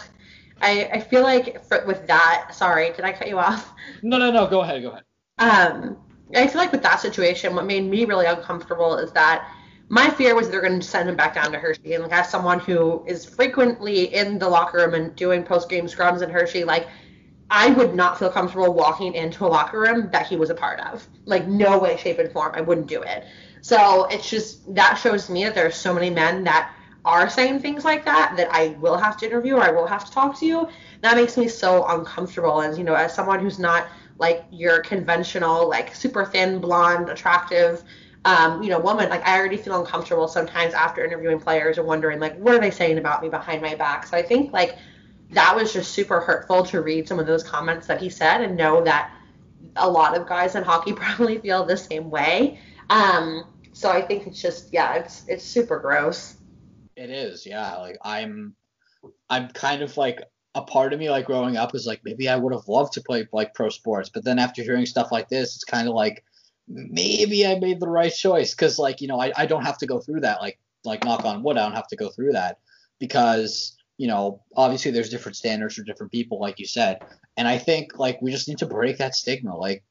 I, 0.63 0.85
I 0.93 1.01
feel 1.01 1.23
like 1.23 1.65
for, 1.65 1.85
with 1.87 2.07
that, 2.07 2.51
sorry, 2.55 2.93
did 2.93 3.05
I 3.05 3.13
cut 3.13 3.29
you 3.29 3.39
off? 3.39 3.73
No, 4.03 4.17
no, 4.19 4.31
no, 4.31 4.47
go 4.47 4.63
ahead, 4.63 4.83
go 4.83 4.91
ahead. 4.91 5.05
Um, 5.39 5.97
I 6.35 6.47
feel 6.47 6.61
like 6.61 6.73
with 6.73 6.83
that 6.83 7.01
situation, 7.01 7.55
what 7.55 7.67
made 7.67 7.85
me 7.85 8.05
really 8.05 8.27
uncomfortable 8.27 8.97
is 8.97 9.13
that 9.13 9.51
my 9.89 10.11
fear 10.11 10.35
was 10.35 10.49
they're 10.49 10.61
going 10.61 10.81
to 10.81 10.87
send 10.87 11.09
him 11.09 11.17
back 11.17 11.35
down 11.35 11.53
to 11.53 11.59
Hershey. 11.59 11.95
And 11.95 12.03
like, 12.03 12.13
as 12.13 12.29
someone 12.29 12.59
who 12.59 13.05
is 13.07 13.25
frequently 13.25 14.15
in 14.15 14.39
the 14.39 14.49
locker 14.49 14.79
room 14.79 14.95
and 14.95 15.15
doing 15.15 15.43
post 15.43 15.69
game 15.69 15.87
scrums 15.87 16.23
in 16.23 16.31
Hershey, 16.31 16.65
like, 16.65 16.87
I 17.51 17.71
would 17.71 17.95
not 17.95 18.19
feel 18.19 18.31
comfortable 18.31 18.73
walking 18.73 19.15
into 19.15 19.45
a 19.45 19.49
locker 19.49 19.81
room 19.81 20.09
that 20.13 20.27
he 20.27 20.37
was 20.37 20.51
a 20.51 20.55
part 20.55 20.81
of. 20.81 21.07
Like, 21.27 21.47
no 21.47 21.79
way, 21.79 21.97
shape, 21.97 22.19
and 22.19 22.33
form. 22.33 22.53
I 22.55 22.63
wouldn't 22.63 22.87
do 22.87 23.03
it. 23.03 23.25
So 23.61 24.07
it's 24.07 24.29
just, 24.29 24.75
that 24.75 24.95
shows 24.95 25.29
me 25.29 25.45
that 25.45 25.55
there 25.55 25.67
are 25.67 25.71
so 25.71 25.93
many 25.95 26.11
men 26.11 26.45
that 26.45 26.75
are 27.05 27.29
saying 27.29 27.61
things 27.61 27.85
like 27.85 28.05
that 28.07 28.35
that 28.37 28.49
I 28.51 28.77
will 28.81 28.97
have 28.97 29.17
to 29.19 29.27
interview 29.27 29.57
or 29.57 29.63
I 29.63 29.71
will 29.71 29.87
have 29.87 30.05
to 30.07 30.11
talk 30.11 30.39
to 30.41 30.47
you, 30.47 30.69
that 31.03 31.17
makes 31.17 31.37
me 31.37 31.49
so 31.49 31.87
uncomfortable. 31.87 32.61
And 32.61 32.77
you 32.79 32.85
know, 32.85 32.95
as 32.95 33.15
someone 33.15 33.41
who's 33.41 33.59
not 33.59 33.89
like 34.19 34.45
your 34.51 34.81
conventional, 34.81 35.69
like 35.69 35.95
super 35.95 36.25
thin, 36.25 36.61
blonde, 36.61 37.11
attractive, 37.11 37.83
um, 38.25 38.63
you 38.63 38.71
know, 38.71 38.79
woman, 38.79 39.11
like 39.11 39.27
I 39.27 39.39
already 39.39 39.57
feel 39.57 39.79
uncomfortable 39.79 40.29
sometimes 40.29 40.73
after 40.73 41.05
interviewing 41.05 41.41
players 41.41 41.77
or 41.77 41.85
wondering 41.85 42.21
like, 42.21 42.37
what 42.39 42.55
are 42.55 42.61
they 42.61 42.71
saying 42.71 42.99
about 42.99 43.23
me 43.23 43.29
behind 43.29 43.61
my 43.61 43.75
back? 43.75 44.07
So 44.07 44.17
I 44.17 44.23
think 44.23 44.53
like 44.53 44.77
that 45.31 45.55
was 45.55 45.73
just 45.73 45.93
super 45.93 46.21
hurtful 46.21 46.65
to 46.67 46.81
read 46.81 47.07
some 47.07 47.19
of 47.19 47.27
those 47.27 47.43
comments 47.43 47.87
that 47.87 48.01
he 48.01 48.09
said 48.09 48.41
and 48.41 48.57
know 48.57 48.83
that 48.85 49.13
a 49.77 49.89
lot 49.89 50.17
of 50.17 50.27
guys 50.27 50.55
in 50.55 50.63
hockey 50.63 50.93
probably 50.95 51.39
feel 51.39 51.65
the 51.65 51.77
same 51.77 52.11
way. 52.11 52.59
Um, 52.91 53.45
so 53.73 53.91
I 53.91 54.01
think 54.01 54.27
it's 54.27 54.41
just 54.41 54.73
yeah, 54.73 54.95
it's 54.95 55.25
it's 55.29 55.45
super 55.45 55.79
gross. 55.79 56.37
It 56.97 57.11
is, 57.11 57.45
yeah. 57.45 57.77
Like 57.77 57.99
I'm, 58.03 58.55
I'm 59.29 59.49
kind 59.49 59.83
of 59.83 59.97
like 59.97 60.23
a 60.55 60.63
part 60.63 60.93
of 60.93 61.01
me, 61.01 61.11
like 61.11 61.27
growing 61.27 61.57
up, 61.57 61.75
is 61.75 61.87
like 61.87 62.01
maybe 62.05 62.29
I 62.29 62.37
would 62.37 62.53
have 62.53 62.69
loved 62.69 62.93
to 62.95 63.03
play 63.03 63.27
like 63.33 63.53
pro 63.53 63.69
sports, 63.69 64.09
but 64.09 64.25
then 64.25 64.39
after 64.39 64.63
hearing 64.63 64.87
stuff 64.87 65.11
like 65.11 65.29
this, 65.29 65.57
it's 65.57 65.65
kind 65.65 65.89
of 65.89 65.95
like 65.95 66.25
maybe 66.69 67.47
I 67.47 67.59
made 67.59 67.81
the 67.81 67.89
right 67.89 68.13
choice 68.13 68.55
because 68.55 68.79
like 68.79 69.01
you 69.01 69.09
know 69.09 69.21
I, 69.21 69.33
I 69.37 69.47
don't 69.47 69.65
have 69.65 69.79
to 69.79 69.87
go 69.87 70.01
through 70.01 70.21
that 70.21 70.41
like 70.41 70.59
like 70.85 71.05
knock 71.05 71.25
on 71.25 71.43
wood 71.43 71.57
I 71.57 71.65
don't 71.65 71.75
have 71.75 71.89
to 71.89 71.97
go 71.97 72.09
through 72.09 72.33
that 72.33 72.59
because 72.99 73.77
you 73.99 74.09
know 74.09 74.43
obviously 74.57 74.91
there's 74.91 75.11
different 75.11 75.37
standards 75.37 75.75
for 75.75 75.83
different 75.83 76.13
people 76.13 76.41
like 76.41 76.59
you 76.59 76.67
said 76.67 77.03
and 77.37 77.47
I 77.47 77.59
think 77.59 77.99
like 77.99 78.21
we 78.23 78.31
just 78.31 78.49
need 78.49 78.59
to 78.59 78.67
break 78.67 78.99
that 78.99 79.15
stigma 79.15 79.57
like 79.57 79.85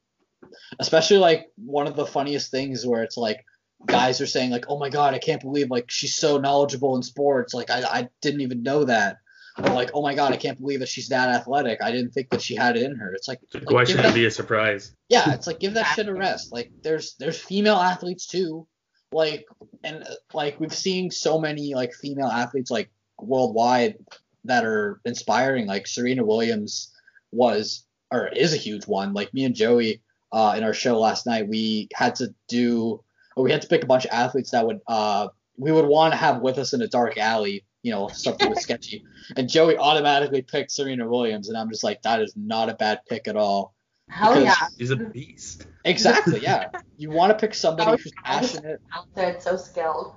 especially 0.78 1.18
like 1.18 1.46
one 1.56 1.86
of 1.86 1.96
the 1.96 2.06
funniest 2.06 2.50
things 2.50 2.86
where 2.86 3.02
it's 3.02 3.16
like 3.16 3.44
guys 3.86 4.20
are 4.20 4.26
saying 4.26 4.50
like, 4.50 4.66
"Oh 4.68 4.78
my 4.78 4.88
god, 4.88 5.14
I 5.14 5.18
can't 5.18 5.40
believe 5.40 5.70
like 5.70 5.90
she's 5.90 6.14
so 6.14 6.38
knowledgeable 6.38 6.96
in 6.96 7.02
sports. 7.02 7.54
Like 7.54 7.70
I, 7.70 7.82
I 7.82 8.08
didn't 8.20 8.40
even 8.40 8.62
know 8.62 8.84
that." 8.84 9.18
Like, 9.58 9.90
"Oh 9.94 10.02
my 10.02 10.14
god, 10.14 10.32
I 10.32 10.36
can't 10.36 10.58
believe 10.58 10.80
that 10.80 10.88
she's 10.88 11.08
that 11.08 11.28
athletic. 11.28 11.80
I 11.82 11.92
didn't 11.92 12.10
think 12.10 12.30
that 12.30 12.42
she 12.42 12.56
had 12.56 12.76
it 12.76 12.82
in 12.82 12.96
her." 12.96 13.12
It's 13.12 13.28
like, 13.28 13.40
like 13.52 13.70
why 13.70 13.84
should 13.84 14.04
it 14.04 14.14
be 14.14 14.26
a 14.26 14.30
surprise? 14.30 14.94
Yeah, 15.08 15.32
it's 15.32 15.46
like 15.46 15.60
give 15.60 15.74
that 15.74 15.94
shit 15.94 16.08
a 16.08 16.14
rest. 16.14 16.52
Like 16.52 16.72
there's 16.82 17.14
there's 17.18 17.38
female 17.38 17.76
athletes 17.76 18.26
too. 18.26 18.66
Like 19.12 19.46
and 19.84 20.04
like 20.32 20.58
we've 20.58 20.74
seen 20.74 21.10
so 21.10 21.38
many 21.38 21.74
like 21.74 21.94
female 21.94 22.26
athletes 22.26 22.70
like 22.70 22.90
worldwide 23.18 23.96
that 24.44 24.64
are 24.64 25.00
inspiring. 25.04 25.66
Like 25.66 25.86
Serena 25.86 26.24
Williams 26.24 26.92
was 27.30 27.84
or 28.10 28.28
is 28.28 28.54
a 28.54 28.58
huge 28.58 28.86
one. 28.86 29.14
Like 29.14 29.32
me 29.32 29.44
and 29.44 29.54
Joey 29.54 30.02
uh, 30.32 30.54
in 30.56 30.64
our 30.64 30.74
show 30.74 30.98
last 30.98 31.26
night, 31.26 31.48
we 31.48 31.88
had 31.94 32.16
to 32.16 32.34
do 32.48 33.04
or 33.36 33.44
we 33.44 33.52
had 33.52 33.62
to 33.62 33.68
pick 33.68 33.84
a 33.84 33.86
bunch 33.86 34.04
of 34.04 34.10
athletes 34.12 34.50
that 34.50 34.66
would 34.66 34.80
uh, 34.88 35.28
we 35.56 35.72
would 35.72 35.86
want 35.86 36.12
to 36.12 36.18
have 36.18 36.40
with 36.40 36.58
us 36.58 36.72
in 36.72 36.82
a 36.82 36.88
dark 36.88 37.18
alley, 37.18 37.64
you 37.84 37.92
know, 37.92 38.08
something 38.08 38.48
was 38.50 38.62
sketchy. 38.62 39.04
And 39.36 39.48
Joey 39.48 39.76
automatically 39.76 40.42
picked 40.42 40.72
Serena 40.72 41.06
Williams, 41.08 41.48
and 41.48 41.56
I'm 41.56 41.68
just 41.70 41.84
like, 41.84 42.00
that 42.02 42.20
is 42.22 42.32
not 42.34 42.68
a 42.70 42.74
bad 42.74 43.00
pick 43.08 43.28
at 43.28 43.36
all. 43.36 43.74
Hell 44.08 44.42
yeah. 44.42 44.54
He's 44.78 44.90
a 44.90 44.96
beast. 44.96 45.66
Exactly, 45.84 46.40
yeah. 46.40 46.70
You 46.96 47.10
want 47.10 47.30
to 47.30 47.46
pick 47.46 47.54
somebody 47.54 47.90
who's 48.02 48.12
passionate. 48.24 48.80
Out 48.96 49.06
there, 49.14 49.38
so 49.40 49.56
skilled. 49.56 50.14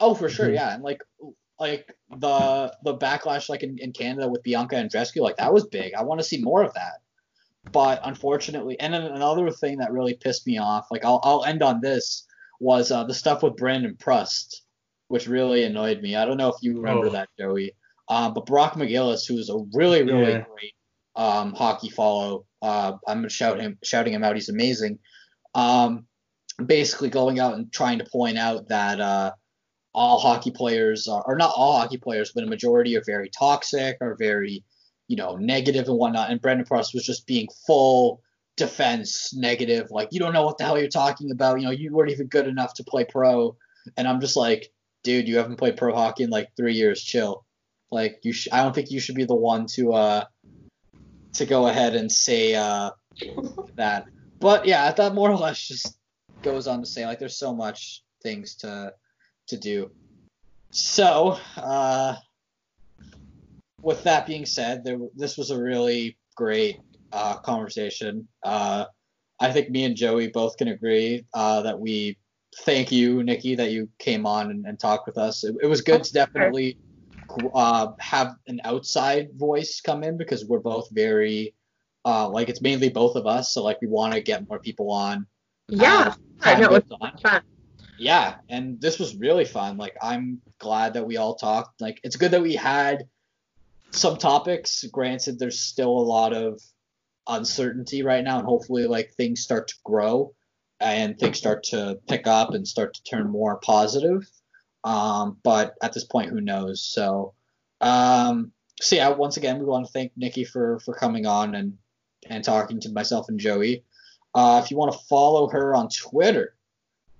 Oh, 0.00 0.14
for 0.14 0.28
sure, 0.28 0.48
Mhm. 0.48 0.54
yeah. 0.54 0.74
And 0.74 0.82
like 0.82 1.02
like 1.58 1.94
the 2.16 2.74
the 2.84 2.96
backlash 2.96 3.48
like 3.50 3.62
in, 3.62 3.78
in 3.78 3.92
Canada 3.92 4.28
with 4.28 4.42
Bianca 4.42 4.76
and 4.76 4.90
Andreescu, 4.90 5.20
like 5.20 5.36
that 5.36 5.52
was 5.52 5.66
big. 5.66 5.92
I 5.94 6.02
want 6.02 6.20
to 6.20 6.24
see 6.24 6.40
more 6.42 6.62
of 6.64 6.72
that. 6.74 6.94
But 7.70 8.00
unfortunately, 8.02 8.80
and 8.80 8.94
then 8.94 9.02
another 9.02 9.50
thing 9.50 9.78
that 9.78 9.92
really 9.92 10.14
pissed 10.14 10.46
me 10.46 10.56
off, 10.58 10.86
like 10.90 11.04
I'll 11.04 11.20
I'll 11.22 11.44
end 11.44 11.62
on 11.62 11.80
this, 11.82 12.26
was 12.60 12.90
uh, 12.90 13.04
the 13.04 13.14
stuff 13.14 13.42
with 13.42 13.56
Brandon 13.56 13.94
Prust, 13.96 14.62
which 15.10 15.26
really 15.26 15.64
annoyed 15.64 16.00
me. 16.00 16.14
I 16.14 16.24
don't 16.24 16.36
know 16.36 16.48
if 16.48 16.56
you 16.62 16.76
remember 16.80 17.08
Oh. 17.08 17.10
that, 17.10 17.28
Joey. 17.38 17.72
Um, 18.08 18.32
but 18.32 18.46
Brock 18.46 18.74
McGillis, 18.74 19.26
who's 19.26 19.50
a 19.50 19.58
really 19.74 20.02
really 20.02 20.32
Yeah. 20.32 20.44
great 20.54 20.74
um, 21.16 21.52
hockey 21.52 21.90
follow, 21.90 22.46
uh, 22.62 22.92
I'm 23.06 23.28
shout 23.28 23.60
him 23.60 23.76
shouting 23.82 24.14
him 24.14 24.22
out. 24.24 24.36
He's 24.36 24.48
amazing. 24.48 25.00
Um, 25.54 26.06
basically 26.64 27.08
going 27.10 27.40
out 27.40 27.54
and 27.54 27.72
trying 27.72 27.98
to 27.98 28.04
point 28.04 28.38
out 28.38 28.68
that 28.68 29.00
uh, 29.00 29.32
all 29.92 30.18
hockey 30.20 30.52
players 30.52 31.08
are, 31.08 31.22
or 31.26 31.36
not 31.36 31.52
all 31.56 31.78
hockey 31.80 31.96
players, 31.98 32.30
but 32.32 32.44
a 32.44 32.46
majority 32.46 32.96
are 32.96 33.02
very 33.04 33.28
toxic, 33.30 33.96
are 34.00 34.14
very, 34.16 34.62
you 35.08 35.16
know, 35.16 35.34
negative 35.36 35.88
and 35.88 35.98
whatnot. 35.98 36.30
And 36.30 36.40
Brandon 36.40 36.64
Prust 36.66 36.94
was 36.94 37.04
just 37.04 37.26
being 37.26 37.48
full 37.66 38.22
defense 38.56 39.34
negative, 39.34 39.90
like 39.90 40.08
you 40.12 40.20
don't 40.20 40.32
know 40.34 40.44
what 40.44 40.58
the 40.58 40.64
hell 40.64 40.78
you're 40.78 40.88
talking 40.88 41.30
about. 41.32 41.58
You 41.58 41.64
know, 41.66 41.72
you 41.72 41.92
weren't 41.92 42.12
even 42.12 42.28
good 42.28 42.46
enough 42.46 42.74
to 42.74 42.84
play 42.84 43.04
pro. 43.04 43.56
And 43.96 44.06
I'm 44.06 44.20
just 44.20 44.36
like, 44.36 44.70
dude, 45.02 45.28
you 45.28 45.38
haven't 45.38 45.56
played 45.56 45.76
pro 45.76 45.94
hockey 45.94 46.24
in 46.24 46.30
like 46.30 46.48
three 46.56 46.74
years. 46.74 47.02
Chill. 47.02 47.44
Like 47.90 48.20
you, 48.22 48.32
sh- 48.32 48.48
I 48.52 48.62
don't 48.62 48.74
think 48.74 48.90
you 48.90 49.00
should 49.00 49.16
be 49.16 49.24
the 49.24 49.34
one 49.34 49.66
to 49.74 49.92
uh 49.92 50.24
to 51.34 51.46
go 51.46 51.66
ahead 51.66 51.94
and 51.94 52.10
say 52.10 52.54
uh 52.54 52.90
that. 53.76 54.06
But 54.40 54.66
yeah, 54.66 54.90
that 54.92 55.14
more 55.14 55.30
or 55.30 55.36
less 55.36 55.66
just 55.66 55.98
goes 56.42 56.66
on 56.66 56.80
to 56.80 56.86
say 56.86 57.06
like 57.06 57.18
there's 57.18 57.38
so 57.38 57.54
much 57.54 58.02
things 58.22 58.56
to 58.56 58.92
to 59.48 59.58
do. 59.58 59.90
So, 60.72 61.36
uh, 61.56 62.14
with 63.82 64.04
that 64.04 64.26
being 64.26 64.46
said, 64.46 64.84
there, 64.84 64.98
this 65.16 65.36
was 65.36 65.50
a 65.50 65.60
really 65.60 66.16
great 66.36 66.78
uh, 67.12 67.38
conversation. 67.38 68.28
Uh, 68.44 68.84
I 69.40 69.52
think 69.52 69.70
me 69.70 69.84
and 69.84 69.96
Joey 69.96 70.28
both 70.28 70.56
can 70.56 70.68
agree 70.68 71.24
uh, 71.34 71.62
that 71.62 71.80
we 71.80 72.18
thank 72.58 72.92
you, 72.92 73.22
Nikki, 73.22 73.54
that 73.54 73.70
you 73.70 73.88
came 73.98 74.26
on 74.26 74.50
and, 74.50 74.66
and 74.66 74.78
talked 74.78 75.06
with 75.06 75.18
us. 75.18 75.44
It, 75.44 75.56
it 75.62 75.66
was 75.66 75.80
good 75.80 76.04
to 76.04 76.12
definitely 76.12 76.78
uh, 77.54 77.92
have 77.98 78.34
an 78.46 78.60
outside 78.64 79.30
voice 79.34 79.80
come 79.80 80.02
in 80.02 80.16
because 80.16 80.44
we're 80.44 80.58
both 80.60 80.88
very 80.90 81.54
uh, 82.04 82.28
like 82.28 82.48
it's 82.48 82.62
mainly 82.62 82.88
both 82.88 83.16
of 83.16 83.26
us, 83.26 83.52
so 83.52 83.62
like 83.62 83.80
we 83.80 83.86
want 83.86 84.14
to 84.14 84.20
get 84.20 84.48
more 84.48 84.58
people 84.58 84.90
on. 84.90 85.26
Yeah. 85.68 86.14
I 86.42 86.58
know. 86.58 86.68
time 86.68 86.76
It's 86.76 86.92
on. 87.00 87.18
fun. 87.18 87.42
Yeah, 87.98 88.36
and 88.48 88.80
this 88.80 88.98
was 88.98 89.14
really 89.16 89.44
fun. 89.44 89.76
Like 89.76 89.94
I'm 90.00 90.40
glad 90.58 90.94
that 90.94 91.06
we 91.06 91.18
all 91.18 91.34
talked. 91.34 91.80
Like 91.80 92.00
it's 92.02 92.16
good 92.16 92.30
that 92.30 92.40
we 92.40 92.54
had 92.54 93.04
some 93.90 94.16
topics. 94.16 94.84
Granted, 94.90 95.38
there's 95.38 95.60
still 95.60 95.90
a 95.90 96.00
lot 96.00 96.32
of 96.32 96.60
uncertainty 97.28 98.02
right 98.02 98.24
now, 98.24 98.38
and 98.38 98.46
hopefully, 98.46 98.86
like 98.86 99.12
things 99.12 99.40
start 99.40 99.68
to 99.68 99.74
grow 99.84 100.34
and 100.80 101.18
things 101.18 101.38
start 101.38 101.64
to 101.64 101.98
pick 102.08 102.26
up 102.26 102.54
and 102.54 102.66
start 102.66 102.94
to 102.94 103.02
turn 103.02 103.28
more 103.28 103.56
positive. 103.56 104.28
Um, 104.82 105.36
but 105.42 105.74
at 105.82 105.92
this 105.92 106.04
point, 106.04 106.30
who 106.30 106.40
knows? 106.40 106.82
So, 106.82 107.34
um, 107.80 108.52
so 108.80 108.96
yeah, 108.96 109.10
once 109.10 109.36
again, 109.36 109.58
we 109.58 109.66
want 109.66 109.86
to 109.86 109.92
thank 109.92 110.12
Nikki 110.16 110.44
for 110.44 110.80
for 110.80 110.94
coming 110.94 111.26
on 111.26 111.54
and 111.54 111.76
and 112.28 112.42
talking 112.42 112.80
to 112.80 112.92
myself 112.92 113.28
and 113.28 113.38
Joey. 113.38 113.84
Uh, 114.34 114.60
if 114.64 114.70
you 114.70 114.76
want 114.76 114.92
to 114.92 114.98
follow 115.08 115.48
her 115.48 115.74
on 115.74 115.88
Twitter, 115.88 116.54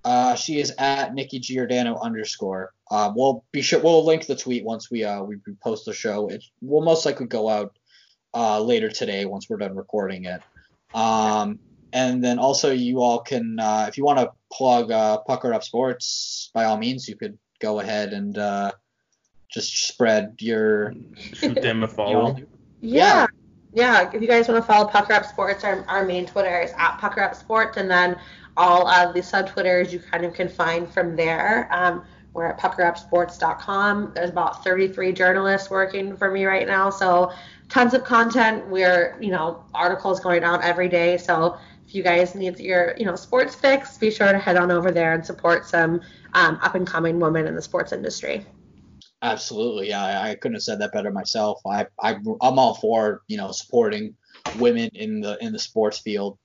uh, 0.03 0.35
she 0.35 0.59
is 0.59 0.73
at 0.77 1.13
Nikki 1.13 1.39
Giordano 1.39 1.99
underscore. 2.01 2.73
Uh, 2.89 3.11
we'll 3.15 3.43
be 3.51 3.61
sure 3.61 3.79
we'll 3.79 4.05
link 4.05 4.25
the 4.25 4.35
tweet 4.35 4.63
once 4.63 4.89
we 4.89 5.03
uh 5.03 5.21
we 5.21 5.37
post 5.63 5.85
the 5.85 5.93
show. 5.93 6.29
It 6.29 6.43
will 6.61 6.83
most 6.83 7.05
likely 7.05 7.27
go 7.27 7.47
out 7.47 7.77
uh 8.33 8.59
later 8.61 8.89
today 8.89 9.25
once 9.25 9.49
we're 9.49 9.57
done 9.57 9.75
recording 9.75 10.25
it. 10.25 10.41
Um, 10.93 11.59
and 11.93 12.23
then 12.23 12.39
also 12.39 12.71
you 12.71 13.01
all 13.01 13.19
can 13.19 13.59
uh, 13.59 13.85
if 13.87 13.97
you 13.97 14.03
want 14.03 14.19
to 14.19 14.31
plug 14.51 14.91
uh, 14.91 15.17
Pucker 15.19 15.53
Up 15.53 15.63
Sports, 15.63 16.51
by 16.53 16.65
all 16.65 16.77
means 16.77 17.07
you 17.07 17.15
could 17.15 17.37
go 17.59 17.79
ahead 17.79 18.13
and 18.13 18.37
uh, 18.37 18.71
just 19.51 19.87
spread 19.87 20.35
your. 20.39 20.93
Shoot 21.17 21.61
them 21.61 21.83
a 21.83 21.87
all 21.87 21.93
follow. 21.93 22.33
do. 22.33 22.47
Yeah. 22.81 23.27
Yeah. 23.73 24.09
If 24.11 24.21
you 24.21 24.27
guys 24.27 24.47
want 24.47 24.61
to 24.61 24.67
follow 24.67 24.87
Pucker 24.87 25.13
Up 25.13 25.25
Sports, 25.25 25.63
our, 25.63 25.85
our 25.87 26.05
main 26.05 26.25
Twitter 26.25 26.61
is 26.61 26.71
at 26.77 26.97
Pucker 26.97 27.21
Up 27.21 27.35
Sports, 27.35 27.77
and 27.77 27.89
then 27.89 28.17
all 28.57 28.87
of 28.87 29.13
the 29.13 29.21
sub 29.23 29.47
Twitters 29.47 29.93
you 29.93 29.99
kind 29.99 30.25
of 30.25 30.33
can 30.33 30.49
find 30.49 30.91
from 30.91 31.15
there. 31.15 31.69
Um, 31.71 32.03
we're 32.33 32.45
at 32.45 32.59
puckerupsports.com. 32.59 34.13
There's 34.15 34.29
about 34.29 34.63
33 34.63 35.11
journalists 35.11 35.69
working 35.69 36.15
for 36.15 36.31
me 36.31 36.45
right 36.45 36.65
now, 36.65 36.89
so 36.89 37.31
tons 37.67 37.93
of 37.93 38.05
content. 38.05 38.67
We're, 38.67 39.17
you 39.19 39.31
know, 39.31 39.65
articles 39.73 40.21
going 40.21 40.43
out 40.43 40.63
every 40.63 40.87
day. 40.87 41.17
So 41.17 41.57
if 41.91 41.95
you 41.95 42.03
guys 42.03 42.35
need 42.35 42.57
your, 42.57 42.95
you 42.97 43.05
know, 43.05 43.17
sports 43.17 43.53
fix, 43.53 43.97
be 43.97 44.09
sure 44.09 44.31
to 44.31 44.39
head 44.39 44.55
on 44.55 44.71
over 44.71 44.91
there 44.91 45.13
and 45.13 45.25
support 45.25 45.65
some 45.65 45.99
um, 46.33 46.57
up 46.61 46.73
and 46.73 46.87
coming 46.87 47.19
women 47.19 47.47
in 47.47 47.53
the 47.53 47.61
sports 47.61 47.91
industry. 47.91 48.45
Absolutely, 49.21 49.89
yeah. 49.89 50.01
I, 50.01 50.29
I 50.29 50.35
couldn't 50.35 50.55
have 50.55 50.63
said 50.63 50.79
that 50.79 50.93
better 50.93 51.11
myself. 51.11 51.59
I, 51.67 51.87
I 52.01 52.15
I'm 52.41 52.57
all 52.57 52.75
for 52.75 53.23
you 53.27 53.35
know 53.35 53.51
supporting 53.51 54.15
women 54.53 54.89
in 54.93 55.19
the 55.19 55.37
in 55.43 55.51
the 55.51 55.59
sports 55.59 55.99
field, 55.99 56.37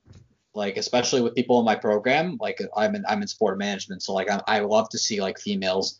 like 0.53 0.75
especially 0.75 1.21
with 1.21 1.33
people 1.33 1.59
in 1.59 1.65
my 1.65 1.75
program. 1.75 2.37
Like 2.41 2.59
I'm 2.75 2.95
in 2.95 3.05
I'm 3.07 3.21
in 3.21 3.27
sport 3.29 3.57
management, 3.57 4.03
so 4.03 4.13
like 4.13 4.29
I, 4.29 4.41
I 4.47 4.59
love 4.59 4.89
to 4.89 4.99
see 4.99 5.21
like 5.21 5.39
females 5.39 5.97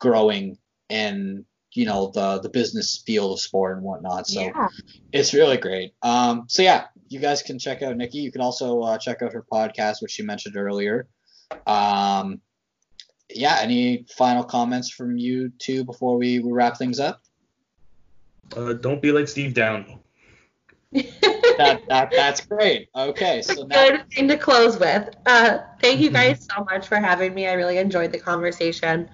growing 0.00 0.58
in 0.88 1.44
you 1.72 1.84
know 1.84 2.10
the 2.14 2.40
the 2.40 2.48
business 2.48 3.02
field 3.06 3.32
of 3.32 3.40
sport 3.40 3.76
and 3.76 3.84
whatnot. 3.84 4.26
So 4.26 4.40
yeah. 4.40 4.68
it's 5.12 5.34
really 5.34 5.56
great. 5.56 5.94
Um, 6.02 6.44
so 6.48 6.62
yeah, 6.62 6.86
you 7.08 7.20
guys 7.20 7.42
can 7.42 7.58
check 7.58 7.82
out 7.82 7.96
Nikki. 7.96 8.18
You 8.18 8.32
can 8.32 8.40
also 8.40 8.80
uh, 8.80 8.98
check 8.98 9.22
out 9.22 9.32
her 9.32 9.44
podcast, 9.50 10.00
which 10.00 10.12
she 10.12 10.22
mentioned 10.22 10.56
earlier. 10.56 11.08
Um, 11.66 12.40
yeah, 13.30 13.58
any 13.60 14.06
final 14.16 14.44
comments 14.44 14.90
from 14.90 15.18
you 15.18 15.50
two 15.58 15.84
before 15.84 16.16
we, 16.16 16.38
we 16.38 16.52
wrap 16.52 16.78
things 16.78 16.98
up? 16.98 17.22
Uh, 18.56 18.72
don't 18.72 19.02
be 19.02 19.12
like 19.12 19.28
Steve 19.28 19.54
Down. 19.54 20.00
That, 21.58 21.82
that 21.88 22.12
that's 22.12 22.46
great. 22.46 22.88
Okay, 22.94 23.42
so 23.42 23.64
now 23.64 23.88
good 23.88 24.08
thing 24.12 24.28
to 24.28 24.36
close 24.36 24.78
with. 24.78 25.12
Uh, 25.26 25.58
thank 25.80 25.98
you 25.98 26.08
guys 26.08 26.46
so 26.48 26.62
much 26.62 26.86
for 26.86 26.94
having 26.94 27.34
me. 27.34 27.48
I 27.48 27.54
really 27.54 27.78
enjoyed 27.78 28.12
the 28.12 28.20
conversation. 28.20 29.10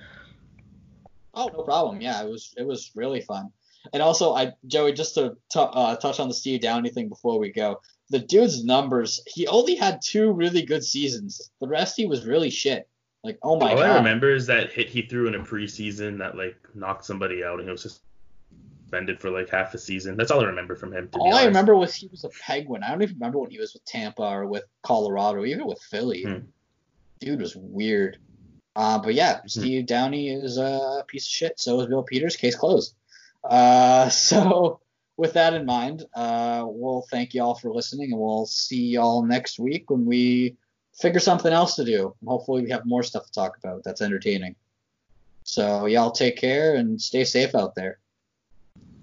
Oh 1.35 1.51
no 1.53 1.63
problem. 1.63 2.01
Yeah, 2.01 2.23
it 2.23 2.31
was 2.31 2.55
it 2.57 2.67
was 2.67 2.91
really 2.95 3.21
fun. 3.21 3.51
And 3.93 4.03
also, 4.03 4.35
I 4.35 4.53
Joey, 4.67 4.93
just 4.93 5.15
to 5.15 5.37
t- 5.51 5.61
uh, 5.61 5.97
touch 5.97 6.21
on 6.21 6.29
the 6.29 6.35
Steve 6.35 6.61
Downie 6.61 6.91
thing 6.91 7.09
before 7.09 7.39
we 7.39 7.51
go. 7.51 7.81
The 8.11 8.19
dude's 8.19 8.65
numbers, 8.65 9.23
he 9.27 9.47
only 9.47 9.75
had 9.75 10.01
two 10.05 10.31
really 10.33 10.63
good 10.63 10.85
seasons. 10.85 11.51
The 11.61 11.69
rest 11.69 11.97
he 11.97 12.07
was 12.07 12.27
really 12.27 12.51
shit. 12.51 12.89
Like, 13.23 13.39
oh 13.43 13.59
my 13.59 13.71
All 13.71 13.77
god. 13.77 13.91
I 13.91 13.97
remember 13.97 14.35
is 14.35 14.47
that 14.47 14.73
hit 14.73 14.89
he 14.89 15.03
threw 15.03 15.27
in 15.27 15.35
a 15.35 15.41
preseason 15.41 16.19
that 16.19 16.37
like 16.37 16.57
knocked 16.75 17.07
somebody 17.07 17.43
out 17.43 17.59
and 17.59 17.69
he 17.69 17.73
was 17.73 17.83
suspended 17.83 19.21
for 19.21 19.31
like 19.31 19.49
half 19.49 19.73
a 19.73 19.79
season. 19.79 20.17
That's 20.17 20.31
all 20.31 20.41
I 20.41 20.45
remember 20.45 20.77
from 20.77 20.93
him. 20.93 21.09
To 21.09 21.19
be 21.19 21.21
All 21.21 21.35
I 21.35 21.45
remember 21.45 21.75
was 21.75 21.95
he 21.95 22.07
was 22.09 22.25
a 22.25 22.29
Penguin. 22.29 22.83
I 22.83 22.91
don't 22.91 23.03
even 23.03 23.17
remember 23.17 23.39
when 23.39 23.51
he 23.51 23.59
was 23.59 23.73
with 23.73 23.85
Tampa 23.87 24.23
or 24.23 24.47
with 24.47 24.65
Colorado, 24.83 25.45
even 25.47 25.67
with 25.67 25.81
Philly. 25.81 26.23
Hmm. 26.23 26.39
Dude 27.21 27.41
was 27.41 27.57
weird. 27.57 28.19
Uh, 28.77 28.99
but 28.99 29.15
yeah, 29.15 29.41
Hmm. 29.41 29.49
Steve 29.49 29.87
Downie 29.87 30.29
is 30.31 30.59
a 30.59 31.05
piece 31.07 31.25
of 31.25 31.31
shit. 31.31 31.61
So 31.61 31.81
is 31.81 31.87
Bill 31.87 32.03
Peters. 32.03 32.37
Case 32.37 32.57
closed. 32.57 32.95
Uh, 33.43 34.09
so 34.29 34.81
with 35.17 35.35
that 35.35 35.55
in 35.55 35.65
mind, 35.65 36.05
uh, 36.15 36.65
we'll 36.67 37.07
thank 37.11 37.35
you 37.35 37.43
all 37.43 37.55
for 37.55 37.73
listening, 37.73 38.13
and 38.13 38.21
we'll 38.21 38.47
see 38.47 38.87
y'all 38.87 39.23
next 39.23 39.59
week 39.59 39.91
when 39.91 40.05
we 40.05 40.57
figure 41.01 41.21
something 41.21 41.53
else 41.53 41.77
to 41.77 41.85
do. 41.85 42.15
Hopefully, 42.27 42.63
we 42.63 42.71
have 42.71 42.85
more 42.85 43.03
stuff 43.03 43.27
to 43.27 43.33
talk 43.33 43.57
about 43.57 43.85
that's 43.85 44.03
entertaining. 44.03 44.57
So 45.45 45.87
y'all 45.87 46.11
take 46.11 46.37
care 46.37 46.75
and 46.75 47.01
stay 47.01 47.25
safe 47.25 47.55
out 47.55 47.75
there. 47.75 47.99